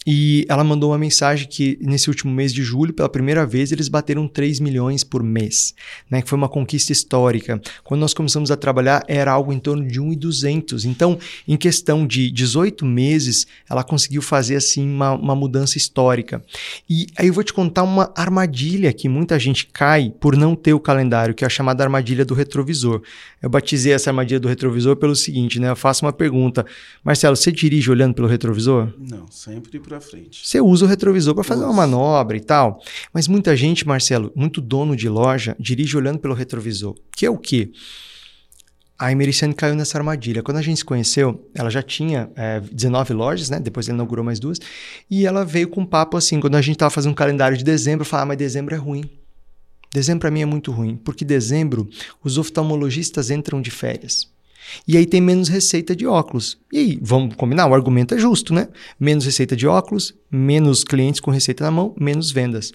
E 0.05 0.45
ela 0.49 0.63
mandou 0.63 0.89
uma 0.89 0.97
mensagem 0.97 1.47
que 1.47 1.77
nesse 1.79 2.09
último 2.09 2.33
mês 2.33 2.51
de 2.51 2.63
julho, 2.63 2.91
pela 2.91 3.07
primeira 3.07 3.45
vez, 3.45 3.71
eles 3.71 3.87
bateram 3.87 4.27
3 4.27 4.59
milhões 4.59 5.03
por 5.03 5.21
mês, 5.21 5.75
né? 6.09 6.23
Que 6.23 6.29
foi 6.29 6.37
uma 6.37 6.49
conquista 6.49 6.91
histórica. 6.91 7.61
Quando 7.83 8.01
nós 8.01 8.13
começamos 8.13 8.49
a 8.49 8.57
trabalhar, 8.57 9.03
era 9.07 9.31
algo 9.31 9.53
em 9.53 9.59
torno 9.59 9.85
de 9.85 9.99
1,200. 9.99 10.85
Então, 10.85 11.19
em 11.47 11.55
questão 11.55 12.07
de 12.07 12.31
18 12.31 12.83
meses, 12.83 13.45
ela 13.69 13.83
conseguiu 13.83 14.23
fazer 14.23 14.55
assim 14.55 14.89
uma, 14.89 15.11
uma 15.11 15.35
mudança 15.35 15.77
histórica. 15.77 16.43
E 16.89 17.05
aí 17.15 17.27
eu 17.27 17.33
vou 17.33 17.43
te 17.43 17.53
contar 17.53 17.83
uma 17.83 18.11
armadilha 18.15 18.91
que 18.91 19.07
muita 19.07 19.37
gente 19.37 19.67
cai 19.67 20.11
por 20.19 20.35
não 20.35 20.55
ter 20.55 20.73
o 20.73 20.79
calendário, 20.79 21.35
que 21.35 21.43
é 21.43 21.47
a 21.47 21.49
chamada 21.49 21.83
armadilha 21.83 22.25
do 22.25 22.33
retrovisor. 22.33 23.03
Eu 23.39 23.51
batizei 23.51 23.93
essa 23.93 24.09
armadilha 24.09 24.39
do 24.39 24.47
retrovisor 24.47 24.95
pelo 24.95 25.15
seguinte, 25.15 25.59
né? 25.59 25.69
Eu 25.69 25.75
faço 25.75 26.03
uma 26.03 26.13
pergunta. 26.13 26.65
Marcelo, 27.03 27.35
você 27.35 27.51
dirige 27.51 27.91
olhando 27.91 28.15
pelo 28.15 28.27
retrovisor? 28.27 28.91
Não, 28.97 29.27
sempre 29.29 29.79
para 29.91 29.99
frente. 29.99 30.47
Você 30.47 30.61
usa 30.61 30.85
o 30.85 30.87
retrovisor 30.87 31.35
para 31.35 31.43
fazer 31.43 31.65
uma 31.65 31.73
manobra 31.73 32.37
e 32.37 32.39
tal. 32.39 32.81
Mas 33.13 33.27
muita 33.27 33.55
gente, 33.57 33.85
Marcelo, 33.85 34.31
muito 34.33 34.61
dono 34.61 34.95
de 34.95 35.09
loja, 35.09 35.55
dirige 35.59 35.97
olhando 35.97 36.19
pelo 36.19 36.33
retrovisor. 36.33 36.95
Que 37.13 37.25
é 37.25 37.29
o 37.29 37.37
quê? 37.37 37.71
A 38.97 39.11
Emericiane 39.11 39.53
caiu 39.53 39.75
nessa 39.75 39.97
armadilha. 39.97 40.41
Quando 40.41 40.57
a 40.57 40.61
gente 40.61 40.77
se 40.77 40.85
conheceu, 40.85 41.49
ela 41.53 41.69
já 41.69 41.81
tinha 41.81 42.29
é, 42.35 42.61
19 42.61 43.13
lojas, 43.13 43.49
né? 43.49 43.59
Depois 43.59 43.89
ela 43.89 43.97
inaugurou 43.97 44.23
mais 44.23 44.39
duas. 44.39 44.59
E 45.09 45.25
ela 45.25 45.43
veio 45.43 45.67
com 45.67 45.81
um 45.81 45.85
papo 45.85 46.15
assim, 46.15 46.39
quando 46.39 46.55
a 46.55 46.61
gente 46.61 46.75
estava 46.75 46.89
fazendo 46.89 47.11
um 47.11 47.15
calendário 47.15 47.57
de 47.57 47.63
dezembro, 47.63 48.03
eu 48.03 48.05
falava, 48.09 48.23
ah, 48.23 48.27
mas 48.29 48.37
dezembro 48.37 48.73
é 48.73 48.77
ruim. 48.77 49.03
Dezembro 49.93 50.21
para 50.21 50.31
mim 50.31 50.41
é 50.41 50.45
muito 50.45 50.71
ruim, 50.71 50.95
porque 50.95 51.25
dezembro 51.25 51.89
os 52.23 52.37
oftalmologistas 52.37 53.29
entram 53.29 53.61
de 53.61 53.69
férias. 53.69 54.29
E 54.87 54.97
aí 54.97 55.05
tem 55.05 55.21
menos 55.21 55.47
receita 55.47 55.95
de 55.95 56.05
óculos. 56.05 56.57
E 56.71 56.77
aí, 56.77 56.99
vamos 57.01 57.35
combinar, 57.35 57.67
o 57.67 57.73
argumento 57.73 58.13
é 58.13 58.17
justo, 58.17 58.53
né? 58.53 58.67
Menos 58.99 59.25
receita 59.25 59.55
de 59.55 59.67
óculos, 59.67 60.13
menos 60.31 60.83
clientes 60.83 61.19
com 61.19 61.31
receita 61.31 61.63
na 61.63 61.71
mão, 61.71 61.95
menos 61.99 62.31
vendas. 62.31 62.71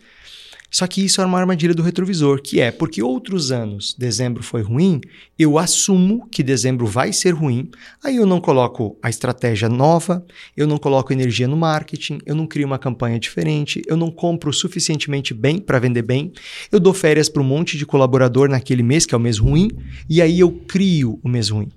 Só 0.70 0.86
que 0.86 1.04
isso 1.04 1.20
é 1.20 1.24
uma 1.24 1.38
armadilha 1.38 1.74
do 1.74 1.82
retrovisor, 1.82 2.42
que 2.42 2.60
é 2.60 2.70
porque 2.70 3.02
outros 3.02 3.52
anos 3.52 3.94
dezembro 3.96 4.42
foi 4.42 4.62
ruim, 4.62 5.00
eu 5.38 5.58
assumo 5.58 6.28
que 6.30 6.42
dezembro 6.42 6.86
vai 6.86 7.12
ser 7.12 7.30
ruim, 7.30 7.70
aí 8.02 8.16
eu 8.16 8.26
não 8.26 8.40
coloco 8.40 8.98
a 9.02 9.08
estratégia 9.08 9.68
nova, 9.68 10.24
eu 10.56 10.66
não 10.66 10.76
coloco 10.76 11.12
energia 11.12 11.46
no 11.46 11.56
marketing, 11.56 12.18
eu 12.26 12.34
não 12.34 12.46
crio 12.46 12.66
uma 12.66 12.78
campanha 12.78 13.18
diferente, 13.18 13.80
eu 13.86 13.96
não 13.96 14.10
compro 14.10 14.52
suficientemente 14.52 15.32
bem 15.32 15.58
para 15.58 15.78
vender 15.78 16.02
bem, 16.02 16.32
eu 16.70 16.80
dou 16.80 16.92
férias 16.92 17.28
para 17.28 17.42
um 17.42 17.46
monte 17.46 17.78
de 17.78 17.86
colaborador 17.86 18.48
naquele 18.48 18.82
mês, 18.82 19.06
que 19.06 19.14
é 19.14 19.18
o 19.18 19.20
mês 19.20 19.38
ruim, 19.38 19.70
e 20.10 20.20
aí 20.20 20.40
eu 20.40 20.50
crio 20.50 21.18
o 21.22 21.28
mês 21.28 21.48
ruim. 21.48 21.70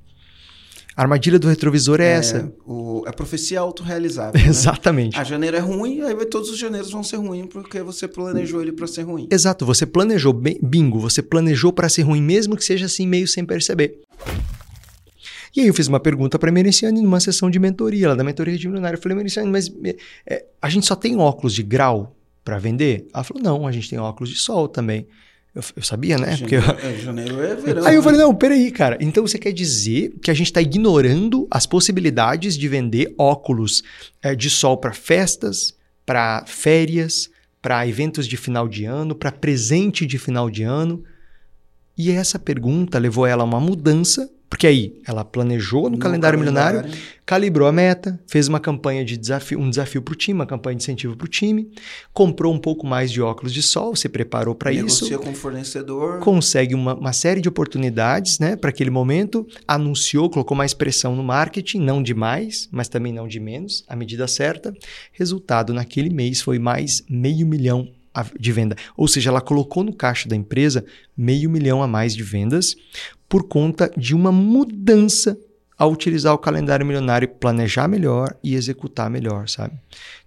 A 1.00 1.04
armadilha 1.04 1.40
do 1.40 1.48
retrovisor 1.48 2.02
é, 2.02 2.08
é 2.08 2.12
essa. 2.12 2.54
O, 2.66 3.06
a 3.08 3.14
profecia 3.14 3.62
autorrealizável. 3.62 4.34
Né? 4.44 4.50
Exatamente. 4.50 5.18
A 5.18 5.24
janeiro 5.24 5.56
é 5.56 5.60
ruim, 5.62 6.02
aí 6.02 6.14
todos 6.26 6.50
os 6.50 6.58
janeiros 6.58 6.92
vão 6.92 7.02
ser 7.02 7.16
ruins 7.16 7.48
porque 7.48 7.82
você 7.82 8.06
planejou 8.06 8.62
ele 8.62 8.74
para 8.74 8.86
ser 8.86 9.04
ruim. 9.04 9.26
Exato, 9.32 9.66
você 9.66 9.86
planejou, 9.86 10.34
bingo, 10.34 11.00
você 11.00 11.22
planejou 11.22 11.72
para 11.72 11.88
ser 11.88 12.02
ruim, 12.02 12.22
mesmo 12.22 12.58
que 12.58 12.66
seja 12.66 12.88
assim 12.88 13.08
meio 13.08 13.30
sem 13.30 13.46
perceber. 13.46 14.02
E 15.56 15.62
aí 15.62 15.68
eu 15.68 15.74
fiz 15.74 15.88
uma 15.88 16.02
pergunta 16.02 16.38
para 16.38 16.50
a 16.50 16.52
Mericiane 16.52 17.02
numa 17.02 17.22
sessão 17.22 17.50
de 17.50 17.60
mentoria, 17.60 18.10
lá 18.10 18.16
da 18.16 18.24
mentoria 18.24 18.58
de 18.58 18.68
milionário. 18.68 18.98
Eu 18.98 19.02
falei, 19.02 19.18
Mericiane, 19.18 19.50
mas 19.50 19.72
é, 20.26 20.44
a 20.62 20.68
gente 20.68 20.86
só 20.86 20.96
tem 20.96 21.18
óculos 21.18 21.54
de 21.54 21.64
grau 21.64 22.14
para 22.44 22.60
vender? 22.60 23.08
Ela 23.14 23.24
falou, 23.24 23.42
não, 23.42 23.66
a 23.66 23.72
gente 23.72 23.90
tem 23.90 23.98
óculos 23.98 24.30
de 24.30 24.36
sol 24.36 24.68
também. 24.68 25.08
Eu, 25.54 25.64
eu 25.78 25.84
sabia, 25.84 26.18
né? 26.18 26.36
Janeiro, 26.36 26.66
Porque 26.66 26.86
eu... 26.86 26.90
é, 26.90 26.98
janeiro 26.98 27.42
é 27.42 27.56
verão. 27.56 27.86
Aí 27.86 27.96
eu 27.96 28.04
falei, 28.04 28.20
né? 28.20 28.24
não, 28.24 28.36
peraí, 28.36 28.72
cara. 28.72 28.98
Então 29.02 29.26
você 29.26 29.40
quer 29.40 29.52
dizer 29.52 30.14
que 30.22 30.30
a 30.30 30.34
gente 30.34 30.48
está 30.48 30.62
ignorando 30.62 31.48
as 31.50 31.66
possibilidades 31.66 32.58
de 32.58 32.68
vender 32.68 33.14
óculos 33.18 33.84
é, 34.22 34.36
de 34.36 34.50
sol 34.50 34.78
para 34.78 34.94
festas, 34.94 35.76
para 36.06 36.44
férias, 36.46 37.30
para 37.62 37.88
eventos 37.88 38.28
de 38.28 38.38
final 38.38 38.68
de 38.68 38.86
ano, 38.86 39.16
para 39.16 39.32
presente 39.32 40.06
de 40.06 40.18
final 40.18 40.50
de 40.50 40.64
ano? 40.64 41.04
E 41.98 42.12
essa 42.12 42.40
pergunta 42.40 42.98
levou 42.98 43.26
ela 43.26 43.44
a 43.44 43.46
uma 43.46 43.60
mudança 43.60 44.30
porque 44.50 44.66
aí 44.66 45.00
ela 45.06 45.24
planejou 45.24 45.84
no, 45.84 45.92
no 45.92 45.98
calendário, 46.00 46.40
calendário 46.40 46.80
milionário, 46.80 47.10
calibrou 47.26 47.68
a 47.68 47.72
meta, 47.72 48.20
fez 48.28 48.48
uma 48.48 48.60
campanha 48.60 49.06
de 49.06 49.16
desafio, 49.16 49.60
um 49.60 49.70
desafio 49.70 50.02
para 50.02 50.14
o 50.14 50.16
time, 50.16 50.40
uma 50.40 50.46
campanha 50.48 50.76
de 50.76 50.84
incentivo 50.84 51.16
para 51.16 51.26
o 51.26 51.28
time, 51.28 51.70
comprou 52.12 52.52
um 52.52 52.58
pouco 52.58 52.88
mais 52.88 53.12
de 53.12 53.22
óculos 53.22 53.54
de 53.54 53.62
sol, 53.62 53.96
se 53.96 54.10
preparou 54.10 54.56
para 54.56 54.72
isso. 54.72 55.06
Negocia 55.06 55.20
com 55.20 55.30
o 55.30 55.36
fornecedor. 55.36 56.20
Consegue 56.20 56.74
uma, 56.74 56.96
uma 56.96 57.14
série 57.14 57.40
de 57.40 57.48
oportunidades 57.48 58.40
né, 58.40 58.56
para 58.56 58.72
aquele 58.72 58.90
momento, 58.90 59.46
anunciou, 59.68 60.30
colocou 60.30 60.58
mais 60.58 60.74
pressão 60.74 61.16
no 61.16 61.24
marketing, 61.24 61.80
não 61.80 62.02
de 62.02 62.16
mais, 62.16 62.68
mas 62.72 62.90
também 62.90 63.14
não 63.14 63.28
de 63.28 63.40
menos, 63.40 63.86
a 63.88 63.96
medida 63.96 64.28
certa. 64.28 64.74
Resultado 65.12 65.74
naquele 65.74 66.10
mês 66.10 66.42
foi 66.42 66.58
mais 66.58 67.04
meio 67.08 67.46
milhão 67.46 67.88
de 68.38 68.52
venda. 68.52 68.76
Ou 68.98 69.08
seja, 69.08 69.30
ela 69.30 69.40
colocou 69.40 69.84
no 69.84 69.94
caixa 69.94 70.28
da 70.28 70.36
empresa 70.36 70.84
meio 71.16 71.50
milhão 71.50 71.82
a 71.84 71.88
mais 71.88 72.16
de 72.16 72.24
vendas 72.24 72.76
por 73.30 73.44
conta 73.44 73.90
de 73.96 74.16
uma 74.16 74.32
mudança 74.32 75.38
ao 75.78 75.94
utilizar 75.94 76.34
o 76.34 76.38
calendário 76.38 76.86
milionário, 76.86 77.30
planejar 77.30 77.88
melhor 77.88 78.36
e 78.44 78.54
executar 78.54 79.10
melhor, 79.10 79.48
sabe? 79.48 79.76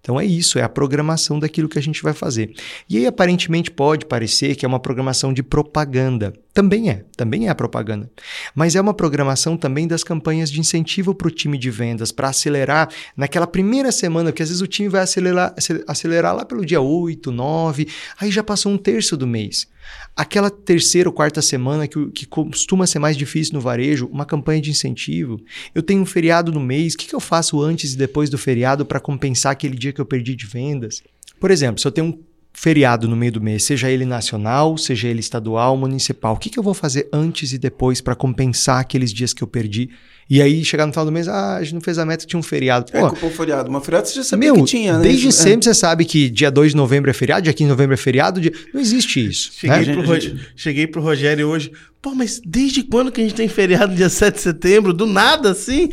Então 0.01 0.19
é 0.19 0.25
isso, 0.25 0.59
é 0.59 0.63
a 0.63 0.69
programação 0.69 1.39
daquilo 1.39 1.69
que 1.69 1.79
a 1.79 1.83
gente 1.83 2.03
vai 2.03 2.15
fazer. 2.15 2.55
E 2.89 2.97
aí 2.97 3.07
aparentemente 3.07 3.71
pode 3.71 4.07
parecer 4.07 4.57
que 4.57 4.65
é 4.65 4.69
uma 4.69 4.81
programação 4.81 5.31
de 5.31 5.43
propaganda. 5.43 6.33
Também 6.53 6.91
é, 6.91 7.05
também 7.17 7.47
é 7.47 7.51
a 7.51 7.55
propaganda. 7.55 8.11
Mas 8.55 8.77
é 8.77 8.81
uma 8.81 8.93
programação 8.93 9.57
também 9.57 9.89
das 9.89 10.05
campanhas 10.05 10.51
de 10.51 10.61
incentivo 10.61 11.15
para 11.15 11.29
o 11.29 11.31
time 11.31 11.57
de 11.57 11.71
vendas, 11.71 12.13
para 12.13 12.29
acelerar 12.29 12.91
naquela 13.17 13.47
primeira 13.47 13.91
semana, 13.91 14.31
porque 14.31 14.43
às 14.43 14.51
vezes 14.51 14.61
o 14.61 14.67
time 14.67 14.89
vai 14.89 15.03
acelerar, 15.03 15.55
acelerar 15.87 16.37
lá 16.37 16.45
pelo 16.45 16.65
dia 16.65 16.81
8, 16.81 17.33
9, 17.33 17.89
aí 18.21 18.31
já 18.31 18.43
passou 18.43 18.71
um 18.71 18.77
terço 18.77 19.17
do 19.17 19.27
mês. 19.27 19.67
Aquela 20.15 20.51
terceira 20.51 21.09
ou 21.09 21.15
quarta 21.15 21.41
semana 21.41 21.89
que, 21.89 22.11
que 22.11 22.27
costuma 22.27 22.87
ser 22.87 22.99
mais 22.99 23.17
difícil 23.17 23.55
no 23.55 23.61
varejo, 23.61 24.07
uma 24.13 24.27
campanha 24.27 24.61
de 24.61 24.71
incentivo. 24.71 25.41
Eu 25.75 25.83
tenho 25.83 26.03
um 26.03 26.07
feriado 26.07 26.53
no 26.53 26.61
mês, 26.61 26.93
o 26.93 26.99
que, 26.99 27.07
que 27.07 27.15
eu 27.15 27.21
faço 27.21 27.63
antes 27.63 27.95
e 27.95 27.97
depois 27.97 28.29
do 28.29 28.37
feriado 28.37 28.85
para 28.85 29.01
compensar 29.01 29.53
aquele 29.53 29.77
dia 29.77 29.93
que 29.93 30.01
eu 30.01 30.07
perdi 30.07 30.37
de 30.37 30.47
vendas? 30.47 31.03
Por 31.41 31.51
exemplo, 31.51 31.81
se 31.81 31.87
eu 31.87 31.93
tenho 31.93 32.09
um 32.09 32.32
feriado 32.53 33.09
no 33.09 33.17
meio 33.17 33.33
do 33.33 33.41
mês, 33.41 33.65
seja 33.65 33.91
ele 33.91 34.05
nacional, 34.05 34.77
seja 34.77 35.09
ele 35.09 35.21
estadual, 35.21 35.77
municipal, 35.77 36.35
o 36.35 36.39
que, 36.39 36.51
que 36.51 36.59
eu 36.59 36.63
vou 36.63 36.75
fazer 36.75 37.09
antes 37.13 37.53
e 37.53 37.59
depois 37.59 38.01
para 38.01 38.15
compensar 38.15 38.81
aqueles 38.81 39.13
dias 39.13 39.33
que 39.33 39.43
eu 39.43 39.49
perdi? 39.49 39.91
E 40.29 40.41
aí, 40.41 40.65
chegar 40.65 40.87
no 40.87 40.93
final 40.93 41.05
do 41.05 41.13
mês, 41.13 41.29
ah, 41.29 41.57
a 41.57 41.63
gente 41.63 41.75
não 41.75 41.81
fez 41.81 41.99
a 41.99 42.07
meta, 42.07 42.25
tinha 42.25 42.39
um 42.39 42.43
feriado. 42.43 42.87
É, 42.93 43.01
Pô, 43.01 43.07
é, 43.07 43.11
culpou 43.11 43.31
o 43.31 43.33
feriado. 43.33 43.69
Uma 43.69 43.81
feriado 43.81 44.09
você 44.09 44.15
já 44.15 44.25
sabia 44.25 44.53
meu, 44.53 44.65
que 44.65 44.71
tinha, 44.71 44.99
né? 44.99 45.03
Desde 45.03 45.29
é. 45.29 45.31
sempre 45.31 45.65
você 45.65 45.75
sabe 45.75 46.05
que 46.05 46.31
dia 46.31 46.51
2 46.51 46.71
de 46.71 46.77
novembro 46.77 47.11
é 47.11 47.15
feriado, 47.15 47.43
dia 47.43 47.53
15 47.53 47.65
de 47.65 47.71
novembro 47.71 47.95
é 47.95 47.97
feriado. 47.97 48.41
Dia... 48.41 48.53
Não 48.73 48.81
existe 48.81 49.25
isso. 49.25 49.51
Cheguei, 49.53 49.87
né? 49.87 50.03
pro, 50.03 50.21
gente... 50.21 50.49
Cheguei 50.57 50.87
pro 50.87 51.03
Rogério 51.03 51.49
hoje, 51.49 51.73
Pô, 52.03 52.17
mas 52.17 52.43
desde 52.45 52.83
quando 52.83 53.13
que 53.13 53.21
a 53.21 53.23
gente 53.25 53.37
tem 53.37 53.47
feriado 53.47 53.95
dia 53.95 54.09
7 54.09 54.35
de 54.35 54.41
setembro? 54.41 54.93
Do 54.93 55.07
nada, 55.07 55.53
assim? 55.53 55.89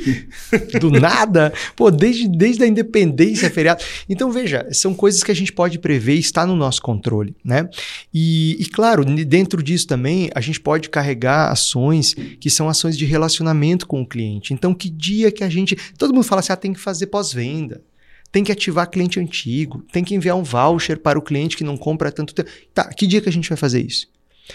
Do 0.81 0.89
nada? 0.89 1.53
Pô, 1.75 1.91
desde, 1.91 2.27
desde 2.27 2.63
a 2.63 2.67
independência 2.67 3.45
é 3.45 3.49
feriado. 3.51 3.83
Então, 4.09 4.31
veja, 4.31 4.67
são 4.71 4.95
coisas 4.95 5.21
que 5.21 5.31
a 5.31 5.35
gente 5.35 5.53
pode 5.53 5.77
prever 5.77 6.15
e 6.15 6.19
está 6.19 6.47
no 6.47 6.55
nosso 6.55 6.81
controle, 6.81 7.35
né? 7.45 7.69
E, 8.11 8.57
e, 8.59 8.65
claro, 8.65 9.05
dentro 9.05 9.61
disso 9.61 9.85
também, 9.85 10.31
a 10.33 10.41
gente 10.41 10.59
pode 10.59 10.89
carregar 10.89 11.51
ações 11.51 12.15
que 12.39 12.49
são 12.49 12.67
ações 12.67 12.97
de 12.97 13.05
relacionamento 13.05 13.85
com 13.85 14.01
o 14.01 14.07
cliente. 14.07 14.18
Então, 14.53 14.73
que 14.73 14.89
dia 14.89 15.31
que 15.31 15.43
a 15.43 15.49
gente... 15.49 15.75
Todo 15.97 16.13
mundo 16.13 16.23
fala 16.23 16.39
assim, 16.39 16.51
ah, 16.51 16.57
tem 16.57 16.73
que 16.73 16.79
fazer 16.79 17.07
pós-venda 17.07 17.81
tem 18.31 18.43
que 18.43 18.51
ativar 18.51 18.89
cliente 18.89 19.19
antigo, 19.19 19.83
tem 19.91 20.03
que 20.03 20.13
enviar 20.13 20.35
um 20.35 20.43
voucher 20.43 20.99
para 20.99 21.17
o 21.17 21.21
cliente 21.21 21.57
que 21.57 21.63
não 21.63 21.75
compra 21.75 22.09
há 22.09 22.11
tanto 22.11 22.33
tempo. 22.33 22.49
Tá, 22.73 22.85
que 22.89 23.07
dia 23.07 23.21
que 23.21 23.29
a 23.29 23.31
gente 23.31 23.49
vai 23.49 23.57
fazer 23.57 23.83
isso? 23.83 24.07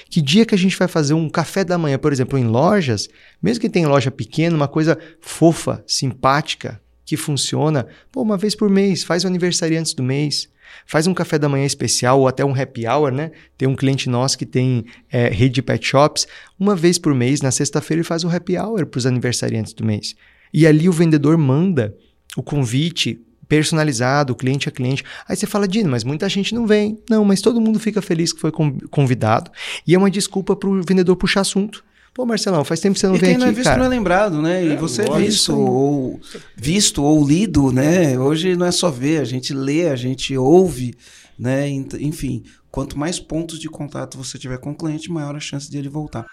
Que 0.09 0.21
dia 0.21 0.45
que 0.45 0.55
a 0.55 0.59
gente 0.59 0.77
vai 0.77 0.89
fazer 0.89 1.15
um 1.15 1.29
café 1.29 1.65
da 1.65 1.79
manhã, 1.79 1.99
por 1.99 2.13
exemplo, 2.13 2.39
em 2.39 2.45
lojas, 2.45 3.09
mesmo 3.43 3.61
que 3.61 3.69
tenha 3.69 3.89
loja 3.89 4.11
pequena, 4.11 4.57
uma 4.57 4.69
coisa 4.69 4.99
fofa, 5.21 5.85
simpática, 5.87 6.81
que 7.05 7.17
funciona, 7.17 7.87
pô, 8.11 8.23
uma 8.23 8.37
vez 8.37 8.55
por 8.55 8.71
mês, 8.71 9.05
faz 9.05 9.25
o 9.25 9.27
aniversário 9.27 9.79
antes 9.79 9.93
do 9.95 10.03
mês, 10.03 10.49
faz 10.87 11.07
um 11.07 11.15
café 11.15 11.39
da 11.39 11.49
manhã 11.49 11.65
especial 11.65 12.21
ou 12.21 12.29
até 12.29 12.45
um 12.45 12.55
happy 12.55 12.87
hour, 12.87 13.13
né? 13.13 13.31
Tem 13.57 13.69
um 13.69 13.77
cliente 13.77 14.09
nosso 14.09 14.37
que 14.39 14.47
tem 14.47 14.85
é, 15.11 15.29
rede 15.29 15.55
de 15.55 15.63
pet 15.63 15.87
shops, 15.87 16.27
uma 16.59 16.75
vez 16.75 16.99
por 16.99 17.15
mês, 17.15 17.41
na 17.41 17.51
sexta-feira, 17.51 18.01
ele 18.01 18.07
faz 18.07 18.25
o 18.25 18.29
happy 18.29 18.59
hour 18.59 18.87
para 18.87 18.99
os 18.99 19.07
aniversariantes 19.07 19.73
do 19.73 19.85
mês. 19.85 20.15
E 20.53 20.67
ali 20.67 20.89
o 20.89 20.93
vendedor 20.93 21.37
manda 21.37 21.95
o 22.37 22.43
convite 22.43 23.21
personalizado, 23.49 24.35
cliente 24.35 24.69
a 24.69 24.73
cliente. 24.73 25.05
Aí 25.29 25.37
você 25.37 25.47
fala, 25.47 25.69
Dino, 25.69 25.91
mas 25.91 26.05
muita 26.05 26.29
gente 26.29 26.55
não 26.55 26.67
vem. 26.67 26.99
Não, 27.09 27.25
mas 27.25 27.41
todo 27.41 27.61
mundo 27.61 27.79
fica 27.79 28.01
feliz 28.01 28.33
que 28.33 28.41
foi 28.41 28.51
convidado. 28.91 29.51
E 29.87 29.95
é 29.95 29.99
uma 29.99 30.11
desculpa 30.11 30.57
para 30.57 30.69
o 30.69 30.83
vendedor 30.83 31.17
puxar 31.17 31.43
assunto. 31.43 31.85
Pô, 32.15 32.25
Marcelão, 32.25 32.65
faz 32.65 32.79
tempo 32.79 32.95
que 32.95 33.01
você 33.01 33.09
não 33.09 33.17
e 33.17 33.19
vem 33.19 33.31
aqui, 33.31 33.39
quem 33.39 33.45
não 33.45 33.51
é 33.51 33.53
visto 33.53 33.65
cara. 33.65 33.79
não 33.79 33.87
é 33.87 33.89
lembrado, 33.89 34.41
né? 34.41 34.65
E 34.65 34.73
é, 34.73 34.77
você 34.77 35.03
é 35.03 35.19
visto 35.19 35.59
ou 35.59 36.21
visto 36.55 37.03
ou 37.03 37.27
lido, 37.27 37.73
né? 37.73 38.17
Hoje 38.17 38.55
não 38.55 38.67
é 38.67 38.71
só 38.71 38.89
ver, 38.89 39.21
a 39.21 39.25
gente 39.25 39.53
lê, 39.53 39.89
a 39.89 39.97
gente 39.97 40.37
ouve, 40.37 40.95
né? 41.37 41.69
Enfim, 41.69 42.45
quanto 42.71 42.97
mais 42.97 43.19
pontos 43.19 43.59
de 43.59 43.69
contato 43.69 44.17
você 44.17 44.39
tiver 44.39 44.59
com 44.59 44.71
o 44.71 44.77
cliente, 44.77 45.11
maior 45.11 45.35
a 45.35 45.41
chance 45.41 45.69
de 45.69 45.77
ele 45.77 45.89
voltar. 45.89 46.25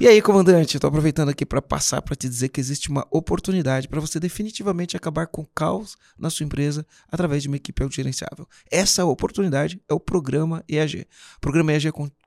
E 0.00 0.06
aí, 0.06 0.22
comandante, 0.22 0.76
eu 0.76 0.80
tô 0.80 0.86
aproveitando 0.86 1.28
aqui 1.28 1.44
para 1.44 1.60
passar 1.60 2.00
para 2.02 2.14
te 2.14 2.28
dizer 2.28 2.50
que 2.50 2.60
existe 2.60 2.88
uma 2.88 3.04
oportunidade 3.10 3.88
para 3.88 3.98
você 3.98 4.20
definitivamente 4.20 4.96
acabar 4.96 5.26
com 5.26 5.42
o 5.42 5.46
caos 5.46 5.96
na 6.16 6.30
sua 6.30 6.44
empresa 6.44 6.86
através 7.10 7.42
de 7.42 7.48
uma 7.48 7.56
equipe 7.56 7.82
autogerenciável. 7.82 8.46
Essa 8.70 9.04
oportunidade 9.04 9.80
é 9.88 9.94
o 9.94 9.98
programa 9.98 10.64
EAG. 10.68 11.04
O 11.36 11.40
programa 11.40 11.72
EAG 11.72 11.88
é 11.88 11.92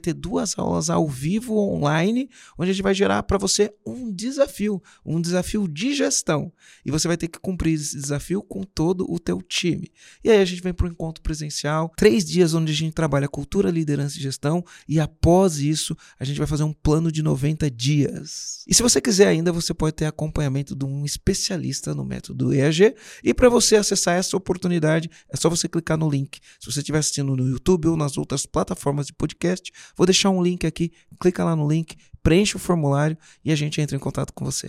ter 0.00 0.14
duas 0.14 0.58
aulas 0.58 0.90
ao 0.90 1.06
vivo 1.06 1.56
online, 1.56 2.28
onde 2.58 2.70
a 2.70 2.74
gente 2.74 2.82
vai 2.82 2.94
gerar 2.94 3.22
para 3.22 3.38
você 3.38 3.72
um 3.86 4.12
desafio, 4.12 4.82
um 5.04 5.20
desafio 5.20 5.68
de 5.68 5.94
gestão. 5.94 6.52
E 6.84 6.90
você 6.90 7.06
vai 7.06 7.16
ter 7.16 7.28
que 7.28 7.38
cumprir 7.38 7.74
esse 7.74 7.96
desafio 7.96 8.42
com 8.42 8.62
todo 8.62 9.06
o 9.08 9.18
teu 9.18 9.40
time. 9.42 9.90
E 10.24 10.30
aí 10.30 10.40
a 10.40 10.44
gente 10.44 10.62
vem 10.62 10.72
para 10.72 10.86
o 10.86 10.90
encontro 10.90 11.22
presencial, 11.22 11.92
três 11.96 12.24
dias 12.24 12.54
onde 12.54 12.72
a 12.72 12.74
gente 12.74 12.94
trabalha 12.94 13.28
cultura, 13.28 13.70
liderança 13.70 14.18
e 14.18 14.20
gestão, 14.20 14.64
e 14.88 14.98
após 14.98 15.58
isso, 15.58 15.96
a 16.18 16.24
gente 16.24 16.38
vai 16.38 16.46
fazer 16.46 16.64
um 16.64 16.72
plano 16.72 17.12
de 17.12 17.22
90 17.22 17.70
dias. 17.70 18.64
E 18.66 18.74
se 18.74 18.82
você 18.82 19.00
quiser 19.00 19.28
ainda, 19.28 19.52
você 19.52 19.74
pode 19.74 19.96
ter 19.96 20.06
acompanhamento 20.06 20.74
de 20.74 20.84
um 20.84 21.04
especialista 21.04 21.94
no 21.94 22.04
método 22.04 22.54
EAG. 22.54 22.94
E 23.22 23.34
para 23.34 23.48
você 23.48 23.76
acessar 23.76 24.16
essa 24.16 24.36
oportunidade, 24.36 25.10
é 25.28 25.36
só 25.36 25.48
você 25.48 25.68
clicar 25.68 25.98
no 25.98 26.08
link. 26.08 26.38
Se 26.58 26.70
você 26.70 26.80
estiver 26.80 26.98
assistindo 26.98 27.36
no 27.36 27.48
YouTube 27.48 27.88
ou 27.88 27.96
nas 27.96 28.16
outras 28.16 28.46
plataformas 28.46 29.06
de 29.06 29.12
podcast, 29.12 29.70
Vou 29.96 30.06
deixar 30.06 30.30
um 30.30 30.42
link 30.42 30.66
aqui, 30.66 30.92
clica 31.18 31.44
lá 31.44 31.54
no 31.54 31.68
link, 31.68 31.96
preenche 32.22 32.56
o 32.56 32.58
formulário 32.58 33.16
e 33.44 33.52
a 33.52 33.56
gente 33.56 33.80
entra 33.80 33.96
em 33.96 34.00
contato 34.00 34.32
com 34.32 34.44
você. 34.44 34.68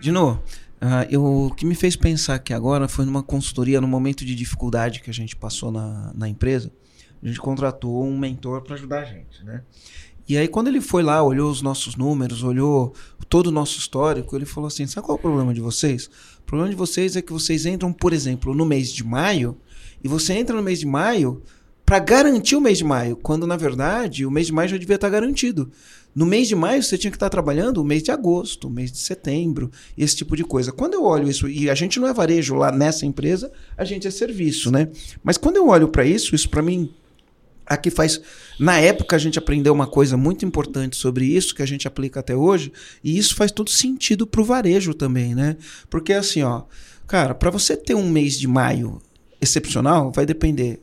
De 0.00 0.12
novo, 0.12 0.42
uh, 0.80 1.06
eu, 1.10 1.24
o 1.24 1.54
que 1.54 1.66
me 1.66 1.74
fez 1.74 1.96
pensar 1.96 2.36
aqui 2.36 2.52
agora 2.52 2.88
foi 2.88 3.04
numa 3.04 3.22
consultoria, 3.22 3.80
no 3.80 3.88
momento 3.88 4.24
de 4.24 4.34
dificuldade 4.34 5.00
que 5.00 5.10
a 5.10 5.14
gente 5.14 5.34
passou 5.34 5.72
na, 5.72 6.12
na 6.14 6.28
empresa, 6.28 6.70
a 7.22 7.26
gente 7.26 7.40
contratou 7.40 8.04
um 8.04 8.16
mentor 8.16 8.62
para 8.62 8.74
ajudar 8.74 9.00
a 9.00 9.04
gente, 9.04 9.44
né? 9.44 9.62
E 10.28 10.36
aí 10.36 10.46
quando 10.46 10.68
ele 10.68 10.80
foi 10.80 11.02
lá, 11.02 11.22
olhou 11.22 11.50
os 11.50 11.62
nossos 11.62 11.96
números, 11.96 12.42
olhou 12.42 12.94
todo 13.28 13.46
o 13.46 13.50
nosso 13.50 13.78
histórico, 13.78 14.36
ele 14.36 14.44
falou 14.44 14.68
assim: 14.68 14.86
sabe 14.86 15.06
qual 15.06 15.16
é 15.16 15.18
o 15.18 15.22
problema 15.22 15.54
de 15.54 15.60
vocês? 15.60 16.08
O 16.38 16.42
problema 16.42 16.70
de 16.70 16.76
vocês 16.76 17.16
é 17.16 17.22
que 17.22 17.32
vocês 17.32 17.64
entram, 17.64 17.92
por 17.92 18.12
exemplo, 18.12 18.54
no 18.54 18.66
mês 18.66 18.92
de 18.92 19.02
maio, 19.02 19.58
e 20.04 20.06
você 20.06 20.34
entra 20.34 20.54
no 20.54 20.62
mês 20.62 20.80
de 20.80 20.86
maio 20.86 21.42
para 21.88 22.00
garantir 22.00 22.54
o 22.54 22.60
mês 22.60 22.76
de 22.76 22.84
maio, 22.84 23.16
quando 23.16 23.46
na 23.46 23.56
verdade 23.56 24.26
o 24.26 24.30
mês 24.30 24.48
de 24.48 24.52
maio 24.52 24.68
já 24.68 24.76
devia 24.76 24.96
estar 24.96 25.08
garantido. 25.08 25.72
No 26.14 26.26
mês 26.26 26.46
de 26.46 26.54
maio 26.54 26.82
você 26.82 26.98
tinha 26.98 27.10
que 27.10 27.16
estar 27.16 27.30
trabalhando 27.30 27.78
o 27.78 27.84
mês 27.84 28.02
de 28.02 28.10
agosto, 28.10 28.68
o 28.68 28.70
mês 28.70 28.92
de 28.92 28.98
setembro, 28.98 29.70
esse 29.96 30.14
tipo 30.14 30.36
de 30.36 30.44
coisa. 30.44 30.70
Quando 30.70 30.92
eu 30.92 31.04
olho 31.04 31.26
isso, 31.30 31.48
e 31.48 31.70
a 31.70 31.74
gente 31.74 31.98
não 31.98 32.06
é 32.06 32.12
varejo 32.12 32.54
lá 32.54 32.70
nessa 32.70 33.06
empresa, 33.06 33.50
a 33.74 33.86
gente 33.86 34.06
é 34.06 34.10
serviço, 34.10 34.70
né? 34.70 34.90
Mas 35.24 35.38
quando 35.38 35.56
eu 35.56 35.68
olho 35.68 35.88
para 35.88 36.04
isso, 36.04 36.34
isso 36.34 36.50
para 36.50 36.60
mim 36.60 36.92
aqui 37.64 37.88
faz. 37.88 38.20
Na 38.60 38.78
época 38.78 39.16
a 39.16 39.18
gente 39.18 39.38
aprendeu 39.38 39.72
uma 39.72 39.86
coisa 39.86 40.14
muito 40.14 40.44
importante 40.44 40.94
sobre 40.94 41.24
isso 41.24 41.54
que 41.54 41.62
a 41.62 41.66
gente 41.66 41.88
aplica 41.88 42.20
até 42.20 42.36
hoje, 42.36 42.70
e 43.02 43.16
isso 43.16 43.34
faz 43.34 43.50
todo 43.50 43.70
sentido 43.70 44.26
para 44.26 44.42
o 44.42 44.44
varejo 44.44 44.92
também, 44.92 45.34
né? 45.34 45.56
Porque 45.88 46.12
assim, 46.12 46.42
ó, 46.42 46.64
cara, 47.06 47.34
para 47.34 47.48
você 47.48 47.78
ter 47.78 47.94
um 47.94 48.10
mês 48.10 48.38
de 48.38 48.46
maio 48.46 49.00
excepcional, 49.40 50.12
vai 50.12 50.26
depender 50.26 50.82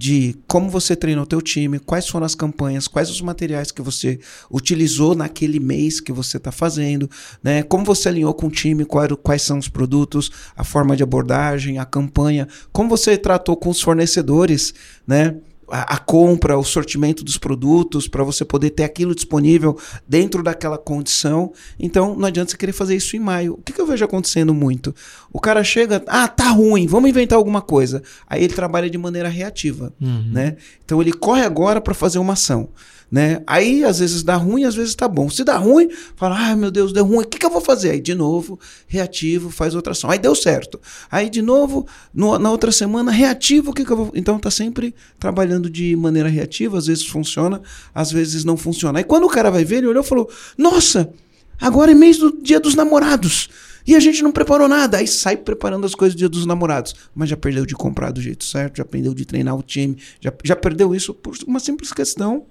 de 0.00 0.34
como 0.48 0.70
você 0.70 0.96
treinou 0.96 1.26
teu 1.26 1.42
time, 1.42 1.78
quais 1.78 2.08
foram 2.08 2.24
as 2.24 2.34
campanhas, 2.34 2.88
quais 2.88 3.10
os 3.10 3.20
materiais 3.20 3.70
que 3.70 3.82
você 3.82 4.18
utilizou 4.50 5.14
naquele 5.14 5.60
mês 5.60 6.00
que 6.00 6.10
você 6.10 6.38
está 6.38 6.50
fazendo, 6.50 7.06
né? 7.44 7.62
Como 7.62 7.84
você 7.84 8.08
alinhou 8.08 8.32
com 8.32 8.46
o 8.46 8.50
time, 8.50 8.86
quais, 8.86 9.12
quais 9.22 9.42
são 9.42 9.58
os 9.58 9.68
produtos, 9.68 10.30
a 10.56 10.64
forma 10.64 10.96
de 10.96 11.02
abordagem, 11.02 11.78
a 11.78 11.84
campanha, 11.84 12.48
como 12.72 12.88
você 12.88 13.18
tratou 13.18 13.54
com 13.58 13.68
os 13.68 13.82
fornecedores, 13.82 14.72
né? 15.06 15.36
A, 15.70 15.94
a, 15.94 15.98
compra, 15.98 16.58
o 16.58 16.64
sortimento 16.64 17.24
dos 17.24 17.38
produtos, 17.38 18.08
para 18.08 18.24
você 18.24 18.44
poder 18.44 18.70
ter 18.70 18.84
aquilo 18.84 19.14
disponível 19.14 19.78
dentro 20.06 20.42
daquela 20.42 20.78
condição. 20.78 21.52
Então, 21.78 22.14
não 22.16 22.26
adianta 22.26 22.50
você 22.50 22.56
querer 22.56 22.72
fazer 22.72 22.96
isso 22.96 23.16
em 23.16 23.20
maio. 23.20 23.54
O 23.54 23.62
que, 23.62 23.72
que 23.72 23.80
eu 23.80 23.86
vejo 23.86 24.04
acontecendo 24.04 24.52
muito? 24.52 24.94
O 25.32 25.40
cara 25.40 25.62
chega, 25.64 26.02
ah, 26.06 26.28
tá 26.28 26.50
ruim, 26.50 26.86
vamos 26.86 27.08
inventar 27.10 27.36
alguma 27.36 27.62
coisa. 27.62 28.02
Aí 28.26 28.44
ele 28.44 28.54
trabalha 28.54 28.90
de 28.90 28.98
maneira 28.98 29.28
reativa, 29.28 29.92
uhum. 30.00 30.30
né? 30.32 30.56
Então 30.84 31.00
ele 31.00 31.12
corre 31.12 31.42
agora 31.42 31.80
para 31.80 31.94
fazer 31.94 32.18
uma 32.18 32.34
ação. 32.34 32.68
Né? 33.10 33.42
Aí 33.46 33.82
às 33.84 33.98
vezes 33.98 34.22
dá 34.22 34.36
ruim, 34.36 34.64
às 34.64 34.74
vezes 34.74 34.94
tá 34.94 35.08
bom. 35.08 35.28
Se 35.28 35.42
dá 35.42 35.56
ruim, 35.56 35.88
fala, 36.14 36.36
ai 36.38 36.54
meu 36.54 36.70
Deus, 36.70 36.92
deu 36.92 37.04
ruim, 37.04 37.24
o 37.24 37.26
que, 37.26 37.38
que 37.38 37.44
eu 37.44 37.50
vou 37.50 37.60
fazer? 37.60 37.90
Aí 37.90 38.00
de 38.00 38.14
novo, 38.14 38.58
reativo, 38.86 39.50
faz 39.50 39.74
outra 39.74 39.92
ação. 39.92 40.10
Aí 40.10 40.18
deu 40.18 40.34
certo. 40.34 40.80
Aí 41.10 41.28
de 41.28 41.42
novo, 41.42 41.86
no, 42.14 42.38
na 42.38 42.50
outra 42.50 42.70
semana, 42.70 43.10
reativo, 43.10 43.70
o 43.70 43.74
que, 43.74 43.84
que 43.84 43.90
eu 43.90 43.96
vou. 43.96 44.12
Então 44.14 44.38
tá 44.38 44.50
sempre 44.50 44.94
trabalhando 45.18 45.68
de 45.68 45.96
maneira 45.96 46.28
reativa, 46.28 46.78
às 46.78 46.86
vezes 46.86 47.06
funciona, 47.06 47.60
às 47.92 48.12
vezes 48.12 48.44
não 48.44 48.56
funciona. 48.56 49.00
Aí 49.00 49.04
quando 49.04 49.24
o 49.24 49.30
cara 49.30 49.50
vai 49.50 49.64
ver, 49.64 49.78
ele 49.78 49.88
olhou 49.88 50.04
e 50.04 50.06
falou: 50.06 50.30
Nossa, 50.56 51.12
agora 51.60 51.90
é 51.90 51.94
mês 51.94 52.18
do 52.18 52.40
dia 52.40 52.60
dos 52.60 52.76
namorados. 52.76 53.48
E 53.86 53.96
a 53.96 54.00
gente 54.00 54.22
não 54.22 54.30
preparou 54.30 54.68
nada. 54.68 54.98
Aí 54.98 55.08
sai 55.08 55.36
preparando 55.36 55.84
as 55.84 55.94
coisas 55.94 56.14
do 56.14 56.18
dia 56.18 56.28
dos 56.28 56.46
namorados. 56.46 56.94
Mas 57.14 57.28
já 57.28 57.36
perdeu 57.36 57.66
de 57.66 57.74
comprar 57.74 58.12
do 58.12 58.20
jeito 58.20 58.44
certo, 58.44 58.76
já 58.76 58.84
perdeu 58.84 59.14
de 59.14 59.24
treinar 59.24 59.56
o 59.56 59.62
time, 59.62 59.96
já, 60.20 60.32
já 60.44 60.54
perdeu 60.54 60.94
isso 60.94 61.12
por 61.12 61.34
uma 61.46 61.58
simples 61.58 61.92
questão 61.92 62.46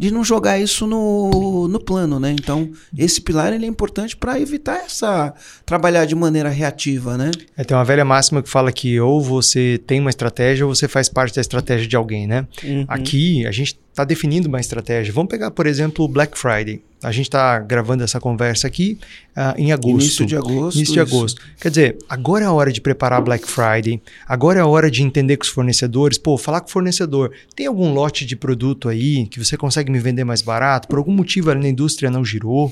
de 0.00 0.10
não 0.10 0.24
jogar 0.24 0.58
isso 0.58 0.86
no, 0.86 1.68
no 1.68 1.78
plano, 1.78 2.18
né? 2.18 2.30
Então, 2.30 2.70
esse 2.96 3.20
pilar 3.20 3.52
ele 3.52 3.66
é 3.66 3.68
importante 3.68 4.16
para 4.16 4.40
evitar 4.40 4.78
essa 4.78 5.34
trabalhar 5.66 6.06
de 6.06 6.14
maneira 6.14 6.48
reativa, 6.48 7.18
né? 7.18 7.30
É, 7.54 7.62
tem 7.64 7.76
uma 7.76 7.84
velha 7.84 8.02
máxima 8.02 8.42
que 8.42 8.48
fala 8.48 8.72
que 8.72 8.98
ou 8.98 9.20
você 9.20 9.78
tem 9.86 10.00
uma 10.00 10.08
estratégia 10.08 10.66
ou 10.66 10.74
você 10.74 10.88
faz 10.88 11.10
parte 11.10 11.34
da 11.34 11.42
estratégia 11.42 11.86
de 11.86 11.96
alguém, 11.96 12.26
né? 12.26 12.46
Uhum. 12.64 12.86
Aqui 12.88 13.46
a 13.46 13.52
gente 13.52 13.78
está 14.00 14.04
definindo 14.04 14.48
uma 14.48 14.60
estratégia. 14.60 15.12
Vamos 15.12 15.30
pegar, 15.30 15.50
por 15.50 15.66
exemplo, 15.66 16.04
o 16.04 16.08
Black 16.08 16.38
Friday. 16.38 16.82
A 17.02 17.12
gente 17.12 17.26
está 17.26 17.58
gravando 17.60 18.04
essa 18.04 18.20
conversa 18.20 18.66
aqui 18.66 18.98
uh, 19.34 19.58
em 19.58 19.72
agosto. 19.72 19.88
Início 19.88 20.26
de 20.26 20.36
agosto. 20.36 20.76
Início 20.76 20.92
de 20.92 21.00
agosto. 21.00 21.42
Quer 21.58 21.70
dizer, 21.70 21.98
agora 22.06 22.44
é 22.44 22.46
a 22.46 22.52
hora 22.52 22.70
de 22.70 22.78
preparar 22.78 23.22
Black 23.22 23.48
Friday. 23.48 24.02
Agora 24.28 24.58
é 24.58 24.62
a 24.62 24.66
hora 24.66 24.90
de 24.90 25.02
entender 25.02 25.38
com 25.38 25.44
os 25.44 25.48
fornecedores. 25.48 26.18
Pô, 26.18 26.36
falar 26.36 26.60
com 26.60 26.68
o 26.68 26.70
fornecedor. 26.70 27.32
Tem 27.56 27.66
algum 27.66 27.94
lote 27.94 28.26
de 28.26 28.36
produto 28.36 28.86
aí 28.86 29.26
que 29.28 29.42
você 29.42 29.56
consegue 29.56 29.90
me 29.90 29.98
vender 29.98 30.24
mais 30.24 30.42
barato? 30.42 30.88
Por 30.88 30.98
algum 30.98 31.12
motivo 31.12 31.50
ali 31.50 31.60
na 31.60 31.68
indústria 31.68 32.10
não 32.10 32.22
girou? 32.22 32.70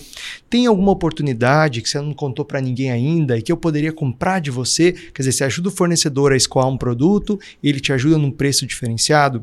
Tem 0.50 0.66
alguma 0.66 0.92
oportunidade 0.92 1.80
que 1.80 1.88
você 1.88 1.98
não 1.98 2.12
contou 2.12 2.44
para 2.44 2.60
ninguém 2.60 2.90
ainda 2.90 3.38
e 3.38 3.40
que 3.40 3.50
eu 3.50 3.56
poderia 3.56 3.94
comprar 3.94 4.40
de 4.40 4.50
você? 4.50 4.92
Quer 4.92 5.22
dizer, 5.22 5.32
você 5.32 5.44
ajuda 5.44 5.70
o 5.70 5.72
fornecedor 5.72 6.32
a 6.32 6.36
escoar 6.36 6.68
um 6.68 6.76
produto, 6.76 7.40
ele 7.64 7.80
te 7.80 7.94
ajuda 7.94 8.18
num 8.18 8.30
preço 8.30 8.66
diferenciado 8.66 9.42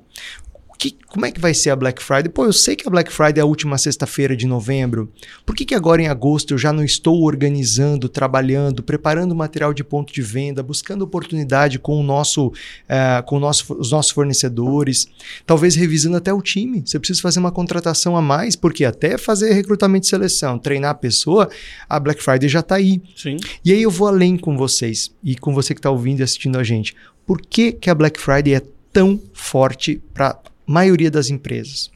que, 0.78 0.98
como 1.08 1.26
é 1.26 1.32
que 1.32 1.40
vai 1.40 1.54
ser 1.54 1.70
a 1.70 1.76
Black 1.76 2.02
Friday? 2.02 2.30
Pô, 2.30 2.46
eu 2.46 2.54
sei 2.54 2.76
que 2.76 2.88
a 2.88 2.92
Black 2.92 3.12
Friday 3.12 3.40
é 3.40 3.42
a 3.42 3.46
última 3.46 3.78
sexta-feira 3.78 4.36
de 4.36 4.46
novembro. 4.46 5.12
Por 5.46 5.56
que, 5.56 5.66
que 5.66 5.76
agora 5.76 6.02
em 6.02 6.08
agosto 6.08 6.54
eu 6.54 6.58
já 6.58 6.74
não 6.74 6.84
estou 6.84 7.24
organizando, 7.24 8.10
trabalhando, 8.10 8.84
preparando 8.84 9.36
material 9.36 9.74
de 9.74 9.84
ponto 9.84 10.14
de 10.14 10.22
venda, 10.22 10.62
buscando 10.62 11.04
oportunidade 11.04 11.80
com, 11.80 12.00
o 12.00 12.04
nosso, 12.04 12.48
uh, 12.48 13.24
com 13.26 13.38
o 13.38 13.40
nosso, 13.40 13.74
os 13.74 13.92
nossos 13.92 14.12
fornecedores, 14.12 15.08
talvez 15.46 15.76
revisando 15.76 16.18
até 16.18 16.34
o 16.34 16.42
time. 16.42 16.84
Você 16.86 17.00
precisa 17.00 17.22
fazer 17.22 17.40
uma 17.40 17.52
contratação 17.52 18.18
a 18.18 18.22
mais, 18.22 18.56
porque 18.56 18.84
até 18.84 19.18
fazer 19.18 19.54
recrutamento 19.54 20.04
de 20.04 20.10
seleção, 20.10 20.60
treinar 20.60 20.92
a 20.92 20.96
pessoa, 20.96 21.50
a 21.88 22.00
Black 22.00 22.22
Friday 22.22 22.50
já 22.50 22.60
está 22.60 22.76
aí. 22.76 23.02
Sim. 23.16 23.38
E 23.64 23.72
aí 23.72 23.82
eu 23.82 23.92
vou 23.92 24.08
além 24.08 24.38
com 24.38 24.58
vocês 24.58 25.14
e 25.24 25.36
com 25.36 25.54
você 25.54 25.74
que 25.74 25.80
está 25.80 25.90
ouvindo 25.90 26.20
e 26.20 26.24
assistindo 26.24 26.58
a 26.58 26.64
gente. 26.64 26.96
Por 27.26 27.42
que, 27.42 27.72
que 27.72 27.90
a 27.90 27.96
Black 27.96 28.20
Friday 28.20 28.56
é 28.56 28.62
tão 28.92 29.20
forte 29.34 30.02
para 30.14 30.40
maioria 30.66 31.12
das 31.12 31.30
empresas. 31.30 31.92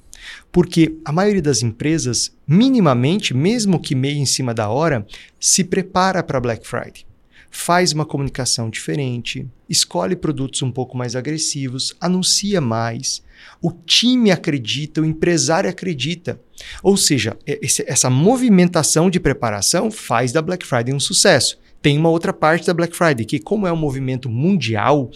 Porque 0.52 0.96
a 1.06 1.12
maioria 1.12 1.42
das 1.42 1.62
empresas, 1.62 2.36
minimamente, 2.48 3.34
mesmo 3.34 3.80
que 3.80 3.96
meio 3.96 4.18
em 4.18 4.26
cima 4.26 4.54
da 4.54 4.70
hora, 4.70 5.06
se 5.40 5.64
prepara 5.64 6.22
para 6.24 6.40
Black 6.40 6.68
Friday. 6.68 7.06
Faz 7.52 7.94
uma 7.94 8.06
comunicação 8.06 8.70
diferente, 8.70 9.48
escolhe 9.68 10.16
produtos 10.16 10.62
um 10.62 10.72
pouco 10.72 10.96
mais 10.96 11.16
agressivos, 11.16 11.96
anuncia 12.00 12.62
mais. 12.62 13.24
O 13.62 13.72
time 13.72 14.30
acredita, 14.30 15.02
o 15.02 15.06
empresário 15.06 15.70
acredita. 15.70 16.40
Ou 16.84 16.96
seja, 16.96 17.38
esse, 17.48 17.84
essa 17.88 18.10
movimentação 18.10 19.10
de 19.10 19.20
preparação 19.20 19.90
faz 19.90 20.32
da 20.32 20.42
Black 20.42 20.66
Friday 20.66 20.94
um 20.94 21.00
sucesso. 21.00 21.58
Tem 21.82 21.98
uma 21.98 22.10
outra 22.10 22.34
parte 22.34 22.68
da 22.68 22.74
Black 22.74 22.96
Friday, 22.96 23.26
que 23.26 23.40
como 23.40 23.66
é 23.66 23.72
um 23.72 23.78
movimento 23.78 24.30
mundial, 24.30 25.10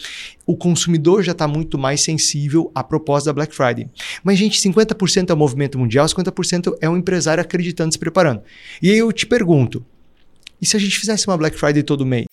o 0.45 0.55
consumidor 0.55 1.21
já 1.21 1.33
está 1.33 1.47
muito 1.47 1.77
mais 1.77 2.01
sensível 2.01 2.71
à 2.73 2.83
proposta 2.83 3.29
da 3.29 3.33
Black 3.33 3.53
Friday. 3.53 3.89
Mas, 4.23 4.39
gente, 4.39 4.59
50% 4.59 5.29
é 5.29 5.33
o 5.33 5.37
movimento 5.37 5.77
mundial, 5.77 6.05
50% 6.05 6.77
é 6.79 6.89
o 6.89 6.95
empresário 6.95 7.41
acreditando, 7.41 7.93
se 7.93 7.99
preparando. 7.99 8.41
E 8.81 8.89
aí 8.89 8.97
eu 8.97 9.11
te 9.11 9.25
pergunto, 9.25 9.85
e 10.61 10.65
se 10.65 10.77
a 10.77 10.79
gente 10.79 10.97
fizesse 10.97 11.27
uma 11.27 11.37
Black 11.37 11.57
Friday 11.57 11.83
todo 11.83 12.05
mês? 12.05 12.25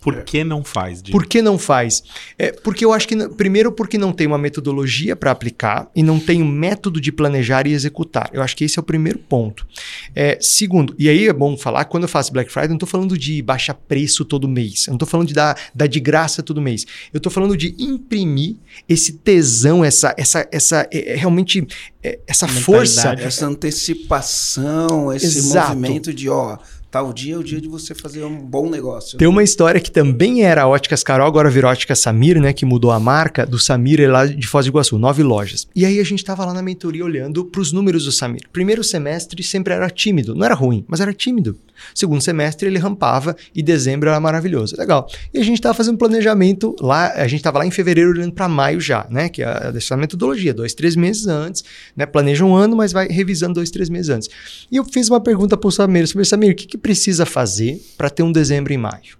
Por 0.00 0.22
que 0.22 0.42
não 0.42 0.64
faz? 0.64 1.02
Por 1.02 1.26
que 1.26 1.42
não 1.42 1.58
faz? 1.58 2.02
É, 2.38 2.52
porque 2.52 2.84
eu 2.84 2.92
acho 2.92 3.06
que, 3.06 3.28
primeiro, 3.30 3.70
porque 3.70 3.98
não 3.98 4.12
tem 4.12 4.26
uma 4.26 4.38
metodologia 4.38 5.14
para 5.14 5.30
aplicar 5.30 5.90
e 5.94 6.02
não 6.02 6.18
tem 6.18 6.42
um 6.42 6.48
método 6.48 6.98
de 7.00 7.12
planejar 7.12 7.66
e 7.66 7.72
executar. 7.72 8.30
Eu 8.32 8.40
acho 8.40 8.56
que 8.56 8.64
esse 8.64 8.78
é 8.78 8.80
o 8.80 8.82
primeiro 8.82 9.18
ponto. 9.18 9.66
É, 10.14 10.38
segundo, 10.40 10.94
e 10.98 11.08
aí 11.08 11.28
é 11.28 11.32
bom 11.32 11.56
falar, 11.56 11.84
quando 11.84 12.04
eu 12.04 12.08
faço 12.08 12.32
Black 12.32 12.50
Friday, 12.50 12.68
eu 12.68 12.70
não 12.70 12.76
estou 12.76 12.88
falando 12.88 13.18
de 13.18 13.42
baixar 13.42 13.74
preço 13.74 14.24
todo 14.24 14.48
mês. 14.48 14.86
Eu 14.86 14.92
não 14.92 14.96
estou 14.96 15.08
falando 15.08 15.28
de 15.28 15.34
dar, 15.34 15.58
dar 15.74 15.86
de 15.86 16.00
graça 16.00 16.42
todo 16.42 16.62
mês. 16.62 16.86
Eu 17.12 17.18
estou 17.18 17.30
falando 17.30 17.56
de 17.56 17.74
imprimir 17.78 18.56
esse 18.88 19.12
tesão, 19.12 19.84
essa, 19.84 20.14
essa, 20.16 20.48
essa 20.50 20.88
é, 20.90 21.12
é 21.12 21.16
realmente 21.16 21.66
é, 22.02 22.18
essa 22.26 22.48
força. 22.48 23.14
Essa 23.18 23.46
antecipação, 23.46 25.12
esse 25.12 25.26
Exato. 25.26 25.76
movimento 25.76 26.14
de, 26.14 26.28
ó 26.28 26.56
Tal 26.90 27.12
dia 27.12 27.34
é 27.34 27.38
o 27.38 27.44
dia 27.44 27.60
de 27.60 27.68
você 27.68 27.94
fazer 27.94 28.24
um 28.24 28.38
bom 28.38 28.70
negócio. 28.70 29.18
Tem 29.18 29.28
uma 29.28 29.42
história 29.42 29.78
que 29.78 29.90
também 29.90 30.42
era 30.44 30.66
Óticas 30.66 31.02
Carol, 31.02 31.26
agora 31.26 31.50
virou 31.50 31.70
Óticas 31.70 31.98
Samir, 31.98 32.40
né? 32.40 32.54
Que 32.54 32.64
mudou 32.64 32.90
a 32.90 32.98
marca 32.98 33.44
do 33.44 33.58
Samir 33.58 34.10
lá 34.10 34.24
de 34.24 34.46
Foz 34.46 34.64
do 34.64 34.70
Iguaçu, 34.70 34.98
nove 34.98 35.22
lojas. 35.22 35.68
E 35.76 35.84
aí 35.84 36.00
a 36.00 36.04
gente 36.04 36.20
estava 36.20 36.46
lá 36.46 36.54
na 36.54 36.62
mentoria 36.62 37.04
olhando 37.04 37.44
para 37.44 37.60
os 37.60 37.72
números 37.72 38.06
do 38.06 38.12
Samir. 38.12 38.48
Primeiro 38.50 38.82
semestre 38.82 39.42
sempre 39.42 39.74
era 39.74 39.90
tímido, 39.90 40.34
não 40.34 40.46
era 40.46 40.54
ruim, 40.54 40.82
mas 40.88 41.00
era 41.00 41.12
tímido. 41.12 41.58
Segundo 41.94 42.20
semestre 42.20 42.68
ele 42.68 42.78
rampava 42.78 43.36
e 43.54 43.62
dezembro 43.62 44.08
era 44.08 44.18
maravilhoso. 44.18 44.74
Legal. 44.78 45.06
E 45.32 45.38
a 45.38 45.44
gente 45.44 45.58
estava 45.58 45.74
fazendo 45.74 45.98
planejamento 45.98 46.74
lá, 46.80 47.12
a 47.12 47.28
gente 47.28 47.40
estava 47.40 47.58
lá 47.58 47.66
em 47.66 47.70
fevereiro 47.70 48.10
olhando 48.10 48.32
para 48.32 48.48
maio 48.48 48.80
já, 48.80 49.06
né? 49.10 49.28
Que 49.28 49.42
é 49.42 49.46
a, 49.46 49.96
metodologia, 49.96 50.54
dois, 50.54 50.74
três 50.74 50.96
meses 50.96 51.26
antes, 51.26 51.62
né? 51.94 52.06
Planeja 52.06 52.44
um 52.44 52.54
ano, 52.54 52.74
mas 52.74 52.92
vai 52.92 53.08
revisando 53.08 53.54
dois, 53.54 53.70
três 53.70 53.88
meses 53.88 54.08
antes. 54.08 54.30
E 54.70 54.76
eu 54.76 54.84
fiz 54.84 55.08
uma 55.08 55.20
pergunta 55.20 55.56
para 55.56 55.68
o 55.68 55.70
Samir, 55.70 56.06
sobre 56.06 56.24
Samir, 56.24 56.52
o 56.52 56.54
que, 56.54 56.66
que 56.66 56.78
precisa 56.88 57.26
fazer 57.26 57.84
para 57.98 58.08
ter 58.08 58.22
um 58.22 58.32
dezembro 58.32 58.72
em 58.72 58.78
maio? 58.78 59.18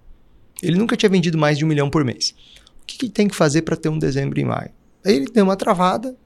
Ele 0.62 0.78
nunca 0.78 0.96
tinha 0.96 1.10
vendido 1.10 1.36
mais 1.36 1.58
de 1.58 1.66
um 1.66 1.68
milhão 1.68 1.90
por 1.90 2.02
mês. 2.02 2.34
O 2.82 2.86
que, 2.86 2.96
que 2.96 3.10
tem 3.10 3.28
que 3.28 3.36
fazer 3.36 3.60
para 3.60 3.76
ter 3.76 3.90
um 3.90 3.98
dezembro 3.98 4.40
em 4.40 4.44
maio? 4.46 4.70
Aí 5.04 5.16
ele 5.16 5.26
deu 5.26 5.44
uma 5.44 5.54
travada 5.54 6.16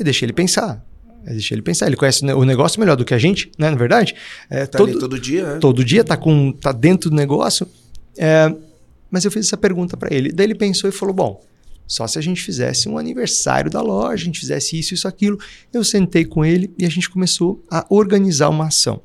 e 0.00 0.02
deixei 0.02 0.24
ele 0.24 0.32
pensar. 0.32 0.82
Deixa 1.26 1.52
ele 1.52 1.60
pensar, 1.60 1.88
ele 1.88 1.96
conhece 1.96 2.24
o 2.24 2.44
negócio 2.44 2.80
melhor 2.80 2.96
do 2.96 3.04
que 3.04 3.12
a 3.12 3.18
gente, 3.18 3.52
né? 3.58 3.68
Na 3.68 3.76
verdade. 3.76 4.14
É, 4.48 4.64
tá 4.64 4.78
todo, 4.78 4.98
todo 4.98 5.20
dia. 5.20 5.54
Né? 5.54 5.58
Todo 5.58 5.84
dia 5.84 6.02
tá, 6.02 6.16
com, 6.16 6.52
tá 6.52 6.72
dentro 6.72 7.10
do 7.10 7.16
negócio. 7.16 7.68
É, 8.16 8.50
mas 9.10 9.26
eu 9.26 9.30
fiz 9.30 9.44
essa 9.44 9.58
pergunta 9.58 9.94
para 9.94 10.14
ele. 10.14 10.32
Daí 10.32 10.46
ele 10.46 10.54
pensou 10.54 10.88
e 10.88 10.92
falou: 10.92 11.14
bom, 11.14 11.44
só 11.86 12.06
se 12.06 12.18
a 12.18 12.22
gente 12.22 12.40
fizesse 12.40 12.88
um 12.88 12.96
aniversário 12.96 13.70
da 13.70 13.82
loja, 13.82 14.22
a 14.22 14.24
gente 14.24 14.40
fizesse 14.40 14.78
isso, 14.78 14.94
isso, 14.94 15.06
aquilo. 15.06 15.38
Eu 15.70 15.84
sentei 15.84 16.24
com 16.24 16.42
ele 16.42 16.72
e 16.78 16.86
a 16.86 16.88
gente 16.88 17.10
começou 17.10 17.62
a 17.70 17.84
organizar 17.90 18.48
uma 18.48 18.68
ação. 18.68 19.02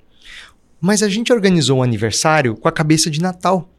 Mas 0.82 1.04
a 1.04 1.08
gente 1.08 1.32
organizou 1.32 1.80
um 1.80 1.84
aniversário 1.84 2.56
com 2.56 2.68
a 2.68 2.72
cabeça 2.72 3.10
de 3.10 3.22
Natal 3.22 3.72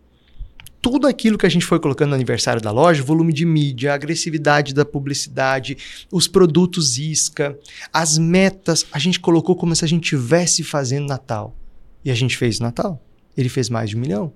tudo 0.82 1.06
aquilo 1.06 1.38
que 1.38 1.46
a 1.46 1.48
gente 1.48 1.64
foi 1.64 1.78
colocando 1.78 2.08
no 2.08 2.16
aniversário 2.16 2.60
da 2.60 2.72
loja, 2.72 3.04
volume 3.04 3.32
de 3.32 3.46
mídia, 3.46 3.94
agressividade 3.94 4.74
da 4.74 4.84
publicidade, 4.84 5.78
os 6.10 6.26
produtos 6.26 6.98
isca, 6.98 7.56
as 7.92 8.18
metas, 8.18 8.84
a 8.90 8.98
gente 8.98 9.20
colocou 9.20 9.54
como 9.54 9.76
se 9.76 9.84
a 9.84 9.88
gente 9.88 10.02
estivesse 10.02 10.64
fazendo 10.64 11.06
Natal. 11.06 11.56
E 12.04 12.10
a 12.10 12.14
gente 12.14 12.36
fez 12.36 12.58
Natal. 12.58 13.00
Ele 13.36 13.48
fez 13.48 13.70
mais 13.70 13.90
de 13.90 13.96
um 13.96 14.00
milhão. 14.00 14.32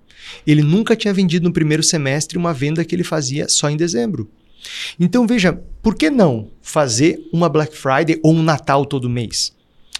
Ele 0.46 0.62
nunca 0.62 0.94
tinha 0.94 1.12
vendido 1.12 1.48
no 1.48 1.52
primeiro 1.52 1.82
semestre 1.82 2.38
uma 2.38 2.54
venda 2.54 2.84
que 2.84 2.94
ele 2.94 3.02
fazia 3.02 3.48
só 3.48 3.68
em 3.68 3.76
dezembro. 3.76 4.30
Então 5.00 5.26
veja, 5.26 5.52
por 5.82 5.96
que 5.96 6.08
não 6.10 6.52
fazer 6.62 7.28
uma 7.32 7.48
Black 7.48 7.76
Friday 7.76 8.20
ou 8.22 8.32
um 8.32 8.42
Natal 8.42 8.86
todo 8.86 9.10
mês? 9.10 9.55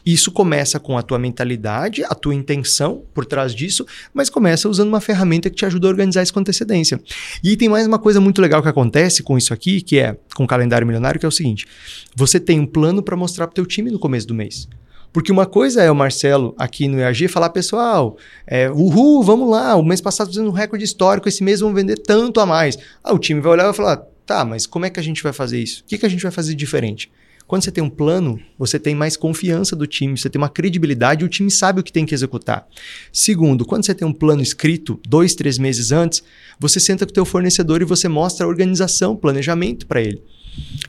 Isso 0.07 0.31
começa 0.31 0.79
com 0.79 0.97
a 0.97 1.03
tua 1.03 1.19
mentalidade, 1.19 2.05
a 2.05 2.15
tua 2.15 2.33
intenção 2.33 3.03
por 3.13 3.27
trás 3.27 3.53
disso, 3.53 3.85
mas 4.15 4.31
começa 4.31 4.69
usando 4.69 4.87
uma 4.87 5.01
ferramenta 5.01 5.51
que 5.51 5.57
te 5.57 5.67
ajuda 5.67 5.89
a 5.89 5.91
organizar 5.91 6.23
isso 6.23 6.33
com 6.33 6.39
antecedência. 6.39 7.01
E 7.43 7.57
tem 7.57 7.69
mais 7.69 7.89
uma 7.89 7.99
coisa 7.99 8.21
muito 8.21 8.41
legal 8.41 8.63
que 8.63 8.69
acontece 8.69 9.25
com 9.25 9.37
isso 9.37 9.53
aqui, 9.53 9.83
que 9.83 9.99
é 9.99 10.17
com 10.37 10.45
o 10.45 10.47
calendário 10.47 10.87
milionário, 10.87 11.19
que 11.19 11.27
é 11.27 11.29
o 11.29 11.33
seguinte: 11.33 11.67
você 12.15 12.39
tem 12.39 12.61
um 12.61 12.67
plano 12.67 13.03
para 13.03 13.17
mostrar 13.17 13.49
para 13.49 13.53
o 13.53 13.55
teu 13.57 13.67
time 13.67 13.91
no 13.91 13.99
começo 13.99 14.29
do 14.29 14.35
mês. 14.35 14.69
Porque 15.13 15.33
uma 15.33 15.47
coisa 15.47 15.83
é 15.83 15.91
o 15.91 15.97
Marcelo 15.97 16.55
aqui 16.59 16.87
no 16.87 17.01
EAG 17.01 17.27
falar, 17.27 17.51
pessoal, 17.51 18.17
é, 18.47 18.71
uhul, 18.71 19.25
vamos 19.25 19.49
lá, 19.51 19.75
o 19.75 19.83
mês 19.83 20.01
passado 20.01 20.29
fazendo 20.29 20.51
um 20.51 20.53
recorde 20.53 20.85
histórico, 20.85 21.29
esse 21.29 21.43
mês 21.43 21.61
vamos 21.61 21.75
vender 21.75 21.97
tanto 21.97 22.39
a 22.39 22.47
mais. 22.47 22.79
Ah, 23.03 23.15
o 23.15 23.19
time 23.19 23.41
vai 23.41 23.53
olhar 23.53 23.63
e 23.63 23.67
vai 23.67 23.75
falar, 23.75 23.97
tá, 24.27 24.45
mas 24.45 24.67
como 24.67 24.85
é 24.85 24.91
que 24.91 25.01
a 25.01 25.03
gente 25.03 25.23
vai 25.23 25.33
fazer 25.33 25.59
isso? 25.59 25.83
O 25.83 25.89
que, 25.89 25.99
que 25.99 26.07
a 26.07 26.09
gente 26.09 26.23
vai 26.23 26.31
fazer 26.31 26.55
diferente? 26.55 27.11
Quando 27.47 27.63
você 27.63 27.71
tem 27.71 27.83
um 27.83 27.89
plano, 27.89 28.41
você 28.59 28.79
tem 28.79 28.95
mais 28.95 29.17
confiança 29.17 29.77
do 29.77 29.87
time, 29.87 30.19
você 30.19 30.29
tem 30.29 30.41
uma 30.41 30.49
credibilidade 30.49 31.23
e 31.23 31.27
o 31.27 31.29
time 31.29 31.51
sabe 31.51 31.81
o 31.81 31.85
que 31.85 31.93
tem 31.93 32.05
que 32.05 32.15
executar. 32.15 32.67
Segundo, 33.13 33.65
quando 33.65 33.87
você 33.87 33.95
tem 33.95 34.07
um 34.07 34.13
plano 34.13 34.43
escrito 34.43 35.01
dois, 35.09 35.35
três 35.35 35.57
meses 35.57 35.93
antes, 35.93 36.25
você 36.59 36.81
senta 36.81 37.07
com 37.07 37.11
o 37.11 37.15
teu 37.15 37.25
fornecedor 37.25 37.81
e 37.83 37.85
você 37.85 38.09
mostra 38.09 38.45
a 38.45 38.49
organização, 38.49 39.15
planejamento 39.15 39.87
para 39.87 40.01
ele. 40.01 40.23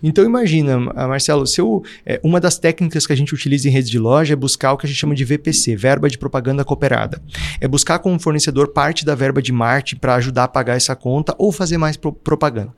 Então 0.01 0.23
imagina, 0.23 0.79
Marcelo, 0.79 1.45
seu, 1.45 1.83
é, 2.05 2.19
uma 2.23 2.39
das 2.39 2.57
técnicas 2.57 3.05
que 3.05 3.13
a 3.13 3.15
gente 3.15 3.33
utiliza 3.33 3.67
em 3.67 3.71
rede 3.71 3.91
de 3.91 3.99
loja 3.99 4.33
é 4.33 4.35
buscar 4.35 4.73
o 4.73 4.77
que 4.77 4.85
a 4.85 4.89
gente 4.89 4.97
chama 4.97 5.13
de 5.13 5.25
VPC, 5.25 5.75
verba 5.75 6.09
de 6.09 6.17
propaganda 6.17 6.63
cooperada. 6.63 7.21
É 7.59 7.67
buscar 7.67 7.99
com 7.99 8.15
o 8.15 8.19
fornecedor 8.19 8.69
parte 8.69 9.05
da 9.05 9.13
verba 9.13 9.41
de 9.41 9.51
marketing 9.51 9.99
para 9.99 10.15
ajudar 10.15 10.45
a 10.45 10.47
pagar 10.47 10.75
essa 10.75 10.95
conta 10.95 11.35
ou 11.37 11.51
fazer 11.51 11.77
mais 11.77 11.97
pro 11.97 12.13
propaganda. 12.13 12.73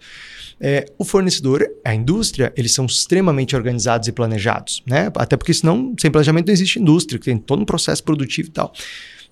É, 0.62 0.86
o 0.98 1.06
fornecedor, 1.06 1.66
a 1.86 1.96
indústria, 1.96 2.52
eles 2.56 2.74
são 2.74 2.86
extremamente 2.86 3.56
organizados 3.56 4.08
e 4.08 4.12
planejados, 4.12 4.84
né? 4.86 5.12
Até 5.16 5.38
porque 5.38 5.54
senão, 5.54 5.96
sem 6.00 6.12
planejamento 6.12 6.48
não 6.48 6.54
existe 6.54 6.80
indústria, 6.80 7.20
tem 7.20 7.38
todo 7.38 7.62
um 7.62 7.66
processo 7.66 8.04
produtivo 8.04 8.50
e 8.50 8.52
tal. 8.52 8.74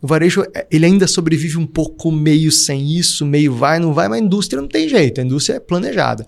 O 0.02 0.08
varejo, 0.08 0.44
é, 0.56 0.66
ele 0.72 0.86
ainda 0.86 1.08
sobrevive 1.08 1.58
um 1.58 1.66
pouco 1.66 2.12
meio 2.12 2.52
sem 2.52 2.98
isso, 2.98 3.26
meio 3.26 3.54
vai, 3.54 3.80
não 3.80 3.94
vai, 3.94 4.08
mas 4.08 4.22
a 4.22 4.24
indústria 4.24 4.62
não 4.62 4.70
tem 4.70 4.88
jeito, 4.88 5.20
a 5.20 5.24
indústria 5.24 5.56
é 5.56 5.60
planejada. 5.60 6.26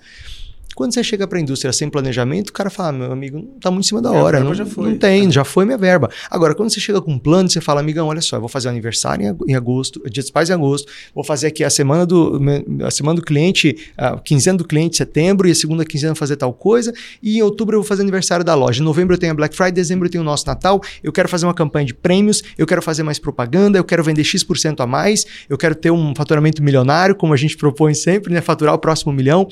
Quando 0.79 0.93
você 0.93 1.03
chega 1.03 1.27
para 1.27 1.37
a 1.37 1.41
indústria 1.41 1.73
sem 1.73 1.89
planejamento, 1.89 2.51
o 2.51 2.53
cara 2.53 2.69
fala: 2.69 2.93
meu 2.93 3.11
amigo, 3.11 3.51
está 3.57 3.69
muito 3.69 3.83
em 3.83 3.87
cima 3.89 4.01
da 4.01 4.11
minha 4.11 4.23
hora. 4.23 4.39
Não, 4.39 4.55
já 4.55 4.65
foi, 4.65 4.91
não 4.91 4.97
tem, 4.97 5.25
tá. 5.25 5.31
já 5.31 5.43
foi 5.43 5.65
minha 5.65 5.77
verba. 5.77 6.09
Agora, 6.31 6.55
quando 6.55 6.69
você 6.69 6.79
chega 6.79 7.01
com 7.01 7.11
um 7.11 7.19
plano, 7.19 7.49
você 7.49 7.59
fala: 7.59 7.81
amigão, 7.81 8.07
olha 8.07 8.21
só, 8.21 8.37
eu 8.37 8.39
vou 8.39 8.47
fazer 8.47 8.69
aniversário 8.69 9.37
em 9.45 9.55
agosto, 9.55 10.01
dia 10.09 10.23
dos 10.23 10.31
pais 10.31 10.49
em 10.49 10.53
agosto, 10.53 10.89
vou 11.13 11.21
fazer 11.21 11.47
aqui 11.47 11.65
a 11.65 11.69
semana 11.69 12.05
do, 12.05 12.39
a 12.81 12.89
semana 12.91 13.17
do 13.17 13.21
cliente, 13.21 13.91
a 13.97 14.17
quinzena 14.21 14.57
do 14.57 14.63
cliente 14.63 14.95
em 14.95 14.97
setembro, 14.99 15.49
e 15.49 15.51
a 15.51 15.55
segunda 15.55 15.83
quinzena 15.83 16.15
fazer 16.15 16.37
tal 16.37 16.53
coisa, 16.53 16.93
e 17.21 17.39
em 17.39 17.41
outubro 17.41 17.75
eu 17.75 17.81
vou 17.81 17.85
fazer 17.85 18.03
aniversário 18.03 18.45
da 18.45 18.55
loja. 18.55 18.81
Em 18.81 18.85
novembro 18.85 19.15
eu 19.15 19.19
tenho 19.19 19.33
a 19.33 19.35
Black 19.35 19.57
Friday, 19.57 19.73
dezembro 19.73 20.07
eu 20.07 20.11
tenho 20.11 20.21
o 20.21 20.25
nosso 20.25 20.47
Natal, 20.47 20.79
eu 21.03 21.11
quero 21.11 21.27
fazer 21.27 21.45
uma 21.45 21.53
campanha 21.53 21.87
de 21.87 21.93
prêmios, 21.93 22.41
eu 22.57 22.65
quero 22.65 22.81
fazer 22.81 23.03
mais 23.03 23.19
propaganda, 23.19 23.77
eu 23.77 23.83
quero 23.83 24.01
vender 24.01 24.23
X% 24.23 24.79
a 24.79 24.87
mais, 24.87 25.25
eu 25.49 25.57
quero 25.57 25.75
ter 25.75 25.91
um 25.91 26.15
faturamento 26.15 26.63
milionário, 26.63 27.15
como 27.15 27.33
a 27.33 27.37
gente 27.37 27.57
propõe 27.57 27.93
sempre, 27.93 28.33
né? 28.33 28.39
Faturar 28.39 28.73
o 28.73 28.79
próximo 28.79 29.11
milhão. 29.11 29.45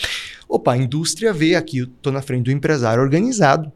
Opa, 0.50 0.72
a 0.72 0.78
indústria 0.78 1.17
vê 1.34 1.56
aqui, 1.56 1.80
estou 1.80 2.12
na 2.12 2.22
frente 2.22 2.46
do 2.46 2.52
empresário 2.52 3.02
organizado. 3.02 3.72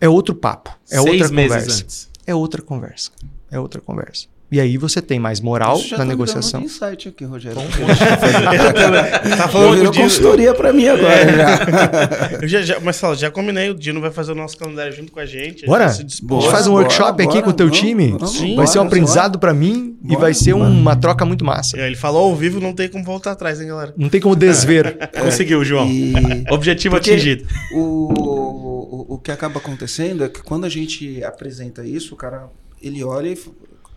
É 0.00 0.08
outro 0.08 0.34
papo, 0.34 0.70
é 0.90 1.00
Seis 1.00 1.22
outra 1.22 1.28
conversa. 1.28 1.82
Antes. 1.82 2.08
É 2.26 2.34
outra 2.34 2.62
conversa. 2.62 3.10
É 3.50 3.58
outra 3.58 3.80
conversa. 3.80 4.28
E 4.50 4.58
aí 4.58 4.78
você 4.78 5.02
tem 5.02 5.18
mais 5.18 5.42
moral 5.42 5.78
na 5.90 5.98
tá 5.98 6.04
negociação. 6.06 6.60
Me 6.60 6.68
dando 6.68 6.82
um 6.82 6.86
insight 6.88 7.08
aqui, 7.08 7.24
Rogério. 7.24 7.58
tá 9.36 9.46
falando 9.48 9.90
de 9.90 9.98
consultoria 9.98 10.54
para 10.54 10.72
mim 10.72 10.88
agora. 10.88 11.12
É. 11.12 11.36
Já. 11.36 12.38
eu 12.40 12.48
já, 12.48 12.62
já, 12.62 12.80
mas 12.80 12.98
fala, 12.98 13.14
já 13.14 13.30
combinei, 13.30 13.68
o 13.68 13.74
Dino 13.74 14.00
vai 14.00 14.10
fazer 14.10 14.32
o 14.32 14.34
nosso 14.34 14.56
calendário 14.56 14.92
junto 14.94 15.12
com 15.12 15.20
a 15.20 15.26
gente. 15.26 15.66
Bora? 15.66 15.84
A 15.84 15.88
gente, 15.88 16.24
a 16.26 16.34
gente 16.34 16.50
faz 16.50 16.66
um 16.66 16.72
workshop 16.72 17.12
bora, 17.12 17.24
aqui 17.24 17.34
bora, 17.34 17.42
com 17.42 17.50
o 17.50 17.52
teu 17.52 17.66
vamos, 17.66 17.78
time. 17.78 18.10
Vamos, 18.12 18.30
Sim. 18.32 18.56
Vai 18.56 18.66
ser 18.66 18.78
um 18.78 18.82
aprendizado 18.82 19.38
para 19.38 19.52
mim 19.52 19.98
e 20.08 20.16
vai 20.16 20.32
ser 20.32 20.54
uma 20.54 20.96
troca 20.96 21.26
muito 21.26 21.44
massa. 21.44 21.78
Ele 21.78 21.96
falou 21.96 22.30
ao 22.30 22.34
vivo, 22.34 22.58
não 22.58 22.72
tem 22.72 22.88
como 22.88 23.04
voltar 23.04 23.32
atrás, 23.32 23.60
hein, 23.60 23.68
galera? 23.68 23.92
Não 23.98 24.08
tem 24.08 24.20
como 24.20 24.34
desver. 24.34 24.96
É. 24.98 25.06
Conseguiu, 25.20 25.62
João. 25.62 25.86
E... 25.86 26.14
Objetivo 26.50 26.96
Porque 26.96 27.10
atingido. 27.10 27.46
O, 27.74 27.80
o, 27.80 29.14
o 29.14 29.18
que 29.18 29.30
acaba 29.30 29.58
acontecendo 29.58 30.24
é 30.24 30.28
que 30.30 30.42
quando 30.42 30.64
a 30.64 30.70
gente 30.70 31.22
apresenta 31.22 31.84
isso, 31.84 32.14
o 32.14 32.16
cara 32.16 32.48
ele 32.80 33.04
olha 33.04 33.28
e 33.28 33.38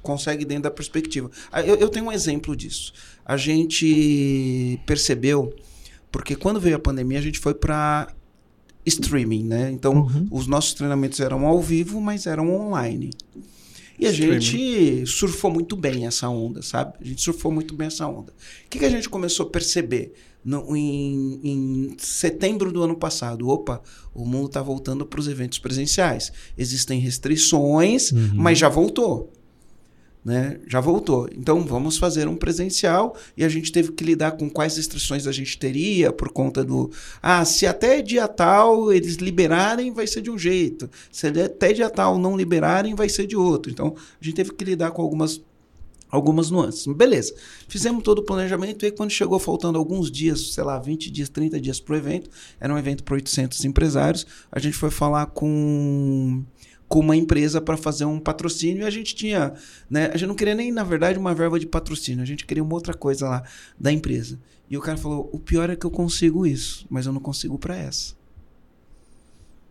consegue 0.02 0.46
dentro 0.46 0.64
da 0.64 0.72
perspectiva. 0.72 1.30
Ah, 1.52 1.62
eu, 1.62 1.76
eu 1.76 1.90
tenho 1.90 2.06
um 2.06 2.12
exemplo 2.12 2.56
disso. 2.56 2.94
A 3.26 3.38
gente 3.38 4.80
percebeu, 4.86 5.54
porque 6.12 6.36
quando 6.36 6.60
veio 6.60 6.76
a 6.76 6.80
pandemia, 6.80 7.20
a 7.20 7.22
gente 7.22 7.40
foi 7.40 7.54
para 7.54 8.14
streaming, 8.86 9.44
né? 9.44 9.72
Então, 9.72 10.02
uhum. 10.02 10.28
os 10.32 10.48
nossos 10.48 10.74
treinamentos 10.74 11.20
eram 11.20 11.46
ao 11.46 11.62
vivo, 11.62 12.02
mas 12.02 12.26
eram 12.26 12.54
online. 12.54 13.12
E 14.00 14.08
a 14.08 14.12
streaming. 14.12 14.42
gente 14.42 15.06
surfou 15.06 15.52
muito 15.52 15.76
bem 15.76 16.08
essa 16.08 16.28
onda, 16.28 16.62
sabe? 16.62 16.96
A 17.00 17.06
gente 17.06 17.22
surfou 17.22 17.52
muito 17.52 17.76
bem 17.76 17.88
essa 17.88 18.08
onda. 18.08 18.34
O 18.66 18.70
que, 18.70 18.80
que 18.80 18.86
a 18.86 18.90
gente 18.90 19.08
começou 19.08 19.46
a 19.46 19.50
perceber? 19.50 20.14
No, 20.44 20.76
em, 20.76 21.40
em, 21.44 21.96
setembro 22.00 22.72
do 22.72 22.82
ano 22.82 22.96
passado, 22.96 23.48
opa, 23.48 23.80
o 24.12 24.26
mundo 24.26 24.48
está 24.48 24.60
voltando 24.60 25.06
para 25.06 25.20
os 25.20 25.28
eventos 25.28 25.60
presenciais. 25.60 26.32
Existem 26.58 27.00
restrições, 27.00 28.12
uhum. 28.12 28.32
mas 28.34 28.58
já 28.58 28.68
voltou 28.68 29.32
né, 30.24 30.60
já 30.68 30.80
voltou. 30.80 31.28
Então 31.36 31.64
vamos 31.66 31.98
fazer 31.98 32.28
um 32.28 32.36
presencial 32.36 33.16
e 33.36 33.44
a 33.44 33.50
gente 33.50 33.72
teve 33.72 33.92
que 33.92 34.04
lidar 34.04 34.34
com 34.34 34.50
quais 34.50 34.78
restrições 34.78 35.26
a 35.26 35.32
gente 35.32 35.58
teria 35.58 36.12
por 36.12 36.30
conta 36.30 36.64
do 36.64 36.92
ah, 37.22 37.44
se 37.44 37.66
até 37.66 38.02
dia 38.02 38.28
tal 38.28 38.94
eles 38.94 39.16
liberarem 39.16 39.92
vai 39.92 40.06
ser 40.06 40.22
de 40.22 40.30
um 40.30 40.38
jeito, 40.38 40.90
se 41.12 41.28
até 41.28 41.74
dia 41.74 41.90
tal 41.90 42.18
não 42.18 42.38
liberarem 42.38 42.94
vai 42.96 43.10
ser 43.10 43.26
de 43.26 43.36
outro. 43.36 43.72
Então 43.72 43.96
a 43.98 44.24
gente 44.24 44.36
teve 44.36 44.54
que 44.54 44.64
lidar 44.64 44.92
com 44.92 45.02
algumas 45.02 45.42
algumas 46.12 46.52
nuances. 46.52 46.86
Beleza. 46.94 47.34
Fizemos 47.70 48.04
todo 48.04 48.20
o 48.20 48.24
planejamento 48.24 48.86
e 48.86 48.92
quando 48.92 49.10
chegou 49.12 49.40
faltando 49.40 49.78
alguns 49.78 50.12
dias, 50.12 50.54
sei 50.54 50.64
lá, 50.64 50.78
20 50.78 51.10
dias, 51.10 51.30
30 51.30 51.60
dias 51.60 51.80
para 51.80 51.94
o 51.94 51.98
evento, 51.98 52.30
era 52.60 52.74
um 52.74 52.78
evento 52.78 53.04
para 53.04 53.16
800 53.16 53.64
empresários, 53.64 54.28
a 54.52 54.60
gente 54.60 54.76
foi 54.76 54.92
falar 54.92 55.28
com 55.28 56.44
com 56.92 57.00
uma 57.00 57.16
empresa 57.16 57.62
para 57.62 57.78
fazer 57.78 58.04
um 58.04 58.20
patrocínio 58.20 58.84
e 58.84 58.86
a 58.86 58.90
gente 58.90 59.16
tinha, 59.16 59.54
né, 59.90 60.08
a 60.08 60.18
gente 60.18 60.28
não 60.28 60.36
queria 60.36 60.54
nem 60.54 60.74
na 60.74 60.84
verdade 60.84 61.18
uma 61.18 61.34
verba 61.34 61.58
de 61.58 61.66
patrocínio, 61.66 62.22
a 62.22 62.26
gente 62.26 62.46
queria 62.46 62.62
uma 62.62 62.74
outra 62.74 62.94
coisa 62.94 63.30
lá 63.30 63.44
da 63.80 63.94
empresa. 63.94 64.38
E 64.70 64.78
o 64.78 64.82
cara 64.82 64.98
falou: 64.98 65.30
"O 65.32 65.40
pior 65.40 65.70
é 65.70 65.76
que 65.78 65.86
eu 65.86 65.90
consigo 65.90 66.46
isso, 66.46 66.86
mas 66.90 67.06
eu 67.06 67.14
não 67.14 67.22
consigo 67.22 67.58
para 67.58 67.78
essa". 67.78 68.14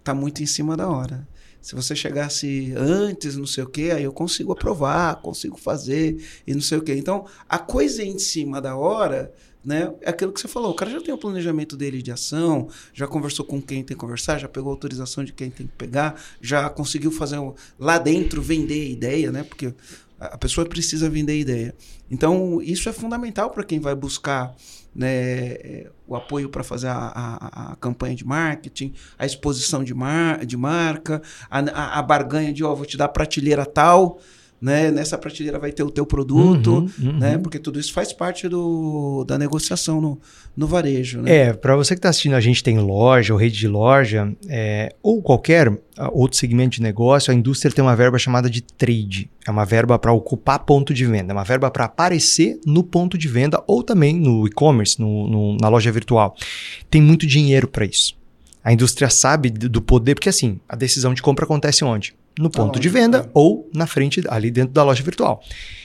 Tá 0.02 0.14
muito 0.14 0.42
em 0.42 0.46
cima 0.46 0.78
da 0.78 0.88
hora. 0.88 1.28
Se 1.60 1.74
você 1.74 1.94
chegasse 1.94 2.72
antes, 2.74 3.36
não 3.36 3.46
sei 3.46 3.64
o 3.64 3.68
quê, 3.68 3.92
aí 3.94 4.04
eu 4.04 4.14
consigo 4.14 4.52
aprovar, 4.52 5.20
consigo 5.20 5.58
fazer 5.58 6.24
e 6.46 6.54
não 6.54 6.62
sei 6.62 6.78
o 6.78 6.82
quê. 6.82 6.94
Então, 6.94 7.26
a 7.46 7.58
coisa 7.58 8.02
em 8.02 8.18
cima 8.18 8.62
da 8.62 8.74
hora 8.76 9.30
né? 9.64 9.92
É 10.00 10.10
aquilo 10.10 10.32
que 10.32 10.40
você 10.40 10.48
falou, 10.48 10.70
o 10.70 10.74
cara 10.74 10.90
já 10.90 11.00
tem 11.00 11.12
o 11.12 11.18
planejamento 11.18 11.76
dele 11.76 12.02
de 12.02 12.10
ação, 12.10 12.68
já 12.94 13.06
conversou 13.06 13.44
com 13.44 13.60
quem 13.60 13.84
tem 13.84 13.96
que 13.96 14.00
conversar, 14.00 14.38
já 14.38 14.48
pegou 14.48 14.70
a 14.70 14.74
autorização 14.74 15.22
de 15.22 15.32
quem 15.32 15.50
tem 15.50 15.66
que 15.66 15.72
pegar, 15.74 16.20
já 16.40 16.68
conseguiu 16.70 17.10
fazer 17.10 17.38
lá 17.78 17.98
dentro 17.98 18.40
vender 18.40 18.90
ideia, 18.90 19.30
né? 19.30 19.42
Porque 19.42 19.74
a 20.18 20.36
pessoa 20.36 20.66
precisa 20.66 21.08
vender 21.08 21.38
ideia. 21.38 21.74
Então, 22.10 22.60
isso 22.60 22.88
é 22.88 22.92
fundamental 22.92 23.50
para 23.50 23.64
quem 23.64 23.80
vai 23.80 23.94
buscar 23.94 24.54
né, 24.94 25.86
o 26.06 26.16
apoio 26.16 26.48
para 26.48 26.64
fazer 26.64 26.88
a, 26.88 26.96
a, 26.96 27.72
a, 27.72 27.76
campanha 27.76 28.14
de 28.14 28.26
marketing, 28.26 28.92
a 29.18 29.24
exposição 29.24 29.84
de, 29.84 29.94
mar, 29.94 30.44
de 30.44 30.56
marca, 30.56 31.22
a, 31.48 31.60
a, 31.60 31.98
a 31.98 32.02
barganha 32.02 32.52
de, 32.52 32.64
ó, 32.64 32.74
vou 32.74 32.84
te 32.84 32.96
dar 32.96 33.08
prateleira 33.08 33.64
tal, 33.64 34.20
né? 34.60 34.90
Nessa 34.90 35.16
prateleira 35.16 35.58
vai 35.58 35.72
ter 35.72 35.82
o 35.82 35.90
teu 35.90 36.04
produto, 36.04 36.88
uhum, 36.98 37.08
uhum. 37.08 37.18
né? 37.18 37.38
Porque 37.38 37.58
tudo 37.58 37.80
isso 37.80 37.92
faz 37.92 38.12
parte 38.12 38.48
do, 38.48 39.24
da 39.24 39.38
negociação 39.38 40.00
no, 40.00 40.20
no 40.54 40.66
varejo, 40.66 41.22
né? 41.22 41.34
É, 41.34 41.52
para 41.52 41.74
você 41.74 41.94
que 41.94 41.98
está 41.98 42.10
assistindo, 42.10 42.34
a 42.34 42.40
gente 42.40 42.62
tem 42.62 42.78
loja 42.78 43.32
ou 43.32 43.38
rede 43.38 43.56
de 43.56 43.66
loja, 43.66 44.30
é, 44.48 44.94
ou 45.02 45.22
qualquer 45.22 45.72
ah, 45.96 46.10
outro 46.12 46.36
segmento 46.36 46.76
de 46.76 46.82
negócio, 46.82 47.32
a 47.32 47.34
indústria 47.34 47.72
tem 47.72 47.82
uma 47.82 47.96
verba 47.96 48.18
chamada 48.18 48.50
de 48.50 48.60
trade. 48.60 49.30
É 49.46 49.50
uma 49.50 49.64
verba 49.64 49.98
para 49.98 50.12
ocupar 50.12 50.58
ponto 50.60 50.92
de 50.92 51.06
venda, 51.06 51.32
é 51.32 51.34
uma 51.34 51.44
verba 51.44 51.70
para 51.70 51.86
aparecer 51.86 52.60
no 52.66 52.82
ponto 52.84 53.16
de 53.16 53.28
venda 53.28 53.62
ou 53.66 53.82
também 53.82 54.14
no 54.14 54.46
e-commerce, 54.46 54.96
na 55.60 55.68
loja 55.68 55.90
virtual. 55.90 56.36
Tem 56.90 57.00
muito 57.00 57.26
dinheiro 57.26 57.66
para 57.66 57.86
isso. 57.86 58.18
A 58.62 58.72
indústria 58.72 59.08
sabe 59.08 59.48
do 59.48 59.80
poder, 59.80 60.14
porque 60.14 60.28
assim, 60.28 60.60
a 60.68 60.76
decisão 60.76 61.14
de 61.14 61.22
compra 61.22 61.46
acontece 61.46 61.82
onde? 61.82 62.14
No 62.40 62.48
ponto 62.48 62.80
de 62.80 62.88
venda 62.88 63.18
é. 63.18 63.30
ou 63.34 63.68
na 63.74 63.86
frente, 63.86 64.22
ali 64.28 64.50
dentro 64.50 64.72
da 64.72 64.82
loja 64.82 65.02
virtual. 65.02 65.42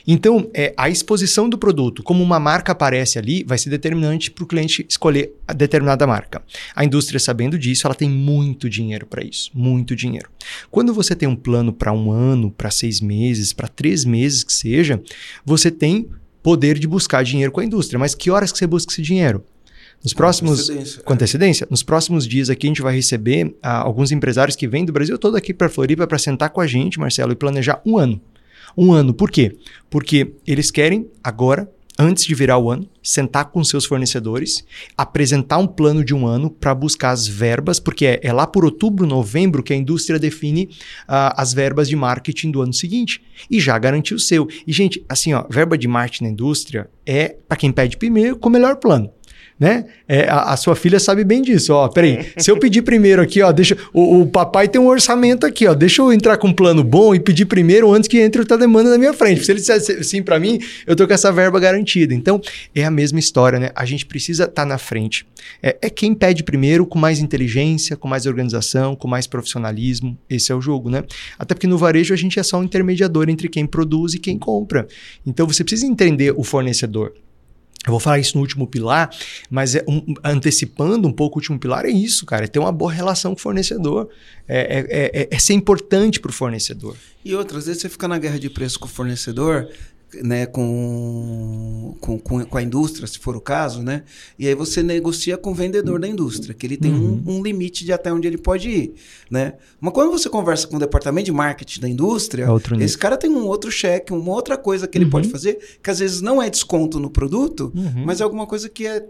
Então, 0.08 0.50
é, 0.54 0.74
a 0.78 0.90
exposição 0.90 1.50
do 1.50 1.58
produto, 1.58 2.02
como 2.02 2.24
uma 2.24 2.40
marca 2.40 2.72
aparece 2.72 3.20
ali, 3.20 3.44
vai 3.44 3.58
ser 3.58 3.70
determinante 3.70 4.32
para 4.32 4.44
o 4.44 4.48
cliente 4.48 4.86
escolher 4.88 5.34
a 5.48 5.52
determinada 5.52 6.08
marca. 6.08 6.42
A 6.76 6.86
indústria, 6.86 7.20
sabendo 7.20 7.58
disso, 7.58 7.86
ela 7.86 7.96
tem 7.96 8.10
muito 8.10 8.70
dinheiro 8.70 9.06
para 9.06 9.24
isso, 9.24 9.52
muito 9.54 9.96
dinheiro. 9.96 10.30
Quando 10.72 10.94
você 10.94 11.16
tem 11.16 11.28
um 11.28 11.36
plano 11.36 11.74
para 11.74 11.92
um 11.92 12.12
ano, 12.12 12.52
para 12.52 12.72
seis 12.72 13.02
meses, 13.02 13.52
para 13.52 13.68
três 13.68 14.06
meses 14.06 14.44
que 14.44 14.54
seja, 14.54 15.02
você 15.44 15.70
tem 15.70 16.08
poder 16.42 16.78
de 16.78 16.88
buscar 16.88 17.24
dinheiro 17.24 17.52
com 17.52 17.60
a 17.60 17.66
indústria. 17.66 17.98
Mas 17.98 18.14
que 18.14 18.30
horas 18.30 18.52
que 18.52 18.60
você 18.60 18.68
busca 18.68 18.94
esse 18.94 19.02
dinheiro? 19.02 19.44
Nos 20.04 20.14
próximos. 20.14 20.70
Antecedência. 20.70 21.04
Com 21.04 21.14
antecedência? 21.14 21.68
Nos 21.70 21.84
próximos 21.84 22.28
dias 22.28 22.50
aqui 22.50 22.68
a 22.68 22.70
gente 22.70 22.82
vai 22.82 22.96
receber 22.96 23.56
ah, 23.62 23.80
alguns 23.80 24.12
empresários 24.12 24.56
que 24.56 24.68
vêm 24.68 24.86
do 24.86 24.94
Brasil 24.94 25.18
todo 25.18 25.36
aqui 25.36 25.54
para 25.54 25.70
Floripa 25.70 26.06
para 26.06 26.20
sentar 26.20 26.50
com 26.52 26.62
a 26.62 26.68
gente, 26.68 27.00
Marcelo, 27.00 27.32
e 27.32 27.36
planejar 27.36 27.82
um 27.86 27.98
ano. 27.98 28.22
Um 28.78 28.94
ano. 28.94 29.14
Por 29.14 29.32
quê? 29.32 29.56
Porque 29.90 30.34
eles 30.46 30.70
querem 30.70 31.10
agora, 31.24 31.70
antes 31.98 32.26
de 32.26 32.36
virar 32.36 32.58
o 32.58 32.70
ano, 32.70 32.88
sentar 33.02 33.46
com 33.46 33.64
seus 33.64 33.86
fornecedores, 33.86 34.66
apresentar 34.98 35.58
um 35.58 35.68
plano 35.68 36.04
de 36.04 36.14
um 36.14 36.28
ano 36.28 36.50
para 36.50 36.76
buscar 36.76 37.12
as 37.12 37.26
verbas, 37.26 37.80
porque 37.80 38.06
é, 38.06 38.20
é, 38.22 38.34
lá 38.34 38.46
por 38.46 38.66
outubro, 38.66 39.08
novembro 39.08 39.64
que 39.64 39.74
a 39.74 39.76
indústria 39.78 40.20
define 40.20 40.66
uh, 41.08 41.32
as 41.38 41.54
verbas 41.54 41.88
de 41.88 41.96
marketing 41.96 42.52
do 42.52 42.62
ano 42.62 42.74
seguinte 42.74 43.24
e 43.50 43.60
já 43.60 43.78
garantir 43.80 44.14
o 44.14 44.20
seu. 44.20 44.48
E 44.68 44.74
gente, 44.74 45.04
assim, 45.08 45.34
ó, 45.34 45.46
verba 45.50 45.78
de 45.78 45.88
marketing 45.88 46.26
na 46.26 46.30
indústria 46.32 46.90
é 47.06 47.30
para 47.48 47.58
quem 47.58 47.72
pede 47.72 47.98
primeiro 47.98 48.38
com 48.38 48.50
o 48.50 48.52
melhor 48.52 48.76
plano. 48.76 49.10
Né? 49.60 49.86
É, 50.08 50.28
a, 50.30 50.54
a, 50.54 50.58
sua 50.58 50.76
filha 50.76 51.00
sabe 51.00 51.24
bem 51.24 51.42
disso, 51.42 51.74
ó. 51.74 51.88
Peraí, 51.88 52.26
se 52.38 52.52
eu 52.52 52.58
pedir 52.60 52.82
primeiro 52.82 53.22
aqui, 53.22 53.42
ó, 53.42 53.52
deixa. 53.52 53.78
O, 53.94 54.22
o, 54.22 54.28
papai 54.28 54.68
tem 54.68 54.82
um 54.82 54.88
orçamento 54.88 55.46
aqui, 55.46 55.66
ó. 55.66 55.74
Deixa 55.74 56.02
eu 56.02 56.12
entrar 56.12 56.38
com 56.38 56.50
um 56.50 56.54
plano 56.54 56.84
bom 56.84 57.16
e 57.16 57.20
pedir 57.20 57.46
primeiro 57.46 57.92
antes 57.94 58.08
que 58.08 58.20
entre 58.20 58.42
outra 58.42 58.58
demanda 58.58 58.90
na 58.90 58.98
minha 58.98 59.14
frente. 59.14 59.46
Se 59.46 59.52
ele 59.52 59.62
disser 59.62 60.04
sim 60.04 60.22
para 60.22 60.38
mim, 60.40 60.60
eu 60.86 60.96
tô 60.96 61.08
com 61.08 61.14
essa 61.14 61.32
verba 61.32 61.60
garantida. 61.60 62.14
Então, 62.14 62.42
é 62.74 62.84
a 62.84 62.92
mesma 62.92 63.18
história, 63.18 63.58
né? 63.58 63.70
A 63.76 63.86
gente 63.86 64.06
precisa 64.06 64.44
estar 64.44 64.64
tá 64.64 64.66
na 64.66 64.78
frente. 64.78 65.26
É, 65.64 65.78
é 65.82 65.90
quem 65.90 66.14
pede 66.14 66.44
primeiro 66.44 66.86
com 66.86 67.00
mais 67.00 67.20
inteligência, 67.20 67.96
com 67.96 68.10
mais 68.10 68.26
organização, 68.26 68.94
com 68.94 69.08
mais 69.08 69.26
profissionalismo. 69.26 70.18
Esse 70.30 70.52
é 70.52 70.56
o 70.56 70.62
jogo, 70.62 70.90
né? 70.90 71.04
Até 71.40 71.56
porque 71.56 71.68
no 71.68 71.78
varejo 71.78 72.14
a 72.14 72.18
gente 72.18 72.38
é 72.40 72.44
só 72.44 72.60
um 72.60 72.64
intermediador 72.64 73.30
entre 73.30 73.48
quem 73.48 73.66
produz 73.66 74.16
e 74.16 74.20
quem 74.20 74.38
compra. 74.38 74.86
Então, 75.26 75.48
você 75.48 75.64
precisa 75.64 75.88
entender 75.88 76.34
o 76.36 76.44
fornecedor. 76.44 77.14
Eu 77.86 77.92
vou 77.92 78.00
falar 78.00 78.18
isso 78.18 78.36
no 78.36 78.42
último 78.42 78.66
pilar, 78.66 79.10
mas 79.50 79.76
é 79.76 79.86
um, 79.88 80.02
antecipando 80.24 81.08
um 81.08 81.12
pouco 81.12 81.38
o 81.38 81.40
último 81.40 81.60
pilar, 81.60 81.86
é 81.86 81.90
isso, 81.90 82.26
cara. 82.26 82.46
É 82.46 82.48
ter 82.48 82.58
uma 82.58 82.72
boa 82.72 82.92
relação 82.92 83.34
com 83.34 83.40
o 83.40 83.42
fornecedor. 83.42 84.10
É, 84.48 84.80
é, 84.80 85.22
é, 85.22 85.28
é 85.32 85.40
ser 85.40 85.54
importante 85.54 86.20
para 86.20 86.30
o 86.30 86.34
fornecedor. 86.34 86.96
E 87.24 87.36
outras 87.36 87.68
vezes 87.68 87.82
você 87.82 87.90
fica 87.90 88.08
na 88.08 88.18
guerra 88.18 88.40
de 88.40 88.50
preço 88.50 88.80
com 88.80 88.86
o 88.86 88.90
fornecedor, 88.90 89.70
né, 90.24 90.46
com, 90.46 91.96
com, 92.00 92.20
com, 92.20 92.58
a 92.58 92.62
indústria, 92.62 93.08
se 93.08 93.20
for 93.20 93.36
o 93.36 93.42
caso, 93.42 93.82
né? 93.82 94.04
E 94.38 94.48
aí 94.48 94.56
você 94.56 94.82
negocia 94.84 95.38
com 95.38 95.52
o 95.52 95.54
vendedor 95.54 96.00
da 96.00 96.08
indústria, 96.08 96.54
que 96.54 96.66
ele 96.66 96.78
tem 96.78 96.92
uhum. 96.92 97.24
um, 97.26 97.38
um, 97.38 97.44
limite 97.44 97.86
de 97.86 97.94
até 97.94 98.12
onde 98.12 98.28
ele 98.28 98.38
pode 98.38 98.70
ir, 98.70 98.94
né? 99.30 99.54
Mas 99.80 99.94
quando 99.94 100.12
você 100.12 100.30
conversa 100.30 100.68
com 100.68 100.78
o 100.78 100.80
departamento 100.80 101.26
de 101.26 101.32
marketing 101.32 101.82
da 101.82 101.90
indústria, 101.90 102.48
é 102.48 102.84
esse 102.84 102.98
cara 102.98 103.18
tem 103.18 103.30
um 103.30 103.46
outro 103.46 103.72
cheque, 103.72 104.14
uma 104.14 104.32
outra 104.32 104.58
coisa 104.58 104.88
que 104.88 104.98
ele 104.98 105.06
uhum. 105.06 105.12
pode 105.12 105.30
fazer, 105.30 105.78
que 105.82 105.90
às 105.90 106.00
vezes 106.00 106.22
não 106.22 106.42
é 106.42 106.50
desconto 106.50 107.00
no 107.00 107.10
produto, 107.10 107.72
uhum. 107.76 108.04
mas 108.06 108.22
é 108.22 108.24
alguma 108.24 108.46
coisa 108.46 108.70
que 108.70 108.86
é 108.86 109.06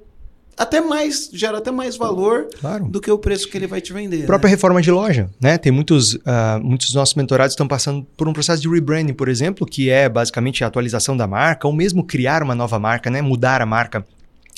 até 0.57 0.82
mais, 0.82 1.30
gera 1.34 1.57
até 1.57 1.72
mais 1.72 1.98
valor 1.98 2.48
claro. 2.60 2.86
do 2.86 3.02
que 3.02 3.11
o 3.11 3.18
preço 3.18 3.49
que 3.49 3.57
ele 3.57 3.68
vai 3.68 3.82
te 3.82 3.91
vender. 3.91 4.23
A 4.23 4.26
própria 4.26 4.48
né? 4.48 4.56
reforma 4.56 4.82
de 4.82 4.91
loja, 4.91 5.30
né? 5.41 5.57
Tem 5.57 5.72
muitos, 5.72 6.14
uh, 6.15 6.60
muitos 6.61 6.94
nossos 6.94 7.15
mentorados 7.15 7.53
estão 7.53 7.68
passando 7.68 8.06
por 8.15 8.27
um 8.27 8.34
processo 8.34 8.61
de 8.61 8.69
rebranding, 8.69 9.14
por 9.14 9.27
exemplo, 9.27 9.65
que 9.65 9.90
é 9.90 10.07
basicamente 10.07 10.64
a 10.64 10.68
atualização 10.68 11.15
da 11.18 11.27
marca, 11.27 11.68
ou 11.68 11.73
mesmo 11.73 12.03
criar 12.03 12.41
uma 12.41 12.56
nova 12.56 12.80
marca, 12.80 13.10
né? 13.10 13.22
Mudar 13.22 13.61
a 13.61 13.65
marca. 13.65 14.06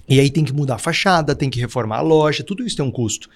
E 0.07 0.19
aí 0.19 0.29
tem 0.29 0.43
que 0.43 0.53
mudar 0.53 0.75
a 0.75 0.79
fachada, 0.79 1.35
tem 1.35 1.49
que 1.49 1.59
reformar 1.59 1.97
a 1.97 2.01
loja, 2.01 2.43
tudo 2.43 2.65
isso 2.65 2.77
tem 2.77 2.85
um 2.85 2.91
custo. 2.91 3.29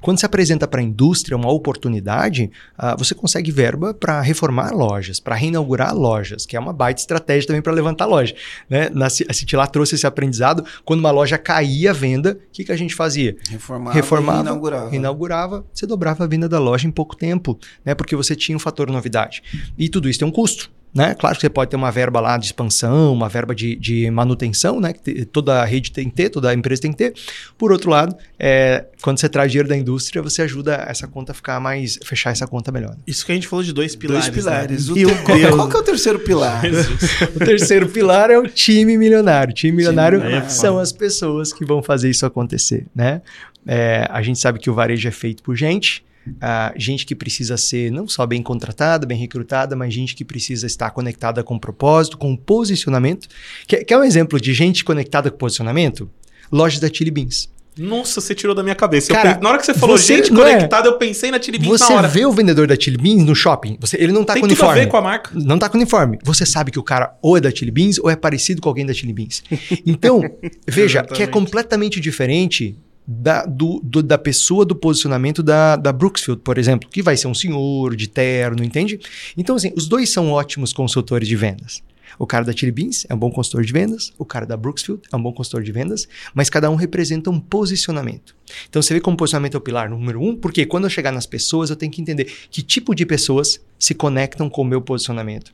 Quando 0.00 0.18
se 0.18 0.26
apresenta 0.26 0.66
para 0.66 0.80
a 0.80 0.82
indústria 0.82 1.36
uma 1.36 1.50
oportunidade, 1.50 2.50
uh, 2.78 2.96
você 2.98 3.14
consegue 3.14 3.50
verba 3.50 3.94
para 3.94 4.20
reformar 4.20 4.72
lojas, 4.72 5.18
para 5.18 5.34
reinaugurar 5.34 5.94
lojas, 5.94 6.44
que 6.44 6.56
é 6.56 6.60
uma 6.60 6.72
baita 6.72 7.00
estratégia 7.00 7.46
também 7.46 7.62
para 7.62 7.72
levantar 7.72 8.06
loja. 8.06 8.34
Né? 8.68 8.90
Na, 8.90 9.06
a 9.06 9.32
Citilá 9.32 9.66
trouxe 9.66 9.94
esse 9.94 10.06
aprendizado. 10.06 10.64
Quando 10.84 11.00
uma 11.00 11.10
loja 11.10 11.38
caía 11.38 11.90
a 11.90 11.94
venda, 11.94 12.32
o 12.32 12.52
que, 12.52 12.64
que 12.64 12.72
a 12.72 12.76
gente 12.76 12.94
fazia? 12.94 13.36
Reformava, 13.48 13.94
Reformava 13.94 14.38
reinaugurava. 14.38 14.90
Reinaugurava, 14.90 15.66
você 15.72 15.86
dobrava 15.86 16.24
a 16.24 16.26
venda 16.26 16.48
da 16.48 16.58
loja 16.58 16.86
em 16.86 16.90
pouco 16.90 17.16
tempo, 17.16 17.58
né? 17.84 17.94
porque 17.94 18.14
você 18.16 18.36
tinha 18.36 18.56
um 18.56 18.60
fator 18.60 18.90
novidade. 18.90 19.42
E 19.78 19.88
tudo 19.88 20.08
isso 20.08 20.18
tem 20.18 20.28
um 20.28 20.32
custo. 20.32 20.70
Né? 20.96 21.14
Claro 21.14 21.36
que 21.36 21.42
você 21.42 21.50
pode 21.50 21.70
ter 21.70 21.76
uma 21.76 21.92
verba 21.92 22.20
lá 22.20 22.38
de 22.38 22.46
expansão, 22.46 23.12
uma 23.12 23.28
verba 23.28 23.54
de, 23.54 23.76
de 23.76 24.10
manutenção, 24.10 24.80
né? 24.80 24.94
que 24.94 25.26
toda 25.26 25.60
a 25.60 25.64
rede 25.66 25.92
tem 25.92 26.08
que 26.08 26.14
ter, 26.14 26.30
toda 26.30 26.48
a 26.48 26.54
empresa 26.54 26.80
tem 26.80 26.90
que 26.90 26.96
ter. 26.96 27.12
Por 27.58 27.70
outro 27.70 27.90
lado, 27.90 28.16
é, 28.38 28.86
quando 29.02 29.20
você 29.20 29.28
traz 29.28 29.52
dinheiro 29.52 29.68
da 29.68 29.76
indústria, 29.76 30.22
você 30.22 30.40
ajuda 30.40 30.86
essa 30.88 31.06
conta 31.06 31.32
a 31.32 31.34
ficar 31.34 31.60
mais. 31.60 31.98
fechar 32.02 32.30
essa 32.30 32.46
conta 32.46 32.72
melhor. 32.72 32.96
Isso 33.06 33.26
que 33.26 33.32
a 33.32 33.34
gente 33.34 33.46
falou 33.46 33.62
de 33.62 33.74
dois 33.74 33.94
pilares. 33.94 34.24
Dois 34.24 34.34
pilares. 34.34 34.88
Né? 34.88 35.04
O 35.04 35.22
qual, 35.22 35.38
qual, 35.56 35.68
que 35.68 35.76
é 35.76 35.80
o 35.80 35.82
terceiro 35.82 36.18
pilar? 36.20 36.62
o 37.36 37.38
terceiro 37.40 37.90
pilar 37.90 38.30
é 38.30 38.38
o 38.38 38.48
time 38.48 38.96
milionário. 38.96 39.50
O 39.50 39.54
time 39.54 39.76
milionário 39.76 40.18
time 40.18 40.48
são 40.48 40.78
as 40.78 40.92
pessoas 40.92 41.52
que 41.52 41.62
vão 41.62 41.82
fazer 41.82 42.08
isso 42.08 42.24
acontecer. 42.24 42.86
Né? 42.94 43.20
É, 43.66 44.08
a 44.08 44.22
gente 44.22 44.38
sabe 44.38 44.58
que 44.58 44.70
o 44.70 44.74
varejo 44.74 45.06
é 45.06 45.10
feito 45.10 45.42
por 45.42 45.54
gente 45.54 46.05
uh, 46.28 46.72
gente 46.76 47.06
que 47.06 47.14
precisa 47.14 47.56
ser 47.56 47.90
não 47.90 48.08
só 48.08 48.26
bem 48.26 48.42
contratada, 48.42 49.06
bem 49.06 49.18
recrutada, 49.18 49.76
mas 49.76 49.92
gente 49.92 50.14
que 50.14 50.24
precisa 50.24 50.66
estar 50.66 50.90
conectada 50.90 51.42
com 51.42 51.58
propósito, 51.58 52.18
com 52.18 52.36
posicionamento. 52.36 53.28
Quer, 53.66 53.84
quer 53.84 53.98
um 53.98 54.04
exemplo 54.04 54.40
de 54.40 54.52
gente 54.54 54.84
conectada 54.84 55.30
com 55.30 55.36
posicionamento? 55.36 56.10
Lojas 56.50 56.80
da 56.80 56.88
Chili 56.88 57.10
Beans. 57.10 57.48
Nossa, 57.78 58.22
você 58.22 58.34
tirou 58.34 58.54
da 58.54 58.62
minha 58.62 58.74
cabeça. 58.74 59.12
Cara, 59.12 59.38
na 59.40 59.50
hora 59.50 59.58
que 59.58 59.66
você 59.66 59.74
falou 59.74 59.98
você, 59.98 60.16
gente 60.16 60.32
é? 60.32 60.34
conectada, 60.34 60.88
é, 60.88 60.90
eu 60.90 60.96
pensei 60.96 61.30
na 61.30 61.40
Chili 61.40 61.58
Beans 61.58 61.78
Você 61.78 62.08
vê 62.08 62.24
o 62.24 62.32
vendedor 62.32 62.66
da 62.66 62.74
Chili 62.74 62.96
Beans 62.96 63.22
no 63.22 63.34
shopping, 63.34 63.76
você, 63.78 63.98
ele 63.98 64.12
não 64.12 64.24
tá 64.24 64.32
Tem 64.32 64.40
com 64.40 64.46
uniforme. 64.46 64.80
Tem 64.80 64.82
tudo 64.82 64.82
a 64.82 64.84
ver 64.84 64.90
com 64.90 64.96
a 64.96 65.02
marca. 65.02 65.30
Não 65.34 65.58
tá 65.58 65.68
com 65.68 65.76
uniforme. 65.76 66.18
Você 66.24 66.46
sabe 66.46 66.70
que 66.70 66.78
o 66.78 66.82
cara 66.82 67.14
ou 67.20 67.36
é 67.36 67.40
da 67.40 67.50
Chili 67.50 67.70
Beans 67.70 67.98
ou 67.98 68.08
é 68.08 68.16
parecido 68.16 68.62
com 68.62 68.68
alguém 68.70 68.86
da 68.86 68.94
Chili 68.94 69.12
Beans. 69.12 69.42
Então, 69.84 70.22
veja, 70.66 71.02
que 71.02 71.22
é 71.22 71.26
completamente 71.26 72.00
diferente 72.00 72.74
da, 73.06 73.44
do, 73.44 73.80
do, 73.82 74.02
da 74.02 74.18
pessoa 74.18 74.64
do 74.64 74.74
posicionamento 74.74 75.42
da, 75.42 75.76
da 75.76 75.92
Brooksfield, 75.92 76.42
por 76.42 76.58
exemplo, 76.58 76.88
que 76.90 77.02
vai 77.02 77.16
ser 77.16 77.28
um 77.28 77.34
senhor 77.34 77.94
de 77.94 78.08
terno, 78.08 78.64
entende? 78.64 78.98
Então, 79.36 79.56
assim, 79.56 79.72
os 79.76 79.86
dois 79.86 80.10
são 80.10 80.32
ótimos 80.32 80.72
consultores 80.72 81.28
de 81.28 81.36
vendas. 81.36 81.82
O 82.18 82.26
cara 82.26 82.44
da 82.44 82.52
Chili 82.52 82.72
Beans 82.72 83.04
é 83.08 83.14
um 83.14 83.18
bom 83.18 83.30
consultor 83.30 83.64
de 83.64 83.72
vendas, 83.72 84.12
o 84.18 84.24
cara 84.24 84.46
da 84.46 84.56
Brooksfield 84.56 85.02
é 85.12 85.16
um 85.16 85.22
bom 85.22 85.32
consultor 85.32 85.62
de 85.62 85.72
vendas, 85.72 86.08
mas 86.34 86.48
cada 86.48 86.70
um 86.70 86.74
representa 86.74 87.30
um 87.30 87.38
posicionamento. 87.38 88.34
Então 88.68 88.80
você 88.80 88.94
vê 88.94 89.00
como 89.00 89.16
posicionamento 89.16 89.54
é 89.54 89.58
o 89.58 89.60
pilar 89.60 89.90
número 89.90 90.22
um, 90.22 90.34
porque 90.34 90.64
quando 90.64 90.84
eu 90.84 90.90
chegar 90.90 91.12
nas 91.12 91.26
pessoas, 91.26 91.68
eu 91.68 91.76
tenho 91.76 91.92
que 91.92 92.00
entender 92.00 92.32
que 92.50 92.62
tipo 92.62 92.94
de 92.94 93.04
pessoas 93.04 93.60
se 93.78 93.94
conectam 93.94 94.48
com 94.48 94.62
o 94.62 94.64
meu 94.64 94.80
posicionamento. 94.80 95.52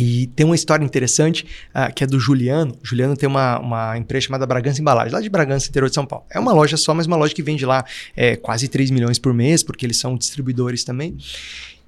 E 0.00 0.26
tem 0.28 0.46
uma 0.46 0.54
história 0.54 0.82
interessante 0.82 1.46
uh, 1.74 1.92
que 1.94 2.02
é 2.02 2.06
do 2.06 2.18
Juliano. 2.18 2.74
O 2.82 2.86
Juliano 2.86 3.14
tem 3.16 3.28
uma, 3.28 3.58
uma 3.58 3.98
empresa 3.98 4.26
chamada 4.26 4.46
Bragança 4.46 4.80
Embalagem, 4.80 5.12
lá 5.12 5.20
de 5.20 5.28
Bragança, 5.28 5.68
interior 5.68 5.88
de 5.88 5.94
São 5.94 6.06
Paulo. 6.06 6.24
É 6.30 6.40
uma 6.40 6.52
loja 6.52 6.76
só, 6.76 6.94
mas 6.94 7.06
uma 7.06 7.16
loja 7.16 7.34
que 7.34 7.42
vende 7.42 7.66
lá 7.66 7.84
é, 8.16 8.34
quase 8.34 8.66
3 8.66 8.90
milhões 8.90 9.18
por 9.18 9.34
mês, 9.34 9.62
porque 9.62 9.84
eles 9.84 9.98
são 9.98 10.16
distribuidores 10.16 10.84
também. 10.84 11.16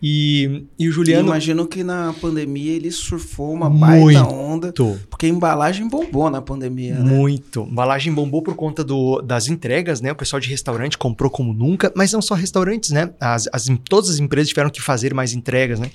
E, 0.02 0.64
e 0.76 0.88
o 0.88 0.92
Juliano. 0.92 1.22
Eu 1.22 1.26
imagino 1.26 1.64
que 1.64 1.84
na 1.84 2.12
pandemia 2.20 2.72
ele 2.72 2.90
surfou 2.90 3.52
uma 3.52 3.70
muito, 3.70 4.12
baita 4.14 4.28
onda. 4.28 4.72
Porque 5.08 5.26
a 5.26 5.28
embalagem 5.28 5.88
bombou 5.88 6.28
na 6.28 6.42
pandemia, 6.42 6.96
né? 6.96 7.08
Muito. 7.08 7.62
Embalagem 7.70 8.12
bombou 8.12 8.42
por 8.42 8.56
conta 8.56 8.82
do, 8.82 9.22
das 9.22 9.46
entregas, 9.46 10.00
né? 10.00 10.10
O 10.10 10.16
pessoal 10.16 10.40
de 10.40 10.48
restaurante 10.48 10.98
comprou 10.98 11.30
como 11.30 11.54
nunca, 11.54 11.92
mas 11.94 12.12
não 12.12 12.20
só 12.20 12.34
restaurantes, 12.34 12.90
né? 12.90 13.10
As, 13.20 13.48
as, 13.52 13.68
todas 13.88 14.10
as 14.10 14.18
empresas 14.18 14.48
tiveram 14.48 14.70
que 14.70 14.82
fazer 14.82 15.14
mais 15.14 15.34
entregas, 15.34 15.78
né? 15.78 15.88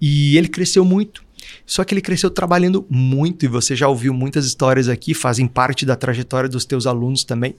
E 0.00 0.38
ele 0.38 0.48
cresceu 0.48 0.84
muito. 0.84 1.26
Só 1.68 1.84
que 1.84 1.92
ele 1.92 2.00
cresceu 2.00 2.30
trabalhando 2.30 2.86
muito 2.88 3.44
e 3.44 3.48
você 3.48 3.76
já 3.76 3.86
ouviu 3.86 4.14
muitas 4.14 4.46
histórias 4.46 4.88
aqui, 4.88 5.12
fazem 5.12 5.46
parte 5.46 5.84
da 5.84 5.94
trajetória 5.94 6.48
dos 6.48 6.64
teus 6.64 6.86
alunos 6.86 7.24
também. 7.24 7.54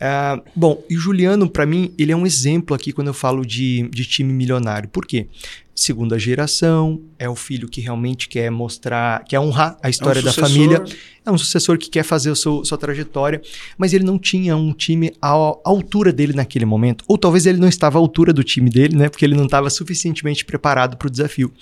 Uh, 0.00 0.42
bom, 0.56 0.82
e 0.88 0.96
o 0.96 0.98
Juliano, 0.98 1.46
para 1.48 1.66
mim, 1.66 1.92
ele 1.98 2.12
é 2.12 2.16
um 2.16 2.24
exemplo 2.24 2.74
aqui 2.74 2.92
quando 2.92 3.08
eu 3.08 3.14
falo 3.14 3.44
de, 3.44 3.86
de 3.90 4.06
time 4.06 4.32
milionário. 4.32 4.88
Por 4.88 5.06
quê? 5.06 5.28
Segunda 5.74 6.18
geração, 6.18 7.02
é 7.18 7.28
o 7.28 7.36
filho 7.36 7.68
que 7.68 7.80
realmente 7.82 8.26
quer 8.26 8.50
mostrar, 8.50 9.22
quer 9.24 9.38
honrar 9.38 9.76
a 9.82 9.90
história 9.90 10.20
é 10.20 10.22
um 10.22 10.24
da 10.24 10.32
família. 10.32 10.82
É 11.24 11.30
um 11.30 11.36
sucessor 11.36 11.76
que 11.76 11.90
quer 11.90 12.02
fazer 12.02 12.30
a 12.30 12.34
sua, 12.34 12.64
sua 12.64 12.78
trajetória, 12.78 13.40
mas 13.76 13.92
ele 13.92 14.02
não 14.02 14.18
tinha 14.18 14.56
um 14.56 14.72
time 14.72 15.12
à, 15.20 15.30
à 15.30 15.60
altura 15.64 16.10
dele 16.10 16.32
naquele 16.32 16.64
momento. 16.64 17.04
Ou 17.06 17.18
talvez 17.18 17.44
ele 17.44 17.58
não 17.58 17.68
estava 17.68 17.98
à 17.98 18.00
altura 18.00 18.32
do 18.32 18.42
time 18.42 18.70
dele, 18.70 18.96
né? 18.96 19.08
Porque 19.10 19.24
ele 19.24 19.36
não 19.36 19.44
estava 19.44 19.68
suficientemente 19.68 20.44
preparado 20.44 20.96
para 20.96 21.06
o 21.06 21.10
desafio. 21.10 21.52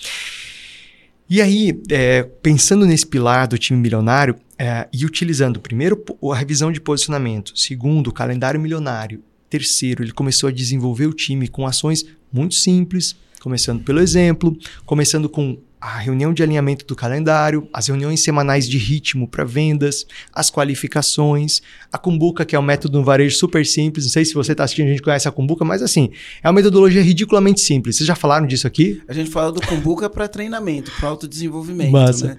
E 1.31 1.41
aí, 1.41 1.81
é, 1.89 2.25
pensando 2.25 2.85
nesse 2.85 3.07
pilar 3.07 3.47
do 3.47 3.57
time 3.57 3.79
milionário 3.79 4.35
é, 4.59 4.89
e 4.93 5.07
utilizando 5.07 5.61
primeiro 5.61 6.05
a 6.33 6.35
revisão 6.35 6.73
de 6.73 6.81
posicionamento, 6.81 7.53
segundo 7.57 8.09
o 8.09 8.13
calendário 8.13 8.59
milionário, 8.59 9.23
terceiro, 9.49 10.03
ele 10.03 10.11
começou 10.11 10.49
a 10.49 10.53
desenvolver 10.53 11.07
o 11.07 11.13
time 11.13 11.47
com 11.47 11.65
ações 11.65 12.05
muito 12.33 12.57
simples, 12.57 13.15
começando 13.41 13.85
pelo 13.85 14.01
exemplo, 14.01 14.59
começando 14.85 15.29
com 15.29 15.57
a 15.81 15.99
reunião 15.99 16.35
de 16.35 16.43
alinhamento 16.43 16.85
do 16.85 16.95
calendário, 16.95 17.67
as 17.73 17.89
reuniões 17.89 18.21
semanais 18.21 18.69
de 18.69 18.77
ritmo 18.77 19.27
para 19.27 19.45
vendas, 19.45 20.07
as 20.33 20.51
qualificações, 20.51 21.63
a 21.91 21.97
Kumbuka, 21.97 22.45
que 22.45 22.55
é 22.55 22.59
um 22.59 22.63
método 22.63 22.99
no 22.99 23.05
varejo 23.05 23.37
super 23.37 23.65
simples. 23.65 24.05
Não 24.05 24.13
sei 24.13 24.25
se 24.25 24.35
você 24.35 24.53
está 24.53 24.65
assistindo, 24.65 24.89
a 24.89 24.91
gente 24.91 25.03
conhece 25.03 25.27
a 25.27 25.33
Kumbuka, 25.33 25.65
mas 25.65 25.83
assim, 25.83 26.11
é 26.43 26.49
uma 26.49 26.53
metodologia 26.53 27.03
ridiculamente 27.03 27.61
simples. 27.61 27.97
Vocês 27.97 28.07
já 28.07 28.15
falaram 28.15 28.47
disso 28.47 28.67
aqui? 28.67 29.01
A 29.09 29.15
gente 29.15 29.31
fala 29.31 29.51
do 29.51 29.61
Kumbuka 29.63 30.11
para 30.11 30.29
treinamento, 30.29 30.93
para 31.01 31.09
autodesenvolvimento. 31.09 31.93
Massa. 31.93 32.27
Né? 32.27 32.37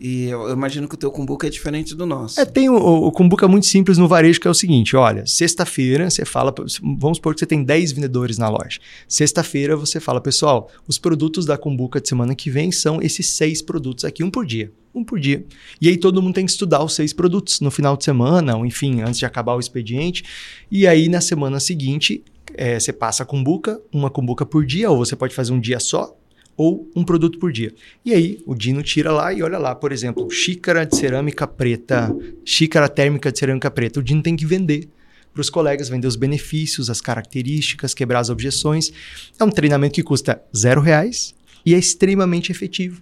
E 0.00 0.28
eu, 0.28 0.50
imagino 0.50 0.88
que 0.88 0.94
o 0.94 0.98
teu 0.98 1.10
Kumbuka 1.10 1.46
é 1.46 1.50
diferente 1.50 1.94
do 1.94 2.06
nosso. 2.06 2.40
É, 2.40 2.44
tem 2.46 2.70
o, 2.70 2.74
o 2.74 3.12
Kumbuka 3.12 3.46
muito 3.46 3.66
simples 3.66 3.98
no 3.98 4.08
varejo, 4.08 4.40
que 4.40 4.48
é 4.48 4.50
o 4.50 4.54
seguinte: 4.54 4.96
olha, 4.96 5.26
sexta-feira 5.26 6.08
você 6.08 6.24
fala, 6.24 6.54
vamos 6.98 7.18
supor 7.18 7.34
que 7.34 7.40
você 7.40 7.46
tem 7.46 7.62
10 7.62 7.92
vendedores 7.92 8.38
na 8.38 8.48
loja. 8.48 8.80
Sexta-feira 9.06 9.76
você 9.76 10.00
fala, 10.00 10.18
pessoal, 10.18 10.70
os 10.88 10.98
produtos 10.98 11.44
da 11.44 11.58
Kumbuka 11.58 12.00
de 12.00 12.08
semana 12.08 12.34
que 12.34 12.48
vem 12.48 12.72
são 12.72 13.02
esses 13.02 13.28
seis 13.28 13.60
produtos 13.60 14.06
aqui, 14.06 14.24
um 14.24 14.30
por 14.30 14.46
dia. 14.46 14.72
Um 14.94 15.04
por 15.04 15.20
dia. 15.20 15.44
E 15.78 15.88
aí 15.88 15.98
todo 15.98 16.22
mundo 16.22 16.34
tem 16.34 16.46
que 16.46 16.50
estudar 16.50 16.82
os 16.82 16.94
seis 16.94 17.12
produtos 17.12 17.60
no 17.60 17.70
final 17.70 17.94
de 17.94 18.04
semana, 18.04 18.56
ou 18.56 18.64
enfim, 18.64 19.02
antes 19.02 19.18
de 19.18 19.26
acabar 19.26 19.54
o 19.54 19.60
expediente. 19.60 20.24
E 20.70 20.86
aí 20.86 21.10
na 21.10 21.20
semana 21.20 21.60
seguinte, 21.60 22.24
é, 22.54 22.80
você 22.80 22.92
passa 22.92 23.22
a 23.22 23.26
Kumbuka, 23.26 23.80
uma 23.92 24.08
Kumbuka 24.08 24.46
por 24.46 24.64
dia, 24.64 24.90
ou 24.90 24.96
você 24.96 25.14
pode 25.14 25.34
fazer 25.34 25.52
um 25.52 25.60
dia 25.60 25.78
só, 25.78 26.16
ou 26.56 26.90
um 26.94 27.04
produto 27.04 27.38
por 27.38 27.52
dia. 27.52 27.72
E 28.04 28.12
aí 28.12 28.42
o 28.46 28.54
Dino 28.54 28.82
tira 28.82 29.12
lá 29.12 29.32
e 29.32 29.42
olha 29.42 29.58
lá, 29.58 29.74
por 29.74 29.92
exemplo, 29.92 30.30
xícara 30.30 30.84
de 30.84 30.96
cerâmica 30.96 31.46
preta, 31.46 32.14
xícara 32.44 32.88
térmica 32.88 33.32
de 33.32 33.38
cerâmica 33.38 33.70
preta. 33.70 34.00
O 34.00 34.02
Dino 34.02 34.22
tem 34.22 34.36
que 34.36 34.44
vender 34.44 34.88
para 35.32 35.40
os 35.40 35.50
colegas, 35.50 35.88
vender 35.88 36.06
os 36.06 36.16
benefícios, 36.16 36.90
as 36.90 37.00
características, 37.00 37.94
quebrar 37.94 38.20
as 38.20 38.30
objeções. 38.30 38.92
É 39.38 39.44
um 39.44 39.50
treinamento 39.50 39.94
que 39.94 40.02
custa 40.02 40.42
zero 40.54 40.80
reais 40.80 41.34
e 41.64 41.74
é 41.74 41.78
extremamente 41.78 42.50
efetivo. 42.50 43.00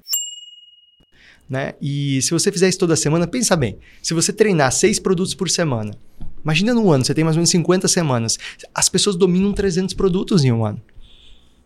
Né? 1.49 1.75
E 1.81 2.21
se 2.21 2.31
você 2.31 2.53
fizer 2.53 2.69
isso 2.69 2.79
toda 2.79 2.95
semana, 2.95 3.27
pensa 3.27 3.57
bem. 3.57 3.79
Se 4.03 4.13
você 4.13 4.33
treinar 4.33 4.71
seis 4.71 4.99
produtos 4.99 5.33
por 5.33 5.49
semana, 5.49 5.97
imagina 6.45 6.75
num 6.75 6.93
ano, 6.93 7.05
você 7.05 7.15
tem 7.15 7.25
mais 7.25 7.37
ou 7.37 7.39
menos 7.39 7.51
50 7.51 7.89
semanas. 7.89 8.39
As 8.75 8.89
pessoas 8.89 9.17
dominam 9.17 9.53
300 9.53 9.95
produtos 9.95 10.45
em 10.45 10.53
um 10.53 10.65
ano. 10.65 10.81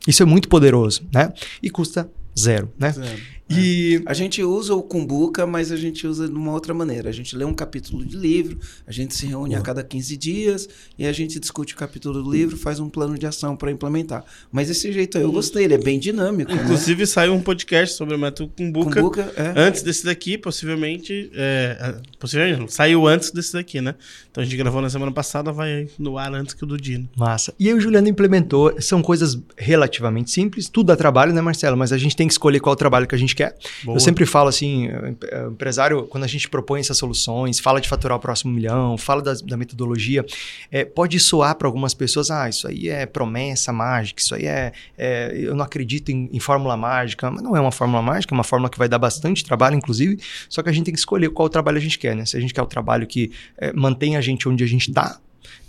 Isso 0.06 0.22
é 0.22 0.26
muito 0.26 0.48
poderoso, 0.48 1.02
né? 1.12 1.32
E 1.62 1.70
custa 1.70 2.10
zero, 2.38 2.72
né? 2.78 2.92
Zero. 2.92 3.20
E 3.58 3.96
é. 3.96 4.10
a 4.10 4.14
gente 4.14 4.42
usa 4.42 4.74
o 4.74 4.82
Kumbuka, 4.82 5.46
mas 5.46 5.70
a 5.70 5.76
gente 5.76 6.06
usa 6.06 6.26
de 6.26 6.34
uma 6.34 6.52
outra 6.52 6.72
maneira. 6.72 7.08
A 7.08 7.12
gente 7.12 7.36
lê 7.36 7.44
um 7.44 7.52
capítulo 7.52 8.04
de 8.04 8.16
livro, 8.16 8.58
a 8.86 8.92
gente 8.92 9.14
se 9.14 9.26
reúne 9.26 9.54
a 9.54 9.60
cada 9.60 9.82
15 9.82 10.16
dias 10.16 10.68
e 10.98 11.06
a 11.06 11.12
gente 11.12 11.38
discute 11.38 11.74
o 11.74 11.76
capítulo 11.76 12.22
do 12.22 12.30
livro, 12.30 12.56
faz 12.56 12.80
um 12.80 12.88
plano 12.88 13.18
de 13.18 13.26
ação 13.26 13.56
para 13.56 13.70
implementar. 13.70 14.24
Mas 14.50 14.70
esse 14.70 14.92
jeito 14.92 15.18
aí 15.18 15.24
eu 15.24 15.32
gostei, 15.32 15.64
ele 15.64 15.74
é 15.74 15.78
bem 15.78 15.98
dinâmico. 15.98 16.52
Né? 16.52 16.62
Inclusive 16.62 17.00
né? 17.00 17.06
saiu 17.06 17.34
um 17.34 17.40
podcast 17.40 17.96
sobre 17.96 18.14
o 18.14 18.18
método 18.18 18.50
Kumbuka, 18.56 18.94
Kumbuka 18.94 19.32
é. 19.36 19.52
antes 19.56 19.82
desse 19.82 20.04
daqui, 20.04 20.38
possivelmente, 20.38 21.30
é, 21.34 21.96
possivelmente 22.18 22.58
não, 22.58 22.68
saiu 22.68 23.06
antes 23.06 23.30
desse 23.30 23.52
daqui, 23.52 23.80
né? 23.80 23.94
Então 24.32 24.40
a 24.40 24.46
gente 24.46 24.56
gravou 24.56 24.80
na 24.80 24.88
semana 24.88 25.12
passada, 25.12 25.52
vai 25.52 25.86
no 25.98 26.16
ar 26.16 26.32
antes 26.32 26.54
que 26.54 26.64
o 26.64 26.66
do 26.66 26.78
Dino. 26.78 27.06
Massa. 27.14 27.52
E 27.60 27.68
aí 27.68 27.74
o 27.74 27.80
Juliano 27.80 28.08
implementou, 28.08 28.74
são 28.80 29.02
coisas 29.02 29.38
relativamente 29.58 30.30
simples, 30.30 30.70
tudo 30.70 30.86
dá 30.86 30.96
trabalho, 30.96 31.34
né, 31.34 31.42
Marcelo? 31.42 31.76
Mas 31.76 31.92
a 31.92 31.98
gente 31.98 32.16
tem 32.16 32.26
que 32.26 32.32
escolher 32.32 32.58
qual 32.58 32.74
trabalho 32.74 33.06
que 33.06 33.14
a 33.14 33.18
gente 33.18 33.36
quer. 33.36 33.54
Boa. 33.84 33.94
Eu 33.94 34.00
sempre 34.00 34.24
falo 34.24 34.48
assim, 34.48 34.88
é, 34.88 35.46
empresário, 35.48 36.04
quando 36.04 36.24
a 36.24 36.26
gente 36.26 36.48
propõe 36.48 36.80
essas 36.80 36.96
soluções, 36.96 37.60
fala 37.60 37.78
de 37.78 37.86
faturar 37.86 38.16
o 38.16 38.20
próximo 38.20 38.50
milhão, 38.50 38.96
fala 38.96 39.20
da, 39.20 39.34
da 39.34 39.54
metodologia, 39.54 40.24
é, 40.70 40.82
pode 40.82 41.20
soar 41.20 41.54
para 41.56 41.68
algumas 41.68 41.92
pessoas, 41.92 42.30
ah, 42.30 42.48
isso 42.48 42.66
aí 42.66 42.88
é 42.88 43.04
promessa 43.04 43.70
mágica, 43.70 44.22
isso 44.22 44.34
aí 44.34 44.46
é, 44.46 44.72
é 44.96 45.30
eu 45.34 45.54
não 45.54 45.62
acredito 45.62 46.08
em, 46.08 46.30
em, 46.32 46.40
fórmula 46.40 46.74
mágica, 46.74 47.30
mas 47.30 47.42
não 47.42 47.54
é 47.54 47.60
uma 47.60 47.70
fórmula 47.70 48.00
mágica, 48.00 48.34
é 48.34 48.36
uma 48.36 48.44
fórmula 48.44 48.70
que 48.70 48.78
vai 48.78 48.88
dar 48.88 48.98
bastante 48.98 49.44
trabalho, 49.44 49.76
inclusive, 49.76 50.18
só 50.48 50.62
que 50.62 50.70
a 50.70 50.72
gente 50.72 50.86
tem 50.86 50.94
que 50.94 51.00
escolher 51.00 51.28
qual 51.28 51.50
trabalho 51.50 51.76
a 51.76 51.80
gente 51.80 51.98
quer, 51.98 52.16
né? 52.16 52.24
Se 52.24 52.34
a 52.34 52.40
gente 52.40 52.54
quer 52.54 52.62
o 52.62 52.66
trabalho 52.66 53.06
que 53.06 53.30
é, 53.58 53.74
mantém 53.74 54.16
a 54.16 54.21
gente 54.22 54.48
onde 54.48 54.64
a 54.64 54.66
gente 54.66 54.88
está, 54.88 55.20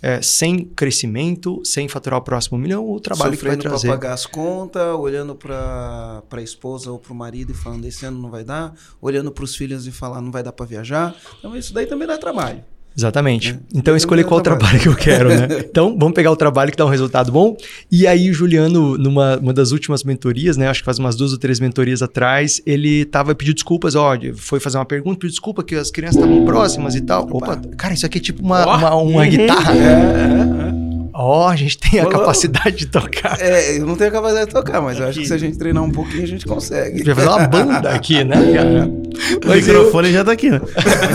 é, 0.01 0.21
sem 0.21 0.65
crescimento, 0.65 1.61
sem 1.63 1.87
faturar 1.87 2.19
o 2.19 2.21
próximo 2.21 2.57
milhão, 2.57 2.89
o 2.89 2.99
trabalho 2.99 3.33
Sofrendo 3.33 3.57
que 3.57 3.63
vai 3.63 3.71
trazer. 3.71 3.87
para 3.87 3.97
pagar 3.97 4.13
as 4.13 4.25
contas, 4.25 4.95
olhando 4.95 5.35
para 5.35 6.23
a 6.29 6.41
esposa 6.41 6.91
ou 6.91 6.99
para 6.99 7.13
o 7.13 7.15
marido 7.15 7.51
e 7.51 7.55
falando 7.55 7.85
esse 7.85 8.05
ano 8.05 8.21
não 8.21 8.29
vai 8.29 8.43
dar, 8.43 8.73
olhando 9.01 9.31
para 9.31 9.43
os 9.43 9.55
filhos 9.55 9.87
e 9.87 9.91
falar 9.91 10.21
não 10.21 10.31
vai 10.31 10.43
dar 10.43 10.51
para 10.51 10.65
viajar. 10.65 11.15
Então 11.39 11.55
isso 11.55 11.73
daí 11.73 11.85
também 11.85 12.07
dá 12.07 12.17
trabalho. 12.17 12.63
Exatamente. 12.95 13.51
É. 13.51 13.77
Então 13.77 13.95
escolher 13.95 14.23
qual 14.23 14.41
trabalho. 14.41 14.79
trabalho 14.79 14.81
que 14.81 14.87
eu 14.87 14.95
quero, 14.95 15.29
né? 15.29 15.47
então 15.69 15.97
vamos 15.97 16.13
pegar 16.13 16.31
o 16.31 16.35
trabalho 16.35 16.71
que 16.71 16.77
dá 16.77 16.85
um 16.85 16.89
resultado 16.89 17.31
bom. 17.31 17.57
E 17.91 18.05
aí 18.05 18.29
o 18.29 18.33
Juliano, 18.33 18.97
numa 18.97 19.37
uma 19.37 19.53
das 19.53 19.71
últimas 19.71 20.03
mentorias, 20.03 20.57
né? 20.57 20.67
Acho 20.67 20.81
que 20.81 20.85
faz 20.85 20.99
umas 20.99 21.15
duas 21.15 21.31
ou 21.31 21.37
três 21.37 21.59
mentorias 21.59 22.01
atrás, 22.01 22.61
ele 22.65 23.05
tava 23.05 23.33
pedindo 23.33 23.55
desculpas, 23.55 23.95
ó, 23.95 24.13
foi 24.35 24.59
fazer 24.59 24.77
uma 24.77 24.85
pergunta, 24.85 25.19
pediu 25.19 25.31
desculpa 25.31 25.63
que 25.63 25.75
as 25.75 25.89
crianças 25.89 26.21
estavam 26.21 26.45
próximas 26.45 26.95
e 26.95 27.01
tal. 27.01 27.27
Opa, 27.31 27.59
cara, 27.77 27.93
isso 27.93 28.05
aqui 28.05 28.19
é 28.19 28.21
tipo 28.21 28.43
uma, 28.43 28.65
oh. 28.65 28.77
uma, 28.77 28.95
uma, 28.95 29.25
guitarra. 29.25 29.73
É, 29.73 29.79
é, 29.79 30.79
é. 30.79 30.82
Ó, 31.15 31.45
oh, 31.45 31.47
a 31.47 31.55
gente 31.55 31.77
tem 31.77 31.99
a 31.99 32.07
capacidade 32.07 32.75
de 32.75 32.85
tocar. 32.87 33.39
É, 33.39 33.77
eu 33.77 33.85
não 33.85 33.95
tenho 33.95 34.09
a 34.09 34.13
capacidade 34.13 34.47
de 34.47 34.53
tocar, 34.53 34.81
mas 34.81 34.97
eu 34.97 35.07
acho 35.07 35.19
que 35.19 35.27
se 35.27 35.33
a 35.33 35.37
gente 35.37 35.59
treinar 35.59 35.83
um 35.83 35.91
pouquinho, 35.91 36.23
a 36.23 36.27
gente 36.27 36.43
consegue. 36.43 37.03
Vai 37.03 37.13
fazer 37.13 37.27
uma 37.27 37.47
banda 37.47 37.89
aqui, 37.91 38.23
né, 38.23 38.35
cara? 38.51 38.87
O 38.87 39.53
microfone 39.53 40.07
eu... 40.07 40.13
já 40.13 40.23
tá 40.23 40.31
aqui, 40.31 40.49
né? 40.49 40.59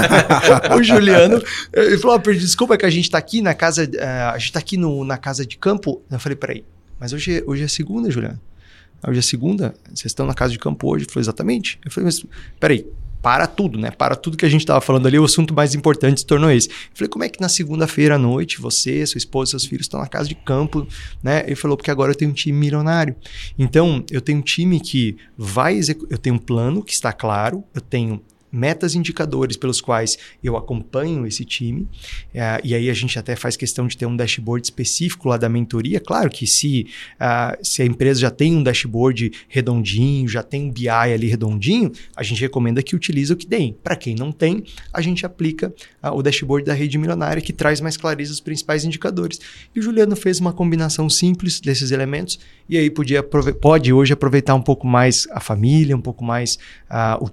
o 0.79 0.83
Juliano, 0.85 1.43
ele 1.73 1.99
falou, 1.99 2.23
oh, 2.25 2.33
desculpa 2.33 2.77
que 2.77 2.87
a 2.87 2.91
gente 2.91 3.11
tá 3.11 3.19
aqui 3.19 3.43
na 3.43 3.55
casa, 3.55 3.85
uh, 3.85 4.35
a 4.35 4.39
gente 4.39 4.53
tá 4.53 4.61
aqui 4.61 4.77
no, 4.77 5.05
na 5.05 5.19
casa 5.19 5.45
de 5.45 5.59
campo. 5.59 6.01
Eu 6.09 6.21
falei, 6.21 6.37
peraí, 6.37 6.65
mas 7.01 7.13
hoje, 7.13 7.43
hoje 7.45 7.65
é 7.65 7.69
segunda, 7.69 8.09
Juliano. 8.09 8.41
Hoje 9.05 9.19
é 9.19 9.23
segunda, 9.23 9.75
vocês 9.87 10.07
estão 10.07 10.27
na 10.27 10.35
casa 10.35 10.53
de 10.53 10.61
campo 10.61 10.89
hoje? 10.89 11.05
Ele 11.05 11.13
falou, 11.13 11.23
exatamente. 11.23 11.79
Eu 11.85 11.91
falei, 11.91 12.05
mas 12.05 12.25
peraí, 12.61 12.87
para 13.29 13.47
tudo, 13.47 13.79
né? 13.79 13.91
Para 13.91 14.17
tudo 14.17 14.39
que 14.39 14.47
a 14.47 14.49
gente 14.49 14.63
estava 14.63 14.81
falando 14.81 15.07
ali, 15.07 15.19
o 15.19 15.25
assunto 15.25 15.53
mais 15.53 15.75
importante 15.75 16.21
se 16.21 16.27
tornou 16.27 16.51
esse. 16.51 16.71
Eu 16.71 16.75
falei, 16.95 17.09
como 17.11 17.25
é 17.25 17.29
que 17.29 17.39
na 17.43 17.49
segunda-feira 17.51 18.15
à 18.15 18.19
noite 18.19 18.59
você, 18.59 19.05
sua 19.05 19.19
esposa, 19.19 19.51
seus 19.51 19.67
filhos 19.67 19.85
estão 19.85 20.01
na 20.01 20.07
casa 20.07 20.31
de 20.31 20.35
campo, 20.35 20.89
né? 21.23 21.43
Ele 21.45 21.55
falou, 21.55 21.77
porque 21.77 21.91
agora 21.91 22.13
eu 22.13 22.15
tenho 22.15 22.31
um 22.31 22.35
time 22.35 22.59
milionário. 22.59 23.15
Então, 23.59 24.03
eu 24.11 24.23
tenho 24.23 24.39
um 24.39 24.43
time 24.43 24.81
que 24.81 25.19
vai 25.37 25.79
eu 26.09 26.17
tenho 26.17 26.37
um 26.37 26.39
plano 26.39 26.83
que 26.83 26.95
está 26.95 27.13
claro, 27.13 27.63
eu 27.75 27.83
tenho 27.83 28.23
metas 28.59 28.95
indicadores 28.95 29.57
pelos 29.57 29.81
quais 29.81 30.19
eu 30.43 30.57
acompanho 30.57 31.27
esse 31.27 31.45
time. 31.45 31.83
Uh, 31.83 32.61
e 32.65 32.75
aí 32.75 32.91
a 32.91 32.95
gente 32.95 33.19
até 33.19 33.37
faz 33.37 33.57
questão 33.57 33.87
de 33.87 33.97
ter 33.97 34.07
um 34.07 34.17
dashboard 34.17 34.67
específico 34.67 35.29
lá 35.29 35.37
da 35.37 35.49
mentoria. 35.49 36.01
Claro 36.01 36.29
que 36.29 36.47
se, 36.47 36.87
uh, 37.15 37.57
se 37.63 37.83
a 37.83 37.85
empresa 37.85 38.21
já 38.21 38.31
tem 38.31 38.55
um 38.57 38.63
dashboard 38.63 39.33
redondinho, 39.49 40.29
já 40.29 40.43
tem 40.43 40.65
um 40.65 40.71
BI 40.71 40.89
ali 40.89 41.29
redondinho, 41.29 41.93
a 42.17 42.23
gente 42.23 42.41
recomenda 42.41 42.83
que 42.83 42.97
utilize 42.97 43.33
o 43.33 43.37
que 43.37 43.47
tem. 43.47 43.77
Para 43.83 43.97
quem 43.97 44.15
não 44.15 44.33
tem, 44.33 44.65
a 44.93 45.01
gente 45.01 45.25
aplica 45.25 45.73
uh, 46.03 46.11
o 46.11 46.23
dashboard 46.23 46.67
da 46.67 46.75
rede 46.75 46.99
milionária, 46.99 47.41
que 47.41 47.53
traz 47.53 47.81
mais 47.81 47.97
clareza 47.97 48.33
os 48.33 48.41
principais 48.41 48.85
indicadores. 48.85 49.41
E 49.75 49.79
o 49.79 49.83
Juliano 49.83 50.17
fez 50.17 50.41
uma 50.41 50.53
combinação 50.53 51.09
simples 51.09 51.61
desses 51.61 51.91
elementos 51.91 52.39
e 52.69 52.77
aí 52.77 52.91
podia 52.91 53.23
pode 53.23 53.93
hoje 53.93 54.13
aproveitar 54.13 54.55
um 54.55 54.61
pouco 54.61 54.87
mais 54.87 55.27
a 55.31 55.41
família, 55.41 55.97
um 55.97 56.01
pouco 56.01 56.25
mais 56.25 56.59
o, 57.21 57.31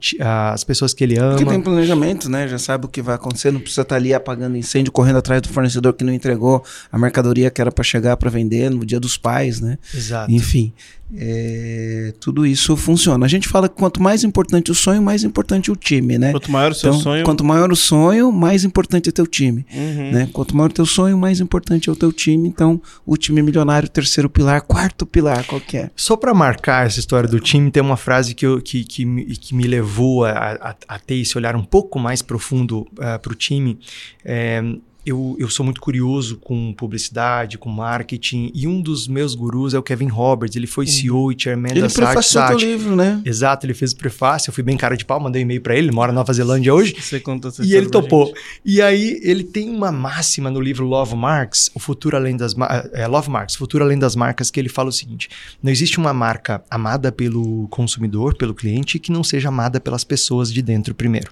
as 0.53 0.63
pessoas 0.63 0.93
que 0.93 1.03
ele 1.03 1.14
ama. 1.17 1.35
Porque 1.35 1.45
tem 1.45 1.61
planejamento, 1.61 2.29
né? 2.29 2.47
Já 2.47 2.57
sabe 2.57 2.85
o 2.85 2.87
que 2.87 3.01
vai 3.01 3.15
acontecer, 3.15 3.51
não 3.51 3.59
precisa 3.59 3.81
estar 3.81 3.95
ali 3.95 4.13
apagando 4.13 4.57
incêndio, 4.57 4.91
correndo 4.91 5.17
atrás 5.17 5.41
do 5.41 5.49
fornecedor 5.49 5.93
que 5.93 6.03
não 6.03 6.13
entregou 6.13 6.63
a 6.91 6.97
mercadoria 6.97 7.49
que 7.49 7.61
era 7.61 7.71
para 7.71 7.83
chegar 7.83 8.17
para 8.17 8.29
vender 8.29 8.69
no 8.69 8.85
dia 8.85 8.99
dos 8.99 9.17
pais, 9.17 9.59
né? 9.59 9.77
Exato. 9.93 10.31
Enfim, 10.31 10.73
é, 11.13 12.13
tudo 12.19 12.45
isso 12.45 12.75
funciona. 12.75 13.25
A 13.25 13.29
gente 13.29 13.47
fala 13.47 13.69
que 13.69 13.75
quanto 13.75 14.01
mais 14.01 14.23
importante 14.23 14.71
o 14.71 14.75
sonho, 14.75 15.01
mais 15.01 15.23
importante 15.23 15.71
o 15.71 15.75
time, 15.75 16.17
né? 16.17 16.31
Quanto 16.31 16.51
maior 16.51 16.71
o 16.71 16.75
seu 16.75 16.89
então, 16.89 17.01
sonho. 17.01 17.23
Quanto 17.23 17.43
maior 17.43 17.71
o 17.71 17.75
sonho, 17.75 18.31
mais 18.31 18.63
importante 18.63 19.09
é 19.09 19.11
teu 19.11 19.27
time. 19.27 19.65
Uhum. 19.71 20.11
Né? 20.11 20.29
Quanto 20.33 20.55
maior 20.55 20.71
o 20.71 20.73
teu 20.73 20.85
sonho, 20.85 21.17
mais 21.17 21.39
importante 21.39 21.89
é 21.89 21.91
o 21.91 21.95
teu 21.95 22.11
time. 22.11 22.49
Então, 22.49 22.81
o 23.05 23.15
time 23.17 23.41
milionário, 23.43 23.87
terceiro 23.87 24.29
pilar, 24.29 24.61
quarto 24.61 25.05
pilar, 25.05 25.45
qual 25.45 25.61
que 25.61 25.77
é? 25.77 25.91
Só 25.95 26.17
para 26.17 26.33
marcar 26.33 26.87
essa 26.87 26.99
história 26.99 27.29
do 27.29 27.39
time, 27.39 27.69
tem 27.69 27.83
uma 27.83 27.97
frase 27.97 28.33
que, 28.33 28.45
eu, 28.45 28.59
que, 28.59 28.83
que, 28.83 29.05
me, 29.05 29.25
que 29.25 29.53
me 29.53 29.67
levou 29.67 30.25
a, 30.25 30.31
a, 30.31 30.75
a, 30.87 30.99
ter 30.99 31.15
esse 31.15 31.37
olhar 31.37 31.55
um 31.55 31.63
pouco 31.63 31.99
mais 31.99 32.23
profundo 32.23 32.79
uh, 32.79 32.87
eh, 33.01 33.17
para 33.19 33.31
o 33.31 33.35
time. 33.35 33.77
É, 34.23 34.63
eu, 35.05 35.35
eu 35.39 35.49
sou 35.49 35.63
muito 35.63 35.79
curioso 35.79 36.37
com 36.37 36.73
publicidade, 36.73 37.57
com 37.57 37.69
marketing, 37.69 38.51
e 38.53 38.67
um 38.67 38.81
dos 38.81 39.07
meus 39.07 39.35
gurus 39.35 39.73
é 39.73 39.79
o 39.79 39.83
Kevin 39.83 40.07
Roberts. 40.07 40.55
Ele 40.55 40.65
foi 40.65 40.87
CEO 40.87 41.31
e 41.31 41.35
chairman 41.37 41.71
ele 41.71 41.81
da. 41.81 41.87
Ele 41.87 41.93
prefaciou 41.93 42.55
o 42.55 42.57
livro, 42.57 42.95
né? 42.95 43.21
Exato, 43.23 43.65
ele 43.65 43.73
fez 43.73 43.91
o 43.91 43.97
prefácio. 43.97 44.49
Eu 44.49 44.53
fui 44.53 44.63
bem 44.63 44.75
cara 44.75 44.97
de 44.97 45.05
pau, 45.05 45.19
mandei 45.19 45.41
um 45.41 45.45
e-mail 45.45 45.61
para 45.61 45.75
ele. 45.75 45.87
Ele 45.87 45.95
mora 45.95 46.11
na 46.11 46.19
Nova 46.19 46.33
Zelândia 46.33 46.73
hoje. 46.73 46.95
Você 46.99 47.19
conta 47.19 47.49
essa 47.49 47.63
E 47.63 47.75
ele 47.75 47.89
topou. 47.89 48.33
E 48.63 48.81
aí, 48.81 49.19
ele 49.23 49.43
tem 49.43 49.69
uma 49.69 49.91
máxima 49.91 50.49
no 50.49 50.59
livro 50.59 50.85
Love 50.85 51.15
Marks, 51.15 51.69
o 51.75 51.79
futuro 51.79 52.17
além 52.17 52.35
das 52.35 52.55
é, 52.93 53.05
Love 53.05 53.29
Marks, 53.29 53.55
futuro 53.55 53.83
além 53.83 53.99
das 53.99 54.15
marcas, 54.15 54.49
que 54.49 54.59
ele 54.59 54.69
fala 54.69 54.89
o 54.89 54.93
seguinte: 54.93 55.29
não 55.61 55.71
existe 55.71 55.99
uma 55.99 56.13
marca 56.13 56.63
amada 56.69 57.11
pelo 57.11 57.67
consumidor, 57.69 58.35
pelo 58.35 58.55
cliente, 58.55 58.97
que 58.97 59.11
não 59.11 59.23
seja 59.23 59.49
amada 59.49 59.79
pelas 59.79 60.03
pessoas 60.03 60.51
de 60.51 60.61
dentro 60.61 60.95
primeiro. 60.95 61.31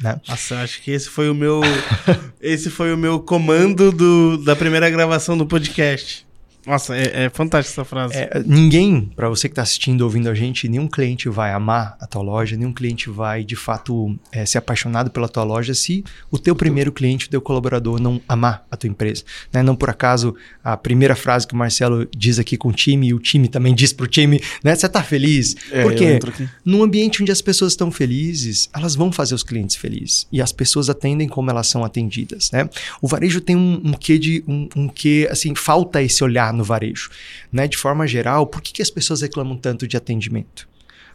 Né? 0.00 0.20
Nossa, 0.28 0.58
acho 0.58 0.82
que 0.82 0.90
esse 0.90 1.08
foi 1.08 1.30
o 1.30 1.34
meu 1.34 1.60
esse 2.40 2.70
foi 2.70 2.92
o 2.92 2.96
meu 2.96 3.20
comando 3.20 3.92
do, 3.92 4.36
da 4.38 4.56
primeira 4.56 4.90
gravação 4.90 5.36
do 5.36 5.46
podcast. 5.46 6.23
Nossa, 6.66 6.96
é, 6.96 7.24
é 7.24 7.30
fantástica 7.30 7.80
essa 7.80 7.84
frase. 7.84 8.14
É, 8.14 8.42
ninguém, 8.44 9.10
para 9.14 9.28
você 9.28 9.48
que 9.48 9.52
está 9.52 9.62
assistindo, 9.62 10.02
ouvindo 10.02 10.28
a 10.28 10.34
gente, 10.34 10.68
nenhum 10.68 10.88
cliente 10.88 11.28
vai 11.28 11.52
amar 11.52 11.96
a 12.00 12.06
tua 12.06 12.22
loja, 12.22 12.56
nenhum 12.56 12.72
cliente 12.72 13.10
vai, 13.10 13.44
de 13.44 13.56
fato, 13.56 14.18
é, 14.32 14.46
ser 14.46 14.58
apaixonado 14.58 15.10
pela 15.10 15.28
tua 15.28 15.44
loja 15.44 15.74
se 15.74 16.04
o 16.30 16.38
teu 16.38 16.56
primeiro 16.56 16.90
cliente, 16.90 17.26
o 17.26 17.30
teu 17.30 17.40
colaborador 17.40 18.00
não 18.00 18.20
amar 18.26 18.66
a 18.70 18.76
tua 18.76 18.88
empresa. 18.88 19.24
Né? 19.52 19.62
Não 19.62 19.76
por 19.76 19.90
acaso, 19.90 20.34
a 20.62 20.76
primeira 20.76 21.14
frase 21.14 21.46
que 21.46 21.54
o 21.54 21.56
Marcelo 21.56 22.08
diz 22.16 22.38
aqui 22.38 22.56
com 22.56 22.68
o 22.68 22.72
time, 22.72 23.08
e 23.08 23.14
o 23.14 23.18
time 23.18 23.48
também 23.48 23.74
diz 23.74 23.92
para 23.92 24.04
o 24.04 24.08
time, 24.08 24.40
né? 24.62 24.74
Você 24.74 24.86
está 24.86 25.02
feliz? 25.02 25.54
É, 25.70 25.82
Porque 25.82 26.18
num 26.64 26.82
ambiente 26.82 27.22
onde 27.22 27.30
as 27.30 27.42
pessoas 27.42 27.72
estão 27.72 27.90
felizes, 27.90 28.70
elas 28.72 28.94
vão 28.94 29.12
fazer 29.12 29.34
os 29.34 29.42
clientes 29.42 29.76
felizes. 29.76 30.26
E 30.32 30.40
as 30.40 30.52
pessoas 30.52 30.88
atendem 30.88 31.28
como 31.28 31.50
elas 31.50 31.66
são 31.66 31.84
atendidas, 31.84 32.50
né? 32.50 32.68
O 33.02 33.08
varejo 33.08 33.40
tem 33.40 33.56
um, 33.56 33.80
um 33.84 33.92
quê 33.92 34.18
de... 34.18 34.42
Um, 34.46 34.68
um 34.74 34.88
quê, 34.88 35.28
assim, 35.30 35.54
falta 35.54 36.02
esse 36.02 36.22
olhar 36.24 36.53
no 36.54 36.64
varejo. 36.64 37.10
Né? 37.52 37.66
De 37.66 37.76
forma 37.76 38.06
geral, 38.06 38.46
por 38.46 38.62
que, 38.62 38.72
que 38.72 38.82
as 38.82 38.90
pessoas 38.90 39.22
reclamam 39.22 39.56
tanto 39.56 39.86
de 39.86 39.96
atendimento? 39.96 40.68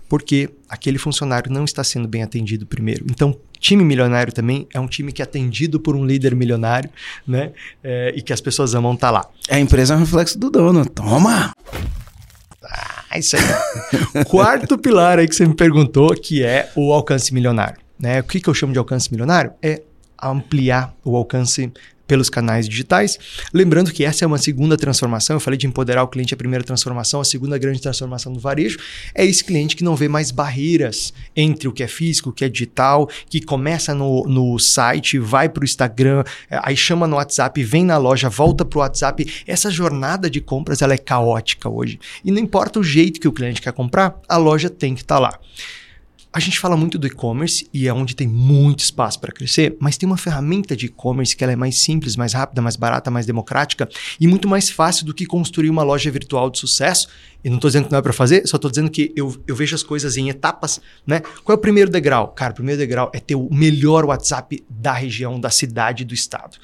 Porque 0.08 0.50
aquele 0.68 0.98
funcionário 0.98 1.52
não 1.52 1.66
está 1.66 1.84
sendo 1.84 2.08
bem 2.08 2.24
atendido 2.24 2.66
primeiro. 2.66 3.06
Então, 3.10 3.38
time 3.60 3.84
milionário 3.84 4.34
também 4.34 4.68
é 4.74 4.80
um 4.80 4.88
time 4.88 5.12
que 5.12 5.22
é 5.22 5.24
atendido 5.24 5.80
por 5.80 5.96
um 5.96 6.04
líder 6.04 6.36
milionário, 6.36 6.90
né? 7.28 7.52
É, 7.84 8.12
e 8.16 8.22
que 8.22 8.34
as 8.34 8.42
pessoas 8.42 8.74
amam 8.74 8.96
estar 8.96 9.08
tá 9.08 9.12
lá. 9.12 9.30
A 9.50 9.60
empresa 9.60 9.94
é 9.94 9.98
um 9.98 10.00
reflexo 10.00 10.40
do 10.40 10.50
dono. 10.50 10.84
Toma! 10.86 11.54
Ah. 12.64 13.00
É 13.12 13.20
isso 13.20 13.36
aí. 13.36 14.24
Quarto 14.26 14.78
pilar 14.78 15.20
aí 15.20 15.28
que 15.28 15.36
você 15.36 15.46
me 15.46 15.56
perguntou, 15.56 16.10
que 16.16 16.44
é 16.44 16.72
o 16.76 16.94
alcance 16.94 17.34
milionário. 17.34 17.78
Né? 18.00 18.20
O 18.20 18.24
que, 18.24 18.40
que 18.40 18.48
eu 18.48 18.54
chamo 18.54 18.72
de 18.72 18.80
alcance 18.80 19.12
milionário? 19.12 19.52
É 19.62 19.82
ampliar 20.22 20.94
o 21.04 21.16
alcance 21.16 21.72
pelos 22.10 22.28
canais 22.28 22.68
digitais. 22.68 23.20
Lembrando 23.54 23.94
que 23.94 24.04
essa 24.04 24.26
é 24.26 24.28
uma 24.28 24.40
segunda 24.40 24.76
transformação. 24.76 25.36
Eu 25.36 25.40
falei 25.40 25.58
de 25.58 25.68
empoderar 25.68 26.02
o 26.02 26.08
cliente, 26.08 26.34
a 26.34 26.38
primeira 26.38 26.66
transformação, 26.66 27.22
a 27.22 27.24
segunda 27.24 27.56
grande 27.60 27.80
transformação 27.80 28.34
do 28.34 28.40
varejo 28.40 28.80
é 29.14 29.24
esse 29.24 29.44
cliente 29.44 29.76
que 29.76 29.84
não 29.84 29.96
vê 29.96 30.08
mais 30.08 30.32
barreiras 30.32 31.14
entre 31.36 31.68
o 31.68 31.72
que 31.72 31.84
é 31.84 31.88
físico, 31.88 32.32
o 32.32 32.34
que 32.34 32.44
é 32.44 32.50
digital, 32.50 33.08
que 33.30 33.40
começa 33.40 33.94
no, 33.94 34.24
no 34.24 34.58
site, 34.58 35.20
vai 35.20 35.48
para 35.48 35.62
o 35.62 35.66
Instagram, 35.66 36.24
é, 36.50 36.60
aí 36.64 36.76
chama 36.76 37.06
no 37.06 37.18
WhatsApp, 37.18 37.62
vem 37.64 37.86
na 37.86 37.98
loja, 37.98 38.28
volta 38.28 38.66
para 38.66 38.80
o 38.80 38.82
WhatsApp. 38.82 39.44
Essa 39.46 39.70
jornada 39.70 40.30
de 40.30 40.42
compras 40.42 40.82
ela 40.82 40.96
é 40.96 40.98
caótica 40.98 41.70
hoje. 41.70 42.00
E 42.26 42.32
não 42.32 42.40
importa 42.40 42.80
o 42.80 42.84
jeito 42.84 43.20
que 43.20 43.28
o 43.28 43.32
cliente 43.32 43.62
quer 43.62 43.72
comprar, 43.72 44.20
a 44.28 44.38
loja 44.38 44.70
tem 44.70 44.96
que 44.96 45.02
estar 45.02 45.16
tá 45.16 45.20
lá. 45.20 45.40
A 46.32 46.40
gente 46.40 46.60
fala 46.60 46.78
muito 46.78 47.00
do 47.00 47.08
e-commerce 47.08 47.68
e 47.74 47.88
é 47.88 47.94
onde 47.94 48.16
tem 48.16 48.28
muito 48.28 48.82
espaço 48.82 49.20
para 49.20 49.32
crescer, 49.32 49.76
mas 49.80 49.98
tem 49.98 50.06
uma 50.06 50.16
ferramenta 50.16 50.76
de 50.76 50.86
e-commerce 50.86 51.36
que 51.36 51.44
ela 51.44 51.54
é 51.54 51.56
mais 51.56 51.82
simples, 51.82 52.16
mais 52.16 52.34
rápida, 52.34 52.62
mais 52.62 52.76
barata, 52.76 53.10
mais 53.10 53.26
democrática 53.26 53.90
e 54.20 54.28
muito 54.28 54.48
mais 54.48 54.70
fácil 54.70 55.08
do 55.08 55.14
que 55.14 55.26
construir 55.26 55.72
uma 55.72 55.82
loja 55.82 56.12
virtual 56.12 56.52
de 56.52 56.60
sucesso. 56.60 57.08
E 57.44 57.50
não 57.50 57.56
estou 57.56 57.68
dizendo 57.68 57.86
que 57.86 57.92
não 57.92 57.98
é 57.98 58.02
para 58.04 58.14
fazer, 58.14 58.48
só 58.48 58.58
estou 58.58 58.70
dizendo 58.70 58.92
que 58.92 59.12
eu, 59.16 59.42
eu 59.48 59.56
vejo 59.56 59.74
as 59.74 59.82
coisas 59.82 60.18
em 60.18 60.30
etapas, 60.30 60.80
né? 61.06 61.22
Qual 61.44 61.56
é 61.56 61.58
o 61.58 61.62
primeiro 61.62 61.90
degrau? 61.90 62.28
Cara, 62.28 62.52
o 62.52 62.56
primeiro 62.56 62.78
degrau 62.78 63.10
é 63.12 63.20
ter 63.20 63.34
o 63.34 63.50
melhor 63.52 64.06
WhatsApp 64.06 64.64
da 64.70 64.94
região, 64.94 65.40
da 65.40 65.50
cidade, 65.50 66.06
do 66.06 66.14
estado 66.14 66.58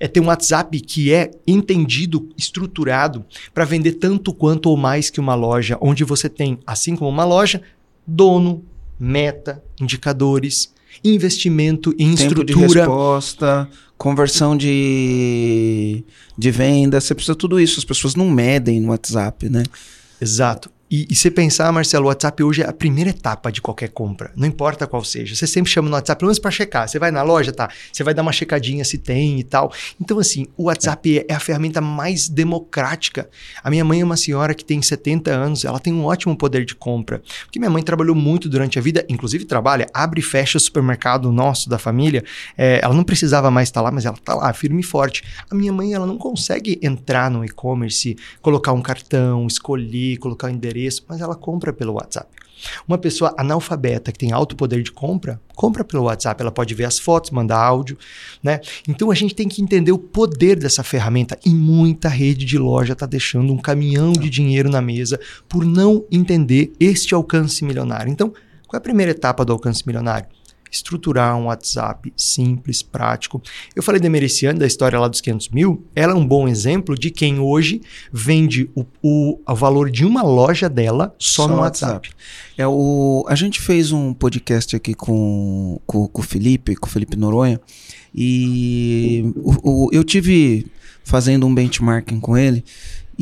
é 0.00 0.08
ter 0.08 0.18
um 0.18 0.26
WhatsApp 0.26 0.80
que 0.80 1.12
é 1.12 1.30
entendido, 1.46 2.28
estruturado 2.36 3.24
para 3.54 3.64
vender 3.64 3.92
tanto 3.92 4.34
quanto 4.34 4.68
ou 4.68 4.76
mais 4.76 5.10
que 5.10 5.20
uma 5.20 5.36
loja, 5.36 5.78
onde 5.80 6.02
você 6.02 6.28
tem, 6.28 6.58
assim 6.66 6.96
como 6.96 7.08
uma 7.08 7.24
loja, 7.24 7.62
dono, 8.04 8.64
meta, 9.02 9.60
indicadores, 9.80 10.72
investimento 11.02 11.90
em 11.98 12.14
Tempo 12.14 12.22
estrutura. 12.22 12.46
de 12.46 12.76
resposta, 12.78 13.68
conversão 13.98 14.56
de, 14.56 16.04
de 16.38 16.50
venda, 16.52 17.00
você 17.00 17.12
precisa 17.12 17.34
tudo 17.34 17.58
isso. 17.58 17.80
As 17.80 17.84
pessoas 17.84 18.14
não 18.14 18.30
medem 18.30 18.80
no 18.80 18.90
WhatsApp, 18.90 19.48
né? 19.48 19.64
Exato. 20.20 20.70
E, 20.92 21.06
e 21.08 21.16
você 21.16 21.30
pensar, 21.30 21.72
Marcelo, 21.72 22.04
o 22.04 22.08
WhatsApp 22.08 22.42
hoje 22.42 22.60
é 22.60 22.68
a 22.68 22.72
primeira 22.72 23.08
etapa 23.08 23.50
de 23.50 23.62
qualquer 23.62 23.88
compra, 23.88 24.30
não 24.36 24.46
importa 24.46 24.86
qual 24.86 25.02
seja. 25.02 25.34
Você 25.34 25.46
sempre 25.46 25.72
chama 25.72 25.88
no 25.88 25.94
WhatsApp, 25.94 26.18
pelo 26.18 26.28
menos 26.28 26.38
para 26.38 26.50
checar. 26.50 26.86
Você 26.86 26.98
vai 26.98 27.10
na 27.10 27.22
loja, 27.22 27.50
tá? 27.50 27.70
Você 27.90 28.04
vai 28.04 28.12
dar 28.12 28.20
uma 28.20 28.30
checadinha 28.30 28.84
se 28.84 28.98
tem 28.98 29.40
e 29.40 29.42
tal. 29.42 29.72
Então, 29.98 30.18
assim, 30.18 30.46
o 30.54 30.64
WhatsApp 30.64 31.20
é, 31.20 31.24
é 31.30 31.34
a 31.34 31.40
ferramenta 31.40 31.80
mais 31.80 32.28
democrática. 32.28 33.30
A 33.64 33.70
minha 33.70 33.82
mãe 33.86 34.02
é 34.02 34.04
uma 34.04 34.18
senhora 34.18 34.52
que 34.52 34.62
tem 34.62 34.82
70 34.82 35.30
anos, 35.30 35.64
ela 35.64 35.80
tem 35.80 35.94
um 35.94 36.04
ótimo 36.04 36.36
poder 36.36 36.66
de 36.66 36.74
compra. 36.74 37.22
Porque 37.44 37.58
minha 37.58 37.70
mãe 37.70 37.82
trabalhou 37.82 38.14
muito 38.14 38.46
durante 38.46 38.78
a 38.78 38.82
vida, 38.82 39.02
inclusive 39.08 39.46
trabalha, 39.46 39.86
abre 39.94 40.20
e 40.20 40.22
fecha 40.22 40.58
o 40.58 40.60
supermercado 40.60 41.32
nosso 41.32 41.70
da 41.70 41.78
família. 41.78 42.22
É, 42.54 42.80
ela 42.82 42.92
não 42.92 43.02
precisava 43.02 43.50
mais 43.50 43.68
estar 43.68 43.80
lá, 43.80 43.90
mas 43.90 44.04
ela 44.04 44.16
está 44.16 44.34
lá, 44.34 44.52
firme 44.52 44.80
e 44.80 44.84
forte. 44.84 45.24
A 45.50 45.54
minha 45.54 45.72
mãe, 45.72 45.94
ela 45.94 46.04
não 46.04 46.18
consegue 46.18 46.78
entrar 46.82 47.30
no 47.30 47.42
e-commerce, 47.42 48.14
colocar 48.42 48.74
um 48.74 48.82
cartão, 48.82 49.46
escolher, 49.46 50.18
colocar 50.18 50.48
o 50.48 50.50
um 50.50 50.52
endereço 50.52 50.81
endereço, 50.82 51.04
mas 51.08 51.20
ela 51.20 51.34
compra 51.34 51.72
pelo 51.72 51.94
WhatsApp. 51.94 52.28
Uma 52.86 52.96
pessoa 52.96 53.34
analfabeta 53.36 54.12
que 54.12 54.18
tem 54.18 54.30
alto 54.30 54.54
poder 54.54 54.82
de 54.82 54.92
compra, 54.92 55.40
compra 55.54 55.82
pelo 55.82 56.04
WhatsApp, 56.04 56.40
ela 56.40 56.52
pode 56.52 56.74
ver 56.74 56.84
as 56.84 56.98
fotos, 56.98 57.30
mandar 57.30 57.58
áudio, 57.58 57.98
né? 58.42 58.60
Então 58.88 59.10
a 59.10 59.14
gente 59.14 59.34
tem 59.34 59.48
que 59.48 59.60
entender 59.60 59.90
o 59.90 59.98
poder 59.98 60.56
dessa 60.56 60.84
ferramenta 60.84 61.36
e 61.44 61.50
muita 61.50 62.08
rede 62.08 62.44
de 62.44 62.58
loja 62.58 62.92
está 62.92 63.06
deixando 63.06 63.52
um 63.52 63.58
caminhão 63.58 64.12
de 64.12 64.30
dinheiro 64.30 64.70
na 64.70 64.80
mesa 64.80 65.18
por 65.48 65.64
não 65.64 66.04
entender 66.10 66.72
este 66.78 67.14
alcance 67.14 67.64
milionário. 67.64 68.12
Então, 68.12 68.28
qual 68.68 68.74
é 68.74 68.78
a 68.78 68.80
primeira 68.80 69.10
etapa 69.10 69.44
do 69.44 69.52
alcance 69.52 69.82
milionário? 69.84 70.26
Estruturar 70.72 71.36
um 71.36 71.44
WhatsApp 71.46 72.12
simples, 72.16 72.82
prático. 72.82 73.42
Eu 73.76 73.82
falei 73.82 74.00
da 74.00 74.08
Mereciane, 74.08 74.58
da 74.58 74.66
história 74.66 74.98
lá 74.98 75.06
dos 75.06 75.20
500 75.20 75.50
mil. 75.50 75.84
Ela 75.94 76.12
é 76.12 76.16
um 76.16 76.26
bom 76.26 76.48
exemplo 76.48 76.94
de 76.94 77.10
quem 77.10 77.38
hoje 77.38 77.82
vende 78.10 78.70
o, 78.74 78.86
o, 79.02 79.38
o 79.46 79.54
valor 79.54 79.90
de 79.90 80.04
uma 80.06 80.22
loja 80.22 80.68
dela 80.70 81.14
só, 81.18 81.42
só 81.42 81.48
no 81.48 81.60
WhatsApp. 81.60 81.92
WhatsApp. 81.92 82.10
É 82.56 82.66
o, 82.66 83.24
a 83.28 83.34
gente 83.34 83.60
fez 83.60 83.92
um 83.92 84.14
podcast 84.14 84.74
aqui 84.74 84.94
com, 84.94 85.78
com, 85.86 86.08
com 86.08 86.20
o 86.22 86.24
Felipe, 86.24 86.74
com 86.74 86.86
o 86.86 86.90
Felipe 86.90 87.16
Noronha, 87.16 87.60
e 88.14 89.32
o, 89.36 89.86
o, 89.86 89.90
eu 89.92 90.04
tive 90.04 90.66
fazendo 91.04 91.46
um 91.46 91.54
benchmarking 91.54 92.20
com 92.20 92.36
ele 92.36 92.64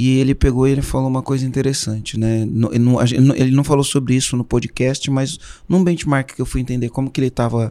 e 0.00 0.18
ele 0.18 0.34
pegou 0.34 0.66
e 0.66 0.70
ele 0.70 0.80
falou 0.80 1.10
uma 1.10 1.20
coisa 1.20 1.44
interessante, 1.44 2.18
né? 2.18 2.48
Ele 2.72 3.50
não, 3.50 3.62
falou 3.62 3.84
sobre 3.84 4.14
isso 4.14 4.34
no 4.34 4.42
podcast, 4.42 5.10
mas 5.10 5.38
num 5.68 5.84
benchmark 5.84 6.34
que 6.34 6.40
eu 6.40 6.46
fui 6.46 6.62
entender 6.62 6.88
como 6.88 7.10
que 7.10 7.20
ele 7.20 7.26
estava 7.26 7.70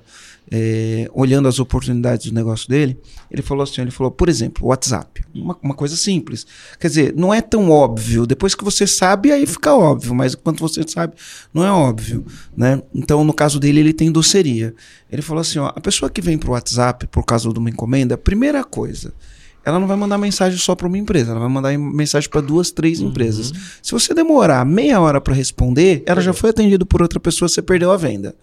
é, 0.51 1.09
olhando 1.11 1.47
as 1.47 1.57
oportunidades 1.57 2.27
do 2.27 2.35
negócio 2.35 2.69
dele, 2.69 2.99
ele 3.31 3.41
falou 3.41 3.63
assim, 3.63 3.81
ele 3.81 3.89
falou, 3.89 4.11
por 4.11 4.29
exemplo, 4.29 4.67
WhatsApp, 4.67 5.23
uma, 5.33 5.57
uma, 5.59 5.73
coisa 5.73 5.95
simples. 5.95 6.45
Quer 6.79 6.89
dizer, 6.89 7.13
não 7.15 7.33
é 7.33 7.41
tão 7.41 7.71
óbvio. 7.71 8.27
Depois 8.27 8.53
que 8.53 8.63
você 8.63 8.85
sabe, 8.85 9.31
aí 9.31 9.47
fica 9.47 9.73
óbvio, 9.73 10.13
mas 10.13 10.35
quando 10.35 10.59
você 10.59 10.83
sabe, 10.87 11.15
não 11.51 11.65
é 11.65 11.71
óbvio, 11.71 12.23
né? 12.55 12.79
Então, 12.93 13.23
no 13.23 13.33
caso 13.33 13.59
dele, 13.59 13.79
ele 13.79 13.93
tem 13.93 14.11
doceria. 14.11 14.75
Ele 15.11 15.23
falou 15.23 15.41
assim, 15.41 15.57
ó, 15.57 15.73
a 15.75 15.81
pessoa 15.81 16.11
que 16.11 16.21
vem 16.21 16.37
para 16.37 16.49
o 16.49 16.53
WhatsApp 16.53 17.07
por 17.07 17.25
causa 17.25 17.51
de 17.51 17.57
uma 17.57 17.71
encomenda, 17.71 18.15
primeira 18.19 18.63
coisa 18.63 19.15
ela 19.65 19.79
não 19.79 19.87
vai 19.87 19.97
mandar 19.97 20.17
mensagem 20.17 20.57
só 20.57 20.75
para 20.75 20.87
uma 20.87 20.97
empresa, 20.97 21.31
ela 21.31 21.39
vai 21.39 21.49
mandar 21.49 21.77
mensagem 21.77 22.29
para 22.29 22.41
duas, 22.41 22.71
três 22.71 22.99
uhum. 22.99 23.09
empresas. 23.09 23.51
Se 23.81 23.91
você 23.91 24.13
demorar 24.13 24.65
meia 24.65 24.99
hora 24.99 25.19
para 25.19 25.33
responder, 25.33 26.03
ela 26.05 26.21
já 26.21 26.33
foi 26.33 26.49
atendida 26.49 26.85
por 26.85 27.01
outra 27.01 27.19
pessoa, 27.19 27.47
você 27.47 27.61
perdeu 27.61 27.91
a 27.91 27.97
venda. 27.97 28.35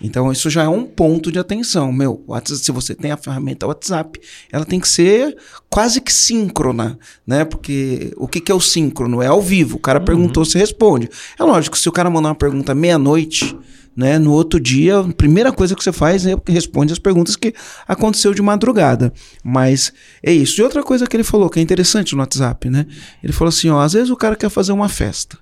Então, 0.00 0.30
isso 0.32 0.50
já 0.50 0.64
é 0.64 0.68
um 0.68 0.84
ponto 0.84 1.30
de 1.30 1.38
atenção. 1.38 1.92
Meu, 1.92 2.24
se 2.44 2.72
você 2.72 2.94
tem 2.94 3.12
a 3.12 3.16
ferramenta 3.16 3.66
WhatsApp, 3.66 4.20
ela 4.50 4.64
tem 4.64 4.80
que 4.80 4.88
ser 4.88 5.36
quase 5.70 6.00
que 6.00 6.12
síncrona, 6.12 6.98
né? 7.26 7.44
Porque 7.44 8.12
o 8.16 8.26
que, 8.26 8.40
que 8.40 8.50
é 8.50 8.54
o 8.54 8.60
síncrono? 8.60 9.22
É 9.22 9.28
ao 9.28 9.40
vivo. 9.40 9.76
O 9.76 9.80
cara 9.80 10.00
uhum. 10.00 10.04
perguntou, 10.04 10.44
você 10.44 10.58
responde. 10.58 11.08
É 11.38 11.44
lógico, 11.44 11.78
se 11.78 11.88
o 11.88 11.92
cara 11.92 12.10
mandar 12.10 12.30
uma 12.30 12.34
pergunta 12.34 12.74
meia-noite, 12.74 13.56
né? 13.96 14.18
No 14.18 14.32
outro 14.32 14.58
dia, 14.58 14.98
a 14.98 15.12
primeira 15.12 15.52
coisa 15.52 15.74
que 15.74 15.82
você 15.82 15.92
faz 15.92 16.26
é 16.26 16.34
responde 16.46 16.92
as 16.92 16.98
perguntas 16.98 17.36
que 17.36 17.54
aconteceu 17.86 18.34
de 18.34 18.42
madrugada. 18.42 19.12
Mas 19.42 19.92
é 20.22 20.32
isso. 20.32 20.60
E 20.60 20.64
outra 20.64 20.82
coisa 20.82 21.06
que 21.06 21.16
ele 21.16 21.24
falou, 21.24 21.48
que 21.48 21.58
é 21.58 21.62
interessante 21.62 22.14
no 22.14 22.20
WhatsApp, 22.20 22.68
né? 22.68 22.86
Ele 23.22 23.32
falou 23.32 23.48
assim: 23.50 23.68
ó, 23.70 23.80
às 23.80 23.92
vezes 23.92 24.10
o 24.10 24.16
cara 24.16 24.36
quer 24.36 24.50
fazer 24.50 24.72
uma 24.72 24.88
festa. 24.88 25.38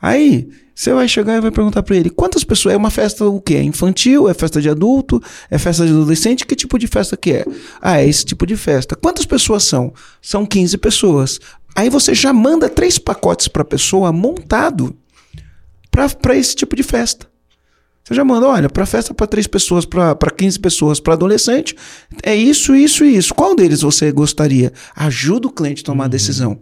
Aí, 0.00 0.48
você 0.74 0.92
vai 0.92 1.08
chegar 1.08 1.36
e 1.36 1.40
vai 1.40 1.50
perguntar 1.50 1.82
para 1.82 1.96
ele: 1.96 2.10
quantas 2.10 2.44
pessoas? 2.44 2.74
É 2.74 2.76
uma 2.76 2.90
festa 2.90 3.24
o 3.24 3.40
quê? 3.40 3.54
É 3.54 3.62
infantil? 3.62 4.28
É 4.28 4.34
festa 4.34 4.60
de 4.60 4.68
adulto? 4.68 5.22
É 5.50 5.58
festa 5.58 5.86
de 5.86 5.92
adolescente? 5.92 6.44
Que 6.44 6.54
tipo 6.54 6.78
de 6.78 6.86
festa 6.86 7.16
que 7.16 7.32
é? 7.32 7.46
Ah, 7.80 8.00
é 8.00 8.06
esse 8.06 8.24
tipo 8.24 8.46
de 8.46 8.56
festa. 8.56 8.94
Quantas 8.94 9.24
pessoas 9.24 9.64
são? 9.64 9.92
São 10.20 10.44
15 10.44 10.76
pessoas. 10.78 11.40
Aí 11.74 11.88
você 11.88 12.14
já 12.14 12.32
manda 12.32 12.68
três 12.68 12.98
pacotes 12.98 13.48
para 13.48 13.62
a 13.62 13.64
pessoa 13.64 14.12
montado 14.12 14.96
para 15.90 16.36
esse 16.36 16.54
tipo 16.54 16.76
de 16.76 16.82
festa. 16.82 17.26
Você 18.06 18.14
já 18.14 18.24
manda, 18.24 18.46
olha, 18.46 18.68
para 18.68 18.86
festa 18.86 19.12
para 19.12 19.26
três 19.26 19.48
pessoas, 19.48 19.84
para 19.84 20.14
15 20.14 20.60
pessoas, 20.60 21.00
para 21.00 21.14
adolescente, 21.14 21.74
é 22.22 22.36
isso, 22.36 22.72
isso 22.72 23.04
e 23.04 23.16
isso. 23.16 23.34
Qual 23.34 23.56
deles 23.56 23.80
você 23.80 24.12
gostaria? 24.12 24.72
Ajuda 24.94 25.48
o 25.48 25.50
cliente 25.50 25.82
a 25.82 25.86
tomar 25.86 26.04
uhum. 26.04 26.06
a 26.06 26.10
decisão. 26.10 26.60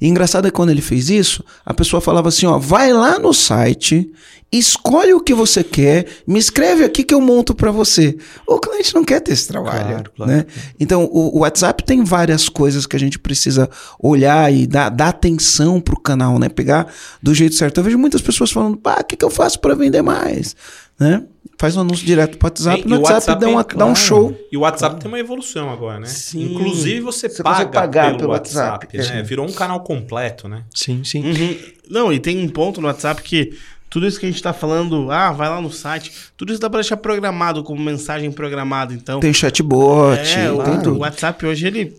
E 0.00 0.08
engraçado 0.08 0.46
é 0.46 0.50
que 0.50 0.56
quando 0.56 0.70
ele 0.70 0.82
fez 0.82 1.10
isso, 1.10 1.44
a 1.64 1.74
pessoa 1.74 2.00
falava 2.00 2.28
assim: 2.28 2.46
ó, 2.46 2.58
vai 2.58 2.92
lá 2.92 3.18
no 3.18 3.32
site, 3.32 4.10
escolhe 4.52 5.12
o 5.12 5.20
que 5.20 5.32
você 5.32 5.62
quer, 5.62 6.06
me 6.26 6.38
escreve 6.38 6.84
aqui 6.84 7.04
que 7.04 7.14
eu 7.14 7.20
monto 7.20 7.54
para 7.54 7.70
você. 7.70 8.16
O 8.46 8.58
cliente 8.58 8.94
não 8.94 9.04
quer 9.04 9.20
ter 9.20 9.32
esse 9.32 9.46
trabalho, 9.46 9.88
claro, 9.88 10.12
claro. 10.16 10.32
né? 10.32 10.46
Então, 10.78 11.04
o, 11.04 11.36
o, 11.36 11.40
WhatsApp 11.40 11.84
tem 11.84 12.02
várias 12.02 12.48
coisas 12.48 12.86
que 12.86 12.96
a 12.96 12.98
gente 12.98 13.18
precisa 13.18 13.68
olhar 13.98 14.52
e 14.52 14.66
dar, 14.66 14.88
dar 14.88 15.08
atenção 15.08 15.80
pro 15.80 16.00
canal, 16.00 16.38
né? 16.38 16.48
Pegar 16.48 16.92
do 17.22 17.34
jeito 17.34 17.54
certo. 17.54 17.78
Eu 17.78 17.84
vejo 17.84 17.98
muitas 17.98 18.20
pessoas 18.20 18.50
falando: 18.50 18.76
pá, 18.76 18.98
o 19.00 19.04
que, 19.04 19.16
que 19.16 19.24
eu 19.24 19.30
faço 19.30 19.60
para 19.60 19.74
vender 19.74 20.02
mais? 20.02 20.56
Né? 20.98 21.22
Faz 21.60 21.76
um 21.76 21.82
anúncio 21.82 22.06
direto 22.06 22.38
pro 22.38 22.46
WhatsApp, 22.46 22.80
e, 22.80 22.88
no 22.88 22.96
WhatsApp, 22.96 23.12
WhatsApp 23.12 23.40
dá, 23.42 23.48
uma, 23.50 23.62
claro. 23.62 23.78
dá, 23.80 23.84
um 23.84 23.94
show. 23.94 24.34
E 24.50 24.56
o 24.56 24.60
WhatsApp 24.60 24.92
claro. 24.92 24.98
tem 25.02 25.08
uma 25.10 25.18
evolução 25.18 25.68
agora, 25.68 26.00
né? 26.00 26.06
Sim. 26.06 26.54
Inclusive 26.54 27.00
você, 27.00 27.28
você 27.28 27.42
paga 27.42 27.68
pagar 27.68 28.06
pelo, 28.06 28.18
pelo 28.20 28.30
WhatsApp, 28.30 28.86
WhatsApp 28.86 29.14
né? 29.14 29.22
Virou 29.22 29.46
um 29.46 29.52
canal 29.52 29.80
completo, 29.80 30.48
né? 30.48 30.64
Sim, 30.74 31.04
sim. 31.04 31.22
Uhum. 31.22 31.56
Não, 31.90 32.10
e 32.10 32.18
tem 32.18 32.42
um 32.42 32.48
ponto 32.48 32.80
no 32.80 32.86
WhatsApp 32.86 33.20
que 33.22 33.58
tudo 33.90 34.06
isso 34.06 34.18
que 34.18 34.24
a 34.24 34.28
gente 34.30 34.38
está 34.38 34.54
falando, 34.54 35.10
ah, 35.10 35.32
vai 35.32 35.50
lá 35.50 35.60
no 35.60 35.70
site, 35.70 36.10
tudo 36.34 36.50
isso 36.50 36.62
dá 36.62 36.70
para 36.70 36.80
deixar 36.80 36.96
programado 36.96 37.62
como 37.62 37.78
mensagem 37.78 38.32
programada, 38.32 38.94
então. 38.94 39.20
Tem 39.20 39.34
chatbot, 39.34 40.18
é, 40.18 40.22
tem 40.22 40.50
o, 40.50 40.64
tudo. 40.64 40.94
O 40.94 40.98
WhatsApp 41.00 41.44
hoje 41.44 41.66
ele 41.66 41.94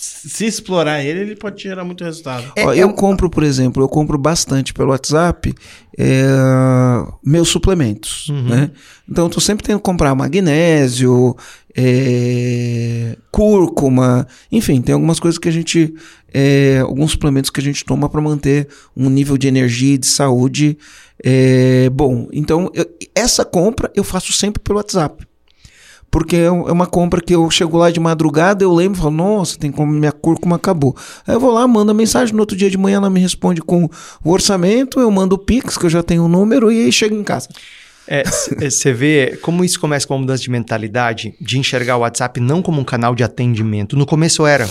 se 0.00 0.46
explorar 0.46 1.02
ele, 1.02 1.20
ele 1.20 1.36
pode 1.36 1.60
gerar 1.62 1.84
muito 1.84 2.04
resultado. 2.04 2.52
É, 2.54 2.64
eu 2.64 2.88
é... 2.88 2.92
compro, 2.92 3.28
por 3.28 3.42
exemplo, 3.42 3.82
eu 3.82 3.88
compro 3.88 4.16
bastante 4.16 4.72
pelo 4.72 4.90
WhatsApp 4.90 5.52
é, 5.98 6.24
meus 7.24 7.48
suplementos, 7.48 8.28
uhum. 8.28 8.48
né? 8.48 8.70
Então, 9.08 9.24
eu 9.24 9.30
tô 9.30 9.40
sempre 9.40 9.66
tendo 9.66 9.78
que 9.78 9.84
comprar 9.84 10.14
magnésio, 10.14 11.36
é, 11.76 13.16
cúrcuma, 13.32 14.26
enfim, 14.52 14.80
tem 14.80 14.92
algumas 14.92 15.18
coisas 15.18 15.38
que 15.38 15.48
a 15.48 15.52
gente, 15.52 15.92
é, 16.32 16.78
alguns 16.80 17.12
suplementos 17.12 17.50
que 17.50 17.58
a 17.58 17.62
gente 17.62 17.84
toma 17.84 18.08
para 18.08 18.20
manter 18.20 18.68
um 18.96 19.10
nível 19.10 19.36
de 19.36 19.48
energia 19.48 19.94
e 19.94 19.98
de 19.98 20.06
saúde 20.06 20.78
é, 21.24 21.90
bom. 21.90 22.28
Então, 22.32 22.70
eu, 22.72 22.86
essa 23.14 23.44
compra 23.44 23.90
eu 23.94 24.04
faço 24.04 24.32
sempre 24.32 24.62
pelo 24.62 24.78
WhatsApp 24.78 25.26
porque 26.10 26.36
é, 26.36 26.44
é 26.46 26.50
uma 26.50 26.86
compra 26.86 27.20
que 27.20 27.34
eu 27.34 27.50
chego 27.50 27.76
lá 27.76 27.90
de 27.90 28.00
madrugada, 28.00 28.64
eu 28.64 28.74
lembro 28.74 28.98
e 28.98 29.02
falo, 29.02 29.14
nossa, 29.14 29.58
tem 29.58 29.70
como 29.70 29.92
minha 29.92 30.12
cúrcuma 30.12 30.56
acabou. 30.56 30.96
Aí 31.26 31.34
eu 31.34 31.40
vou 31.40 31.52
lá, 31.52 31.66
mando 31.66 31.90
a 31.90 31.94
mensagem, 31.94 32.34
no 32.34 32.40
outro 32.40 32.56
dia 32.56 32.70
de 32.70 32.78
manhã 32.78 32.96
ela 32.96 33.10
me 33.10 33.20
responde 33.20 33.60
com 33.60 33.88
o 34.24 34.30
orçamento, 34.30 35.00
eu 35.00 35.10
mando 35.10 35.34
o 35.34 35.38
Pix, 35.38 35.76
que 35.76 35.86
eu 35.86 35.90
já 35.90 36.02
tenho 36.02 36.24
o 36.24 36.28
número, 36.28 36.72
e 36.72 36.84
aí 36.84 36.92
chego 36.92 37.14
em 37.14 37.24
casa. 37.24 37.48
Você 38.58 38.88
é, 38.88 38.92
vê 38.92 39.38
como 39.42 39.62
isso 39.62 39.78
começa 39.78 40.06
com 40.06 40.14
uma 40.14 40.20
mudança 40.20 40.42
de 40.42 40.50
mentalidade, 40.50 41.34
de 41.38 41.58
enxergar 41.58 41.98
o 41.98 42.00
WhatsApp 42.00 42.40
não 42.40 42.62
como 42.62 42.80
um 42.80 42.84
canal 42.84 43.14
de 43.14 43.22
atendimento. 43.22 43.96
No 43.96 44.06
começo 44.06 44.46
era. 44.46 44.68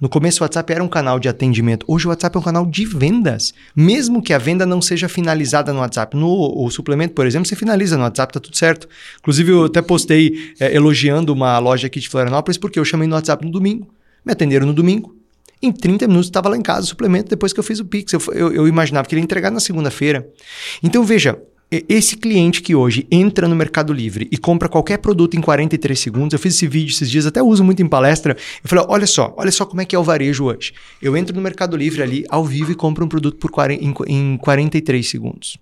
No 0.00 0.08
começo 0.08 0.42
o 0.42 0.44
WhatsApp 0.44 0.72
era 0.72 0.82
um 0.82 0.88
canal 0.88 1.20
de 1.20 1.28
atendimento. 1.28 1.86
Hoje 1.88 2.06
o 2.06 2.10
WhatsApp 2.10 2.36
é 2.36 2.40
um 2.40 2.42
canal 2.42 2.66
de 2.66 2.84
vendas. 2.84 3.54
Mesmo 3.76 4.20
que 4.20 4.32
a 4.32 4.38
venda 4.38 4.66
não 4.66 4.82
seja 4.82 5.08
finalizada 5.08 5.72
no 5.72 5.78
WhatsApp. 5.78 6.16
No 6.16 6.28
o 6.28 6.68
suplemento, 6.70 7.14
por 7.14 7.26
exemplo, 7.26 7.46
você 7.46 7.54
finaliza 7.54 7.96
no 7.96 8.02
WhatsApp, 8.02 8.32
tá 8.32 8.40
tudo 8.40 8.56
certo. 8.56 8.88
Inclusive, 9.20 9.52
eu 9.52 9.64
até 9.64 9.80
postei 9.80 10.52
é, 10.58 10.74
elogiando 10.74 11.32
uma 11.32 11.58
loja 11.58 11.86
aqui 11.86 12.00
de 12.00 12.08
Florianópolis, 12.08 12.58
porque 12.58 12.78
eu 12.78 12.84
chamei 12.84 13.06
no 13.06 13.14
WhatsApp 13.14 13.44
no 13.44 13.52
domingo. 13.52 13.88
Me 14.24 14.32
atenderam 14.32 14.66
no 14.66 14.74
domingo. 14.74 15.16
Em 15.62 15.72
30 15.72 16.08
minutos 16.08 16.26
estava 16.26 16.48
lá 16.48 16.56
em 16.56 16.62
casa 16.62 16.82
o 16.82 16.86
suplemento 16.86 17.30
depois 17.30 17.52
que 17.52 17.60
eu 17.60 17.64
fiz 17.64 17.78
o 17.78 17.84
Pix. 17.84 18.12
Eu, 18.12 18.20
eu, 18.32 18.52
eu 18.52 18.68
imaginava 18.68 19.06
que 19.06 19.14
ele 19.14 19.20
ia 19.20 19.24
entregar 19.24 19.50
na 19.50 19.60
segunda-feira. 19.60 20.28
Então, 20.82 21.04
veja, 21.04 21.38
esse 21.88 22.16
cliente 22.16 22.60
que 22.60 22.74
hoje 22.74 23.06
entra 23.10 23.48
no 23.48 23.56
Mercado 23.56 23.92
Livre 23.92 24.28
e 24.30 24.36
compra 24.36 24.68
qualquer 24.68 24.98
produto 24.98 25.36
em 25.36 25.40
43 25.40 25.98
segundos, 25.98 26.32
eu 26.32 26.38
fiz 26.38 26.54
esse 26.54 26.66
vídeo 26.66 26.92
esses 26.92 27.10
dias, 27.10 27.26
até 27.26 27.42
uso 27.42 27.64
muito 27.64 27.82
em 27.82 27.88
palestra. 27.88 28.36
Eu 28.62 28.68
falei: 28.68 28.84
olha 28.88 29.06
só, 29.06 29.34
olha 29.36 29.50
só 29.50 29.64
como 29.64 29.80
é 29.80 29.84
que 29.84 29.96
é 29.96 29.98
o 29.98 30.04
varejo 30.04 30.44
hoje. 30.44 30.72
Eu 31.00 31.16
entro 31.16 31.34
no 31.34 31.40
Mercado 31.40 31.76
Livre 31.76 32.02
ali, 32.02 32.24
ao 32.28 32.44
vivo, 32.44 32.72
e 32.72 32.74
compro 32.74 33.04
um 33.04 33.08
produto 33.08 33.38
por 33.38 33.50
40, 33.50 33.82
em, 33.82 33.94
em 34.08 34.36
43 34.36 35.08
segundos. 35.08 35.58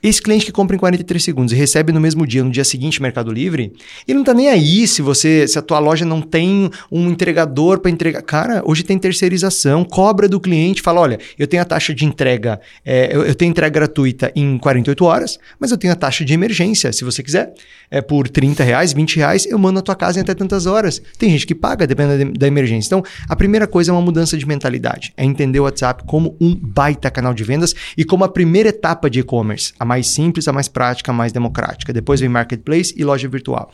Esse 0.00 0.22
cliente 0.22 0.46
que 0.46 0.52
compra 0.52 0.76
em 0.76 0.78
43 0.78 1.22
segundos 1.22 1.52
e 1.52 1.56
recebe 1.56 1.92
no 1.92 2.00
mesmo 2.00 2.24
dia, 2.24 2.44
no 2.44 2.50
dia 2.50 2.64
seguinte, 2.64 3.02
Mercado 3.02 3.32
Livre, 3.32 3.72
ele 4.06 4.18
não 4.18 4.24
tá 4.24 4.32
nem 4.32 4.48
aí 4.48 4.86
se 4.86 5.02
você, 5.02 5.48
se 5.48 5.58
a 5.58 5.62
tua 5.62 5.80
loja 5.80 6.04
não 6.04 6.22
tem 6.22 6.70
um 6.90 7.10
entregador 7.10 7.80
para 7.80 7.90
entregar. 7.90 8.22
Cara, 8.22 8.62
hoje 8.64 8.84
tem 8.84 8.96
terceirização, 8.96 9.84
cobra 9.84 10.28
do 10.28 10.38
cliente, 10.38 10.82
fala: 10.82 11.00
olha, 11.00 11.18
eu 11.36 11.48
tenho 11.48 11.62
a 11.62 11.64
taxa 11.64 11.92
de 11.92 12.04
entrega, 12.04 12.60
é, 12.84 13.14
eu, 13.14 13.24
eu, 13.24 13.34
tenho 13.34 13.50
entrega 13.50 13.70
gratuita 13.70 14.30
em 14.36 14.56
48 14.56 15.04
horas, 15.04 15.38
mas 15.58 15.72
eu 15.72 15.78
tenho 15.78 15.92
a 15.92 15.96
taxa 15.96 16.24
de 16.24 16.32
emergência. 16.32 16.92
Se 16.92 17.02
você 17.02 17.20
quiser, 17.20 17.52
é 17.90 18.00
por 18.00 18.28
30 18.28 18.62
reais, 18.62 18.92
20 18.92 19.16
reais, 19.16 19.46
eu 19.46 19.58
mando 19.58 19.74
na 19.74 19.82
tua 19.82 19.94
casa 19.94 20.18
em 20.18 20.22
até 20.22 20.34
tantas 20.34 20.66
horas. 20.66 21.00
Tem 21.18 21.30
gente 21.30 21.46
que 21.46 21.54
paga, 21.54 21.86
dependendo 21.86 22.38
da, 22.38 22.46
emergência. 22.46 22.88
Então, 22.88 23.02
a 23.28 23.36
primeira 23.36 23.66
coisa 23.66 23.90
é 23.90 23.92
uma 23.92 24.02
mudança 24.02 24.36
de 24.36 24.46
mentalidade, 24.46 25.12
é 25.16 25.24
entender 25.24 25.60
o 25.60 25.64
WhatsApp 25.64 26.04
como 26.06 26.36
um 26.40 26.54
baita 26.54 27.10
canal 27.10 27.34
de 27.34 27.44
vendas 27.44 27.74
e 27.96 28.04
como 28.04 28.24
a 28.24 28.28
primeira 28.28 28.70
etapa 28.70 29.08
de 29.08 29.20
e-commerce. 29.20 29.72
A 29.78 29.84
mais 29.84 30.08
simples, 30.08 30.48
a 30.48 30.52
mais 30.52 30.68
prática, 30.68 31.10
a 31.10 31.14
mais 31.14 31.32
democrática. 31.32 31.92
Depois 31.92 32.20
vem 32.20 32.28
marketplace 32.28 32.94
e 32.96 33.04
loja 33.04 33.28
virtual. 33.28 33.70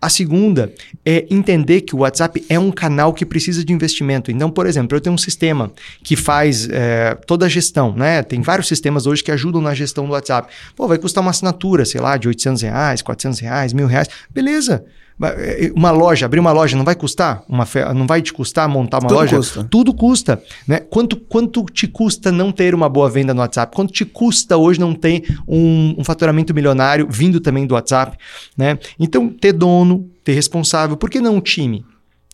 A 0.00 0.08
segunda 0.08 0.72
é 1.04 1.26
entender 1.30 1.82
que 1.82 1.94
o 1.94 2.00
WhatsApp 2.00 2.44
é 2.48 2.58
um 2.58 2.70
canal 2.70 3.12
que 3.12 3.24
precisa 3.24 3.64
de 3.64 3.72
investimento. 3.72 4.30
Então, 4.30 4.50
por 4.50 4.66
exemplo, 4.66 4.96
eu 4.96 5.00
tenho 5.00 5.14
um 5.14 5.18
sistema 5.18 5.72
que 6.02 6.16
faz 6.16 6.68
é, 6.70 7.16
toda 7.26 7.46
a 7.46 7.48
gestão, 7.48 7.94
né? 7.94 8.22
Tem 8.22 8.40
vários 8.42 8.68
sistemas 8.68 9.06
hoje 9.06 9.22
que 9.22 9.30
ajudam 9.30 9.60
na 9.60 9.74
gestão 9.74 10.06
do 10.06 10.12
WhatsApp. 10.12 10.52
Pô, 10.76 10.86
vai 10.86 10.98
custar 10.98 11.22
uma 11.22 11.30
assinatura, 11.30 11.84
sei 11.84 12.00
lá, 12.00 12.16
de 12.16 12.28
800 12.28 12.62
reais, 12.62 13.02
400 13.02 13.40
reais, 13.40 13.53
mil 13.72 13.86
reais. 13.86 14.08
Beleza. 14.30 14.84
É, 15.22 15.70
uma 15.76 15.92
loja, 15.92 16.26
abrir 16.26 16.40
uma 16.40 16.50
loja 16.50 16.76
não 16.76 16.84
vai 16.84 16.94
custar? 16.94 17.44
Uma 17.48 17.64
fe... 17.64 17.84
Não 17.94 18.06
vai 18.06 18.20
te 18.20 18.32
custar 18.32 18.68
montar 18.68 18.98
uma 18.98 19.08
Tudo 19.08 19.18
loja? 19.20 19.36
Custa. 19.36 19.64
Tudo 19.64 19.94
custa. 19.94 20.42
Né? 20.66 20.80
Quanto, 20.80 21.16
quanto 21.16 21.64
te 21.66 21.86
custa 21.86 22.32
não 22.32 22.50
ter 22.50 22.74
uma 22.74 22.88
boa 22.88 23.08
venda 23.08 23.32
no 23.32 23.40
WhatsApp? 23.40 23.74
Quanto 23.74 23.92
te 23.92 24.04
custa 24.04 24.56
hoje 24.56 24.80
não 24.80 24.92
ter 24.92 25.22
um, 25.46 25.94
um 25.98 26.04
faturamento 26.04 26.52
milionário 26.52 27.06
vindo 27.08 27.40
também 27.40 27.66
do 27.66 27.74
WhatsApp? 27.74 28.18
Né? 28.56 28.78
Então, 28.98 29.28
ter 29.28 29.52
dono, 29.52 30.10
ter 30.24 30.32
responsável, 30.32 30.96
por 30.96 31.08
que 31.08 31.20
não 31.20 31.36
um 31.36 31.40
time? 31.40 31.84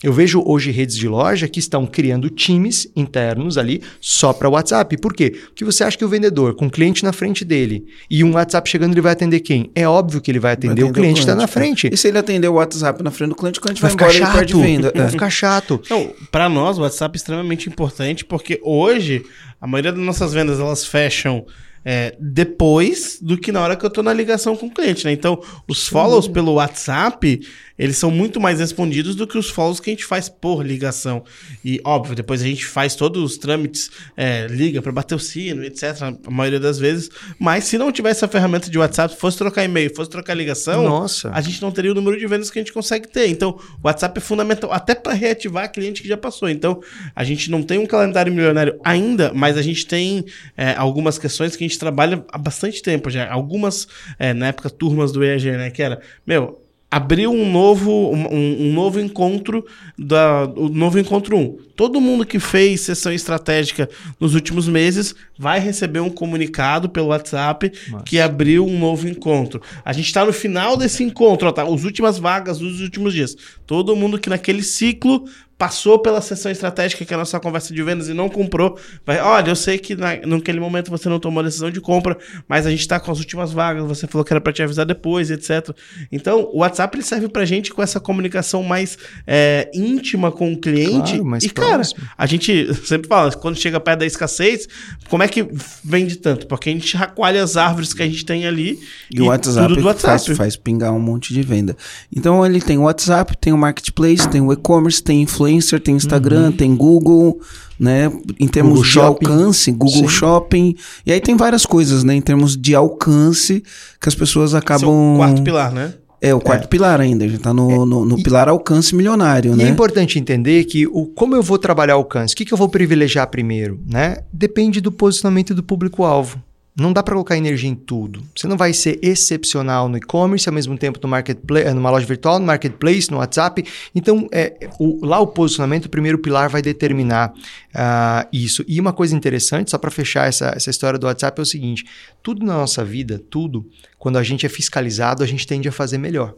Eu 0.03 0.15
vejo 0.15 0.43
hoje 0.47 0.71
redes 0.71 0.97
de 0.97 1.07
loja 1.07 1.47
que 1.47 1.59
estão 1.59 1.87
criando 1.87 2.31
times 2.31 2.91
internos 2.97 3.59
ali 3.59 3.83
só 4.01 4.33
para 4.33 4.49
WhatsApp. 4.49 4.97
Por 4.97 5.13
quê? 5.13 5.31
Porque 5.31 5.63
você 5.63 5.85
acha 5.85 5.99
que 5.99 6.05
o 6.05 6.09
vendedor, 6.09 6.55
com 6.55 6.67
o 6.67 6.71
cliente 6.71 7.05
na 7.05 7.13
frente 7.13 7.45
dele 7.45 7.85
e 8.09 8.25
um 8.25 8.33
WhatsApp 8.33 8.69
chegando, 8.69 8.95
ele 8.95 9.03
vai 9.03 9.13
atender 9.13 9.41
quem? 9.41 9.71
É 9.75 9.87
óbvio 9.87 10.21
que 10.23 10.31
ele 10.31 10.39
vai 10.39 10.53
atender, 10.53 10.69
vai 10.69 10.85
atender 10.85 10.91
o 10.91 10.95
cliente 10.95 11.15
que 11.17 11.21
está 11.21 11.35
na 11.35 11.47
frente. 11.47 11.91
E 11.93 11.97
se 11.99 12.09
ele 12.09 12.17
atender 12.17 12.49
o 12.49 12.55
WhatsApp 12.55 13.03
na 13.03 13.11
frente 13.11 13.29
do 13.29 13.37
cliente, 13.37 13.59
o 13.59 13.63
cliente 13.63 13.83
vai, 13.83 13.91
vai 13.91 13.95
embora 13.95 14.13
chato, 14.13 14.31
e 14.31 14.39
perde 14.39 14.55
venda. 14.55 14.93
Vai 14.95 15.09
ficar 15.11 15.29
chato. 15.29 15.81
Então, 15.85 16.15
para 16.33 16.49
nós, 16.49 16.79
o 16.79 16.81
WhatsApp 16.81 17.15
é 17.15 17.19
extremamente 17.19 17.69
importante 17.69 18.25
porque 18.25 18.59
hoje 18.63 19.23
a 19.61 19.67
maioria 19.67 19.93
das 19.93 20.03
nossas 20.03 20.33
vendas 20.33 20.59
elas 20.59 20.87
fecham 20.87 21.45
é, 21.85 22.15
depois 22.21 23.19
do 23.21 23.39
que 23.39 23.51
na 23.51 23.61
hora 23.61 23.77
que 23.77 23.85
eu 23.85 23.89
estou 23.89 24.05
na 24.05 24.13
ligação 24.13 24.57
com 24.57 24.67
o 24.67 24.71
cliente, 24.71 25.05
né? 25.05 25.13
Então, 25.13 25.43
os 25.67 25.87
follows 25.89 26.29
pelo 26.29 26.55
WhatsApp, 26.55 27.41
eles 27.81 27.97
são 27.97 28.11
muito 28.11 28.39
mais 28.39 28.61
respondidos 28.61 29.17
do 29.17 29.27
que 29.27 29.39
os 29.39 29.49
follows 29.49 29.81
que 29.81 29.89
a 29.89 29.93
gente 29.95 30.05
faz 30.05 30.29
por 30.29 30.63
ligação. 30.63 31.25
E, 31.65 31.81
óbvio, 31.83 32.15
depois 32.15 32.43
a 32.43 32.45
gente 32.45 32.67
faz 32.67 32.95
todos 32.95 33.23
os 33.23 33.39
trâmites, 33.39 33.91
é, 34.15 34.47
liga 34.49 34.83
para 34.83 34.93
bater 34.93 35.15
o 35.15 35.19
sino, 35.19 35.65
etc., 35.65 36.03
a 36.27 36.31
maioria 36.31 36.61
das 36.61 36.79
vezes. 36.79 37.09
Mas 37.39 37.65
se 37.65 37.79
não 37.79 37.91
tivesse 37.91 38.23
a 38.23 38.29
ferramenta 38.29 38.69
de 38.69 38.79
WhatsApp, 38.79 39.17
fosse 39.17 39.39
trocar 39.39 39.65
e-mail, 39.65 39.91
fosse 39.97 40.11
trocar 40.11 40.35
ligação, 40.35 40.83
Nossa. 40.83 41.31
a 41.33 41.41
gente 41.41 41.63
não 41.63 41.73
teria 41.73 41.91
o 41.91 41.95
número 41.95 42.19
de 42.19 42.27
vendas 42.27 42.51
que 42.51 42.59
a 42.59 42.63
gente 42.63 42.73
consegue 42.73 43.09
ter. 43.09 43.29
Então, 43.29 43.59
o 43.83 43.87
WhatsApp 43.87 44.19
é 44.19 44.21
fundamental 44.21 44.71
até 44.71 44.95
para 44.95 45.15
reativar 45.15 45.73
cliente 45.73 46.03
que 46.03 46.09
já 46.09 46.19
passou. 46.19 46.51
Então, 46.51 46.83
a 47.17 47.25
gente 47.25 47.51
não 47.51 47.63
tem 47.63 47.79
um 47.79 47.87
calendário 47.87 48.31
milionário 48.31 48.79
ainda, 48.85 49.33
mas 49.33 49.57
a 49.57 49.63
gente 49.63 49.87
tem 49.87 50.27
é, 50.55 50.75
algumas 50.77 51.17
questões 51.17 51.57
que 51.57 51.65
a 51.65 51.67
gente 51.67 51.79
trabalha 51.79 52.23
há 52.31 52.37
bastante 52.37 52.83
tempo 52.83 53.09
já. 53.09 53.31
Algumas, 53.33 53.89
é, 54.19 54.35
na 54.35 54.49
época, 54.49 54.69
turmas 54.69 55.13
do 55.13 55.25
EAG, 55.25 55.53
né? 55.53 55.71
Que 55.71 55.83
era, 55.83 55.99
meu, 56.27 56.60
abriu 56.91 57.31
um 57.31 57.51
novo, 57.51 58.11
um, 58.11 58.35
um, 58.35 58.73
novo 58.73 58.99
encontro 58.99 59.65
da 59.97 60.45
o 60.57 60.69
novo 60.69 60.99
encontro 60.99 61.37
1. 61.37 61.59
Todo 61.77 62.01
mundo 62.01 62.27
que 62.27 62.41
fez 62.41 62.81
sessão 62.81 63.13
estratégica 63.13 63.89
nos 64.19 64.35
últimos 64.35 64.67
meses 64.67 65.15
vai 65.39 65.61
receber 65.61 66.01
um 66.01 66.11
comunicado 66.11 66.89
pelo 66.89 67.07
WhatsApp 67.09 67.73
Nossa. 67.89 68.05
que 68.05 68.19
abriu 68.19 68.67
um 68.67 68.79
novo 68.79 69.09
encontro. 69.09 69.63
A 69.85 69.93
gente 69.93 70.07
está 70.07 70.25
no 70.25 70.33
final 70.33 70.77
desse 70.77 71.05
encontro, 71.05 71.49
ó, 71.49 71.53
tá? 71.53 71.63
As 71.63 71.85
últimas 71.85 72.19
vagas 72.19 72.59
dos 72.59 72.81
últimos 72.81 73.15
dias. 73.15 73.37
Todo 73.67 73.95
mundo 73.95 74.19
que 74.19 74.29
naquele 74.29 74.63
ciclo 74.63 75.25
passou 75.61 75.99
pela 75.99 76.23
sessão 76.23 76.51
estratégica, 76.51 77.05
que 77.05 77.13
é 77.13 77.15
a 77.15 77.19
nossa 77.19 77.39
conversa 77.39 77.75
de 77.75 77.83
vendas, 77.83 78.09
e 78.09 78.15
não 78.15 78.31
comprou, 78.31 78.79
vai, 79.05 79.21
olha, 79.21 79.51
eu 79.51 79.55
sei 79.55 79.77
que 79.77 79.95
na, 79.95 80.17
naquele 80.25 80.59
momento 80.59 80.91
você 80.91 81.07
não 81.07 81.21
tomou 81.21 81.43
a 81.43 81.45
decisão 81.45 81.71
de 81.71 81.83
compra, 81.83 82.17
mas 82.49 82.65
a 82.65 82.71
gente 82.71 82.81
está 82.81 82.99
com 82.99 83.13
as 83.13 83.19
últimas 83.19 83.53
vagas, 83.53 83.87
você 83.87 84.07
falou 84.07 84.25
que 84.25 84.33
era 84.33 84.41
para 84.41 84.55
te 84.55 84.63
avisar 84.63 84.87
depois, 84.87 85.31
etc. 85.31 85.69
Então, 86.11 86.49
o 86.51 86.61
WhatsApp 86.61 86.97
ele 86.97 87.05
serve 87.05 87.29
pra 87.29 87.45
gente 87.45 87.75
com 87.75 87.83
essa 87.83 88.01
comunicação 88.01 88.63
mais 88.63 88.97
é, 89.27 89.71
íntima 89.75 90.33
com 90.33 90.51
o 90.51 90.59
cliente. 90.59 91.19
Claro, 91.19 91.45
e, 91.45 91.51
próximo. 91.51 92.01
cara, 92.01 92.11
a 92.17 92.25
gente 92.25 92.75
sempre 92.87 93.07
fala, 93.07 93.31
quando 93.33 93.59
chega 93.59 93.79
perto 93.79 93.99
da 93.99 94.07
escassez, 94.07 94.67
como 95.11 95.23
é 95.23 95.29
que 95.29 95.47
vende 95.85 96.17
tanto? 96.17 96.47
Porque 96.47 96.71
a 96.71 96.73
gente 96.73 96.89
chacoalha 96.89 97.45
as 97.45 97.59
árvores 97.59 97.93
que 97.93 98.03
a 98.03 98.07
gente 98.07 98.25
tem 98.25 98.47
ali 98.47 98.81
e, 99.13 99.19
e 99.19 99.21
o 99.21 99.27
WhatsApp, 99.27 99.79
WhatsApp. 99.83 100.25
Faz, 100.25 100.39
faz 100.39 100.57
pingar 100.57 100.95
um 100.95 101.01
monte 101.01 101.35
de 101.35 101.43
venda. 101.43 101.77
Então, 102.11 102.47
ele 102.47 102.63
tem 102.63 102.79
o 102.79 102.85
WhatsApp, 102.85 103.37
tem 103.39 103.53
o 103.53 103.59
Marketplace, 103.59 104.27
tem 104.27 104.41
o 104.41 104.51
e-commerce, 104.51 105.03
tem 105.03 105.21
influência 105.21 105.50
influencer, 105.51 105.81
tem 105.81 105.95
Instagram, 105.95 106.47
uhum. 106.47 106.53
tem 106.53 106.75
Google, 106.75 107.41
né? 107.79 108.11
Em 108.39 108.49
termos 108.49 108.73
Google 108.73 108.85
de 108.85 108.91
Shopping. 108.91 109.27
alcance, 109.27 109.73
Google 109.73 110.03
Sim. 110.03 110.09
Shopping. 110.09 110.77
E 111.05 111.13
aí 111.13 111.21
tem 111.21 111.37
várias 111.37 111.67
coisas, 111.67 112.05
né? 112.05 112.15
Em 112.15 112.21
termos 112.21 112.57
de 112.57 112.75
alcance 112.75 113.63
que 114.01 114.09
as 114.09 114.15
pessoas 114.15 114.55
acabam. 114.55 114.91
Esse 114.91 115.11
é 115.11 115.15
o 115.15 115.17
quarto 115.17 115.43
pilar, 115.43 115.73
né? 115.73 115.95
É, 116.23 116.35
o 116.35 116.41
quarto 116.41 116.65
é. 116.65 116.67
pilar 116.67 117.01
ainda. 117.01 117.25
A 117.25 117.29
gente 117.29 117.41
tá 117.41 117.55
no, 117.55 117.71
é. 117.71 117.77
no, 117.87 118.05
no 118.05 118.23
pilar 118.23 118.49
alcance 118.49 118.95
milionário, 118.95 119.55
e 119.55 119.57
né? 119.57 119.65
é 119.65 119.69
importante 119.69 120.19
entender 120.19 120.65
que 120.65 120.87
o, 120.87 121.07
como 121.07 121.35
eu 121.35 121.43
vou 121.43 121.59
trabalhar 121.59 121.95
alcance, 121.95 122.35
o 122.35 122.37
que, 122.37 122.45
que 122.45 122.53
eu 122.53 122.59
vou 122.59 122.69
privilegiar 122.69 123.27
primeiro, 123.29 123.81
né? 123.87 124.19
Depende 124.33 124.81
do 124.81 124.93
posicionamento 124.93 125.55
do 125.55 125.63
público-alvo. 125.63 126.43
Não 126.81 126.95
dá 126.95 127.03
para 127.03 127.13
colocar 127.13 127.37
energia 127.37 127.69
em 127.69 127.75
tudo. 127.75 128.23
Você 128.35 128.47
não 128.47 128.57
vai 128.57 128.73
ser 128.73 128.99
excepcional 129.03 129.87
no 129.87 129.99
e-commerce, 129.99 130.49
ao 130.49 130.55
mesmo 130.55 130.79
tempo 130.79 130.99
no 131.03 131.11
marketplace, 131.11 131.67
eh, 131.67 131.75
numa 131.75 131.91
loja 131.91 132.07
virtual, 132.07 132.39
no 132.39 132.47
marketplace, 132.47 133.11
no 133.11 133.19
WhatsApp. 133.19 133.63
Então, 133.95 134.27
é, 134.33 134.71
o, 134.79 135.05
lá 135.05 135.21
o 135.21 135.27
posicionamento, 135.27 135.85
o 135.85 135.89
primeiro 135.91 136.19
pilar 136.19 136.49
vai 136.49 136.63
determinar 136.63 137.35
uh, 137.35 138.27
isso. 138.33 138.65
E 138.67 138.81
uma 138.81 138.95
coisa 138.95 139.15
interessante, 139.15 139.71
só 139.71 139.77
para 139.77 139.91
fechar 139.91 140.27
essa, 140.27 140.55
essa 140.57 140.71
história 140.71 140.99
do 140.99 141.07
WhatsApp, 141.07 141.39
é 141.39 141.43
o 141.43 141.47
seguinte: 141.47 141.85
tudo 142.23 142.47
na 142.47 142.55
nossa 142.55 142.83
vida, 142.83 143.21
tudo, 143.29 143.69
quando 143.99 144.17
a 144.17 144.23
gente 144.23 144.47
é 144.47 144.49
fiscalizado, 144.49 145.23
a 145.23 145.27
gente 145.27 145.47
tende 145.47 145.69
a 145.69 145.73
fazer 145.73 145.99
melhor. 145.99 146.35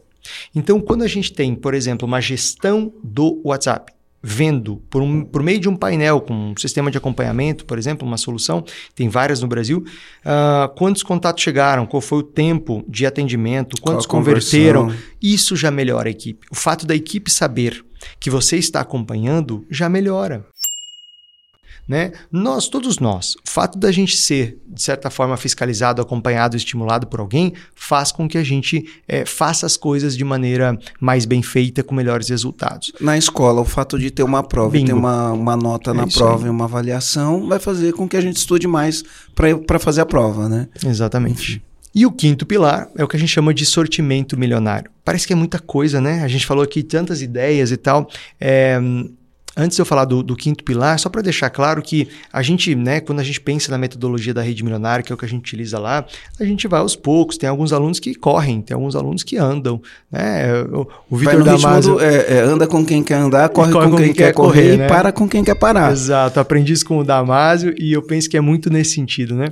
Então, 0.53 0.81
quando 0.81 1.03
a 1.03 1.09
gente 1.09 1.33
tem, 1.33 1.55
por 1.55 1.73
exemplo, 1.73 2.05
uma 2.05 2.21
gestão 2.21 2.93
do 3.01 3.41
WhatsApp, 3.45 3.93
vendo 4.23 4.77
por, 4.89 5.03
um, 5.03 5.25
por 5.25 5.43
meio 5.43 5.59
de 5.59 5.69
um 5.69 5.75
painel 5.75 6.21
com 6.21 6.33
um 6.33 6.55
sistema 6.57 6.91
de 6.91 6.97
acompanhamento, 6.97 7.65
por 7.65 7.77
exemplo, 7.77 8.07
uma 8.07 8.17
solução, 8.17 8.65
tem 8.95 9.09
várias 9.09 9.43
no 9.43 9.49
Brasil, 9.49 9.85
uh, 10.25 10.73
quantos 10.77 11.03
contatos 11.03 11.43
chegaram, 11.43 11.85
qual 11.87 12.01
foi 12.01 12.19
o 12.19 12.23
tempo 12.23 12.85
de 12.89 13.05
atendimento, 13.05 13.81
quantos 13.81 14.07
converteram, 14.07 14.95
isso 15.21 15.57
já 15.57 15.71
melhora 15.71 16.09
a 16.09 16.13
equipe. 16.13 16.47
O 16.51 16.55
fato 16.55 16.87
da 16.87 16.95
equipe 16.95 17.31
saber 17.31 17.85
que 18.21 18.31
você 18.31 18.57
está 18.57 18.81
acompanhando 18.81 19.67
já 19.71 19.89
melhora. 19.89 20.47
Né? 21.89 22.13
Nós, 22.31 22.69
todos 22.69 22.99
nós, 22.99 23.35
o 23.47 23.51
fato 23.51 23.79
da 23.79 23.91
gente 23.91 24.17
ser, 24.17 24.59
de 24.69 24.81
certa 24.81 25.11
forma, 25.11 25.37
fiscalizado, 25.37 26.01
acompanhado, 26.01 26.57
estimulado 26.57 27.07
por 27.07 27.21
alguém, 27.21 27.53
faz 27.75 28.13
com 28.13 28.29
que 28.29 28.39
a 28.39 28.45
gente 28.45 28.87
é, 29.07 29.27
faça 29.27 29.67
as 29.67 29.77
coisas 29.77 30.17
de 30.17 30.25
maneira 30.25 30.79
mais 31.01 31.25
bem 31.25 31.43
feita, 31.43 31.83
com 31.83 31.95
melhores 31.95 32.29
resultados. 32.29 32.93
Na 33.01 33.19
escola, 33.19 33.61
o 33.61 33.65
fato 33.65 33.99
de 33.99 34.11
ter 34.11 34.23
uma 34.23 34.43
prova, 34.43 34.71
Bingo. 34.71 34.87
ter 34.87 34.93
uma, 34.93 35.33
uma 35.33 35.57
nota 35.57 35.91
é 35.91 35.95
na 35.95 36.07
prova 36.07 36.45
aí. 36.45 36.47
e 36.47 36.51
uma 36.51 36.65
avaliação, 36.65 37.49
vai 37.49 37.59
fazer 37.59 37.93
com 37.93 38.09
que 38.09 38.17
a 38.17 38.21
gente 38.21 38.37
estude 38.37 38.67
mais 38.67 39.03
para 39.35 39.79
fazer 39.79 40.03
a 40.03 40.07
prova, 40.07 40.49
né? 40.49 40.69
Exatamente. 40.85 41.53
Enfim. 41.55 41.63
E 41.95 42.07
o 42.07 42.13
quinto 42.13 42.47
pilar 42.47 42.89
é 42.97 43.05
o 43.05 43.09
que 43.09 43.17
a 43.17 43.21
gente 43.21 43.29
chama 43.29 43.53
de 43.53 43.67
sortimento 43.67 44.39
milionário. 44.39 44.91
Parece 45.05 45.27
que 45.27 45.33
é 45.33 45.37
muita 45.37 45.59
coisa, 45.59 46.01
né? 46.01 46.23
A 46.23 46.29
gente 46.29 46.47
falou 46.47 46.65
aqui 46.65 46.83
tantas 46.83 47.21
ideias 47.21 47.71
e 47.71 47.77
tal. 47.77 48.09
É, 48.41 48.81
Antes 49.55 49.77
de 49.77 49.83
eu 49.83 49.87
falar 49.87 50.07
do, 50.07 50.23
do 50.23 50.35
quinto 50.35 50.65
pilar, 50.65 50.99
só 50.99 51.11
para 51.11 51.21
deixar 51.21 51.51
claro 51.51 51.83
que 51.83 52.09
a 52.33 52.41
gente, 52.41 52.75
né, 52.75 53.01
quando 53.01 53.21
a 53.21 53.23
gente 53.23 53.39
pensa 53.39 53.71
na 53.71 53.77
metodologia 53.77 54.33
da 54.33 54.41
rede 54.41 54.63
milionária, 54.65 55.03
que 55.03 55.13
é 55.13 55.15
o 55.15 55.19
que 55.19 55.27
a 55.27 55.29
gente 55.29 55.41
utiliza 55.41 55.79
lá, 55.79 56.07
a 56.41 56.45
gente 56.45 56.67
vai 56.67 56.81
aos 56.81 56.97
poucos. 56.97 57.37
Tem 57.37 57.49
alguns 57.49 57.71
alunos 57.73 58.01
que 58.01 58.15
correm, 58.15 58.63
tem 58.63 58.75
alguns 58.75 58.97
alunos 58.97 59.23
que 59.23 59.37
andam. 59.37 59.81
Né? 60.11 60.63
O, 60.73 60.87
o 61.11 61.17
Vitor 61.17 61.45
Damasio... 61.45 62.01
É, 62.01 62.39
é, 62.39 62.41
anda 62.41 62.67
com 62.67 62.85
quem 62.85 63.03
quer 63.03 63.17
andar, 63.17 63.51
corre, 63.51 63.73
corre 63.73 63.91
com, 63.91 63.97
quem, 63.97 64.07
quem 64.07 64.15
quer, 64.15 64.33
correr, 64.33 64.63
correr 64.63 64.77
né? 64.79 64.87
e 64.87 64.89
para 64.89 65.13
com 65.13 65.29
quem 65.29 65.45
quer 65.45 65.55
parar. 65.55 65.93
Exato, 65.93 66.41
aprendi 66.41 66.73
isso 66.73 66.87
com 66.87 66.99
o 66.99 67.05
Damásio 67.05 67.75
e 67.79 67.93
eu 67.93 68.01
penso 68.01 68.31
que 68.31 68.39
é 68.39 68.41
muito 68.41 68.71
nesse 68.71 68.95
sentido. 68.95 69.35
Né? 69.35 69.49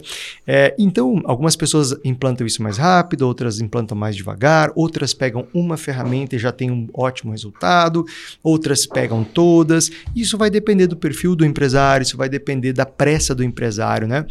É, 0.47 0.75
então, 0.79 1.21
algumas 1.27 1.57
pessoas 1.57 1.95
implantam 2.03 2.47
isso 2.47 2.63
mais 2.63 2.79
rápido, 2.79 3.27
outras 3.27 3.61
implantam 3.61 3.97
mais 3.97 4.17
devagar, 4.17 4.73
outras 4.75 5.13
pegam 5.13 5.47
uma 5.53 5.77
ferramenta 5.77 6.37
e 6.37 6.39
já 6.39 6.51
tem 6.51 6.71
um 6.71 6.89
ótimo 6.95 7.33
resultado, 7.33 8.07
outras 8.43 8.87
pegam 8.87 9.23
todas. 9.23 9.90
Isso 10.15 10.37
vai 10.37 10.51
depender 10.51 10.87
do 10.87 10.97
perfil 10.97 11.35
do 11.35 11.45
empresário, 11.45 12.03
isso 12.03 12.17
vai 12.17 12.29
depender 12.29 12.73
da 12.73 12.87
pressa 12.87 13.35
do 13.35 13.45
empresário, 13.45 14.07
né? 14.07 14.27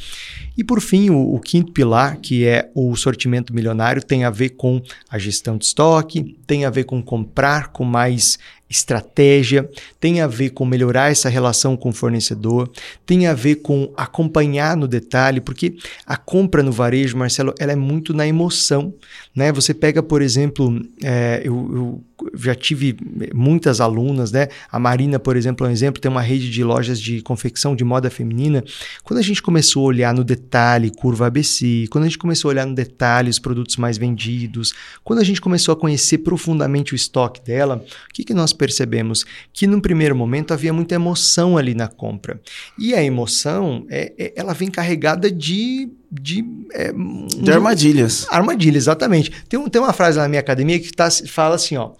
E 0.57 0.64
por 0.64 0.81
fim, 0.81 1.10
o, 1.10 1.36
o 1.36 1.40
quinto 1.40 1.72
pilar, 1.72 2.18
que 2.18 2.45
é 2.45 2.69
o 2.76 2.95
sortimento 2.95 3.53
milionário, 3.53 4.03
tem 4.03 4.23
a 4.23 4.30
ver 4.30 4.49
com 4.49 4.81
a 5.10 5.18
gestão 5.18 5.57
de 5.57 5.65
estoque, 5.65 6.38
tem 6.45 6.65
a 6.65 6.69
ver 6.69 6.84
com 6.84 7.02
comprar 7.02 7.69
com 7.69 7.84
mais 7.84 8.38
estratégia, 8.70 9.70
tem 10.00 10.22
a 10.22 10.28
ver 10.28 10.52
com 10.52 10.66
melhorar 10.66 11.12
essa 11.12 11.28
relação 11.28 11.76
com 11.76 11.90
o 11.90 11.94
fornecedor, 11.94 12.70
tem 13.06 13.26
a 13.26 13.34
ver 13.34 13.56
com 13.56 13.91
acompanhar 13.98 14.78
no 14.78 14.88
detalhe, 14.88 15.41
porque 15.41 15.76
a 16.06 16.16
compra 16.16 16.62
no 16.62 16.72
varejo, 16.72 17.18
Marcelo, 17.18 17.54
ela 17.58 17.72
é 17.72 17.76
muito 17.76 18.14
na 18.14 18.28
emoção, 18.28 18.94
né? 19.36 19.52
Você 19.52 19.74
pega, 19.74 20.04
por 20.04 20.22
exemplo, 20.22 20.82
é, 21.04 21.41
eu, 21.44 21.54
eu 21.74 22.04
já 22.36 22.54
tive 22.54 22.98
muitas 23.34 23.80
alunas, 23.80 24.32
né? 24.32 24.50
A 24.72 24.80
Marina, 24.80 25.20
por 25.20 25.36
exemplo, 25.38 25.66
é 25.66 25.70
um 25.70 25.72
exemplo, 25.72 26.02
tem 26.02 26.12
uma 26.12 26.22
rede 26.22 26.50
de 26.50 26.64
lojas 26.64 27.00
de 27.00 27.22
confecção 27.22 27.76
de 27.76 27.84
moda 27.84 28.10
feminina. 28.10 28.64
Quando 29.04 29.20
a 29.20 29.24
gente 29.24 29.41
começou 29.41 29.84
a 29.84 29.88
olhar 29.88 30.14
no 30.14 30.24
detalhe 30.24 30.91
curva 30.91 31.28
ABC, 31.28 31.88
quando 31.90 32.04
a 32.04 32.08
gente 32.08 32.18
começou 32.18 32.50
a 32.50 32.52
olhar 32.52 32.66
no 32.66 32.76
detalhe 32.76 33.30
os 33.30 33.40
produtos 33.40 33.78
mais 33.78 33.98
vendidos, 33.98 34.74
quando 35.04 35.20
a 35.20 35.24
gente 35.24 35.41
começou 35.41 35.74
a 35.74 35.76
conhecer 35.76 36.20
profundamente 36.20 36.94
o 36.94 36.96
estoque 36.96 37.41
dela, 37.41 37.84
o 38.10 38.14
que, 38.14 38.24
que 38.24 38.34
nós 38.34 38.54
percebemos? 38.60 39.26
Que 39.52 39.65
no 39.65 39.81
primeiro 39.81 40.15
momento 40.15 40.53
havia 40.53 40.72
muita 40.72 40.94
emoção 40.94 41.57
ali 41.57 41.73
na 41.73 41.88
compra. 41.88 42.40
E 42.77 42.94
a 42.94 43.02
emoção, 43.02 43.88
é, 43.90 44.14
é 44.18 44.34
ela 44.36 44.53
vem 44.53 44.69
carregada 44.69 45.31
de 45.31 45.90
de, 46.11 46.44
é, 46.73 46.91
de 46.91 47.52
armadilhas. 47.52 48.26
Armadilhas, 48.31 48.84
exatamente. 48.84 49.31
Tem, 49.48 49.64
tem 49.69 49.81
uma 49.81 49.94
frase 49.94 50.18
na 50.18 50.27
minha 50.27 50.40
academia 50.40 50.80
que 50.80 50.91
tá, 50.91 51.07
fala 51.27 51.53
assim, 51.53 51.77
ó, 51.77 51.91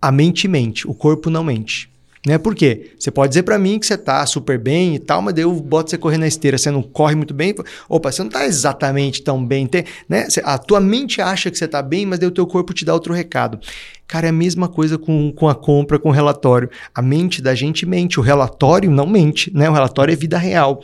a 0.00 0.10
mente 0.10 0.48
mente, 0.48 0.88
o 0.88 0.94
corpo 0.94 1.30
não 1.30 1.44
mente. 1.44 1.91
Né? 2.24 2.38
Por 2.38 2.54
quê? 2.54 2.92
Você 2.96 3.10
pode 3.10 3.30
dizer 3.30 3.42
para 3.42 3.58
mim 3.58 3.80
que 3.80 3.86
você 3.86 3.98
tá 3.98 4.24
super 4.26 4.56
bem 4.56 4.94
e 4.94 4.98
tal, 5.00 5.20
mas 5.20 5.34
daí 5.34 5.42
eu 5.42 5.52
boto 5.54 5.90
você 5.90 5.98
correr 5.98 6.18
na 6.18 6.28
esteira, 6.28 6.56
você 6.56 6.70
não 6.70 6.80
corre 6.80 7.16
muito 7.16 7.34
bem. 7.34 7.52
Opa, 7.88 8.12
você 8.12 8.22
não 8.22 8.30
tá 8.30 8.46
exatamente 8.46 9.22
tão 9.22 9.44
bem. 9.44 9.66
Tem, 9.66 9.84
né? 10.08 10.28
A 10.44 10.56
tua 10.56 10.78
mente 10.78 11.20
acha 11.20 11.50
que 11.50 11.58
você 11.58 11.66
tá 11.66 11.82
bem, 11.82 12.06
mas 12.06 12.20
daí 12.20 12.28
o 12.28 12.32
teu 12.32 12.46
corpo 12.46 12.72
te 12.72 12.84
dá 12.84 12.94
outro 12.94 13.12
recado. 13.12 13.58
Cara, 14.06 14.26
é 14.26 14.30
a 14.30 14.32
mesma 14.32 14.68
coisa 14.68 14.96
com, 14.96 15.32
com 15.32 15.48
a 15.48 15.54
compra, 15.54 15.98
com 15.98 16.10
o 16.10 16.12
relatório. 16.12 16.70
A 16.94 17.02
mente 17.02 17.42
da 17.42 17.56
gente 17.56 17.84
mente, 17.84 18.20
o 18.20 18.22
relatório 18.22 18.88
não 18.88 19.06
mente, 19.06 19.50
né? 19.52 19.68
O 19.68 19.72
relatório 19.72 20.12
é 20.12 20.16
vida 20.16 20.38
real. 20.38 20.80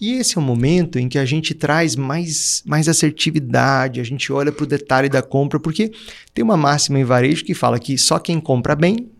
E 0.00 0.12
esse 0.12 0.38
é 0.38 0.40
o 0.40 0.44
momento 0.44 0.98
em 0.98 1.06
que 1.06 1.18
a 1.18 1.24
gente 1.24 1.52
traz 1.54 1.96
mais, 1.96 2.62
mais 2.64 2.88
assertividade, 2.88 4.00
a 4.00 4.04
gente 4.04 4.32
olha 4.32 4.52
para 4.52 4.62
o 4.62 4.66
detalhe 4.66 5.08
da 5.08 5.20
compra, 5.20 5.60
porque 5.60 5.90
tem 6.32 6.42
uma 6.42 6.56
máxima 6.56 6.98
em 6.98 7.04
varejo 7.04 7.44
que 7.44 7.52
fala 7.52 7.78
que 7.78 7.98
só 7.98 8.18
quem 8.18 8.40
compra 8.40 8.74
bem, 8.74 9.10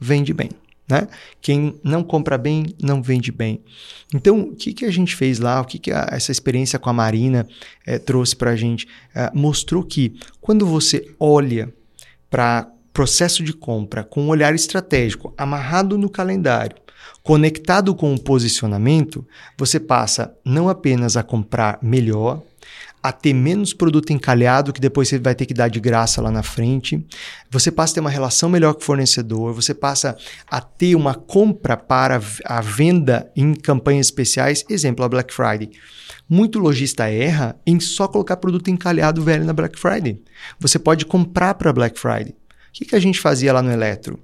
vende 0.00 0.32
bem. 0.32 0.48
Né? 0.88 1.08
Quem 1.40 1.78
não 1.82 2.02
compra 2.02 2.36
bem, 2.36 2.74
não 2.82 3.02
vende 3.02 3.30
bem. 3.30 3.62
Então, 4.14 4.40
o 4.40 4.54
que, 4.54 4.72
que 4.74 4.84
a 4.84 4.90
gente 4.90 5.14
fez 5.14 5.38
lá? 5.38 5.60
O 5.60 5.64
que, 5.64 5.78
que 5.78 5.92
a, 5.92 6.08
essa 6.10 6.32
experiência 6.32 6.78
com 6.78 6.90
a 6.90 6.92
Marina 6.92 7.46
é, 7.86 7.98
trouxe 7.98 8.36
para 8.36 8.50
a 8.50 8.56
gente? 8.56 8.86
É, 9.14 9.30
mostrou 9.32 9.82
que 9.82 10.18
quando 10.40 10.66
você 10.66 11.08
olha 11.18 11.72
para 12.28 12.68
processo 12.92 13.42
de 13.42 13.52
compra 13.52 14.04
com 14.04 14.22
um 14.22 14.28
olhar 14.28 14.54
estratégico, 14.54 15.32
amarrado 15.36 15.96
no 15.96 16.10
calendário, 16.10 16.76
conectado 17.22 17.94
com 17.94 18.12
o 18.12 18.20
posicionamento, 18.20 19.26
você 19.56 19.78
passa 19.80 20.34
não 20.44 20.68
apenas 20.68 21.16
a 21.16 21.22
comprar 21.22 21.78
melhor, 21.80 22.42
a 23.02 23.10
ter 23.10 23.32
menos 23.32 23.74
produto 23.74 24.12
encalhado 24.12 24.72
que 24.72 24.80
depois 24.80 25.08
você 25.08 25.18
vai 25.18 25.34
ter 25.34 25.44
que 25.44 25.54
dar 25.54 25.68
de 25.68 25.80
graça 25.80 26.22
lá 26.22 26.30
na 26.30 26.42
frente. 26.42 27.04
Você 27.50 27.70
passa 27.70 27.92
a 27.92 27.94
ter 27.94 28.00
uma 28.00 28.10
relação 28.10 28.48
melhor 28.48 28.74
com 28.74 28.80
o 28.80 28.84
fornecedor, 28.84 29.52
você 29.52 29.74
passa 29.74 30.16
a 30.48 30.60
ter 30.60 30.94
uma 30.94 31.14
compra 31.14 31.76
para 31.76 32.20
a 32.44 32.60
venda 32.60 33.30
em 33.34 33.54
campanhas 33.54 34.06
especiais, 34.06 34.64
exemplo, 34.70 35.04
a 35.04 35.08
Black 35.08 35.34
Friday. 35.34 35.70
Muito 36.28 36.58
lojista 36.58 37.10
erra 37.10 37.56
em 37.66 37.80
só 37.80 38.06
colocar 38.06 38.36
produto 38.36 38.70
encalhado 38.70 39.22
velho 39.22 39.44
na 39.44 39.52
Black 39.52 39.78
Friday. 39.78 40.22
Você 40.60 40.78
pode 40.78 41.04
comprar 41.04 41.54
para 41.54 41.72
Black 41.72 41.98
Friday. 41.98 42.32
O 42.32 42.72
que, 42.72 42.84
que 42.86 42.96
a 42.96 43.00
gente 43.00 43.20
fazia 43.20 43.52
lá 43.52 43.60
no 43.60 43.70
Eletro? 43.70 44.18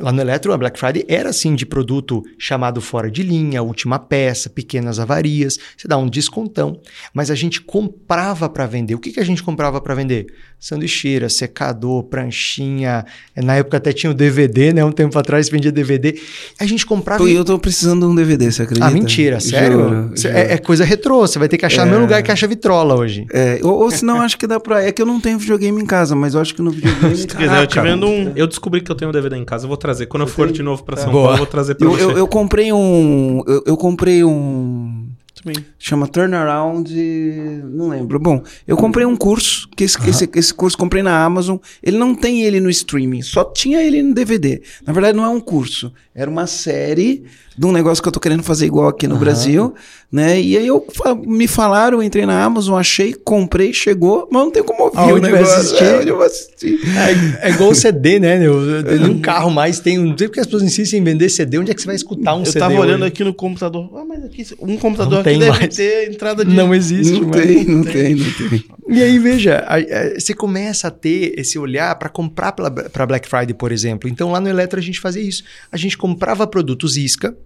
Lá 0.00 0.10
no 0.10 0.20
Eletro, 0.20 0.52
a 0.52 0.58
Black 0.58 0.78
Friday 0.78 1.04
era 1.08 1.30
assim 1.30 1.54
de 1.54 1.64
produto 1.64 2.24
chamado 2.36 2.80
fora 2.80 3.08
de 3.08 3.22
linha, 3.22 3.62
última 3.62 3.96
peça, 3.96 4.50
pequenas 4.50 4.98
avarias, 4.98 5.56
você 5.76 5.86
dá 5.86 5.96
um 5.96 6.08
descontão. 6.08 6.80
Mas 7.14 7.30
a 7.30 7.34
gente 7.36 7.60
comprava 7.60 8.48
para 8.48 8.66
vender. 8.66 8.96
O 8.96 8.98
que, 8.98 9.12
que 9.12 9.20
a 9.20 9.24
gente 9.24 9.40
comprava 9.40 9.80
para 9.80 9.94
vender? 9.94 10.26
Sanduicheira, 10.58 11.28
secador, 11.28 12.02
pranchinha. 12.02 13.06
Na 13.36 13.54
época 13.54 13.76
até 13.76 13.92
tinha 13.92 14.10
o 14.10 14.14
DVD, 14.14 14.72
né? 14.72 14.84
Um 14.84 14.90
tempo 14.90 15.16
atrás 15.16 15.48
vendia 15.48 15.70
DVD. 15.70 16.20
A 16.58 16.66
gente 16.66 16.84
comprava. 16.84 17.28
E 17.30 17.32
eu 17.32 17.44
tô 17.44 17.56
precisando 17.56 18.04
de 18.04 18.12
um 18.12 18.14
DVD, 18.16 18.50
você 18.50 18.62
acredita? 18.62 18.88
Ah, 18.88 18.90
mentira, 18.90 19.38
sério? 19.38 19.78
Juro, 19.78 20.16
juro. 20.16 20.36
É, 20.36 20.54
é, 20.54 20.58
coisa 20.58 20.84
retrô, 20.84 21.20
você 21.20 21.38
vai 21.38 21.48
ter 21.48 21.56
que 21.56 21.64
achar 21.64 21.82
é... 21.82 21.84
no 21.84 21.92
mesmo 21.92 22.02
lugar 22.02 22.20
que 22.24 22.32
acha 22.32 22.48
vitrola 22.48 22.96
hoje. 22.96 23.26
É, 23.32 23.60
ou, 23.62 23.84
ou 23.84 23.90
senão 23.92 24.20
acho 24.20 24.36
que 24.36 24.46
dá 24.48 24.58
pra. 24.58 24.82
É 24.82 24.90
que 24.90 25.00
eu 25.00 25.06
não 25.06 25.20
tenho 25.20 25.38
videogame 25.38 25.80
em 25.80 25.86
casa, 25.86 26.16
mas 26.16 26.34
eu 26.34 26.40
acho 26.40 26.52
que 26.52 26.62
no 26.62 26.72
videogame. 26.72 27.16
Se 27.16 27.28
quiser, 27.28 27.62
eu 27.62 27.66
te 27.68 27.80
vendo 27.80 28.08
um. 28.08 28.32
Eu 28.34 28.48
descobri 28.48 28.80
que 28.80 28.90
eu 28.90 28.96
tenho 28.96 29.10
um 29.10 29.12
DVD 29.12 29.36
em 29.36 29.44
casa, 29.44 29.67
eu 29.68 29.70
vou 29.70 29.76
trazer. 29.76 30.06
Quando 30.06 30.22
eu 30.22 30.26
for 30.26 30.50
de 30.50 30.62
novo 30.62 30.82
para 30.82 30.96
tá. 30.96 31.02
São 31.02 31.12
Boa. 31.12 31.24
Paulo, 31.24 31.34
eu 31.34 31.38
vou 31.38 31.46
trazer 31.46 31.74
para 31.74 31.88
você. 31.88 32.02
Eu, 32.02 32.18
eu, 32.18 32.26
comprei 32.26 32.72
um. 32.72 33.42
Eu, 33.46 33.62
eu 33.66 33.76
comprei 33.76 34.24
um. 34.24 35.08
Também. 35.34 35.64
Chama 35.78 36.08
Turnaround. 36.08 36.92
Não 37.70 37.88
lembro. 37.88 38.18
Bom, 38.18 38.42
eu 38.66 38.76
comprei 38.76 39.06
um 39.06 39.16
curso, 39.16 39.68
que 39.76 39.84
esse, 39.84 39.96
uh 39.96 40.00
-huh. 40.00 40.08
esse, 40.08 40.30
esse 40.34 40.54
curso 40.54 40.76
comprei 40.76 41.02
na 41.02 41.22
Amazon. 41.22 41.58
Ele 41.82 41.96
não 41.96 42.14
tem 42.14 42.42
ele 42.42 42.58
no 42.58 42.70
streaming, 42.70 43.22
só 43.22 43.44
tinha 43.44 43.80
ele 43.82 44.02
no 44.02 44.14
DVD. 44.14 44.60
Na 44.84 44.92
verdade, 44.92 45.16
não 45.16 45.24
é 45.24 45.28
um 45.28 45.40
curso, 45.40 45.92
era 46.14 46.28
uma 46.28 46.46
série 46.46 47.24
de 47.58 47.66
um 47.66 47.72
negócio 47.72 48.00
que 48.00 48.08
eu 48.08 48.12
tô 48.12 48.20
querendo 48.20 48.44
fazer 48.44 48.66
igual 48.66 48.86
aqui 48.86 49.08
no 49.08 49.14
uhum. 49.14 49.20
Brasil, 49.20 49.74
né? 50.12 50.40
E 50.40 50.56
aí 50.56 50.66
eu 50.68 50.86
me 51.26 51.48
falaram, 51.48 52.00
entrei 52.00 52.24
na 52.24 52.40
Amazon, 52.40 52.78
achei, 52.78 53.12
comprei, 53.12 53.72
chegou, 53.72 54.28
mas 54.30 54.44
não 54.44 54.50
tem 54.50 54.62
como 54.62 54.84
ouvir 54.84 54.96
Aonde 54.96 55.14
o 55.14 55.20
negócio. 55.20 55.46
Vai 55.46 55.56
assistir? 55.56 55.84
É, 55.84 56.08
eu 56.08 56.16
vou 56.16 56.24
assistir? 56.24 56.78
É, 57.42 57.48
é 57.48 57.50
igual 57.50 57.70
o 57.70 57.74
CD, 57.74 58.20
né? 58.20 58.38
Num 58.38 59.20
carro 59.20 59.50
mais 59.50 59.80
tem, 59.80 59.98
não 59.98 60.16
sei 60.16 60.28
porque 60.28 60.38
as 60.38 60.46
pessoas 60.46 60.62
insistem 60.62 61.00
em 61.00 61.04
vender 61.04 61.28
CD, 61.28 61.58
onde 61.58 61.72
é 61.72 61.74
que 61.74 61.80
você 61.80 61.86
vai 61.88 61.96
escutar 61.96 62.36
um 62.36 62.40
eu 62.40 62.46
CD? 62.46 62.58
Eu 62.58 62.68
tava 62.68 62.80
olhando 62.80 63.04
aqui 63.04 63.24
no 63.24 63.34
computador, 63.34 63.90
ah, 63.96 64.04
mas 64.04 64.24
aqui, 64.24 64.46
um 64.60 64.76
computador 64.76 65.14
não 65.14 65.20
aqui 65.20 65.36
deve 65.36 65.58
mais. 65.58 65.74
ter 65.74 66.12
entrada 66.12 66.44
de... 66.44 66.54
Não 66.54 66.72
existe. 66.72 67.20
Não 67.20 67.30
tem, 67.30 67.64
não 67.64 67.82
tem, 67.82 68.14
não 68.14 68.48
tem. 68.48 68.64
E 68.88 69.02
aí, 69.02 69.18
veja, 69.18 69.66
você 70.16 70.32
começa 70.32 70.86
a 70.86 70.90
ter 70.92 71.34
esse 71.36 71.58
olhar 71.58 71.94
para 71.96 72.08
comprar 72.08 72.52
para 72.52 73.06
Black 73.06 73.28
Friday, 73.28 73.52
por 73.52 73.72
exemplo. 73.72 74.08
Então, 74.08 74.30
lá 74.30 74.40
no 74.40 74.48
Eletro 74.48 74.78
a 74.78 74.82
gente 74.82 75.00
fazia 75.00 75.22
isso. 75.22 75.42
A 75.72 75.76
gente 75.76 75.98
comprava 75.98 76.46
produtos 76.46 76.96
isca, 76.96 77.36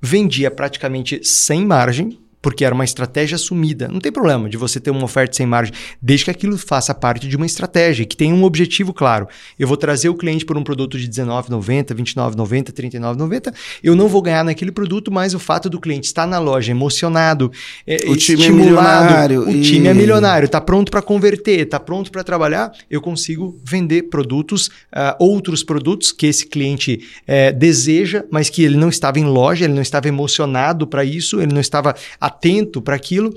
vendia 0.00 0.50
praticamente 0.50 1.20
sem 1.22 1.64
margem, 1.64 2.18
porque 2.42 2.64
era 2.64 2.74
uma 2.74 2.84
estratégia 2.84 3.36
assumida. 3.36 3.88
Não 3.88 4.00
tem 4.00 4.10
problema 4.10 4.48
de 4.48 4.56
você 4.56 4.80
ter 4.80 4.90
uma 4.90 5.04
oferta 5.04 5.36
sem 5.36 5.46
margem, 5.46 5.74
desde 6.00 6.24
que 6.24 6.30
aquilo 6.30 6.56
faça 6.56 6.94
parte 6.94 7.28
de 7.28 7.36
uma 7.36 7.46
estratégia, 7.46 8.06
que 8.06 8.16
tenha 8.16 8.34
um 8.34 8.44
objetivo 8.44 8.92
claro. 8.92 9.28
Eu 9.58 9.68
vou 9.68 9.76
trazer 9.76 10.08
o 10.08 10.14
cliente 10.14 10.44
por 10.44 10.56
um 10.56 10.62
produto 10.62 10.98
de 10.98 11.06
R$19,90, 11.06 11.90
R$29,90, 11.90 12.68
R$39,90. 12.68 13.54
Eu 13.82 13.94
não 13.94 14.08
vou 14.08 14.22
ganhar 14.22 14.44
naquele 14.44 14.72
produto, 14.72 15.12
mas 15.12 15.34
o 15.34 15.38
fato 15.38 15.68
do 15.68 15.80
cliente 15.80 16.06
estar 16.06 16.26
na 16.26 16.38
loja 16.38 16.70
emocionado, 16.70 17.50
é, 17.86 17.96
o 18.06 18.16
time 18.16 18.46
é 18.46 18.50
milionário, 18.50 19.46
o 19.46 19.50
e... 19.50 19.60
time 19.62 19.88
é 19.88 19.94
milionário, 19.94 20.46
está 20.46 20.60
pronto 20.60 20.90
para 20.90 21.02
converter, 21.02 21.60
está 21.60 21.78
pronto 21.78 22.10
para 22.10 22.24
trabalhar, 22.24 22.72
eu 22.90 23.00
consigo 23.00 23.58
vender 23.64 24.04
produtos, 24.04 24.68
uh, 24.68 25.14
outros 25.18 25.62
produtos 25.62 26.12
que 26.12 26.26
esse 26.26 26.46
cliente 26.46 27.04
uh, 27.22 27.56
deseja, 27.56 28.24
mas 28.30 28.48
que 28.48 28.62
ele 28.62 28.76
não 28.76 28.88
estava 28.88 29.18
em 29.18 29.24
loja, 29.24 29.64
ele 29.64 29.74
não 29.74 29.82
estava 29.82 30.08
emocionado 30.08 30.86
para 30.86 31.04
isso, 31.04 31.40
ele 31.40 31.52
não 31.52 31.60
estava 31.60 31.94
atento 32.30 32.80
para 32.80 32.96
aquilo. 32.96 33.34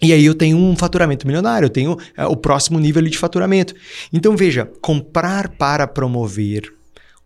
E 0.00 0.12
aí 0.12 0.24
eu 0.24 0.34
tenho 0.34 0.56
um 0.56 0.76
faturamento 0.76 1.26
milionário, 1.26 1.66
eu 1.66 1.70
tenho 1.70 1.92
uh, 1.92 2.24
o 2.28 2.36
próximo 2.36 2.78
nível 2.78 3.02
de 3.02 3.18
faturamento. 3.18 3.74
Então 4.12 4.36
veja, 4.36 4.70
comprar 4.80 5.48
para 5.48 5.88
promover, 5.88 6.72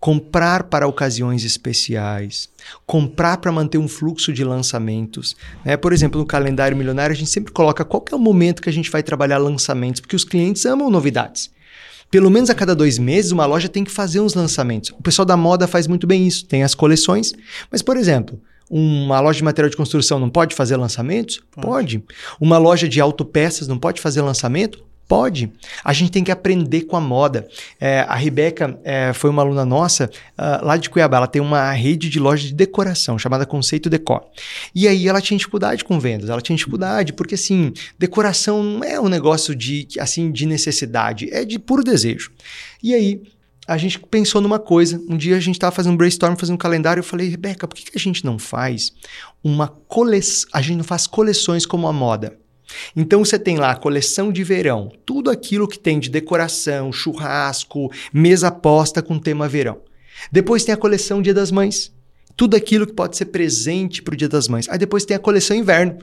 comprar 0.00 0.64
para 0.64 0.88
ocasiões 0.88 1.44
especiais, 1.44 2.48
comprar 2.86 3.36
para 3.36 3.52
manter 3.52 3.76
um 3.76 3.86
fluxo 3.86 4.32
de 4.32 4.42
lançamentos. 4.42 5.36
Né? 5.64 5.76
Por 5.76 5.92
exemplo, 5.92 6.18
no 6.18 6.26
calendário 6.26 6.76
milionário 6.76 7.12
a 7.12 7.16
gente 7.16 7.30
sempre 7.30 7.52
coloca 7.52 7.84
qual 7.84 8.04
é 8.10 8.14
o 8.14 8.18
momento 8.18 8.62
que 8.62 8.70
a 8.70 8.72
gente 8.72 8.90
vai 8.90 9.02
trabalhar 9.02 9.36
lançamentos, 9.36 10.00
porque 10.00 10.16
os 10.16 10.24
clientes 10.24 10.64
amam 10.64 10.90
novidades. 10.90 11.50
Pelo 12.10 12.30
menos 12.30 12.50
a 12.50 12.54
cada 12.54 12.74
dois 12.74 12.98
meses, 12.98 13.32
uma 13.32 13.46
loja 13.46 13.68
tem 13.68 13.84
que 13.84 13.90
fazer 13.90 14.20
uns 14.20 14.34
lançamentos. 14.34 14.90
O 14.90 15.02
pessoal 15.02 15.24
da 15.24 15.36
moda 15.36 15.66
faz 15.66 15.86
muito 15.86 16.06
bem 16.06 16.26
isso, 16.26 16.44
tem 16.44 16.62
as 16.62 16.74
coleções. 16.74 17.32
Mas, 17.70 17.80
por 17.80 17.96
exemplo, 17.96 18.38
uma 18.70 19.20
loja 19.20 19.38
de 19.38 19.44
material 19.44 19.70
de 19.70 19.76
construção 19.76 20.18
não 20.18 20.30
pode 20.30 20.54
fazer 20.54 20.76
lançamentos? 20.76 21.40
Pode. 21.54 21.98
pode. 21.98 22.04
Uma 22.40 22.58
loja 22.58 22.88
de 22.88 23.00
autopeças 23.00 23.68
não 23.68 23.78
pode 23.78 24.00
fazer 24.00 24.22
lançamento? 24.22 24.82
Pode. 25.12 25.52
A 25.84 25.92
gente 25.92 26.10
tem 26.10 26.24
que 26.24 26.30
aprender 26.30 26.82
com 26.82 26.96
a 26.96 27.00
moda. 27.00 27.46
É, 27.78 28.00
a 28.08 28.14
Rebeca 28.14 28.78
é, 28.82 29.12
foi 29.12 29.28
uma 29.28 29.42
aluna 29.42 29.62
nossa 29.62 30.08
uh, 30.38 30.64
lá 30.64 30.78
de 30.78 30.88
Cuiabá. 30.88 31.18
Ela 31.18 31.26
tem 31.26 31.42
uma 31.42 31.70
rede 31.72 32.08
de 32.08 32.18
lojas 32.18 32.46
de 32.46 32.54
decoração 32.54 33.18
chamada 33.18 33.44
Conceito 33.44 33.90
Decor. 33.90 34.22
E 34.74 34.88
aí 34.88 35.06
ela 35.06 35.20
tinha 35.20 35.36
dificuldade 35.36 35.84
com 35.84 36.00
vendas. 36.00 36.30
Ela 36.30 36.40
tinha 36.40 36.56
dificuldade 36.56 37.12
porque 37.12 37.34
assim 37.34 37.74
decoração 37.98 38.62
não 38.62 38.84
é 38.84 38.98
um 38.98 39.08
negócio 39.08 39.54
de 39.54 39.86
assim 39.98 40.32
de 40.32 40.46
necessidade, 40.46 41.28
é 41.30 41.44
de 41.44 41.58
puro 41.58 41.84
desejo. 41.84 42.30
E 42.82 42.94
aí 42.94 43.20
a 43.66 43.78
gente 43.78 43.98
pensou 43.98 44.40
numa 44.40 44.58
coisa. 44.58 45.00
Um 45.08 45.16
dia 45.16 45.36
a 45.36 45.40
gente 45.40 45.56
estava 45.56 45.74
fazendo 45.74 45.94
um 45.94 45.96
brainstorm, 45.96 46.34
fazendo 46.36 46.54
um 46.56 46.58
calendário. 46.58 47.00
Eu 47.00 47.04
falei, 47.04 47.28
Rebeca, 47.28 47.68
por 47.68 47.76
que, 47.76 47.90
que 47.90 47.98
a 47.98 48.00
gente 48.00 48.24
não 48.24 48.38
faz 48.38 48.92
uma 49.42 49.68
coleção? 49.68 50.48
A 50.52 50.60
gente 50.60 50.78
não 50.78 50.84
faz 50.84 51.06
coleções 51.06 51.64
como 51.64 51.86
a 51.86 51.92
moda. 51.92 52.38
Então 52.96 53.24
você 53.24 53.38
tem 53.38 53.58
lá 53.58 53.70
a 53.72 53.76
coleção 53.76 54.32
de 54.32 54.42
verão, 54.42 54.90
tudo 55.04 55.30
aquilo 55.30 55.68
que 55.68 55.78
tem 55.78 55.98
de 55.98 56.08
decoração, 56.08 56.90
churrasco, 56.90 57.90
mesa 58.12 58.50
posta 58.50 59.02
com 59.02 59.18
tema 59.18 59.48
verão. 59.48 59.80
Depois 60.30 60.64
tem 60.64 60.72
a 60.72 60.78
coleção 60.78 61.20
Dia 61.20 61.34
das 61.34 61.50
Mães, 61.50 61.92
tudo 62.34 62.56
aquilo 62.56 62.86
que 62.86 62.94
pode 62.94 63.16
ser 63.16 63.26
presente 63.26 64.02
para 64.02 64.14
o 64.14 64.16
Dia 64.16 64.28
das 64.28 64.48
Mães. 64.48 64.68
Aí 64.70 64.78
depois 64.78 65.04
tem 65.04 65.16
a 65.16 65.20
coleção 65.20 65.54
inverno, 65.54 65.98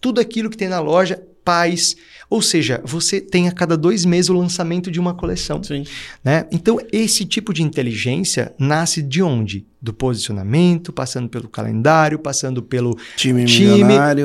tudo 0.00 0.20
aquilo 0.20 0.48
que 0.48 0.56
tem 0.56 0.68
na 0.68 0.80
loja 0.80 1.22
paz. 1.44 1.96
Ou 2.30 2.40
seja, 2.40 2.80
você 2.84 3.20
tem 3.20 3.48
a 3.48 3.52
cada 3.52 3.76
dois 3.76 4.04
meses 4.04 4.30
o 4.30 4.32
lançamento 4.32 4.90
de 4.90 4.98
uma 4.98 5.14
coleção. 5.14 5.62
Sim. 5.62 5.84
Né? 6.24 6.46
Então, 6.50 6.80
esse 6.90 7.24
tipo 7.24 7.52
de 7.52 7.62
inteligência 7.62 8.54
nasce 8.58 9.02
de 9.02 9.22
onde? 9.22 9.66
Do 9.80 9.92
posicionamento, 9.92 10.92
passando 10.92 11.28
pelo 11.28 11.48
calendário, 11.48 12.18
passando 12.18 12.62
pelo 12.62 12.96
time, 13.16 13.44
time 13.44 13.82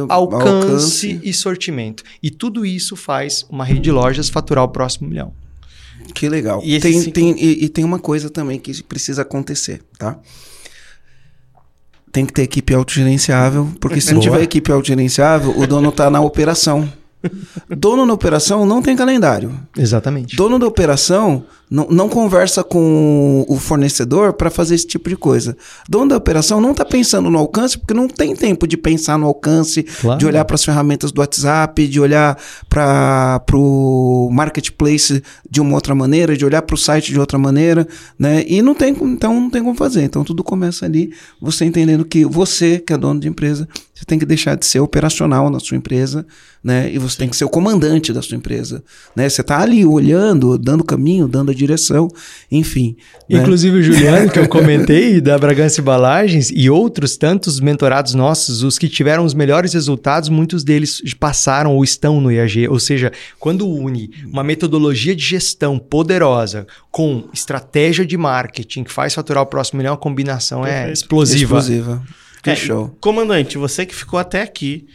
alcance, 0.07 0.11
alcance 0.11 1.19
e 1.21 1.33
sortimento. 1.33 2.03
E 2.23 2.31
tudo 2.31 2.65
isso 2.65 2.95
faz 2.95 3.45
uma 3.49 3.65
rede 3.65 3.81
de 3.81 3.91
lojas 3.91 4.29
faturar 4.29 4.63
o 4.63 4.69
próximo 4.69 5.09
milhão. 5.09 5.33
Que 6.13 6.29
legal. 6.29 6.61
E 6.63 6.79
tem, 6.79 7.01
cinco... 7.01 7.11
tem, 7.11 7.35
e, 7.37 7.65
e 7.65 7.69
tem 7.69 7.83
uma 7.83 7.99
coisa 7.99 8.29
também 8.29 8.57
que 8.57 8.81
precisa 8.83 9.21
acontecer, 9.21 9.81
tá? 9.97 10.17
tem 12.11 12.25
que 12.25 12.33
ter 12.33 12.43
equipe 12.43 12.73
autogerenciável, 12.73 13.71
porque 13.79 14.01
se 14.01 14.13
não 14.13 14.19
tiver 14.19 14.41
equipe 14.41 14.71
autogerenciável, 14.71 15.57
o 15.57 15.67
dono 15.67 15.89
está 15.89 16.09
na 16.09 16.19
operação. 16.19 16.91
Dono 17.69 18.05
da 18.07 18.13
operação 18.13 18.65
não 18.65 18.81
tem 18.81 18.95
calendário. 18.95 19.53
Exatamente. 19.77 20.35
Dono 20.35 20.57
da 20.57 20.65
operação 20.65 21.43
não, 21.69 21.87
não 21.89 22.09
conversa 22.09 22.63
com 22.63 23.45
o 23.47 23.57
fornecedor 23.57 24.33
para 24.33 24.49
fazer 24.49 24.75
esse 24.75 24.87
tipo 24.87 25.09
de 25.09 25.15
coisa. 25.15 25.55
Dono 25.87 26.09
da 26.09 26.17
operação 26.17 26.59
não 26.59 26.71
está 26.71 26.83
pensando 26.83 27.29
no 27.29 27.37
alcance, 27.37 27.77
porque 27.77 27.93
não 27.93 28.07
tem 28.07 28.35
tempo 28.35 28.65
de 28.65 28.75
pensar 28.75 29.19
no 29.19 29.27
alcance, 29.27 29.83
claro. 29.83 30.17
de 30.17 30.25
olhar 30.25 30.43
para 30.45 30.55
as 30.55 30.63
ferramentas 30.63 31.11
do 31.11 31.19
WhatsApp, 31.19 31.87
de 31.87 31.99
olhar 31.99 32.37
para 32.67 33.41
o 33.53 34.29
marketplace 34.31 35.21
de 35.49 35.61
uma 35.61 35.75
outra 35.75 35.93
maneira, 35.93 36.35
de 36.35 36.45
olhar 36.45 36.61
para 36.61 36.73
o 36.73 36.77
site 36.77 37.11
de 37.11 37.19
outra 37.19 37.37
maneira, 37.37 37.87
né? 38.17 38.43
E 38.47 38.61
não 38.61 38.73
tem, 38.73 38.95
então 39.01 39.39
não 39.39 39.49
tem 39.49 39.61
como 39.61 39.75
fazer. 39.75 40.03
Então 40.03 40.23
tudo 40.23 40.43
começa 40.43 40.85
ali, 40.85 41.13
você 41.39 41.65
entendendo 41.65 42.03
que 42.03 42.25
você, 42.25 42.79
que 42.79 42.93
é 42.93 42.97
dono 42.97 43.19
de 43.19 43.27
empresa, 43.27 43.67
você 43.99 44.05
tem 44.05 44.17
que 44.17 44.25
deixar 44.25 44.55
de 44.55 44.65
ser 44.65 44.79
operacional 44.79 45.49
na 45.49 45.59
sua 45.59 45.75
empresa, 45.75 46.25
né? 46.63 46.89
E 46.89 46.97
você 46.97 47.17
tem 47.17 47.27
que 47.27 47.35
ser 47.35 47.43
o 47.43 47.49
comandante 47.49 48.13
da 48.13 48.21
sua 48.21 48.37
empresa, 48.37 48.81
né? 49.13 49.27
Você 49.27 49.41
está 49.41 49.59
ali 49.59 49.85
olhando, 49.85 50.57
dando 50.57 50.85
caminho, 50.85 51.27
dando 51.27 51.51
a 51.51 51.53
direção, 51.53 52.07
enfim. 52.49 52.95
Né? 53.29 53.41
Inclusive 53.41 53.75
né? 53.75 53.81
o 53.81 53.83
Juliano, 53.83 54.31
que 54.31 54.39
eu 54.39 54.47
comentei, 54.49 55.19
da 55.19 55.37
Bragança 55.37 55.81
Embalagens, 55.81 56.49
e 56.49 56.69
outros 56.69 57.17
tantos 57.17 57.59
mentorados 57.59 58.13
nossos, 58.13 58.63
os 58.63 58.79
que 58.79 58.87
tiveram 58.87 59.25
os 59.25 59.33
melhores 59.33 59.73
resultados, 59.73 60.29
muitos 60.29 60.63
deles 60.63 61.01
passaram 61.19 61.75
ou 61.75 61.83
estão 61.83 62.21
no 62.21 62.31
IAG. 62.31 62.69
Ou 62.69 62.79
seja, 62.79 63.11
quando 63.37 63.67
une 63.67 64.09
uma 64.31 64.45
metodologia 64.45 65.13
de 65.13 65.25
gestão 65.25 65.77
poderosa 65.77 66.65
com 66.89 67.25
estratégia 67.33 68.05
de 68.05 68.15
marketing 68.15 68.85
que 68.85 68.93
faz 68.93 69.13
faturar 69.13 69.43
o 69.43 69.45
próximo 69.45 69.79
milhão, 69.79 69.93
a 69.93 69.97
combinação 69.97 70.65
é 70.65 70.69
Perfeito. 70.69 70.89
é 70.89 70.93
explosiva. 70.93 71.59
Explosiva. 71.59 72.03
Que 72.41 72.51
é, 72.51 72.55
show. 72.55 72.95
Comandante, 73.01 73.57
você 73.57 73.85
que 73.85 73.93
ficou 73.93 74.19
até 74.19 74.41
aqui, 74.41 74.87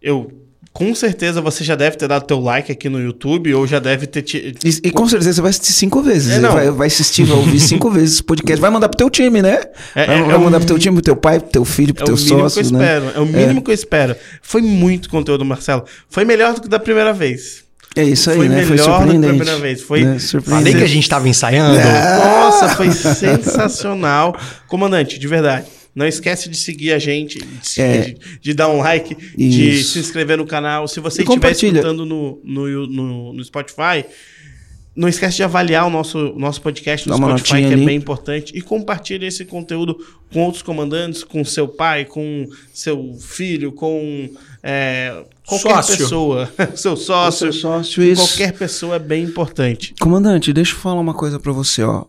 eu 0.00 0.30
com 0.74 0.92
certeza 0.92 1.40
você 1.40 1.62
já 1.62 1.76
deve 1.76 1.96
ter 1.96 2.08
dado 2.08 2.26
teu 2.26 2.40
like 2.40 2.70
aqui 2.70 2.88
no 2.88 3.00
YouTube 3.00 3.54
ou 3.54 3.64
já 3.64 3.78
deve 3.78 4.08
ter. 4.08 4.22
Te... 4.22 4.54
E, 4.64 4.88
e, 4.88 4.90
com 4.90 5.08
certeza 5.08 5.34
você 5.34 5.40
vai 5.40 5.50
assistir 5.50 5.72
cinco 5.72 6.02
vezes. 6.02 6.32
É, 6.32 6.40
vai, 6.40 6.70
vai, 6.72 6.86
assistir, 6.88 7.22
vai 7.22 7.36
ouvir 7.36 7.60
cinco 7.60 7.88
vezes 7.92 8.14
esse 8.14 8.22
podcast. 8.24 8.60
Vai 8.60 8.70
mandar 8.70 8.88
pro 8.88 8.98
teu 8.98 9.08
time, 9.08 9.40
né? 9.40 9.60
É, 9.94 10.04
vai, 10.04 10.18
é, 10.18 10.22
vai 10.24 10.34
é 10.34 10.38
mandar 10.38 10.58
pro 10.58 10.66
teu 10.66 10.78
time, 10.78 10.96
pro 10.96 11.02
teu 11.02 11.14
pai, 11.14 11.38
pro 11.38 11.48
teu 11.48 11.64
filho, 11.64 11.94
pro 11.94 12.02
é 12.02 12.06
teu 12.06 12.16
sócio. 12.16 12.60
Que 12.60 12.68
eu 12.68 12.72
né? 12.72 12.84
espero, 12.84 13.12
é 13.14 13.20
o 13.20 13.26
mínimo 13.26 13.62
que 13.62 13.70
eu 13.70 13.74
espero. 13.74 14.16
Foi 14.42 14.60
muito 14.60 15.08
conteúdo, 15.08 15.44
Marcelo. 15.44 15.84
Foi 16.08 16.24
melhor 16.24 16.54
do 16.54 16.62
que 16.62 16.68
da 16.68 16.80
primeira 16.80 17.12
vez. 17.12 17.62
É 17.94 18.02
isso 18.02 18.28
aí, 18.28 18.36
foi 18.36 18.48
né? 18.48 18.64
Foi 18.64 18.76
surpreendente. 18.76 19.20
Da 19.20 19.28
primeira 19.28 19.56
vez. 19.60 19.80
Foi 19.80 20.04
né? 20.04 20.18
Falei 20.18 20.74
que 20.74 20.82
a 20.82 20.88
gente 20.88 21.04
estava 21.04 21.28
ensaiando. 21.28 21.78
Nossa, 21.78 22.70
foi 22.70 22.90
sensacional. 23.14 24.36
Comandante, 24.66 25.20
de 25.20 25.28
verdade. 25.28 25.66
Não 25.94 26.06
esquece 26.06 26.48
de 26.48 26.56
seguir 26.56 26.92
a 26.92 26.98
gente, 26.98 27.38
de, 27.38 27.80
é. 27.80 28.00
de, 28.00 28.18
de 28.40 28.54
dar 28.54 28.68
um 28.68 28.78
like, 28.78 29.16
Isso. 29.38 29.58
de 29.58 29.84
se 29.84 29.98
inscrever 30.00 30.36
no 30.36 30.46
canal. 30.46 30.88
Se 30.88 30.98
você 30.98 31.22
estiver 31.22 31.52
escutando 31.52 32.04
no, 32.04 32.40
no, 32.42 32.86
no, 32.86 33.32
no, 33.32 33.44
Spotify, 33.44 34.04
não 34.96 35.08
esquece 35.08 35.36
de 35.36 35.44
avaliar 35.44 35.86
o 35.86 35.90
nosso, 35.90 36.34
nosso 36.36 36.60
podcast 36.60 37.08
no 37.08 37.16
Spotify, 37.16 37.48
que 37.48 37.54
é 37.54 37.66
ali. 37.66 37.82
é 37.82 37.86
bem 37.86 37.96
importante. 37.96 38.52
E 38.56 38.60
compartilhe 38.60 39.24
esse 39.24 39.44
conteúdo 39.44 39.96
com 40.32 40.42
outros 40.42 40.64
comandantes, 40.64 41.22
com 41.22 41.44
seu 41.44 41.68
pai, 41.68 42.04
com 42.04 42.48
seu 42.72 43.16
filho, 43.20 43.70
com 43.70 44.28
é, 44.64 45.22
qualquer 45.46 45.74
sócio. 45.74 45.98
pessoa. 45.98 46.52
seu 46.74 46.96
sócio. 46.96 47.52
seu 47.52 47.84
sócio 47.84 48.16
qualquer 48.16 48.52
pessoa 48.52 48.96
é 48.96 48.98
bem 48.98 49.22
importante. 49.22 49.94
Comandante, 50.00 50.52
deixa 50.52 50.72
eu 50.72 50.78
falar 50.78 51.00
uma 51.00 51.14
coisa 51.14 51.38
para 51.38 51.52
você, 51.52 51.84
ó 51.84 52.06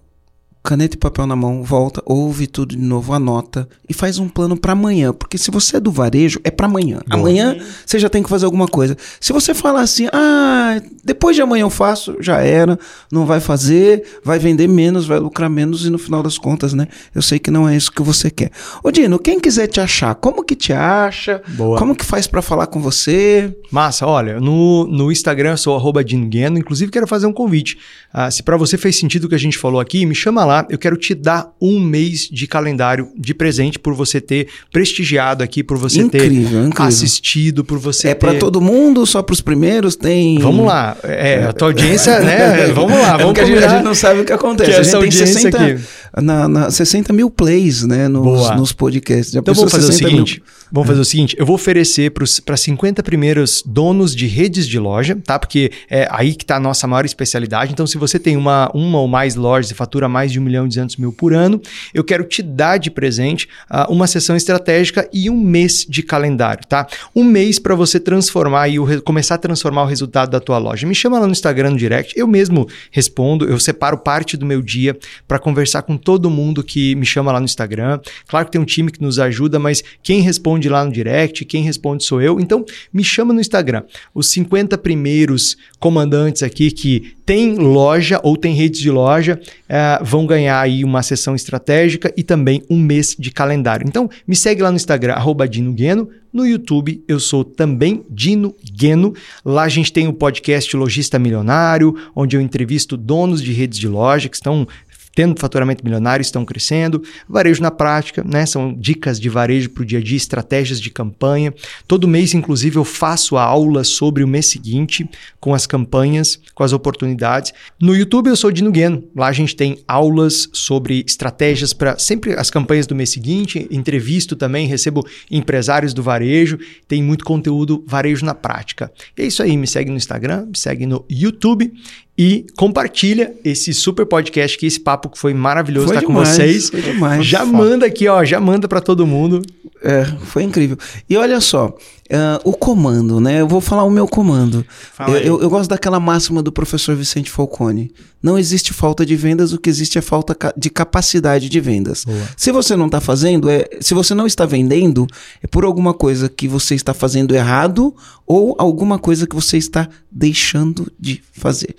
caneta 0.66 0.96
e 0.96 1.00
papel 1.00 1.28
na 1.28 1.36
mão, 1.36 1.64
volta, 1.64 2.02
ouve 2.06 2.48
tudo 2.48 2.76
de 2.76 2.82
novo, 2.82 3.14
anota 3.14 3.70
e 3.88 3.94
faz 3.94 4.18
um 4.18 4.28
plano 4.28 4.58
para 4.58 4.74
amanhã, 4.74 5.14
porque 5.14 5.38
se 5.38 5.52
você 5.52 5.78
é 5.78 5.80
do 5.80 5.92
varejo, 5.92 6.40
é 6.44 6.50
para 6.50 6.66
amanhã. 6.66 7.00
Boa. 7.08 7.22
Amanhã 7.22 7.56
você 7.86 8.00
já 8.00 8.10
tem 8.10 8.24
que 8.24 8.30
fazer 8.30 8.46
alguma 8.46 8.68
coisa. 8.68 8.98
Se 9.20 9.32
você 9.32 9.54
falar 9.54 9.82
assim, 9.82 10.08
ah, 10.12 10.82
depois 11.04 11.36
de 11.36 11.42
amanhã 11.42 11.62
eu 11.62 11.70
faço, 11.70 12.18
já 12.20 12.40
era, 12.42 12.80
não 13.12 13.26
vai 13.26 13.40
fazer, 13.40 14.04
vai 14.24 14.40
vender 14.40 14.68
menos, 14.68 15.06
vai 15.06 15.20
lucrar 15.20 15.50
menos 15.50 15.86
e 15.86 15.90
no 15.90 16.00
final 16.00 16.24
das 16.24 16.38
contas, 16.38 16.74
né? 16.74 16.88
Eu 17.14 17.22
sei 17.22 17.38
que 17.38 17.52
não 17.52 17.70
é 17.70 17.76
isso 17.76 17.92
que 17.92 18.02
você 18.02 18.32
quer. 18.32 18.52
Ô 18.84 18.90
Dino, 18.90 19.20
quem 19.20 19.40
quiser 19.40 19.68
te 19.68 19.80
achar, 19.80 20.16
como 20.16 20.44
que 20.44 20.56
te 20.56 20.74
acha? 20.74 21.42
Boa. 21.50 21.78
Como 21.78 21.96
que 21.96 22.04
faz 22.04 22.26
para 22.26 22.42
falar 22.42 22.68
com 22.68 22.82
você? 22.82 23.56
Massa, 23.72 24.08
olha, 24.08 24.40
no, 24.40 24.88
no 24.88 25.12
Instagram 25.12 25.52
eu 25.52 25.58
sou 25.58 25.76
arroba 25.76 26.02
Gueno, 26.02 26.58
inclusive 26.58 26.92
quero 26.92 27.06
fazer 27.06 27.28
um 27.28 27.34
convite. 27.34 27.78
Ah, 28.12 28.32
se 28.32 28.42
para 28.42 28.58
você 28.58 28.78
fez 28.78 28.98
sentido 28.98 29.26
o 29.26 29.30
que 29.30 29.36
a 29.36 29.40
gente 29.40 29.58
falou 29.58 29.80
aqui, 29.80 30.06
me 30.06 30.16
chama 30.16 30.44
lá 30.44 30.55
lá, 30.56 30.68
eu 30.70 30.78
quero 30.78 30.98
te 30.98 31.14
dar 31.14 31.52
um 31.62 31.80
mês 31.80 32.30
de 32.32 32.48
calendário 32.48 33.10
de 33.18 33.34
presente 33.34 33.78
por 33.80 33.94
você 33.94 34.20
ter 34.20 34.48
prestigiado 34.72 35.44
aqui, 35.44 35.64
por 35.64 35.78
você 35.78 36.02
incrível, 36.02 36.62
ter 36.62 36.68
incrível. 36.68 36.86
assistido, 36.86 37.64
por 37.64 37.78
você 37.78 38.10
é 38.10 38.14
ter... 38.14 38.20
para 38.20 38.34
todo 38.36 38.60
mundo, 38.62 39.06
só 39.06 39.22
para 39.22 39.34
os 39.34 39.42
primeiros 39.42 39.96
tem... 39.96 40.40
Vamos 40.40 40.66
lá, 40.66 40.98
é, 41.04 41.46
a 41.46 41.54
tua 41.54 41.70
audiência, 41.70 42.20
né? 42.20 42.68
Vamos 42.74 42.98
lá, 42.98 43.16
é 43.16 43.18
vamos 43.18 43.40
é 43.40 43.42
a 43.42 43.46
gente, 43.46 43.64
a 43.64 43.70
gente 43.70 43.84
não 43.84 43.96
sabe 43.96 44.22
o 44.22 44.26
que 44.26 44.34
acontece. 44.34 44.72
Que 44.72 44.78
a 44.78 44.84
gente 44.84 45.00
tem 45.00 45.12
60, 45.12 45.58
aqui. 45.58 45.82
na, 46.22 46.48
na 46.48 46.72
60 46.72 47.14
mil 47.14 47.30
plays, 47.30 47.84
né? 47.84 48.08
Nos, 48.08 48.56
nos 48.56 48.74
podcasts. 48.74 49.32
Já 49.34 49.40
então 49.40 49.54
vamos 49.54 49.72
fazer 49.72 49.90
o 49.90 49.94
seguinte: 49.94 50.36
mil... 50.36 50.44
vamos 50.72 50.88
fazer 50.88 51.02
o 51.02 51.06
seguinte: 51.06 51.36
eu 51.38 51.46
vou 51.46 51.56
oferecer 51.56 52.12
para 52.44 52.58
50 52.58 53.04
primeiros 53.04 53.64
donos 53.66 54.16
de 54.16 54.28
redes 54.28 54.68
de 54.68 54.80
loja, 54.80 55.18
tá? 55.24 55.40
Porque 55.40 55.72
é 55.90 56.08
aí 56.12 56.34
que 56.34 56.44
está 56.44 56.58
a 56.58 56.60
nossa 56.60 56.88
maior 56.88 57.06
especialidade. 57.06 57.72
Então, 57.72 57.88
se 57.88 57.98
você 57.98 58.20
tem 58.20 58.38
uma, 58.38 58.70
uma 58.74 59.00
ou 59.00 59.08
mais 59.08 59.36
lojas 59.36 59.72
e 59.72 59.74
fatura 59.74 60.08
mais 60.10 60.32
de 60.32 60.40
1 60.40 60.45
milhão 60.46 60.66
e 60.66 60.70
200 60.70 60.98
mil 60.98 61.12
por 61.12 61.34
ano, 61.34 61.62
eu 61.94 62.04
quero 62.04 62.24
te 62.24 62.42
dar 62.42 62.78
de 62.78 62.90
presente 62.92 63.48
uh, 63.70 63.92
uma 63.92 64.08
sessão 64.08 64.36
estratégica 64.36 65.10
e 65.12 65.30
um 65.30 65.40
mês 65.40 65.86
de 65.88 66.04
calendário, 66.04 66.66
tá? 66.68 66.88
Um 67.16 67.24
mês 67.24 67.60
para 67.60 67.76
você 67.76 68.00
transformar 68.00 68.70
e 68.70 68.78
começar 69.02 69.36
a 69.36 69.38
transformar 69.38 69.84
o 69.84 69.88
resultado 69.88 70.30
da 70.30 70.40
tua 70.40 70.58
loja. 70.58 70.88
Me 70.88 70.96
chama 70.96 71.20
lá 71.20 71.26
no 71.26 71.32
Instagram, 71.32 71.72
no 71.72 71.78
direct. 71.78 72.14
Eu 72.18 72.28
mesmo 72.28 72.68
respondo, 72.92 73.46
eu 73.46 73.60
separo 73.60 73.98
parte 73.98 74.38
do 74.38 74.46
meu 74.46 74.62
dia 74.62 74.98
para 75.28 75.40
conversar 75.40 75.82
com 75.82 75.98
todo 75.98 76.30
mundo 76.30 76.64
que 76.64 76.96
me 76.96 77.06
chama 77.06 77.32
lá 77.32 77.40
no 77.40 77.46
Instagram. 77.46 78.00
Claro 78.28 78.46
que 78.46 78.52
tem 78.52 78.62
um 78.62 78.66
time 78.66 78.92
que 78.92 79.02
nos 79.02 79.20
ajuda, 79.20 79.60
mas 79.60 79.84
quem 80.04 80.22
responde 80.22 80.70
lá 80.70 80.84
no 80.86 80.92
direct, 80.92 81.44
quem 81.46 81.64
responde 81.64 82.04
sou 82.04 82.22
eu. 82.22 82.40
Então, 82.40 82.64
me 82.94 83.04
chama 83.04 83.34
no 83.34 83.42
Instagram. 83.42 83.84
Os 84.14 84.30
50 84.32 84.78
primeiros 84.78 85.58
comandantes 85.80 86.44
aqui 86.44 86.72
que 86.72 87.16
têm 87.26 87.56
loja 87.56 88.20
ou 88.24 88.38
têm 88.38 88.54
redes 88.54 88.80
de 88.80 88.92
loja 88.92 89.40
uh, 89.40 90.04
vão 90.04 90.26
ganhar 90.26 90.35
aí 90.36 90.84
uma 90.84 91.02
sessão 91.02 91.36
estratégica 91.36 92.14
e 92.18 92.24
também 92.24 92.62
um 92.70 92.78
mês 92.78 93.16
de 93.18 93.32
calendário. 93.32 93.88
Então, 93.88 94.10
me 94.28 94.36
segue 94.36 94.62
lá 94.62 94.70
no 94.70 94.76
Instagram, 94.76 95.14
arroba 95.14 95.48
Dino 95.48 95.74
Gueno. 95.74 96.10
No 96.34 96.46
YouTube, 96.46 97.02
eu 97.08 97.18
sou 97.18 97.46
também 97.46 98.06
Dino 98.10 98.54
Gueno. 98.74 99.14
Lá 99.46 99.64
a 99.64 99.70
gente 99.70 99.94
tem 99.94 100.08
o 100.08 100.14
podcast 100.14 100.76
Logista 100.76 101.18
Milionário, 101.18 101.96
onde 102.14 102.36
eu 102.36 102.42
entrevisto 102.42 102.98
donos 102.98 103.42
de 103.42 103.54
redes 103.54 103.80
de 103.80 103.88
loja 103.88 104.28
que 104.28 104.36
estão 104.36 104.68
tendo 105.16 105.40
faturamento 105.40 105.84
milionário, 105.84 106.22
estão 106.22 106.44
crescendo. 106.44 107.02
Varejo 107.28 107.62
na 107.62 107.72
prática, 107.72 108.24
né? 108.24 108.46
São 108.46 108.74
dicas 108.74 109.20
de 109.20 109.30
varejo 109.30 109.70
para 109.70 109.82
o 109.82 109.86
dia 109.86 110.00
a 110.00 110.04
dia, 110.04 110.18
estratégias 110.18 110.80
de 110.80 110.92
campanha. 110.92 111.54
Todo 111.88 112.08
mês, 112.08 112.34
inclusive, 112.34 112.76
eu 112.76 112.84
faço 112.84 113.38
a 113.38 113.44
aula 113.44 113.86
sobre 113.86 114.24
o 114.24 114.28
mês 114.28 114.48
seguinte, 114.48 115.10
com 115.40 115.54
as 115.54 115.66
campanhas, 115.66 116.38
com 116.54 116.64
as 116.64 116.74
oportunidades. 116.74 117.54
No 117.80 117.96
YouTube 117.96 118.28
eu 118.28 118.36
sou 118.36 118.52
Dino 118.52 118.72
Gueno. 118.72 119.06
Lá 119.16 119.28
a 119.28 119.34
gente 119.34 119.56
tem 119.56 119.80
aulas 119.88 120.50
sobre 120.52 121.04
estratégias 121.08 121.72
para 121.72 121.98
sempre 121.98 122.34
as 122.34 122.52
campanhas 122.52 122.86
do 122.86 122.94
mês 122.94 123.10
seguinte. 123.10 123.68
Entrevisto 123.72 124.36
também, 124.36 124.68
recebo 124.68 125.08
empresários 125.32 125.94
do 125.94 126.04
varejo. 126.04 126.60
Tem 126.88 127.02
muito 127.02 127.24
conteúdo 127.24 127.84
varejo 127.88 128.26
na 128.26 128.36
prática. 128.36 128.92
E 129.18 129.22
é 129.22 129.26
isso 129.26 129.42
aí. 129.42 129.56
Me 129.56 129.68
segue 129.68 129.90
no 129.90 129.98
Instagram, 129.98 130.48
me 130.48 130.58
segue 130.58 130.86
no 130.86 131.06
YouTube 131.10 131.72
e 132.18 132.46
compartilha 132.56 133.34
esse 133.44 133.74
super 133.74 134.06
podcast 134.06 134.58
que 134.58 134.66
esse 134.66 134.80
papo 134.80 135.10
que 135.10 135.18
foi 135.18 135.34
maravilhoso 135.34 135.88
estar 135.88 136.02
tá 136.02 136.08
com 136.08 136.14
vocês. 136.14 136.70
Foi 136.70 136.82
demais. 136.82 137.26
Já 137.26 137.46
manda 137.46 137.86
aqui, 137.86 138.08
ó, 138.08 138.24
já 138.24 138.40
manda 138.40 138.68
para 138.68 138.80
todo 138.80 139.06
mundo. 139.06 139.42
É, 139.86 140.04
foi 140.26 140.42
incrível. 140.42 140.76
E 141.08 141.16
olha 141.16 141.40
só, 141.40 141.68
uh, 141.68 142.42
o 142.44 142.54
comando, 142.54 143.20
né? 143.20 143.42
Eu 143.42 143.48
vou 143.48 143.62
falar 143.62 143.84
o 143.84 143.90
meu 143.92 144.08
comando. 144.08 144.66
Eu, 145.08 145.16
eu, 145.18 145.42
eu, 145.44 145.50
gosto 145.50 145.70
daquela 145.70 146.00
máxima 146.00 146.42
do 146.42 146.52
professor 146.52 146.96
Vicente 146.96 147.30
Falcone. 147.30 147.92
Não 148.22 148.36
existe 148.36 148.74
falta 148.74 149.06
de 149.06 149.16
vendas, 149.16 149.54
o 149.54 149.60
que 149.60 149.70
existe 149.70 150.00
é 150.00 150.02
falta 150.02 150.36
de 150.58 150.72
capacidade 150.72 151.48
de 151.50 151.60
vendas. 151.60 152.04
Boa. 152.04 152.18
Se 152.36 152.52
você 152.52 152.76
não 152.76 152.88
está 152.88 153.00
fazendo, 153.00 153.48
é, 153.48 153.70
se 153.80 153.94
você 153.94 154.16
não 154.16 154.26
está 154.26 154.44
vendendo, 154.44 155.06
é 155.44 155.46
por 155.46 155.64
alguma 155.64 155.94
coisa 155.94 156.28
que 156.28 156.48
você 156.48 156.74
está 156.74 156.92
fazendo 156.92 157.36
errado 157.36 157.96
ou 158.26 158.56
alguma 158.58 158.98
coisa 158.98 159.28
que 159.28 159.36
você 159.36 159.58
está 159.58 159.88
deixando 160.12 160.92
de 161.00 161.22
fazer. 161.32 161.76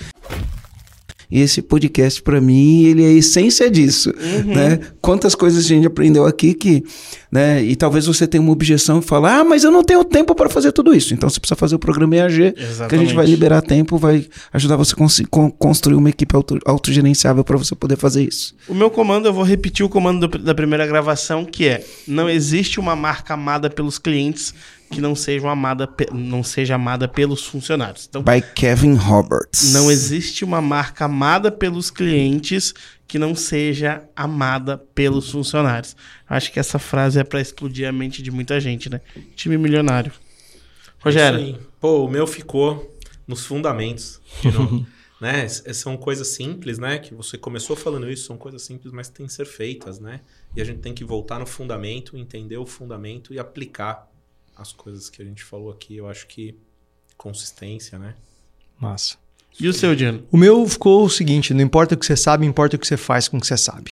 E 1.30 1.40
esse 1.40 1.60
podcast, 1.60 2.22
para 2.22 2.40
mim, 2.40 2.84
ele 2.84 3.04
é 3.04 3.08
a 3.08 3.12
essência 3.12 3.70
disso, 3.70 4.10
uhum. 4.10 4.54
né? 4.54 4.78
Quantas 5.00 5.34
coisas 5.34 5.64
a 5.64 5.68
gente 5.68 5.86
aprendeu 5.86 6.24
aqui 6.24 6.54
que, 6.54 6.84
né? 7.30 7.62
E 7.62 7.74
talvez 7.74 8.06
você 8.06 8.26
tenha 8.26 8.40
uma 8.40 8.52
objeção 8.52 9.00
e 9.00 9.02
fale, 9.02 9.26
ah, 9.26 9.44
mas 9.44 9.64
eu 9.64 9.70
não 9.70 9.82
tenho 9.82 10.04
tempo 10.04 10.34
para 10.34 10.48
fazer 10.48 10.70
tudo 10.72 10.94
isso. 10.94 11.12
Então 11.14 11.28
você 11.28 11.40
precisa 11.40 11.56
fazer 11.56 11.74
o 11.74 11.78
programa 11.78 12.14
EAG, 12.16 12.54
Exatamente. 12.56 12.88
que 12.88 12.94
a 12.94 12.98
gente 12.98 13.14
vai 13.14 13.26
liberar 13.26 13.60
tempo, 13.60 13.98
vai 13.98 14.26
ajudar 14.52 14.76
você 14.76 14.94
a 14.94 15.50
construir 15.58 15.96
uma 15.96 16.10
equipe 16.10 16.34
auto, 16.36 16.58
autogerenciável 16.64 17.42
para 17.42 17.56
você 17.56 17.74
poder 17.74 17.96
fazer 17.96 18.22
isso. 18.22 18.54
O 18.68 18.74
meu 18.74 18.90
comando, 18.90 19.26
eu 19.26 19.32
vou 19.32 19.44
repetir 19.44 19.84
o 19.84 19.88
comando 19.88 20.28
do, 20.28 20.38
da 20.38 20.54
primeira 20.54 20.86
gravação, 20.86 21.44
que 21.44 21.66
é: 21.66 21.84
não 22.06 22.30
existe 22.30 22.78
uma 22.78 22.94
marca 22.94 23.34
amada 23.34 23.68
pelos 23.68 23.98
clientes 23.98 24.54
que 24.90 25.00
não 25.00 25.14
seja 25.14 25.50
amada, 25.50 25.88
não 26.12 26.42
seja 26.42 26.76
amada 26.76 27.08
pelos 27.08 27.44
funcionários. 27.44 28.06
Então, 28.08 28.22
By 28.22 28.42
Kevin 28.54 28.94
Roberts. 28.94 29.72
Não 29.72 29.90
existe 29.90 30.44
uma 30.44 30.60
marca 30.60 31.04
amada 31.04 31.50
pelos 31.50 31.90
clientes 31.90 32.74
que 33.06 33.18
não 33.18 33.34
seja 33.34 34.02
amada 34.14 34.78
pelos 34.94 35.30
funcionários. 35.30 35.96
Acho 36.28 36.52
que 36.52 36.58
essa 36.58 36.78
frase 36.78 37.18
é 37.18 37.24
para 37.24 37.40
explodir 37.40 37.88
a 37.88 37.92
mente 37.92 38.22
de 38.22 38.30
muita 38.30 38.60
gente, 38.60 38.90
né? 38.90 39.00
Time 39.34 39.56
milionário. 39.56 40.12
Rogério. 41.00 41.58
Pô, 41.80 42.04
o 42.04 42.08
meu 42.08 42.26
ficou 42.26 42.96
nos 43.26 43.44
fundamentos. 43.44 44.20
né? 45.20 45.48
São 45.48 45.96
coisas 45.96 46.28
simples, 46.28 46.78
né? 46.78 46.98
Que 46.98 47.14
você 47.14 47.38
começou 47.38 47.76
falando 47.76 48.10
isso, 48.10 48.26
são 48.26 48.36
coisas 48.36 48.62
simples, 48.62 48.92
mas 48.92 49.08
têm 49.08 49.26
que 49.26 49.32
ser 49.32 49.46
feitas, 49.46 49.98
né? 49.98 50.20
E 50.54 50.60
a 50.60 50.64
gente 50.64 50.80
tem 50.80 50.92
que 50.92 51.04
voltar 51.04 51.38
no 51.38 51.46
fundamento, 51.46 52.16
entender 52.16 52.56
o 52.56 52.66
fundamento 52.66 53.32
e 53.32 53.38
aplicar 53.38 54.10
as 54.56 54.72
coisas 54.72 55.10
que 55.10 55.20
a 55.20 55.24
gente 55.24 55.44
falou 55.44 55.70
aqui. 55.70 55.96
Eu 55.96 56.08
acho 56.08 56.26
que 56.26 56.58
consistência, 57.16 57.98
né? 57.98 58.14
Massa. 58.78 59.16
E 59.58 59.68
o 59.68 59.72
seu, 59.72 59.94
Diano? 59.94 60.26
O 60.30 60.36
meu 60.36 60.66
ficou 60.68 61.04
o 61.04 61.10
seguinte: 61.10 61.54
não 61.54 61.62
importa 61.62 61.94
o 61.94 61.98
que 61.98 62.06
você 62.06 62.16
sabe, 62.16 62.46
importa 62.46 62.76
o 62.76 62.78
que 62.78 62.86
você 62.86 62.96
faz 62.96 63.28
com 63.28 63.38
o 63.38 63.40
que 63.40 63.46
você 63.46 63.56
sabe. 63.56 63.90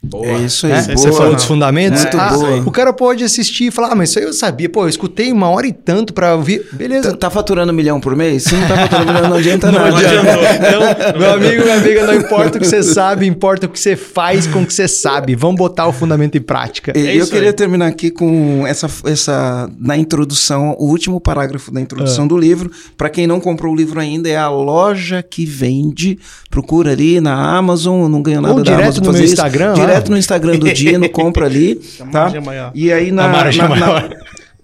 Boa. 0.00 0.26
É 0.26 0.38
isso 0.44 0.64
aí. 0.64 0.72
É, 0.72 0.82
você 0.82 1.10
falou 1.10 1.34
dos 1.34 1.44
fundamentos. 1.44 2.04
É, 2.04 2.10
ah, 2.14 2.62
o 2.64 2.70
cara 2.70 2.92
pode 2.92 3.24
assistir 3.24 3.66
e 3.66 3.70
falar, 3.72 3.92
ah, 3.92 3.94
mas 3.96 4.10
isso 4.10 4.20
aí 4.20 4.24
eu 4.24 4.32
sabia. 4.32 4.68
Pô, 4.68 4.84
eu 4.84 4.88
escutei 4.88 5.32
uma 5.32 5.50
hora 5.50 5.66
e 5.66 5.72
tanto 5.72 6.12
para 6.12 6.36
ouvir. 6.36 6.64
Beleza. 6.72 7.10
Tá, 7.10 7.16
tá, 7.16 7.30
faturando 7.30 7.72
um 7.72 7.74
milhão 7.74 7.98
por 7.98 8.14
mês? 8.14 8.44
Se 8.44 8.54
não 8.54 8.68
tá 8.68 8.76
faturando 8.76 9.10
um 9.10 9.14
milhão, 9.14 9.30
não 9.30 9.36
adianta 9.36 9.72
não. 9.72 9.80
Não 9.80 9.96
adiantou. 9.96 10.38
Então, 10.58 11.18
meu 11.18 11.32
amigo, 11.32 11.62
minha 11.62 11.76
amiga, 11.76 12.06
não 12.06 12.14
importa 12.14 12.58
o 12.58 12.60
que 12.60 12.66
você 12.66 12.82
sabe, 12.82 13.26
importa 13.26 13.66
o 13.66 13.68
que 13.68 13.78
você 13.78 13.96
faz 13.96 14.46
com 14.46 14.62
o 14.62 14.66
que 14.66 14.72
você 14.72 14.86
sabe. 14.86 15.34
Vamos 15.34 15.56
botar 15.56 15.86
o 15.86 15.92
fundamento 15.92 16.36
em 16.36 16.40
prática. 16.40 16.92
E, 16.96 17.06
é 17.06 17.16
eu 17.16 17.26
queria 17.26 17.48
aí. 17.48 17.52
terminar 17.52 17.86
aqui 17.86 18.10
com 18.10 18.64
essa, 18.66 18.88
essa, 19.04 19.68
na 19.78 19.96
introdução, 19.96 20.76
o 20.78 20.86
último 20.86 21.20
parágrafo 21.20 21.72
da 21.72 21.80
introdução 21.80 22.24
ah. 22.24 22.28
do 22.28 22.36
livro. 22.36 22.70
Para 22.96 23.10
quem 23.10 23.26
não 23.26 23.40
comprou 23.40 23.72
o 23.72 23.76
livro 23.76 23.98
ainda, 24.00 24.28
é 24.28 24.36
a 24.36 24.48
loja 24.48 25.22
que 25.22 25.44
vende. 25.44 26.18
Procura 26.50 26.92
ali 26.92 27.20
na 27.20 27.56
Amazon, 27.56 28.08
não 28.08 28.22
ganha 28.22 28.40
nada 28.40 28.54
Ou 28.54 28.62
da 28.62 28.70
direto 28.70 28.98
Amazon. 28.98 29.04
no 29.04 29.12
meu 29.12 29.24
Instagram. 29.24 29.74
Direto 29.74 29.87
no 30.10 30.16
Instagram 30.16 30.58
do 30.58 30.72
Dino, 30.72 31.08
compra 31.08 31.46
ali. 31.46 31.76
tá? 32.12 32.32
E 32.74 32.92
aí 32.92 33.10
na, 33.10 33.28
na, 33.28 33.44
na, 33.44 34.10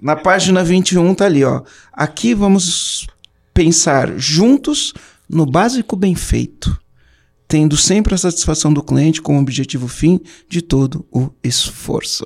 na 0.00 0.16
página 0.16 0.62
21 0.62 1.14
tá 1.14 1.24
ali, 1.26 1.44
ó. 1.44 1.62
Aqui 1.92 2.34
vamos 2.34 3.06
pensar 3.52 4.12
juntos 4.16 4.92
no 5.28 5.46
básico 5.46 5.96
bem 5.96 6.14
feito 6.14 6.76
tendo 7.46 7.76
sempre 7.76 8.14
a 8.14 8.18
satisfação 8.18 8.72
do 8.72 8.82
cliente 8.82 9.20
como 9.20 9.38
objetivo 9.38 9.86
fim 9.86 10.18
de 10.48 10.62
todo 10.62 11.06
o 11.12 11.30
esforço. 11.42 12.24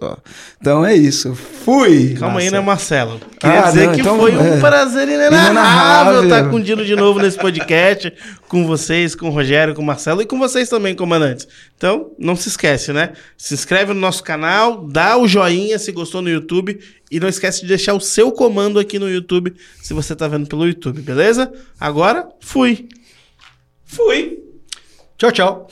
Então 0.60 0.84
é 0.86 0.94
isso. 0.94 1.34
Fui! 1.34 2.14
Calma 2.14 2.40
aí, 2.40 2.50
né, 2.50 2.60
Marcelo? 2.60 3.20
Queria 3.38 3.60
ah, 3.60 3.68
dizer 3.68 3.86
não, 3.86 3.94
que 3.94 4.00
então, 4.00 4.18
foi 4.18 4.32
é. 4.32 4.38
um 4.38 4.60
prazer 4.60 5.08
inenarrável 5.08 6.24
estar 6.24 6.48
com 6.48 6.56
o 6.56 6.62
Dino 6.62 6.84
de 6.84 6.94
novo 6.94 7.18
nesse 7.18 7.36
podcast, 7.36 8.12
com 8.48 8.66
vocês, 8.66 9.14
com 9.14 9.28
o 9.28 9.30
Rogério, 9.30 9.74
com 9.74 9.82
o 9.82 9.84
Marcelo 9.84 10.22
e 10.22 10.26
com 10.26 10.38
vocês 10.38 10.68
também, 10.68 10.94
comandantes. 10.94 11.48
Então, 11.76 12.12
não 12.18 12.36
se 12.36 12.48
esquece, 12.48 12.92
né? 12.92 13.12
Se 13.36 13.54
inscreve 13.54 13.92
no 13.92 14.00
nosso 14.00 14.22
canal, 14.22 14.86
dá 14.86 15.16
o 15.18 15.26
joinha 15.26 15.78
se 15.78 15.92
gostou 15.92 16.22
no 16.22 16.30
YouTube 16.30 16.78
e 17.10 17.20
não 17.20 17.28
esquece 17.28 17.62
de 17.62 17.66
deixar 17.66 17.94
o 17.94 18.00
seu 18.00 18.30
comando 18.30 18.78
aqui 18.78 18.98
no 18.98 19.10
YouTube 19.10 19.54
se 19.82 19.92
você 19.92 20.12
está 20.12 20.28
vendo 20.28 20.46
pelo 20.46 20.66
YouTube, 20.66 21.00
beleza? 21.00 21.52
Agora, 21.78 22.28
fui! 22.40 22.88
Fui! 23.84 24.47
Tchau, 25.18 25.32
tchau. 25.32 25.66